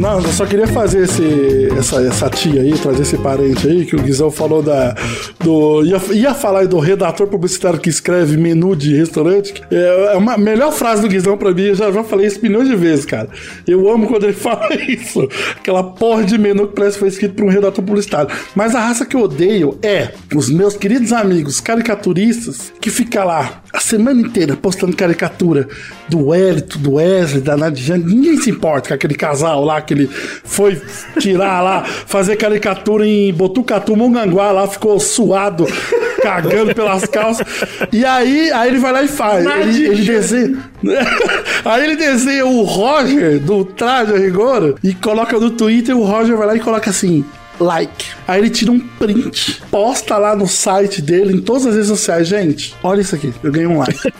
Não, 0.00 0.18
eu 0.18 0.32
só 0.32 0.46
queria 0.46 0.66
fazer 0.66 1.04
esse, 1.04 1.68
essa, 1.78 2.00
essa 2.00 2.30
tia 2.30 2.62
aí, 2.62 2.72
trazer 2.72 3.02
esse 3.02 3.18
parente 3.18 3.68
aí, 3.68 3.84
que 3.84 3.94
o 3.94 4.00
Guizão 4.00 4.30
falou 4.30 4.62
da. 4.62 4.94
Do, 5.38 5.84
ia, 5.84 6.00
ia 6.12 6.32
falar 6.32 6.66
do 6.66 6.78
redator 6.78 7.26
publicitário 7.26 7.78
que 7.78 7.90
escreve 7.90 8.38
menu 8.38 8.74
de 8.74 8.96
restaurante. 8.96 9.62
É, 9.70 10.14
é 10.14 10.16
uma 10.16 10.38
melhor 10.38 10.72
frase 10.72 11.02
do 11.02 11.08
Guizão 11.08 11.36
pra 11.36 11.52
mim, 11.52 11.64
eu 11.64 11.74
já, 11.74 11.92
já 11.92 12.02
falei 12.02 12.26
isso 12.26 12.40
milhões 12.42 12.66
de 12.66 12.76
vezes, 12.76 13.04
cara. 13.04 13.28
Eu 13.68 13.92
amo 13.92 14.06
quando 14.06 14.24
ele 14.24 14.32
fala 14.32 14.74
isso. 14.74 15.28
Aquela 15.54 15.84
porra 15.84 16.24
de 16.24 16.38
menu 16.38 16.68
que 16.68 16.76
parece 16.76 16.94
que 16.94 17.00
foi 17.00 17.08
escrito 17.08 17.34
por 17.34 17.44
um 17.44 17.50
redator 17.50 17.84
publicitário. 17.84 18.34
Mas 18.54 18.74
a 18.74 18.80
raça 18.80 19.04
que 19.04 19.14
eu 19.14 19.20
odeio 19.20 19.78
é 19.82 20.12
os 20.34 20.48
meus 20.48 20.78
queridos 20.78 21.12
amigos 21.12 21.60
caricaturistas 21.60 22.72
que 22.80 22.88
ficam 22.88 23.26
lá 23.26 23.60
a 23.70 23.78
semana 23.78 24.20
inteira 24.22 24.56
postando 24.56 24.96
caricatura 24.96 25.68
do 26.08 26.28
Wellington, 26.28 26.78
do 26.78 26.94
Wesley, 26.94 27.42
da 27.42 27.54
Nadiane. 27.54 28.02
Ninguém 28.02 28.38
se 28.38 28.48
importa 28.48 28.88
com 28.88 28.94
aquele 28.94 29.14
casal 29.14 29.62
lá 29.62 29.80
que 29.90 29.94
ele 29.94 30.06
foi 30.44 30.80
tirar 31.18 31.60
lá, 31.60 31.84
fazer 31.84 32.36
caricatura 32.36 33.04
em 33.04 33.32
Botucatu, 33.32 33.96
Monganguá, 33.96 34.52
lá 34.52 34.68
ficou 34.68 35.00
suado, 35.00 35.66
cagando 36.22 36.72
pelas 36.74 37.04
calças. 37.06 37.46
E 37.92 38.04
aí, 38.04 38.52
aí 38.52 38.68
ele 38.68 38.78
vai 38.78 38.92
lá 38.92 39.02
e 39.02 39.08
faz. 39.08 39.44
Ele, 39.44 39.86
ele 39.86 40.04
desenha. 40.04 40.70
Aí 41.62 41.84
ele 41.84 41.96
desenha 41.96 42.46
o 42.46 42.62
Roger 42.62 43.38
do 43.38 43.66
traje 43.66 44.14
a 44.14 44.16
rigor 44.16 44.76
e 44.82 44.94
coloca 44.94 45.38
no 45.38 45.50
Twitter. 45.50 45.94
O 45.94 46.04
Roger 46.04 46.36
vai 46.36 46.46
lá 46.46 46.56
e 46.56 46.60
coloca 46.60 46.88
assim: 46.88 47.22
like. 47.58 48.06
Aí 48.26 48.40
ele 48.40 48.48
tira 48.48 48.72
um 48.72 48.80
print, 48.80 49.62
posta 49.70 50.16
lá 50.16 50.34
no 50.34 50.48
site 50.48 51.02
dele, 51.02 51.34
em 51.34 51.40
todas 51.40 51.66
as 51.66 51.74
redes 51.74 51.88
sociais. 51.88 52.28
Gente, 52.28 52.74
olha 52.82 53.02
isso 53.02 53.14
aqui, 53.14 53.32
eu 53.42 53.52
ganhei 53.52 53.66
um 53.66 53.78
like. 53.78 53.98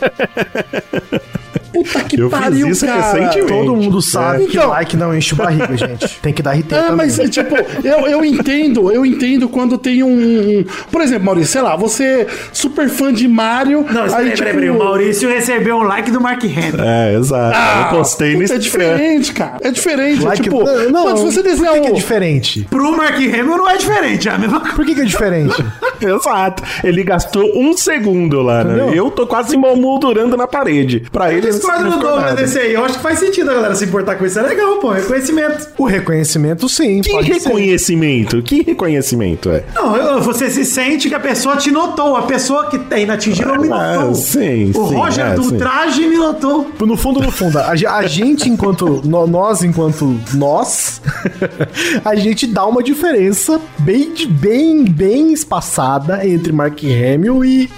Puta 1.73 2.03
que 2.03 2.19
Eu 2.19 2.29
fiz 2.29 2.39
pariu, 2.39 2.67
isso 2.67 2.85
cara. 2.85 3.01
recentemente. 3.13 3.47
Todo 3.53 3.75
mundo 3.75 4.01
sabe 4.01 4.43
É. 4.43 4.47
que 4.47 4.57
Então- 4.57 4.69
like 4.69 4.97
não 4.97 5.15
enche 5.15 5.35
barriga, 5.35 5.75
gente. 5.77 6.19
Tem 6.21 6.33
que 6.33 6.41
dar 6.41 6.51
RT 6.55 6.73
É, 6.73 6.77
também. 6.81 6.95
mas 6.97 7.19
é, 7.19 7.27
tipo, 7.27 7.55
eu, 7.83 8.07
eu 8.07 8.25
entendo, 8.25 8.91
eu 8.91 9.05
entendo 9.05 9.47
quando 9.49 9.77
tem 9.77 10.03
um, 10.03 10.09
um- 10.09 10.65
Por 10.91 11.01
exemplo, 11.01 11.25
Maurício, 11.25 11.51
sei 11.53 11.61
lá, 11.61 11.75
você 11.75 12.03
é 12.03 12.27
super 12.53 12.89
fã 12.89 13.13
de 13.13 13.27
Mario. 13.27 13.85
Não, 13.89 14.03
aí, 14.03 14.09
peraí, 14.09 14.23
tipo, 14.31 14.37
peraí, 14.39 14.53
peraí. 14.55 14.69
O 14.69 14.77
Maurício 14.79 15.29
recebeu 15.29 15.77
um 15.77 15.83
like 15.83 16.11
do 16.11 16.19
Mark 16.21 16.43
Hamill. 16.43 16.83
É, 16.83 17.15
exato. 17.15 17.55
Ah, 17.57 17.89
eu 17.91 17.97
postei 17.97 18.35
puta, 18.35 18.53
É 18.53 18.57
diferente, 18.57 19.33
cara. 19.33 19.57
É 19.61 19.71
diferente. 19.71 20.23
Like- 20.23 20.43
tipo, 20.43 20.63
não, 20.91 21.03
quando 21.03 21.17
você 21.21 21.41
desenhar 21.41 21.73
por 21.73 21.81
que, 21.81 21.87
que 21.87 21.93
é 21.93 21.95
diferente? 21.95 22.67
Pro 22.69 22.95
Mark 22.95 23.15
Hamill 23.15 23.57
não 23.57 23.69
é 23.69 23.77
diferente, 23.77 24.27
é 24.27 24.31
a 24.31 24.37
mesma 24.37 24.59
coisa. 24.59 24.75
Por 24.75 24.85
que, 24.85 24.95
que 24.95 25.01
é 25.01 25.05
diferente? 25.05 25.55
Exato. 26.01 26.63
Ele 26.83 27.03
gastou 27.03 27.43
um 27.55 27.75
segundo 27.77 28.41
lá, 28.41 28.63
né? 28.63 28.75
Entendeu? 28.83 28.93
Eu 29.05 29.11
tô 29.11 29.25
quase 29.27 29.55
moldurando 29.57 30.35
na 30.35 30.47
parede. 30.47 31.03
Pra 31.11 31.31
ele, 31.33 31.47
quadro 31.61 31.89
do 31.91 31.99
Douglas 31.99 32.21
nada. 32.23 32.35
desse 32.35 32.59
aí, 32.59 32.73
eu 32.73 32.83
acho 32.85 32.95
que 32.97 33.03
faz 33.03 33.19
sentido 33.19 33.49
a 33.51 33.53
galera 33.53 33.75
se 33.75 33.85
importar 33.85 34.15
com 34.15 34.25
isso. 34.25 34.39
É 34.39 34.41
legal, 34.41 34.77
pô, 34.77 34.89
reconhecimento. 34.91 35.67
O 35.77 35.85
reconhecimento, 35.85 36.67
sim. 36.69 37.01
Que 37.01 37.11
pode 37.11 37.27
ser. 37.27 37.33
reconhecimento? 37.49 38.41
Que 38.41 38.61
reconhecimento 38.63 39.49
é? 39.49 39.63
Não, 39.75 40.21
você 40.21 40.49
se 40.49 40.65
sente 40.65 41.09
que 41.09 41.15
a 41.15 41.19
pessoa 41.19 41.57
te 41.57 41.71
notou. 41.71 42.15
A 42.15 42.23
pessoa 42.23 42.69
que 42.69 42.79
é 42.93 43.01
inatingível 43.01 43.59
me 43.59 43.69
Ah, 43.71 43.95
notou. 43.95 44.15
sim, 44.15 44.71
o 44.75 44.87
sim, 44.87 44.95
Roger 44.95 45.25
é, 45.27 45.33
do 45.35 45.43
sim. 45.43 45.57
traje 45.57 46.07
me 46.07 46.17
notou. 46.17 46.69
No 46.79 46.97
fundo, 46.97 47.19
no 47.21 47.31
fundo, 47.31 47.57
a, 47.59 47.69
a 47.71 48.05
gente, 48.07 48.49
enquanto. 48.49 49.01
no- 49.05 49.27
nós, 49.27 49.63
enquanto 49.63 50.19
nós, 50.33 51.01
a 52.03 52.15
gente 52.15 52.47
dá 52.47 52.65
uma 52.65 52.81
diferença 52.83 53.59
bem, 53.79 54.13
bem, 54.29 54.83
bem 54.85 55.31
espaçada 55.33 56.25
entre 56.27 56.51
Mark 56.51 56.79
Hamill 56.83 57.45
e, 57.45 57.69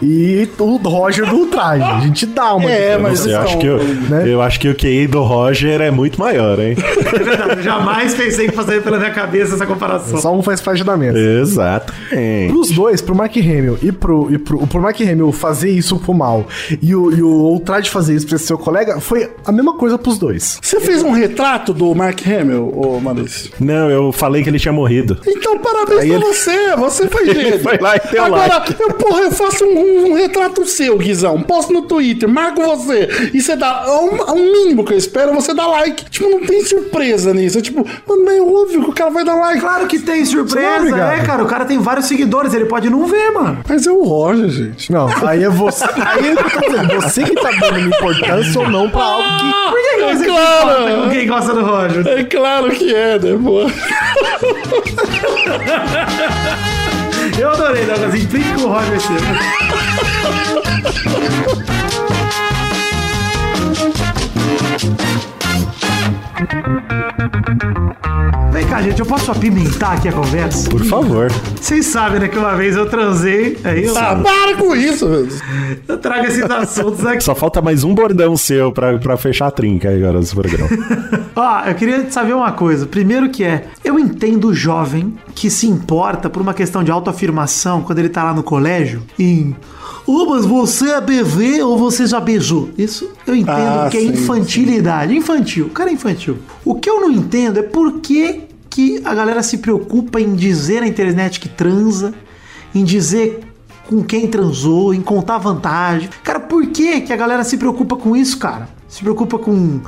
e 0.00 0.48
o 0.58 0.76
Roger 0.76 1.26
do 1.28 1.46
traje. 1.46 1.82
A 1.82 2.00
gente 2.00 2.26
dá 2.26 2.54
uma 2.54 2.70
É, 2.70 2.96
diferença. 2.96 2.98
mas 3.00 3.26
Eu 3.32 3.40
acho, 3.40 3.58
que 3.58 3.66
eu, 3.66 3.78
né? 3.78 4.24
eu 4.26 4.42
acho 4.42 4.60
que 4.60 4.68
o 4.68 4.74
QI 4.74 5.06
do 5.06 5.22
Roger 5.22 5.80
é 5.80 5.90
muito 5.90 6.18
maior, 6.18 6.58
hein? 6.58 6.76
É 6.78 7.18
verdade, 7.18 7.56
eu 7.58 7.62
jamais 7.62 8.14
pensei 8.14 8.46
em 8.46 8.50
fazer 8.50 8.82
pela 8.82 8.98
minha 8.98 9.10
cabeça 9.10 9.54
essa 9.54 9.66
comparação. 9.66 10.18
Só 10.20 10.34
um 10.34 10.42
faz 10.42 10.60
parte 10.60 10.82
da 10.84 10.96
mesa. 10.96 11.18
Exato. 11.18 11.92
Pros 12.48 12.70
dois, 12.70 13.00
pro 13.00 13.14
Mark 13.14 13.36
Hamill 13.36 13.78
e 13.82 13.92
pro, 13.92 14.28
e 14.32 14.38
pro, 14.38 14.66
pro 14.66 14.80
Mark 14.80 15.00
Hamill 15.00 15.32
fazer 15.32 15.70
isso 15.70 15.96
pro 15.98 16.14
mal 16.14 16.46
e 16.80 16.94
o, 16.94 17.10
e 17.12 17.22
o 17.22 17.28
Outrage 17.46 17.90
fazer 17.90 18.14
isso 18.14 18.26
pra 18.26 18.36
esse 18.36 18.46
seu 18.46 18.58
colega, 18.58 19.00
foi 19.00 19.30
a 19.44 19.52
mesma 19.52 19.74
coisa 19.76 19.98
pros 19.98 20.18
dois. 20.18 20.58
Você 20.62 20.80
fez 20.80 21.02
um 21.02 21.10
retrato 21.10 21.72
do 21.72 21.94
Mark 21.94 22.20
Hamill, 22.26 22.72
ô 22.76 23.00
Maurício? 23.00 23.50
Não, 23.60 23.90
eu 23.90 24.12
falei 24.12 24.42
que 24.42 24.48
ele 24.48 24.58
tinha 24.58 24.72
morrido. 24.72 25.18
Então, 25.26 25.58
parabéns 25.58 26.00
Aí 26.00 26.08
pra 26.08 26.16
ele- 26.16 26.24
você. 26.24 26.76
Você 26.76 27.08
foi 27.08 27.26
gênio. 27.32 27.58
foi 27.60 27.78
lá 27.78 27.96
e 27.96 28.00
deu 28.10 28.24
Agora, 28.24 28.58
like. 28.58 28.76
eu, 28.78 28.90
porra, 28.94 29.20
eu 29.22 29.30
faço 29.30 29.64
um, 29.64 30.10
um 30.10 30.14
retrato 30.14 30.64
seu, 30.66 30.96
Guizão. 30.98 31.40
Posto 31.42 31.72
no 31.72 31.82
Twitter, 31.82 32.28
marco 32.28 32.62
você. 32.62 33.08
E 33.32 33.40
você 33.40 33.56
dá. 33.56 33.84
O 33.86 34.32
um, 34.32 34.52
mínimo 34.52 34.84
que 34.84 34.92
eu 34.92 34.98
espero 34.98 35.30
é 35.30 35.34
você 35.34 35.54
dar 35.54 35.66
like. 35.66 36.04
Tipo, 36.10 36.28
não 36.28 36.40
tem 36.40 36.64
surpresa 36.64 37.32
nisso. 37.34 37.58
É 37.58 37.62
tipo, 37.62 37.86
mano, 38.06 38.30
é 38.30 38.40
óbvio 38.40 38.84
que 38.84 38.90
o 38.90 38.92
cara 38.92 39.10
vai 39.10 39.24
dar 39.24 39.34
like. 39.34 39.60
Claro 39.60 39.86
que 39.86 39.98
tem 39.98 40.16
não 40.16 40.22
é 40.22 40.26
surpresa, 40.26 40.96
é, 40.96 41.20
cara. 41.24 41.42
O 41.42 41.46
cara 41.46 41.64
tem 41.64 41.78
vários 41.78 42.06
seguidores, 42.06 42.54
ele 42.54 42.66
pode 42.66 42.88
não 42.90 43.06
ver, 43.06 43.30
mano. 43.32 43.60
Mas 43.68 43.86
é 43.86 43.92
o 43.92 44.02
Roger, 44.02 44.48
gente. 44.48 44.90
Não, 44.92 45.08
aí 45.26 45.44
é 45.44 45.48
você. 45.48 45.84
Aí 45.84 46.28
é 46.28 47.00
você 47.00 47.24
que 47.24 47.34
tá 47.34 47.50
dando 47.50 47.80
importância 47.80 48.60
ou 48.60 48.68
não 48.68 48.88
pra 48.88 49.02
algo 49.02 49.28
que. 49.38 49.52
Por 49.70 49.82
que, 49.82 49.96
que 49.96 50.02
É 50.02 50.16
você 50.16 50.24
claro. 50.26 51.10
quem 51.10 51.26
gosta 51.26 51.54
do 51.54 51.64
Roger? 51.64 52.06
É 52.06 52.24
claro 52.24 52.70
que 52.70 52.94
é, 52.94 53.18
né, 53.18 53.38
pô? 53.42 53.70
Eu 57.38 57.50
adorei, 57.50 57.84
Douglas. 57.84 58.14
Implique 58.14 58.54
com 58.54 58.62
o 58.62 58.68
Roger 58.68 59.00
sempre. 59.00 59.22
Vem 68.52 68.66
cá, 68.66 68.82
gente, 68.82 69.00
eu 69.00 69.06
posso 69.06 69.30
apimentar 69.30 69.94
aqui 69.94 70.08
a 70.08 70.12
conversa? 70.12 70.68
Por 70.68 70.84
favor. 70.84 71.30
Vocês 71.60 71.86
sabem, 71.86 72.20
né, 72.20 72.28
que 72.28 72.38
uma 72.38 72.54
vez 72.54 72.76
eu 72.76 72.86
transei, 72.88 73.58
aí 73.64 73.84
eu, 73.84 73.96
Ah, 73.96 74.16
para 74.16 74.56
com 74.56 74.74
isso, 74.76 75.08
velho. 75.08 75.28
eu 75.88 75.98
trago 75.98 76.26
esses 76.26 76.42
assuntos 76.42 77.06
aqui. 77.06 77.22
Só 77.22 77.34
falta 77.34 77.62
mais 77.62 77.82
um 77.84 77.94
bordão 77.94 78.36
seu 78.36 78.70
pra, 78.72 78.98
pra 78.98 79.16
fechar 79.16 79.46
a 79.46 79.50
trinca 79.50 79.88
aí 79.88 80.02
agora 80.02 80.20
desse 80.20 80.34
programa. 80.34 80.68
Ó, 81.34 81.60
eu 81.66 81.74
queria 81.74 82.10
saber 82.10 82.34
uma 82.34 82.52
coisa. 82.52 82.84
Primeiro 82.86 83.30
que 83.30 83.42
é, 83.44 83.64
eu 83.84 83.98
entendo 83.98 84.48
o 84.48 84.54
jovem 84.54 85.16
que 85.34 85.48
se 85.48 85.66
importa 85.66 86.28
por 86.28 86.42
uma 86.42 86.52
questão 86.52 86.84
de 86.84 86.90
autoafirmação 86.90 87.82
quando 87.82 88.00
ele 88.00 88.08
tá 88.10 88.22
lá 88.24 88.34
no 88.34 88.42
colégio 88.42 89.02
em... 89.18 89.56
Ô, 90.06 90.26
mas 90.26 90.44
você 90.44 90.90
é 90.90 91.00
BV 91.00 91.62
ou 91.62 91.78
você 91.78 92.06
já 92.06 92.20
beijou? 92.20 92.70
Isso 92.76 93.10
eu 93.26 93.34
entendo 93.34 93.80
Ah, 93.84 93.88
que 93.90 93.96
é 93.96 94.00
sim, 94.00 94.08
infantilidade. 94.08 95.16
Infantil. 95.16 95.66
O 95.66 95.70
cara 95.70 95.90
é 95.90 95.92
infantil. 95.92 96.38
O 96.64 96.74
que 96.74 96.88
eu 96.90 97.00
não 97.00 97.10
entendo 97.10 97.58
é 97.58 97.62
por 97.62 98.00
que, 98.00 98.42
que 98.68 99.00
a 99.04 99.14
galera 99.14 99.42
se 99.42 99.58
preocupa 99.58 100.20
em 100.20 100.34
dizer 100.34 100.80
na 100.80 100.88
internet 100.88 101.38
que 101.38 101.48
transa, 101.48 102.12
em 102.74 102.84
dizer 102.84 103.40
com 103.88 104.02
quem 104.02 104.26
transou, 104.26 104.94
em 104.94 105.00
contar 105.02 105.38
vantagem. 105.38 106.08
Cara, 106.24 106.40
por 106.40 106.66
que, 106.66 107.02
que 107.02 107.12
a 107.12 107.16
galera 107.16 107.44
se 107.44 107.56
preocupa 107.56 107.96
com 107.96 108.16
isso, 108.16 108.38
cara? 108.38 108.68
Se 108.88 109.02
preocupa 109.02 109.38
com. 109.38 109.80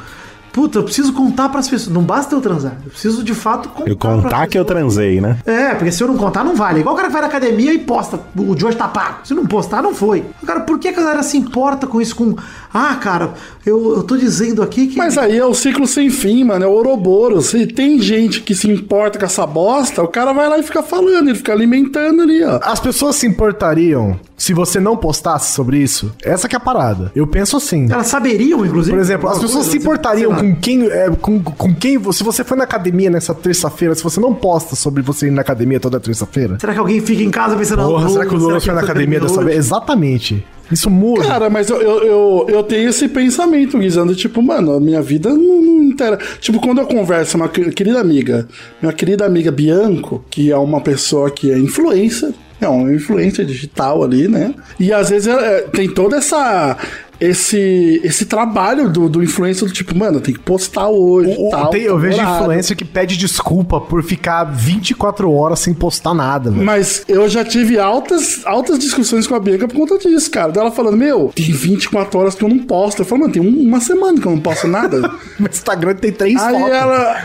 Puta, 0.55 0.79
eu 0.79 0.85
preciso 0.85 1.13
contar 1.13 1.49
pras 1.49 1.69
pessoas. 1.69 1.93
Não 1.93 2.03
basta 2.03 2.33
eu 2.33 2.41
transar. 2.41 2.77
Eu 2.85 2.91
preciso 2.93 3.25
de 3.25 3.35
fato 3.35 3.69
contar. 3.71 3.91
Eu 3.91 3.97
contar 3.97 4.47
que 4.47 4.57
eu 4.57 4.65
transei, 4.65 5.21
né? 5.21 5.37
É, 5.45 5.75
porque 5.75 5.91
se 5.91 6.01
eu 6.01 6.07
não 6.07 6.17
contar, 6.17 6.45
não 6.45 6.55
vale. 6.55 6.79
Igual 6.79 6.95
o 6.95 6.97
cara 6.97 7.09
que 7.09 7.13
vai 7.13 7.23
na 7.23 7.27
academia 7.27 7.75
e 7.75 7.79
posta. 7.81 8.21
O 8.39 8.55
de 8.55 8.65
hoje 8.65 8.77
tá 8.77 8.87
pago. 8.87 9.17
Se 9.25 9.35
não 9.35 9.47
postar, 9.47 9.83
não 9.83 9.93
foi. 9.93 10.25
Cara, 10.47 10.61
por 10.61 10.79
que 10.79 10.93
que 10.93 11.01
a 11.01 11.03
galera 11.03 11.25
se 11.25 11.37
importa 11.37 11.89
com 11.89 12.01
isso? 12.01 12.15
Com. 12.15 12.37
Ah, 12.73 12.95
cara, 12.95 13.35
eu, 13.67 13.97
eu 13.97 14.05
tô 14.05 14.17
dizendo 14.17 14.63
aqui 14.63 14.87
que. 14.87 14.97
Mas 14.97 15.19
aí 15.19 15.37
é 15.37 15.45
o 15.45 15.55
ciclo 15.55 15.89
sem 15.89 16.09
fim, 16.09 16.45
mano. 16.45 16.65
É 16.65 16.69
o 16.69 16.71
Ouroboros. 16.71 17.47
Se 17.47 17.67
tem 17.67 18.01
gente 18.01 18.41
que 18.41 18.55
se 18.55 18.71
importa 18.71 19.19
com 19.19 19.25
essa 19.25 19.45
bosta, 19.45 20.05
o 20.05 20.09
cara 20.09 20.33
vai 20.33 20.49
lá 20.49 20.57
e 20.57 20.63
fica 20.63 20.85
falando, 20.85 21.31
ele 21.31 21.37
fica 21.37 21.53
alimentando 21.53 22.23
ali, 22.23 22.45
ó. 22.45 22.61
As 22.63 22.79
pessoas 22.79 23.17
se 23.17 23.27
importariam 23.27 24.21
se 24.37 24.53
você 24.53 24.81
não 24.81 24.97
postasse 24.97 25.55
sobre 25.55 25.79
isso? 25.79 26.13
Essa 26.23 26.49
que 26.49 26.57
é 26.57 26.59
a 26.59 26.61
parada. 26.61 27.13
Eu 27.15 27.27
penso 27.27 27.57
assim. 27.57 27.91
Elas 27.91 28.09
saberiam, 28.09 28.65
inclusive. 28.65 28.97
Por 28.97 29.01
exemplo, 29.01 29.29
as 29.29 29.39
pessoas 29.39 29.67
se 29.67 29.77
importariam 29.79 30.35
com 30.35 30.55
quem, 30.57 30.87
é, 30.87 31.09
com, 31.11 31.41
com 31.41 31.75
quem. 31.75 32.01
Se 32.13 32.25
você 32.25 32.43
foi 32.43 32.57
na 32.57 32.65
academia 32.65 33.09
nessa 33.11 33.35
terça-feira, 33.35 33.95
se 33.95 34.03
você 34.03 34.21
não 34.21 34.35
posta 34.35 34.75
sobre 34.75 35.03
você 35.03 35.29
ir 35.29 35.31
na 35.31 35.43
academia 35.43 35.79
toda 35.79 36.01
terça-feira. 36.01 36.59
Será 36.59 36.73
que 36.73 36.79
alguém 36.79 37.01
fica 37.01 37.23
em 37.23 37.31
casa 37.31 37.57
pensando 37.57 37.83
Porra, 37.85 38.09
será 38.09 38.27
que 38.27 38.35
o 38.35 38.39
Douglas 38.39 38.65
foi 38.65 38.75
na 38.75 38.81
academia 38.81 39.21
dessa 39.21 39.43
vez? 39.45 39.57
Exatamente. 39.57 40.45
Isso 40.71 40.89
muda. 40.89 41.25
Cara, 41.25 41.51
mas 41.51 41.69
eu, 41.69 41.81
eu, 41.81 42.03
eu, 42.05 42.47
eu 42.49 42.63
tenho 42.63 42.89
esse 42.89 43.07
pensamento, 43.09 43.79
Guizando, 43.79 44.15
tipo, 44.15 44.43
mano, 44.43 44.73
a 44.73 44.81
minha 44.81 45.03
vida 45.03 45.29
não, 45.31 45.61
não 45.61 45.83
intera. 45.83 46.19
Tipo, 46.41 46.59
quando 46.59 46.81
eu 46.81 46.87
converso 46.87 47.33
com 47.33 47.39
uma 47.45 47.49
que- 47.49 47.71
querida 47.71 48.01
amiga, 48.01 48.49
minha 48.81 48.93
querida 48.93 49.27
amiga 49.27 49.51
Bianco, 49.53 50.25
que 50.31 50.51
é 50.51 50.57
uma 50.57 50.81
pessoa 50.81 51.31
que 51.31 51.53
é 51.53 51.59
influencer, 51.59 52.33
é 52.65 52.69
influência 52.93 53.45
digital 53.45 54.03
ali, 54.03 54.29
né? 54.29 54.55
E 54.79 54.93
às 54.93 55.11
vezes 55.11 55.29
é, 55.29 55.63
tem 55.63 55.89
toda 55.89 56.17
essa 56.17 56.77
esse, 57.21 58.01
esse 58.05 58.27
trabalho 58.27 58.89
do, 58.89 59.09
do 59.09 59.23
influencer 59.23 59.67
do 59.67 59.73
tipo, 59.75 59.97
mano, 59.97 60.21
tem 60.21 60.35
que 60.35 60.41
postar 60.41 60.89
hoje. 60.89 61.35
O- 61.39 61.51
tal, 61.51 61.71
tem- 61.71 61.83
eu 61.83 61.99
vejo 61.99 62.19
horário. 62.19 62.43
influencer 62.43 62.77
que 62.77 62.85
pede 62.85 63.17
desculpa 63.17 63.81
por 63.81 64.03
ficar 64.03 64.45
24 64.45 65.31
horas 65.33 65.61
sem 65.61 65.73
postar 65.75 66.15
nada, 66.15 66.51
velho. 66.51 66.65
Mas 66.65 67.05
eu 67.09 67.29
já 67.29 67.45
tive 67.45 67.79
altas, 67.79 68.43
altas 68.45 68.79
discussões 68.79 69.27
com 69.27 69.35
a 69.35 69.41
Bianca 69.41 69.67
por 69.69 69.77
conta 69.77 69.99
disso, 69.99 70.31
cara. 70.31 70.53
Dela 70.53 70.71
falando, 70.71 70.97
meu, 70.97 71.33
tem 71.35 71.53
24 71.53 72.19
horas 72.19 72.35
que 72.35 72.45
eu 72.45 72.49
não 72.49 72.59
posto. 72.59 73.03
Eu 73.03 73.07
falo, 73.07 73.23
mano, 73.23 73.33
tem 73.33 73.43
um- 73.43 73.61
uma 73.69 73.81
semana 73.81 74.21
que 74.21 74.27
eu 74.27 74.33
não 74.33 74.41
posto 74.41 74.67
nada. 74.67 75.01
Meu 75.39 75.49
Instagram 75.51 75.95
tem 75.95 76.13
três 76.13 76.41
aí 76.41 76.55
fotos. 76.55 76.71
ela. 76.71 77.17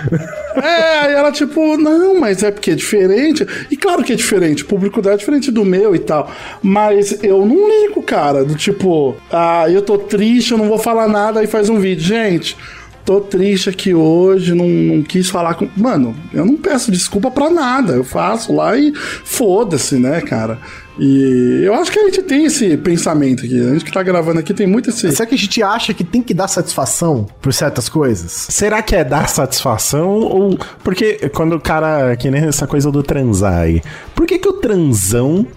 É, 0.55 0.99
aí 1.05 1.13
ela, 1.13 1.31
tipo, 1.31 1.77
não, 1.77 2.19
mas 2.19 2.41
é 2.43 2.51
porque 2.51 2.71
é 2.71 2.75
diferente. 2.75 3.45
E 3.69 3.77
claro 3.77 4.03
que 4.03 4.13
é 4.13 4.15
diferente, 4.15 4.63
o 4.63 4.65
público 4.65 5.01
dela 5.01 5.15
é 5.15 5.17
diferente 5.17 5.51
do 5.51 5.63
meu 5.63 5.95
e 5.95 5.99
tal. 5.99 6.29
Mas 6.61 7.17
eu 7.23 7.45
não 7.45 7.67
ligo, 7.69 8.01
cara. 8.01 8.43
Do 8.43 8.55
tipo, 8.55 9.15
ah, 9.31 9.65
eu 9.69 9.78
tô 9.82 9.97
triste, 9.97 10.51
eu 10.51 10.57
não 10.57 10.67
vou 10.67 10.77
falar 10.77 11.07
nada, 11.07 11.39
aí 11.39 11.47
faz 11.47 11.69
um 11.69 11.80
vídeo. 11.80 12.03
Gente. 12.03 12.57
Tô 13.05 13.21
triste 13.21 13.69
aqui 13.69 13.91
hoje, 13.91 14.53
não, 14.53 14.67
não 14.67 15.01
quis 15.01 15.32
falar 15.32 15.55
com. 15.55 15.67
Mano, 15.75 16.15
eu 16.32 16.45
não 16.45 16.55
peço 16.55 16.91
desculpa 16.91 17.32
pra 17.32 17.49
nada. 17.49 17.93
Eu 17.93 18.03
faço 18.03 18.53
lá 18.53 18.77
e 18.77 18.93
foda-se, 18.93 19.95
né, 19.95 20.21
cara? 20.21 20.59
E 20.99 21.61
eu 21.63 21.73
acho 21.73 21.91
que 21.91 21.97
a 21.97 22.03
gente 22.03 22.21
tem 22.21 22.43
esse 22.43 22.75
pensamento 22.75 23.45
aqui. 23.45 23.59
A 23.59 23.71
gente 23.71 23.86
que 23.86 23.91
tá 23.91 24.03
gravando 24.03 24.39
aqui 24.39 24.53
tem 24.53 24.67
muito 24.67 24.89
esse. 24.89 25.11
Será 25.11 25.25
que 25.25 25.34
a 25.34 25.38
gente 25.38 25.63
acha 25.63 25.93
que 25.93 26.03
tem 26.03 26.21
que 26.21 26.34
dar 26.34 26.49
satisfação 26.49 27.25
por 27.41 27.53
certas 27.53 27.88
coisas? 27.88 28.32
Será 28.49 28.82
que 28.82 28.95
é 28.95 29.03
dar 29.03 29.30
satisfação 29.30 30.19
ou. 30.19 30.59
Porque 30.84 31.30
quando 31.34 31.53
o 31.53 31.59
cara. 31.59 32.15
Que 32.17 32.30
nem 32.30 32.43
essa 32.43 32.67
coisa 32.67 32.91
do 32.91 33.01
transar 33.01 33.59
aí. 33.59 33.82
Por 34.13 34.27
que, 34.27 34.38
que 34.38 34.49
o 34.49 34.53
transão. 34.53 35.47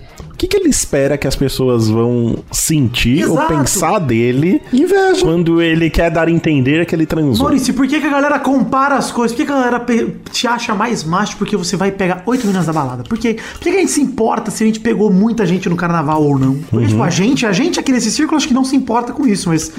O 0.43 0.45
que, 0.45 0.49
que 0.49 0.57
ele 0.57 0.71
espera 0.71 1.17
que 1.17 1.29
as 1.29 1.37
pessoas 1.37 1.89
vão 1.89 2.37
sentir 2.51 3.25
ou 3.27 3.35
Exato. 3.37 3.55
pensar 3.55 3.99
dele 4.01 4.61
Inveja. 4.73 5.21
quando 5.23 5.63
ele 5.63 5.89
quer 5.89 6.11
dar 6.11 6.27
a 6.27 6.31
entender 6.33 6.85
que 6.85 6.93
ele 6.97 7.07
transou? 7.07 7.45
Maurício, 7.47 7.73
por 7.73 7.87
que, 7.87 8.01
que 8.01 8.07
a 8.09 8.11
galera 8.11 8.41
compara 8.41 8.97
as 8.97 9.13
coisas? 9.13 9.33
Por 9.37 9.43
que, 9.43 9.47
que 9.47 9.53
a 9.53 9.63
galera 9.71 9.87
te 10.33 10.49
acha 10.49 10.75
mais 10.75 11.05
macho 11.05 11.37
porque 11.37 11.57
você 11.57 11.77
vai 11.77 11.93
pegar 11.93 12.25
oito 12.27 12.45
meninas 12.45 12.67
da 12.67 12.73
balada? 12.73 13.05
Por, 13.05 13.17
quê? 13.19 13.37
por 13.53 13.61
que, 13.61 13.71
que 13.71 13.77
a 13.77 13.81
gente 13.81 13.93
se 13.93 14.01
importa 14.01 14.51
se 14.51 14.65
a 14.65 14.67
gente 14.67 14.81
pegou 14.81 15.13
muita 15.13 15.47
gente 15.47 15.69
no 15.69 15.77
carnaval 15.77 16.25
ou 16.25 16.37
não? 16.37 16.55
Porque, 16.69 16.89
tipo, 16.89 17.03
a 17.05 17.11
gente, 17.11 17.47
a 17.47 17.53
gente 17.53 17.79
aqui 17.79 17.93
nesse 17.93 18.11
círculo 18.11 18.37
acho 18.37 18.49
que 18.49 18.55
não 18.55 18.65
se 18.65 18.75
importa 18.75 19.13
com 19.13 19.25
isso, 19.25 19.49
mas 19.49 19.71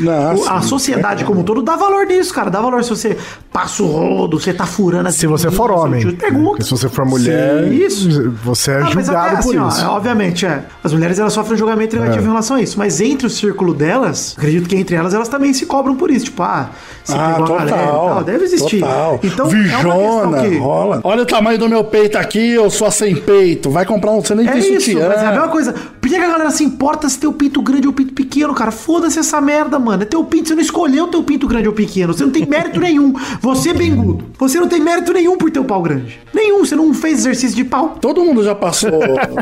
a 0.50 0.62
sim. 0.62 0.68
sociedade 0.70 1.26
como 1.26 1.42
um 1.42 1.44
todo 1.44 1.62
dá 1.62 1.76
valor 1.76 2.06
nisso, 2.06 2.34
cara. 2.34 2.50
Dá 2.50 2.62
valor 2.62 2.82
se 2.86 2.90
você 2.90 3.18
passa 3.52 3.84
o 3.84 3.88
rodo, 3.88 4.40
você 4.40 4.54
tá 4.54 4.66
furando 4.66 5.10
as 5.10 5.16
Se 5.16 5.28
você 5.28 5.48
meninas, 5.48 5.58
for 5.68 5.72
homem. 5.78 6.12
Pergunta. 6.14 6.64
Se 6.64 6.72
você 6.72 6.88
for 6.88 7.06
mulher, 7.06 7.66
Sim, 7.66 7.74
isso. 7.86 8.32
você 8.44 8.72
é 8.72 8.76
Ah, 8.78 8.86
julgado 8.86 9.18
até, 9.18 9.30
por 9.30 9.40
assim, 9.40 9.58
ó, 9.58 9.68
isso. 9.68 9.82
é, 9.82 9.88
obviamente, 9.88 10.46
é. 10.46 10.53
As 10.84 10.94
mulheres 10.94 11.20
elas 11.20 11.34
sofrem 11.34 11.56
um 11.56 11.58
julgamento 11.58 11.96
negativo 11.96 12.22
É. 12.24 12.26
em 12.26 12.30
relação 12.30 12.56
a 12.58 12.62
isso. 12.62 12.78
Mas 12.78 13.00
entre 13.02 13.28
o 13.28 13.30
círculo 13.30 13.74
delas, 13.74 14.36
acredito 14.38 14.68
que 14.68 14.76
entre 14.76 14.96
elas, 14.96 15.14
elas 15.14 15.28
também 15.28 15.54
se 15.54 15.66
cobram 15.66 15.96
por 15.96 16.12
isso. 16.12 16.26
Tipo, 16.26 16.44
ah, 16.44 16.70
você 17.04 17.14
Ah, 17.18 17.34
pegou 17.38 17.56
a 17.56 17.60
galera 17.66 17.78
e 17.78 17.86
total. 17.86 18.08
tal. 18.10 18.24
Deve 18.24 18.44
existir. 18.46 18.80
Total. 18.82 19.20
Então, 19.24 19.46
é 19.48 19.50
Virjona, 19.50 20.32
questão 20.42 20.50
que... 20.52 20.58
rola. 20.58 21.02
Olha 21.04 21.24
o 21.24 21.26
tamanho 21.26 21.58
do 21.58 21.68
meu 21.70 21.84
peito 21.84 22.18
aqui, 22.18 22.52
eu 22.52 22.70
sou 22.70 22.88
a 22.88 22.92
sem 22.92 23.16
peito. 23.16 23.70
Vai 23.70 23.86
comprar 23.86 24.12
um, 24.12 24.22
você 24.22 24.36
nem 24.36 24.48
É 24.48 24.52
tem 24.52 24.60
isso, 24.62 24.86
sutiã. 24.92 25.08
mas 25.10 25.22
é 25.22 25.26
a 25.28 25.32
mesma 25.32 25.48
coisa. 25.50 25.74
Por 25.74 26.10
que 26.10 26.16
a 26.16 26.20
galera 26.28 26.52
se 26.52 26.64
importa 26.64 27.08
se 27.10 27.18
teu 27.18 27.32
pinto 27.34 27.62
grande 27.62 27.88
ou 27.88 27.94
pinto 27.94 28.14
pequeno, 28.14 28.54
cara? 28.54 28.72
Foda-se 28.72 29.20
essa 29.20 29.40
merda, 29.42 29.80
mano. 29.80 30.04
É 30.04 30.06
teu 30.06 30.24
pinto, 30.24 30.50
você 30.50 30.56
não 30.56 30.62
escolheu 30.62 31.08
teu 31.08 31.24
pinto 31.24 31.48
grande 31.48 31.68
ou 31.68 31.74
pequeno. 31.74 32.14
Você 32.14 32.24
não 32.24 32.32
tem 32.32 32.46
mérito 32.46 32.80
nenhum. 32.80 33.14
Você 33.42 33.70
é 33.70 33.74
bengudo. 33.74 34.26
Você 34.38 34.60
não 34.60 34.68
tem 34.68 34.82
mérito 34.82 35.14
nenhum 35.14 35.38
por 35.38 35.50
teu 35.52 35.64
pau 35.64 35.82
grande. 35.82 36.20
Nenhum. 36.34 36.66
Você 36.66 36.76
não 36.76 36.94
fez 36.94 37.20
exercício 37.20 37.56
de 37.56 37.64
pau. 37.64 37.98
Todo 38.02 38.24
mundo 38.24 38.44
já 38.44 38.54
passou 38.56 38.92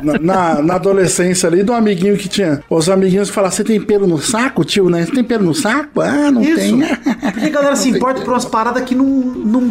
na, 0.03 0.19
na- 0.19 0.61
na 0.61 0.77
adolescência 1.01 1.47
ali 1.47 1.63
um 1.69 1.73
amiguinho 1.73 2.15
que 2.17 2.29
tinha. 2.29 2.63
Os 2.69 2.89
amiguinhos 2.89 3.29
que 3.29 3.35
falavam: 3.35 3.55
Você 3.55 3.63
tem 3.63 3.79
pelo 3.79 4.07
no 4.07 4.21
saco, 4.21 4.63
tio, 4.63 4.89
né? 4.89 5.05
Você 5.05 5.11
tem 5.11 5.23
pelo 5.23 5.45
no 5.45 5.53
saco? 5.53 6.01
Ah, 6.01 6.31
não 6.31 6.41
Isso. 6.41 6.55
tem. 6.55 6.79
Por 7.31 7.33
que 7.33 7.45
a 7.45 7.49
galera 7.49 7.75
se 7.75 7.89
importa 7.89 8.21
por 8.21 8.33
umas 8.33 8.45
paradas 8.45 8.83
que 8.83 8.93
não, 8.93 9.05
não, 9.05 9.61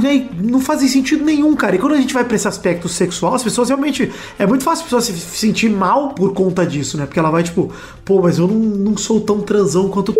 não 0.42 0.60
fazem 0.60 0.88
sentido 0.88 1.24
nenhum, 1.24 1.54
cara? 1.54 1.76
E 1.76 1.78
quando 1.78 1.94
a 1.94 2.00
gente 2.00 2.14
vai 2.14 2.24
pra 2.24 2.36
esse 2.36 2.48
aspecto 2.48 2.88
sexual, 2.88 3.34
as 3.34 3.42
pessoas 3.42 3.68
realmente. 3.68 4.10
É 4.38 4.46
muito 4.46 4.64
fácil 4.64 4.82
a 4.82 4.84
pessoa 4.84 5.02
se 5.02 5.12
sentir 5.12 5.70
mal 5.70 6.10
por 6.10 6.32
conta 6.32 6.66
disso, 6.66 6.96
né? 6.96 7.06
Porque 7.06 7.18
ela 7.18 7.30
vai 7.30 7.42
tipo, 7.42 7.72
pô, 8.04 8.22
mas 8.22 8.38
eu 8.38 8.46
não, 8.46 8.56
não 8.56 8.96
sou 8.96 9.20
tão 9.20 9.40
transão 9.40 9.88
quanto. 9.88 10.14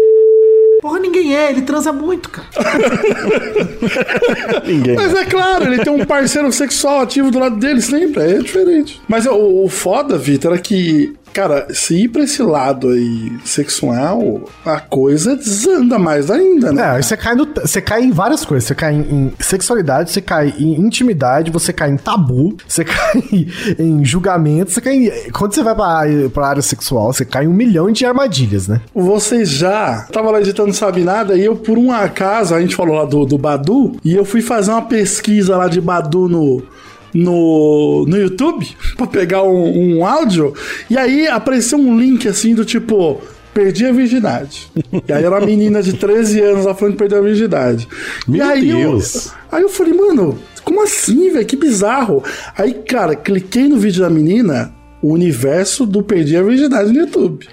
Porra, 0.80 0.98
ninguém 0.98 1.36
é, 1.36 1.50
ele 1.50 1.62
transa 1.62 1.92
muito, 1.92 2.30
cara. 2.30 2.48
Ninguém. 4.66 4.94
Mas 4.94 5.14
é 5.14 5.24
claro, 5.26 5.64
ele 5.64 5.84
tem 5.84 5.92
um 5.92 6.06
parceiro 6.06 6.50
sexual 6.52 7.00
ativo 7.00 7.30
do 7.30 7.38
lado 7.38 7.56
dele 7.56 7.82
sempre, 7.82 8.22
é 8.22 8.38
diferente. 8.38 9.00
Mas 9.06 9.26
o, 9.26 9.64
o 9.64 9.68
foda, 9.68 10.16
Vitor, 10.16 10.54
é 10.54 10.58
que, 10.58 11.14
cara, 11.32 11.66
se 11.72 11.94
ir 12.04 12.08
pra 12.08 12.22
esse 12.22 12.42
lado 12.42 12.88
aí 12.88 13.32
sexual, 13.44 14.42
a 14.64 14.80
coisa 14.80 15.36
desanda 15.36 15.98
mais 15.98 16.30
ainda, 16.30 16.72
né? 16.72 16.82
É, 16.82 16.84
aí 16.96 17.02
você 17.02 17.16
cai, 17.16 17.34
no, 17.34 17.46
você 17.46 17.80
cai 17.80 18.02
em 18.02 18.10
várias 18.10 18.44
coisas. 18.44 18.66
Você 18.66 18.74
cai 18.74 18.94
em, 18.94 19.32
sexualidade, 19.38 20.10
você 20.10 20.20
cai 20.20 20.52
em 20.58 20.80
intimidade, 20.80 21.50
você 21.50 21.72
cai 21.72 21.90
em 21.90 21.96
tabu, 21.96 22.56
você 22.66 22.84
cai 22.84 23.22
em 23.78 24.04
julgamento, 24.04 24.70
você 24.70 24.80
cai 24.80 24.94
em. 24.94 25.30
Quando 25.32 25.54
você 25.54 25.62
vai 25.62 25.74
pra, 25.74 25.86
área- 25.86 26.30
pra 26.30 26.46
área 26.48 26.62
sexual, 26.62 27.12
você 27.12 27.24
cai 27.24 27.44
em 27.44 27.48
um 27.48 27.52
milhão 27.52 27.90
de 27.90 28.04
armadilhas, 28.04 28.68
né? 28.68 28.80
Vocês 28.94 29.48
já. 29.48 30.06
Tava 30.12 30.30
lá 30.30 30.40
editando 30.40 30.72
Sabe 30.72 31.02
Nada 31.02 31.36
e 31.36 31.44
eu, 31.44 31.56
por 31.56 31.78
um 31.78 31.92
acaso, 31.92 32.54
a 32.54 32.60
gente 32.60 32.74
falou 32.74 32.96
lá 32.96 33.04
do, 33.04 33.24
do 33.24 33.38
Badu, 33.38 33.96
e 34.04 34.14
eu 34.14 34.24
fui 34.24 34.40
fazer 34.42 34.70
uma 34.70 34.82
pesquisa 34.82 35.56
lá 35.56 35.68
de 35.68 35.80
Badu 35.80 36.28
no. 36.28 36.62
No, 37.12 38.04
no 38.06 38.16
YouTube 38.16 38.66
pra 38.96 39.06
pegar 39.06 39.42
um, 39.42 39.98
um 39.98 40.06
áudio 40.06 40.54
e 40.88 40.96
aí 40.96 41.26
apareceu 41.26 41.78
um 41.78 41.98
link 41.98 42.28
assim 42.28 42.54
do 42.54 42.64
tipo 42.64 43.20
perdi 43.52 43.84
a 43.84 43.90
virgindade 43.90 44.70
e 45.08 45.12
aí 45.12 45.24
era 45.24 45.30
uma 45.30 45.44
menina 45.44 45.82
de 45.82 45.94
13 45.94 46.40
anos 46.40 46.66
ela 46.66 46.74
falando 46.74 46.92
que 46.92 46.98
perdeu 46.98 47.18
a 47.18 47.22
virgindade 47.22 47.88
e 48.28 48.30
Meu 48.30 48.46
aí 48.46 48.72
Deus. 48.72 49.26
Eu, 49.26 49.32
aí 49.50 49.62
eu 49.62 49.68
falei 49.68 49.92
mano 49.92 50.38
como 50.64 50.80
assim 50.82 51.32
velho 51.32 51.44
que 51.44 51.56
bizarro 51.56 52.22
aí 52.56 52.74
cara 52.74 53.16
cliquei 53.16 53.66
no 53.66 53.76
vídeo 53.76 54.02
da 54.02 54.10
menina 54.10 54.72
o 55.02 55.12
universo 55.12 55.84
do 55.84 56.04
perdi 56.04 56.36
a 56.36 56.42
virgindade 56.42 56.92
no 56.92 57.00
YouTube 57.00 57.44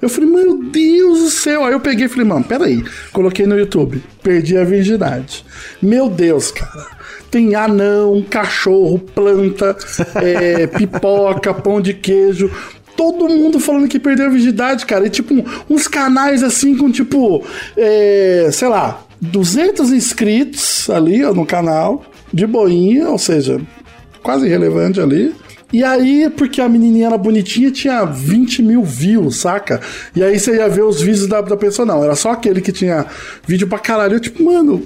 eu 0.00 0.08
falei, 0.08 0.30
meu 0.30 0.62
Deus 0.62 1.18
do 1.18 1.30
céu. 1.30 1.64
Aí 1.64 1.72
eu 1.72 1.80
peguei 1.80 2.06
e 2.06 2.08
falei, 2.08 2.24
mano, 2.24 2.44
peraí. 2.44 2.84
Coloquei 3.12 3.46
no 3.46 3.58
YouTube. 3.58 4.02
Perdi 4.22 4.56
a 4.56 4.64
virgindade. 4.64 5.44
Meu 5.82 6.08
Deus, 6.08 6.52
cara. 6.52 6.97
Tem 7.30 7.54
anão, 7.54 8.24
cachorro, 8.28 8.98
planta, 8.98 9.76
é, 10.16 10.66
pipoca, 10.66 11.52
pão 11.52 11.80
de 11.80 11.94
queijo. 11.94 12.50
Todo 12.96 13.28
mundo 13.28 13.60
falando 13.60 13.88
que 13.88 13.98
perdeu 13.98 14.26
a 14.26 14.30
virgindade, 14.30 14.84
cara. 14.84 15.06
E 15.06 15.10
tipo, 15.10 15.34
uns 15.70 15.86
canais 15.86 16.42
assim 16.42 16.76
com 16.76 16.90
tipo, 16.90 17.44
é, 17.76 18.48
sei 18.52 18.68
lá, 18.68 19.04
200 19.20 19.92
inscritos 19.92 20.88
ali 20.90 21.24
ó, 21.24 21.32
no 21.32 21.46
canal, 21.46 22.04
de 22.32 22.46
boinha, 22.46 23.08
ou 23.08 23.18
seja, 23.18 23.60
quase 24.22 24.46
irrelevante 24.46 25.00
ali. 25.00 25.34
E 25.70 25.84
aí, 25.84 26.30
porque 26.34 26.62
a 26.62 26.68
menininha 26.68 27.08
era 27.08 27.18
bonitinha, 27.18 27.70
tinha 27.70 28.02
20 28.04 28.62
mil 28.62 28.82
views, 28.82 29.36
saca? 29.36 29.82
E 30.16 30.22
aí 30.22 30.38
você 30.38 30.56
ia 30.56 30.68
ver 30.68 30.82
os 30.82 31.02
vídeos 31.02 31.26
da, 31.26 31.42
da 31.42 31.58
pessoa, 31.58 31.84
não. 31.84 32.02
Era 32.02 32.14
só 32.14 32.30
aquele 32.30 32.62
que 32.62 32.72
tinha 32.72 33.04
vídeo 33.46 33.68
pra 33.68 33.78
caralho. 33.78 34.14
Eu, 34.14 34.20
tipo, 34.20 34.42
mano, 34.42 34.82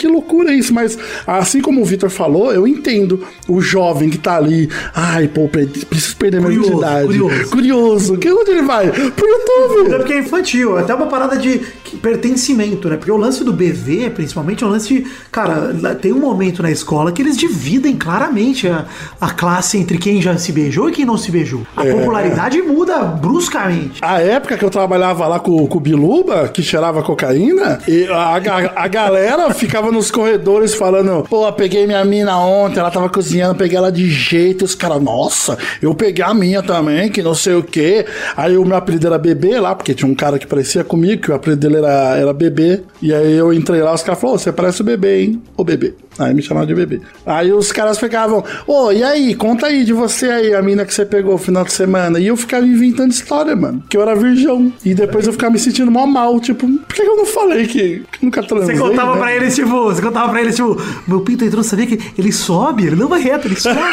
que- 0.00 0.08
loucura 0.08 0.52
isso, 0.52 0.72
mas 0.74 0.98
assim 1.26 1.60
como 1.60 1.80
o 1.80 1.84
Vitor 1.84 2.10
falou, 2.10 2.52
eu 2.52 2.66
entendo 2.66 3.24
o 3.48 3.60
jovem 3.60 4.10
que 4.10 4.18
tá 4.18 4.36
ali, 4.36 4.68
ai, 4.94 5.28
pô, 5.28 5.48
pre- 5.48 5.66
preciso 5.66 6.16
perder 6.16 6.40
minha 6.40 6.50
Curioso, 6.58 6.70
virgindade. 6.80 7.06
curioso. 7.06 7.50
Curioso. 7.50 8.16
Que 8.18 8.30
onde 8.32 8.50
ele 8.50 8.62
vai? 8.62 8.90
Pro 8.90 9.26
YouTube. 9.28 9.92
É 9.94 9.96
porque 9.98 10.12
é 10.14 10.18
infantil, 10.18 10.78
é 10.78 10.82
até 10.82 10.94
uma 10.94 11.06
parada 11.06 11.36
de 11.36 11.60
pertencimento, 12.02 12.88
né? 12.88 12.96
Porque 12.96 13.10
o 13.12 13.16
lance 13.16 13.44
do 13.44 13.52
BV, 13.52 14.10
principalmente, 14.10 14.64
é 14.64 14.66
um 14.66 14.70
lance 14.70 14.88
de. 14.88 15.06
Cara, 15.30 15.72
tem 16.00 16.12
um 16.12 16.18
momento 16.18 16.62
na 16.62 16.70
escola 16.70 17.12
que 17.12 17.22
eles 17.22 17.36
dividem 17.36 17.96
claramente 17.96 18.66
a, 18.68 18.86
a 19.20 19.30
classe 19.30 19.78
entre 19.78 19.98
quem 19.98 20.20
já 20.20 20.36
se 20.36 20.50
beijou 20.52 20.88
e 20.88 20.92
quem 20.92 21.04
não 21.04 21.16
se 21.16 21.30
beijou. 21.30 21.62
A 21.76 21.86
É. 21.86 21.92
popularidade 21.92 22.60
muda 22.62 22.98
bruscamente. 23.04 24.00
A 24.02 24.20
época 24.20 24.56
que 24.56 24.64
eu 24.64 24.70
trabalhava 24.70 25.26
lá 25.26 25.38
com, 25.38 25.66
com 25.66 25.78
o 25.78 25.80
Biluba, 25.80 26.48
que 26.48 26.62
cheirava 26.62 27.02
cocaína, 27.02 27.78
e 27.86 28.06
a, 28.06 28.36
a, 28.36 28.84
a 28.84 28.88
galera 28.88 29.52
ficava 29.54 29.89
nos 29.90 30.10
corredores 30.10 30.74
falando: 30.74 31.24
pô, 31.28 31.50
peguei 31.52 31.86
minha 31.86 32.04
mina 32.04 32.38
ontem, 32.38 32.80
ela 32.80 32.90
tava 32.90 33.08
cozinhando, 33.08 33.54
peguei 33.54 33.76
ela 33.76 33.90
de 33.90 34.08
jeito. 34.08 34.64
Os 34.64 34.74
caras, 34.74 35.02
nossa, 35.02 35.58
eu 35.80 35.94
peguei 35.94 36.24
a 36.24 36.34
minha 36.34 36.62
também, 36.62 37.10
que 37.10 37.22
não 37.22 37.34
sei 37.34 37.54
o 37.54 37.62
quê. 37.62 38.04
Aí 38.36 38.56
o 38.56 38.64
meu 38.64 38.76
apelido 38.76 39.06
era 39.06 39.18
Bebê 39.18 39.58
lá, 39.58 39.74
porque 39.74 39.94
tinha 39.94 40.10
um 40.10 40.14
cara 40.14 40.38
que 40.38 40.46
parecia 40.46 40.84
comigo, 40.84 41.22
que 41.22 41.30
o 41.30 41.34
apelido 41.34 41.60
dele 41.60 41.76
era, 41.84 42.16
era 42.16 42.32
Bebê. 42.32 42.80
E 43.02 43.14
aí 43.14 43.36
eu 43.36 43.52
entrei 43.52 43.82
lá, 43.82 43.94
os 43.94 44.02
caras 44.02 44.20
falaram: 44.20 44.36
"Ô, 44.36 44.38
você 44.38 44.52
parece 44.52 44.80
o 44.80 44.84
Bebê, 44.84 45.22
hein? 45.22 45.42
Ô 45.56 45.64
Bebê. 45.64 45.94
Aí 46.20 46.34
me 46.34 46.42
chamava 46.42 46.66
de 46.66 46.74
bebê. 46.74 47.00
Aí 47.24 47.50
os 47.50 47.72
caras 47.72 47.98
ficavam, 47.98 48.44
ô, 48.66 48.92
e 48.92 49.02
aí, 49.02 49.34
conta 49.34 49.68
aí 49.68 49.84
de 49.84 49.92
você 49.94 50.26
aí, 50.26 50.54
a 50.54 50.60
mina 50.60 50.84
que 50.84 50.92
você 50.92 51.06
pegou 51.06 51.32
no 51.32 51.38
final 51.38 51.64
de 51.64 51.72
semana. 51.72 52.18
E 52.18 52.26
eu 52.26 52.36
ficava 52.36 52.66
inventando 52.66 53.10
história, 53.10 53.56
mano. 53.56 53.82
Que 53.88 53.96
eu 53.96 54.02
era 54.02 54.14
virgão. 54.14 54.70
E 54.84 54.94
depois 54.94 55.26
eu 55.26 55.32
ficava 55.32 55.52
me 55.52 55.58
sentindo 55.58 55.90
mó 55.90 56.06
mal, 56.06 56.38
tipo, 56.38 56.68
por 56.68 56.94
que 56.94 57.02
eu 57.02 57.16
não 57.16 57.24
falei 57.24 57.66
que, 57.66 58.02
que 58.12 58.24
nunca 58.24 58.42
transei? 58.42 58.76
Você 58.76 58.82
contava 58.82 59.14
né? 59.14 59.20
pra 59.20 59.34
eles, 59.34 59.54
tipo, 59.54 59.84
você 59.84 60.02
contava 60.02 60.28
pra 60.30 60.42
eles, 60.42 60.56
tipo, 60.56 60.76
meu 61.08 61.20
pinto 61.22 61.44
entrou, 61.44 61.64
sabia 61.64 61.86
que 61.86 61.98
ele 62.18 62.32
sobe, 62.32 62.86
ele 62.86 62.96
não 62.96 63.08
vai 63.08 63.22
reto, 63.22 63.48
ele 63.48 63.56
sobe. 63.58 63.80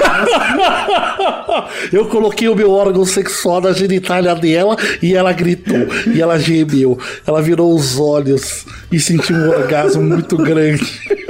Eu 1.91 2.05
coloquei 2.07 2.47
o 2.47 2.55
meu 2.55 2.71
órgão 2.71 3.05
sexual 3.05 3.61
na 3.61 3.71
genitália 3.71 4.36
dela 4.36 4.75
e 5.01 5.15
ela 5.15 5.32
gritou. 5.32 5.88
E 6.13 6.21
ela 6.21 6.38
gemeu. 6.38 6.97
Ela 7.25 7.41
virou 7.41 7.73
os 7.73 7.99
olhos 7.99 8.65
e 8.91 8.99
sentiu 8.99 9.36
um 9.36 9.49
orgasmo 9.49 10.03
muito 10.03 10.38
grande. 10.38 11.25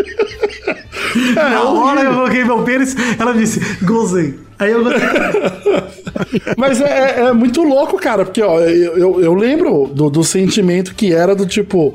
É, 1.16 1.34
Na 1.50 1.64
hora 1.64 2.02
que 2.02 2.08
eu 2.08 2.14
coloquei 2.14 2.44
meu 2.44 2.64
pênis, 2.64 2.96
ela 3.20 3.34
disse, 3.34 3.60
gozei. 3.84 4.40
Aí 4.60 4.72
eu. 4.72 4.84
Mas 6.58 6.82
é, 6.82 6.86
é- 6.86 7.20
é 7.28 7.34
muito 7.34 7.62
louco, 7.64 7.98
cara, 7.98 8.26
porque 8.26 8.42
ó, 8.42 8.60
eu, 8.62 8.98
eu, 8.98 9.22
eu 9.22 9.34
lembro 9.34 9.90
do, 9.94 10.10
do 10.10 10.24
sentimento 10.24 10.96
que 10.96 11.14
era 11.14 11.36
do 11.36 11.46
tipo: 11.46 11.94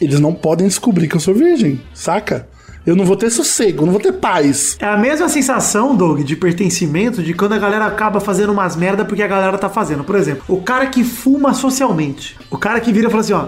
eles 0.00 0.20
não 0.20 0.32
podem 0.34 0.66
descobrir 0.66 1.08
que 1.08 1.16
eu 1.16 1.20
sou 1.20 1.34
virgem, 1.34 1.80
saca? 1.94 2.46
Eu 2.86 2.94
não 2.94 3.06
vou 3.06 3.16
ter 3.16 3.30
sossego, 3.30 3.82
eu 3.82 3.86
não 3.86 3.92
vou 3.92 4.00
ter 4.02 4.12
paz. 4.12 4.76
É 4.78 4.84
a 4.86 4.98
mesma 4.98 5.26
sensação, 5.30 5.96
Doug, 5.96 6.20
de 6.20 6.36
pertencimento 6.36 7.22
de 7.22 7.32
quando 7.32 7.54
a 7.54 7.58
galera 7.58 7.86
acaba 7.86 8.20
fazendo 8.20 8.52
umas 8.52 8.76
merda 8.76 9.06
porque 9.06 9.22
a 9.22 9.26
galera 9.26 9.56
tá 9.56 9.70
fazendo. 9.70 10.04
Por 10.04 10.16
exemplo, 10.16 10.42
o 10.48 10.60
cara 10.60 10.86
que 10.88 11.02
fuma 11.02 11.54
socialmente. 11.54 12.36
O 12.50 12.58
cara 12.58 12.78
que 12.80 12.92
vira 12.92 13.08
e 13.08 13.10
fala 13.10 13.22
assim, 13.22 13.32
ó. 13.32 13.46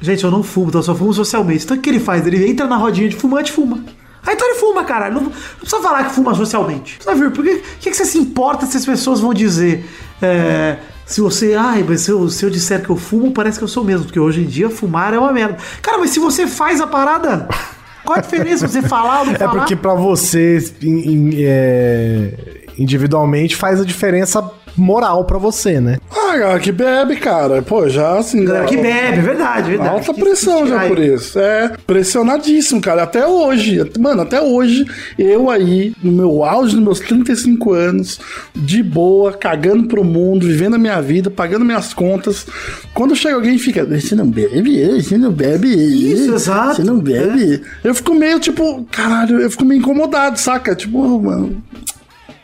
Gente, 0.00 0.22
eu 0.22 0.30
não 0.30 0.44
fumo, 0.44 0.68
então 0.68 0.78
eu 0.80 0.84
só 0.84 0.94
fumo 0.94 1.12
socialmente. 1.12 1.64
Então 1.64 1.76
o 1.76 1.80
que 1.80 1.90
ele 1.90 1.98
faz? 1.98 2.24
Ele 2.26 2.48
entra 2.48 2.66
na 2.68 2.76
rodinha 2.76 3.08
de 3.08 3.16
fumante 3.16 3.50
e 3.50 3.54
fuma. 3.54 3.82
Aí 4.26 4.34
então 4.34 4.48
ele 4.48 4.58
fuma, 4.58 4.84
cara. 4.84 5.10
Não, 5.10 5.22
não 5.22 5.30
precisa 5.60 5.82
falar 5.82 6.04
que 6.04 6.14
fuma 6.14 6.34
socialmente. 6.34 6.96
Precisa 6.96 7.14
ver, 7.14 7.30
por 7.30 7.44
que, 7.44 7.56
que, 7.80 7.90
que 7.90 7.96
você 7.96 8.04
se 8.04 8.18
importa 8.18 8.66
se 8.66 8.76
as 8.76 8.84
pessoas 8.86 9.20
vão 9.20 9.34
dizer. 9.34 9.84
é, 10.22 10.76
se 11.06 11.20
você. 11.20 11.54
Ai, 11.54 11.84
mas 11.86 12.00
se 12.02 12.10
eu, 12.10 12.28
se 12.30 12.44
eu 12.44 12.50
disser 12.50 12.82
que 12.82 12.88
eu 12.90 12.96
fumo, 12.96 13.32
parece 13.32 13.58
que 13.58 13.64
eu 13.64 13.68
sou 13.68 13.84
mesmo. 13.84 14.06
Porque 14.06 14.18
hoje 14.20 14.40
em 14.42 14.46
dia 14.46 14.70
fumar 14.70 15.12
é 15.12 15.18
uma 15.18 15.32
merda. 15.32 15.58
Cara, 15.82 15.98
mas 15.98 16.10
se 16.10 16.18
você 16.18 16.46
faz 16.46 16.80
a 16.80 16.86
parada. 16.86 17.46
Qual 18.04 18.18
a 18.18 18.20
diferença 18.20 18.68
você 18.68 18.82
falar 18.82 19.20
ou 19.20 19.26
não 19.26 19.32
É 19.34 19.38
falar? 19.38 19.50
porque 19.52 19.74
pra 19.76 19.94
você, 19.94 20.58
in- 20.82 21.10
in- 21.10 21.30
é, 21.42 22.63
individualmente, 22.78 23.56
faz 23.56 23.80
a 23.80 23.84
diferença 23.84 24.42
moral 24.76 25.24
pra 25.24 25.38
você, 25.38 25.80
né? 25.80 25.98
Ah, 26.10 26.36
galera 26.36 26.58
que 26.58 26.72
bebe, 26.72 27.14
cara. 27.16 27.62
Pô, 27.62 27.88
já 27.88 28.18
assim. 28.18 28.44
Galera 28.44 28.64
que 28.66 28.76
bebe, 28.76 29.18
é 29.18 29.20
verdade, 29.20 29.70
verdade. 29.70 29.88
Alta 29.90 30.12
Que- 30.12 30.20
pressão 30.20 30.64
que 30.64 30.68
já 30.70 30.88
por 30.88 30.98
isso. 30.98 31.38
É, 31.38 31.72
pressionadíssimo, 31.86 32.80
cara. 32.80 33.04
Até 33.04 33.24
hoje. 33.24 33.88
Mano, 34.00 34.22
até 34.22 34.42
hoje, 34.42 34.84
eu 35.16 35.48
aí, 35.48 35.92
no 36.02 36.10
meu 36.10 36.42
auge 36.44 36.74
dos 36.74 36.82
meus 36.84 36.98
35 36.98 37.72
anos, 37.72 38.18
de 38.52 38.82
boa, 38.82 39.32
cagando 39.32 39.86
pro 39.86 40.02
mundo, 40.02 40.44
vivendo 40.46 40.74
a 40.74 40.78
minha 40.78 41.00
vida, 41.00 41.30
pagando 41.30 41.64
minhas 41.64 41.94
contas. 41.94 42.44
Quando 42.92 43.14
chega 43.14 43.36
alguém 43.36 43.54
e 43.54 43.58
fica, 43.60 43.84
você 43.84 44.16
não 44.16 44.26
bebe, 44.26 45.00
você 45.00 45.16
não 45.16 45.30
bebe. 45.30 45.68
Isso, 45.72 46.34
exato. 46.34 46.76
Você 46.76 46.82
não 46.82 46.98
bebe. 46.98 47.62
Eu 47.84 47.94
fico 47.94 48.12
meio 48.12 48.40
tipo, 48.40 48.84
caralho, 48.90 49.40
eu 49.40 49.50
fico 49.50 49.64
meio 49.64 49.78
incomodado, 49.78 50.36
saca? 50.36 50.74
Tipo, 50.74 51.20
mano. 51.20 51.62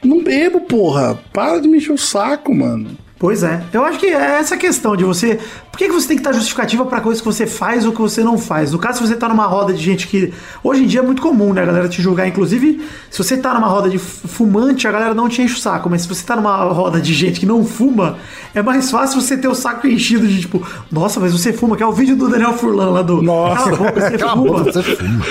Não 0.02 0.22
bebo, 0.22 0.60
porra. 0.62 1.18
Para 1.32 1.60
de 1.60 1.68
me 1.68 1.78
encher 1.78 1.92
o 1.92 1.98
saco, 1.98 2.54
mano. 2.54 2.96
Pois 3.18 3.42
é. 3.42 3.62
Eu 3.72 3.84
acho 3.84 3.98
que 3.98 4.06
é 4.06 4.38
essa 4.38 4.56
questão 4.56 4.96
de 4.96 5.04
você. 5.04 5.38
Por 5.70 5.78
que, 5.78 5.86
que 5.86 5.92
você 5.94 6.08
tem 6.08 6.16
que 6.16 6.20
estar 6.20 6.32
justificativa 6.32 6.84
pra 6.84 7.00
coisa 7.00 7.20
que 7.20 7.24
você 7.26 7.46
faz 7.46 7.86
ou 7.86 7.92
que 7.92 8.00
você 8.00 8.22
não 8.22 8.36
faz? 8.36 8.72
No 8.72 8.78
caso, 8.78 8.98
se 8.98 9.06
você 9.06 9.16
tá 9.16 9.28
numa 9.28 9.46
roda 9.46 9.72
de 9.72 9.82
gente 9.82 10.06
que. 10.08 10.32
Hoje 10.62 10.82
em 10.84 10.86
dia 10.86 11.00
é 11.00 11.02
muito 11.02 11.22
comum, 11.22 11.52
né, 11.54 11.62
a 11.62 11.64
galera 11.64 11.88
te 11.88 12.02
julgar. 12.02 12.26
Inclusive, 12.26 12.84
se 13.10 13.16
você 13.16 13.36
tá 13.38 13.54
numa 13.54 13.68
roda 13.68 13.88
de 13.88 13.96
fu- 13.96 14.28
fumante, 14.28 14.86
a 14.86 14.92
galera 14.92 15.14
não 15.14 15.28
te 15.28 15.40
enche 15.40 15.54
o 15.54 15.58
saco. 15.58 15.88
Mas 15.88 16.02
se 16.02 16.08
você 16.08 16.22
tá 16.26 16.36
numa 16.36 16.56
roda 16.64 17.00
de 17.00 17.14
gente 17.14 17.40
que 17.40 17.46
não 17.46 17.64
fuma, 17.64 18.18
é 18.54 18.60
mais 18.60 18.90
fácil 18.90 19.20
você 19.22 19.38
ter 19.38 19.48
o 19.48 19.54
saco 19.54 19.86
enchido 19.86 20.26
de 20.26 20.40
tipo, 20.40 20.62
nossa, 20.90 21.18
mas 21.20 21.32
você 21.32 21.52
fuma, 21.52 21.76
que 21.76 21.82
é 21.82 21.86
o 21.86 21.92
vídeo 21.92 22.16
do 22.16 22.28
Daniel 22.28 22.52
Furlan 22.52 22.90
lá 22.90 23.02
do. 23.02 23.22
Nossa. 23.22 23.70
Cala 23.70 23.72
a 23.72 23.76
boca, 23.76 24.00
você 24.02 24.18
fuma. 24.18 24.36
boca, 24.36 24.72
você 24.72 24.82
fuma. 24.82 25.24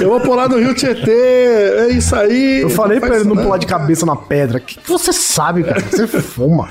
Eu 0.00 0.08
vou 0.10 0.20
pular 0.20 0.48
no 0.48 0.56
Rio 0.58 0.74
Tietê, 0.74 1.10
é 1.10 1.88
isso 1.92 2.14
aí. 2.16 2.60
Eu 2.62 2.70
falei 2.70 3.00
faz 3.00 3.16
ele 3.20 3.24
não 3.28 3.36
pular 3.36 3.58
de 3.58 3.66
cabeça 3.66 4.06
na 4.06 4.16
pedra. 4.16 4.58
O 4.58 4.60
que, 4.60 4.78
que 4.78 4.88
você 4.88 5.12
sabe, 5.12 5.64
cara? 5.64 5.80
Você 5.80 6.06
fuma. 6.06 6.68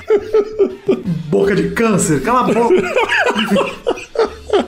boca 1.30 1.54
de 1.54 1.70
câncer, 1.70 2.22
cala 2.22 2.39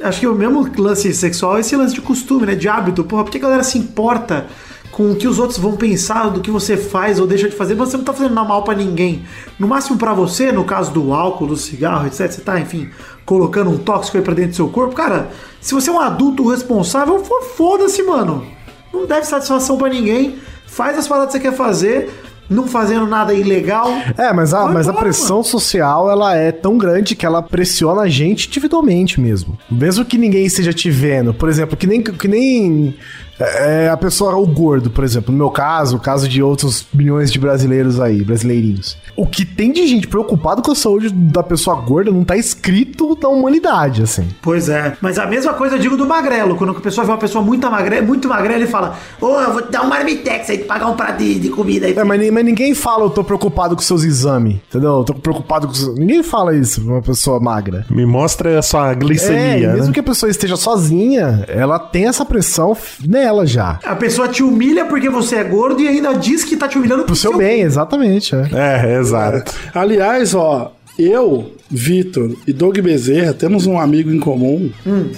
Acho 0.03 0.21
que 0.21 0.27
o 0.27 0.35
mesmo 0.35 0.69
lance 0.79 1.13
sexual 1.13 1.57
é 1.57 1.61
esse 1.61 1.77
lance 1.77 1.95
de 1.95 2.01
costume, 2.01 2.47
né? 2.47 2.55
De 2.55 2.69
hábito. 2.69 3.05
Porra, 3.05 3.25
por 3.25 3.31
que 3.31 3.39
a 3.39 3.41
galera 3.41 3.63
se 3.63 3.79
importa 3.79 4.47
com 4.91 5.11
o 5.13 5.17
que 5.17 5.27
os 5.27 5.39
outros 5.39 5.59
vão 5.59 5.77
pensar 5.77 6.29
do 6.31 6.41
que 6.41 6.51
você 6.51 6.77
faz 6.77 7.19
ou 7.21 7.27
deixa 7.27 7.49
de 7.49 7.57
fazer? 7.57 7.75
Você 7.75 7.97
não 7.97 8.05
tá 8.05 8.13
fazendo 8.13 8.35
nada 8.35 8.49
mal 8.49 8.63
pra 8.63 8.75
ninguém. 8.75 9.25
No 9.59 9.67
máximo 9.69 9.99
pra 9.99 10.13
você, 10.13 10.51
no 10.53 10.65
caso 10.65 10.91
do 10.93 11.13
álcool, 11.13 11.47
do 11.47 11.57
cigarro, 11.57 12.07
etc. 12.07 12.31
Você 12.31 12.41
tá, 12.41 12.59
enfim, 12.61 12.89
colocando 13.25 13.71
um 13.71 13.79
tóxico 13.79 14.17
aí 14.17 14.23
pra 14.23 14.35
dentro 14.35 14.53
do 14.53 14.57
seu 14.57 14.69
corpo. 14.69 14.95
Cara, 14.95 15.31
se 15.61 15.75
você 15.75 15.91
é 15.91 15.93
um 15.93 16.01
adulto 16.01 16.49
responsável, 16.49 17.23
fo- 17.25 17.43
foda-se, 17.57 18.03
mano. 18.03 18.47
Não 18.93 19.07
deve 19.07 19.27
satisfação 19.27 19.77
pra 19.79 19.89
ninguém. 19.89 20.37
Faz 20.67 20.97
as 20.99 21.07
paradas 21.09 21.33
que 21.33 21.39
você 21.41 21.51
quer 21.51 21.57
fazer, 21.57 22.11
não 22.49 22.67
fazendo 22.67 23.07
nada 23.07 23.33
ilegal. 23.33 23.89
É, 24.17 24.33
mas 24.33 24.53
a, 24.53 24.65
Vai 24.65 24.75
mas 24.75 24.89
a 24.89 24.91
embora, 24.91 25.05
pressão 25.05 25.43
social, 25.43 26.11
ela 26.11 26.37
é 26.37 26.53
tão 26.53 26.77
grande 26.77 27.15
que 27.15 27.25
ela 27.25 27.43
pressiona 27.43 28.03
a 28.03 28.09
gente 28.09 28.49
individualmente 28.49 29.21
mesmo. 29.21 29.59
Mesmo 29.71 30.05
que 30.05 30.19
ninguém 30.19 30.45
esteja 30.45 30.73
te 30.73 30.91
vendo. 30.91 31.33
Por 31.33 31.49
exemplo, 31.49 31.77
que 31.77 31.87
nem, 31.87 32.03
que 32.03 32.29
nem 32.29 32.95
é, 33.43 33.89
a 33.91 33.97
pessoa, 33.97 34.37
o 34.37 34.47
gordo, 34.47 34.91
por 34.91 35.05
exemplo. 35.05 35.33
No 35.33 35.39
meu 35.39 35.51
caso, 35.51 35.97
o 35.97 36.01
caso 36.01 36.29
de 36.29 36.43
outros 36.43 36.87
milhões 36.93 37.31
de 37.33 37.39
brasileiros 37.39 38.01
aí, 38.01 38.23
brasileirinhos. 38.25 38.97
O 39.17 39.27
que 39.27 39.45
tem 39.45 39.73
de 39.73 39.87
gente 39.87 40.07
preocupado 40.09 40.63
com 40.63 40.73
a 40.73 40.75
saúde 40.75 41.11
da 41.11 41.43
pessoa 41.43 41.77
gorda 41.77 42.11
não 42.11 42.25
tá 42.25 42.37
escrito 42.37 43.19
na 43.21 43.29
humanidade, 43.29 44.03
assim. 44.03 44.27
Pois 44.41 44.69
é. 44.69 44.97
Mas 45.01 45.19
a 45.19 45.27
mesma 45.27 45.53
coisa 45.55 45.77
eu 45.77 45.79
digo 45.79 45.97
do 45.97 46.07
magrelo. 46.07 46.57
Quando 46.57 46.71
a 46.71 46.81
pessoa 46.81 47.05
vê 47.07 47.13
uma 47.13 47.19
pessoa 47.19 47.45
muito 47.45 47.71
magrela, 47.71 48.07
muito 48.07 48.29
magrela, 48.29 48.57
ele 48.57 48.67
fala: 48.67 48.97
Ô, 49.21 49.41
eu 49.41 49.53
vou 49.53 49.63
te 49.63 49.71
dar 49.71 49.83
um 49.83 49.89
marmitex 49.89 50.51
aí, 50.51 50.59
pagar 50.59 50.87
um 50.89 50.95
prato 50.97 51.19
de, 51.19 51.39
de 51.39 51.49
comida 51.49 51.87
aí. 51.87 51.95
É, 51.97 52.05
mas, 52.05 52.31
mas 52.31 52.45
ninguém 52.45 52.75
fala, 52.75 53.05
eu 53.05 53.11
tô 53.11 53.23
preocupado 53.25 53.77
com 53.77 53.83
seus 53.83 54.03
exames, 54.05 54.57
entendeu? 54.69 54.99
Eu 54.99 55.05
tô 55.05 55.15
preocupado 55.15 55.67
com 55.69 55.75
seus... 55.75 55.97
Ninguém 55.99 56.23
fala 56.23 56.55
isso 56.57 56.81
pra 56.83 56.95
uma 56.95 57.03
pessoa 57.03 57.39
magra. 57.41 57.85
Me 57.91 58.05
mostra 58.07 58.59
a 58.59 58.63
sua 58.63 58.93
É, 58.93 58.95
glicemia, 58.95 59.57
e 59.57 59.67
mesmo 59.73 59.87
né? 59.89 59.93
que 59.93 60.01
a 60.01 60.03
pessoa 60.03 60.31
esteja 60.31 60.57
sozinha, 60.57 61.45
ela 61.49 61.79
tem 61.79 62.07
essa 62.07 62.25
pressão 62.25 62.73
f- 62.75 63.07
nela 63.33 63.47
já. 63.47 63.81
A 63.85 63.97
pessoa 63.97 64.29
te 64.29 64.43
humilha 64.43 64.85
porque 64.85 65.09
você 65.09 65.37
é 65.37 65.45
gordo 65.45 65.81
e 65.81 65.89
ainda 65.89 66.13
diz 66.13 66.45
que 66.45 66.57
tá 66.57 66.69
te 66.69 66.79
humilhando 66.79 67.05
Pro 67.05 67.17
seu 67.17 67.37
bem, 67.37 67.63
exatamente. 67.63 68.35
É. 68.35 68.49
É, 68.53 68.99
exato. 69.01 69.53
Aliás, 69.75 70.35
ó, 70.35 70.73
eu, 70.99 71.53
Vitor 71.71 72.37
e 72.47 72.53
Doug 72.53 72.79
Bezerra 72.79 73.33
temos 73.33 73.67
um 73.67 73.79
amigo 73.79 74.13
em 74.13 74.21
comum 74.21 74.71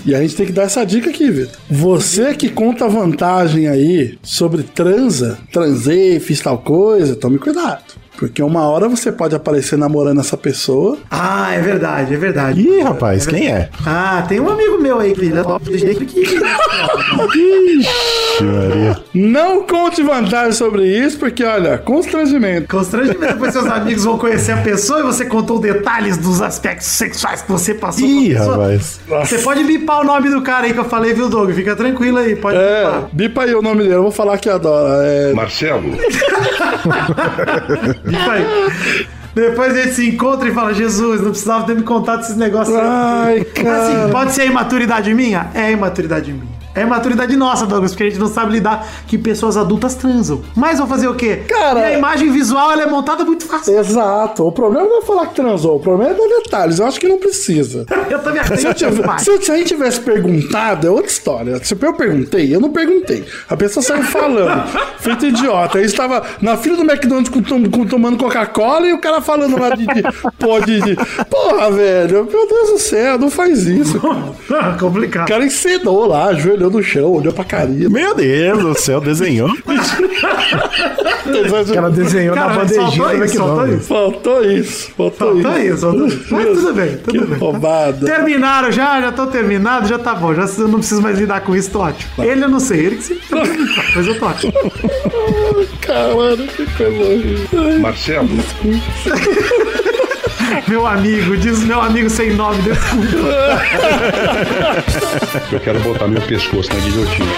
e 0.07 0.15
a 0.15 0.21
gente 0.21 0.37
tem 0.37 0.47
que 0.47 0.53
dar 0.53 0.63
essa 0.63 0.85
dica 0.85 1.11
aqui, 1.11 1.31
Vitor. 1.31 1.57
Você 1.69 2.35
que 2.35 2.49
conta 2.49 2.89
vantagem 2.89 3.69
aí 3.69 4.17
sobre 4.23 4.63
transa, 4.63 5.39
transei, 5.53 6.21
fiz 6.21 6.41
tal 6.41 6.59
coisa, 6.59 7.17
tome 7.17 7.39
cuidado. 7.39 7.83
Porque 8.17 8.43
uma 8.43 8.69
hora 8.69 8.89
você 8.89 9.11
pode 9.11 9.35
aparecer 9.35 9.77
namorando 9.77 10.21
essa 10.21 10.37
pessoa. 10.37 10.99
Ah, 11.11 11.53
é 11.53 11.61
verdade, 11.61 12.15
é 12.15 12.17
verdade. 12.17 12.61
Ih, 12.61 12.81
rapaz, 12.81 13.27
quem 13.27 13.49
é? 13.49 13.69
Ah, 13.85 14.25
tem 14.29 14.41
um 14.41 14.49
amigo 14.49 14.81
meu 14.81 15.01
aí 15.01 15.13
que 15.13 15.21
ele 15.21 15.39
é 15.39 15.43
top 15.43 15.65
do 15.65 15.77
jeito 15.77 16.05
que. 16.05 16.21
Ixi, 17.35 17.89
Maria. 18.43 18.97
Não 19.15 19.63
conte 19.63 20.03
vantagem 20.03 20.53
sobre 20.53 20.85
isso, 20.87 21.19
porque 21.19 21.45
olha, 21.45 21.79
constrangimento. 21.79 22.69
Constrangimento. 22.69 23.21
Depois 23.21 23.53
seus 23.53 23.67
amigos 23.67 24.05
vão 24.05 24.19
conhecer 24.19 24.53
a 24.53 24.57
pessoa 24.59 25.01
e 25.01 25.03
você 25.05 25.25
contou 25.27 25.59
detalhes 25.59 26.17
dos 26.17 26.41
aspectos 26.43 26.87
sexuais 26.89 27.43
que 27.43 27.53
você 27.53 27.75
passou 27.75 28.07
Ih, 28.07 28.35
com 28.35 28.37
a 28.37 28.39
pessoa. 28.39 28.57
rapaz. 28.57 29.01
Você 29.29 29.39
pode 29.39 29.65
bipar 29.65 30.01
o 30.01 30.05
nome 30.05 30.31
do 30.31 30.43
cara 30.43 30.67
aí 30.67 30.73
que 30.73 30.79
eu 30.81 30.85
falei, 30.85 31.13
viu, 31.15 31.29
Doug? 31.29 31.51
Fica 31.53 31.77
tranquilo 31.77 32.19
aí, 32.19 32.35
pode 32.35 32.57
É, 32.57 32.85
bipar. 32.85 33.09
bipa 33.13 33.43
aí 33.45 33.55
o 33.55 33.63
nome 33.63 33.83
dele, 33.83 33.95
eu 33.95 34.03
vou 34.03 34.11
falar 34.13 34.39
que 34.39 34.49
adora. 34.51 35.05
É, 35.05 35.33
Marcelo, 35.35 35.91
Bipa 38.05 38.33
aí. 38.33 39.07
Depois 39.35 39.77
a 39.77 39.83
gente 39.83 39.95
se 39.95 40.09
encontra 40.09 40.49
e 40.49 40.53
fala, 40.55 40.73
Jesus, 40.73 41.21
não 41.21 41.31
precisava 41.31 41.67
ter 41.67 41.75
me 41.75 41.83
contado 41.83 42.21
esses 42.21 42.37
negócios. 42.37 42.77
Ai, 42.81 43.43
cara. 43.45 43.83
Assim, 44.05 44.13
pode 44.13 44.33
ser 44.33 44.47
imaturidade 44.47 45.13
minha? 45.13 45.49
É 45.55 45.73
imaturidade 45.73 46.33
minha. 46.33 46.55
É 46.75 46.83
imaturidade 46.83 47.37
nossa, 47.37 47.67
Douglas, 47.67 47.93
porque 47.93 48.05
a 48.05 48.09
gente 48.11 48.19
não 48.19 48.27
sabe 48.29 48.53
lidar 48.53 48.87
que 49.07 49.17
pessoas 49.17 49.57
adultas 49.57 49.95
transam. 49.95 50.43
Mas 50.57 50.79
vou 50.79 50.87
fazer 50.89 51.09
o 51.09 51.15
quê? 51.15 51.43
Cara- 51.49 51.81
E 51.81 51.85
a 51.95 51.99
imagem 51.99 52.31
visual 52.31 52.73
ela 52.73 52.83
é 52.83 52.87
montada 52.87 53.25
muito 53.25 53.47
fácil. 53.47 53.79
Exato. 53.79 54.47
O 54.47 54.53
problema 54.53 54.87
não 54.89 54.99
é 54.99 55.03
falar 55.03 55.27
que 55.27 55.35
transou, 55.37 55.77
o 55.77 55.81
problema 55.81 56.13
é 56.13 56.15
dar 56.15 56.27
detalhes. 56.43 56.79
Eu 56.79 56.87
acho 56.87 56.99
que 56.99 57.09
não 57.09 57.19
precisa. 57.19 57.87
Eu 58.11 58.19
também 58.19 58.43
Se, 58.45 58.51
eu 58.51 58.55
acredito 58.55 58.75
tivesse- 58.75 59.01
demais. 59.01 59.23
se 59.23 59.31
eu- 59.31 59.43
se 59.43 59.53
a 59.53 59.57
gente 59.57 59.69
tivesse 59.69 60.01
perguntado, 60.01 60.87
é 60.87 60.91
outra 60.91 61.07
história. 61.11 61.63
Se 61.65 61.75
eu 61.75 61.93
perguntei, 61.95 62.55
eu 62.55 62.61
não 62.61 62.71
perguntei. 62.71 63.25
A 63.49 63.57
pessoa 63.57 63.83
saiu 63.83 64.03
falando, 64.05 64.63
feito 65.01 65.27
idiota. 65.27 65.79
Aí 65.79 65.85
estava 65.85 66.23
na 66.41 66.57
fila 66.57 66.77
do 66.77 66.83
McDonald's 66.83 67.29
com, 67.33 67.43
com- 67.71 67.87
tomando 67.87 68.17
Coca-Cola 68.19 68.87
e 68.89 68.93
o 68.93 68.99
cara 69.01 69.21
falando 69.21 69.59
lá 69.61 69.71
de, 69.71 69.87
de, 69.87 70.03
pô, 70.39 70.61
de, 70.61 70.81
de- 70.81 70.97
Porra, 71.31 71.71
velho, 71.71 72.25
meu 72.31 72.49
Deus 72.49 72.71
do 72.71 72.79
céu, 72.79 73.19
não 73.19 73.31
faz 73.31 73.67
isso. 73.67 74.01
cara. 74.49 74.73
Complicado. 74.79 75.25
O 75.25 75.29
cara 75.29 75.45
encedou 75.45 76.07
lá, 76.07 76.27
ajoelhou 76.27 76.64
olhou 76.65 76.71
no 76.71 76.83
chão, 76.83 77.13
olhou 77.13 77.33
pra 77.33 77.45
carinha. 77.45 77.89
Meu 77.89 78.15
Deus 78.15 78.63
do 78.63 78.75
céu, 78.79 79.01
desenhou. 79.01 79.51
Ela 81.75 81.91
desenhou 81.91 82.35
Cara, 82.35 82.49
na 82.49 82.55
bandejinha 82.61 83.29
faltou 83.29 83.67
isso, 83.67 83.85
faltou 83.87 84.45
isso. 84.45 84.91
Faltou 84.97 85.39
isso, 85.39 85.51
faltou, 85.51 85.59
isso, 85.59 85.81
faltou 85.81 86.07
isso. 86.07 86.27
Mas 86.31 86.45
tudo 86.47 86.75
bem, 86.75 86.97
tudo 86.99 87.13
Que 87.13 87.27
bem. 87.27 87.39
roubada. 87.39 88.07
Terminaram 88.07 88.71
já, 88.73 89.01
já 89.01 89.13
tô 89.13 89.27
terminado, 89.27 89.89
já 89.89 89.99
tá 89.99 90.15
bom. 90.15 90.35
Já 90.35 90.45
eu 90.59 90.69
não 90.69 90.79
preciso 90.79 91.03
mais 91.03 91.19
lidar 91.19 91.41
com 91.41 91.55
isso, 91.57 91.71
tô 91.71 91.81
ótimo. 91.81 92.11
Ele 92.19 92.45
eu 92.45 92.49
não 92.49 92.61
sei, 92.61 92.87
ele 92.87 92.97
que 92.97 93.03
se. 93.05 93.21
Mas 93.95 94.07
eu 94.07 94.19
tô 94.19 94.27
ótimo. 94.27 94.53
Caralho, 95.81 96.47
que 96.49 96.67
coisa 96.77 97.03
horrível. 97.03 97.81
Marcelo, 97.81 98.29
Meu 100.69 100.87
amigo, 100.87 101.37
diz 101.37 101.65
meu 101.65 101.81
amigo 101.81 102.09
sem 102.09 102.35
nome, 102.35 102.63
desculpa. 102.63 103.09
eu 105.53 105.61
quero 105.61 105.81
botar 105.81 106.07
meu 106.07 106.23
pescoço 106.23 106.69
na 106.73 106.81
guilhotina. 106.81 107.33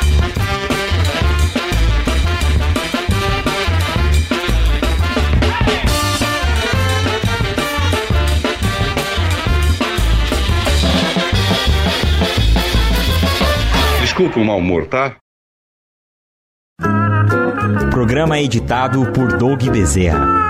Desculpa 14.01 14.41
o 14.41 14.45
mau 14.45 14.59
humor, 14.59 14.87
tá? 14.87 15.17
Programa 17.91 18.39
editado 18.39 19.11
por 19.13 19.37
Doug 19.37 19.63
Bezerra. 19.65 20.46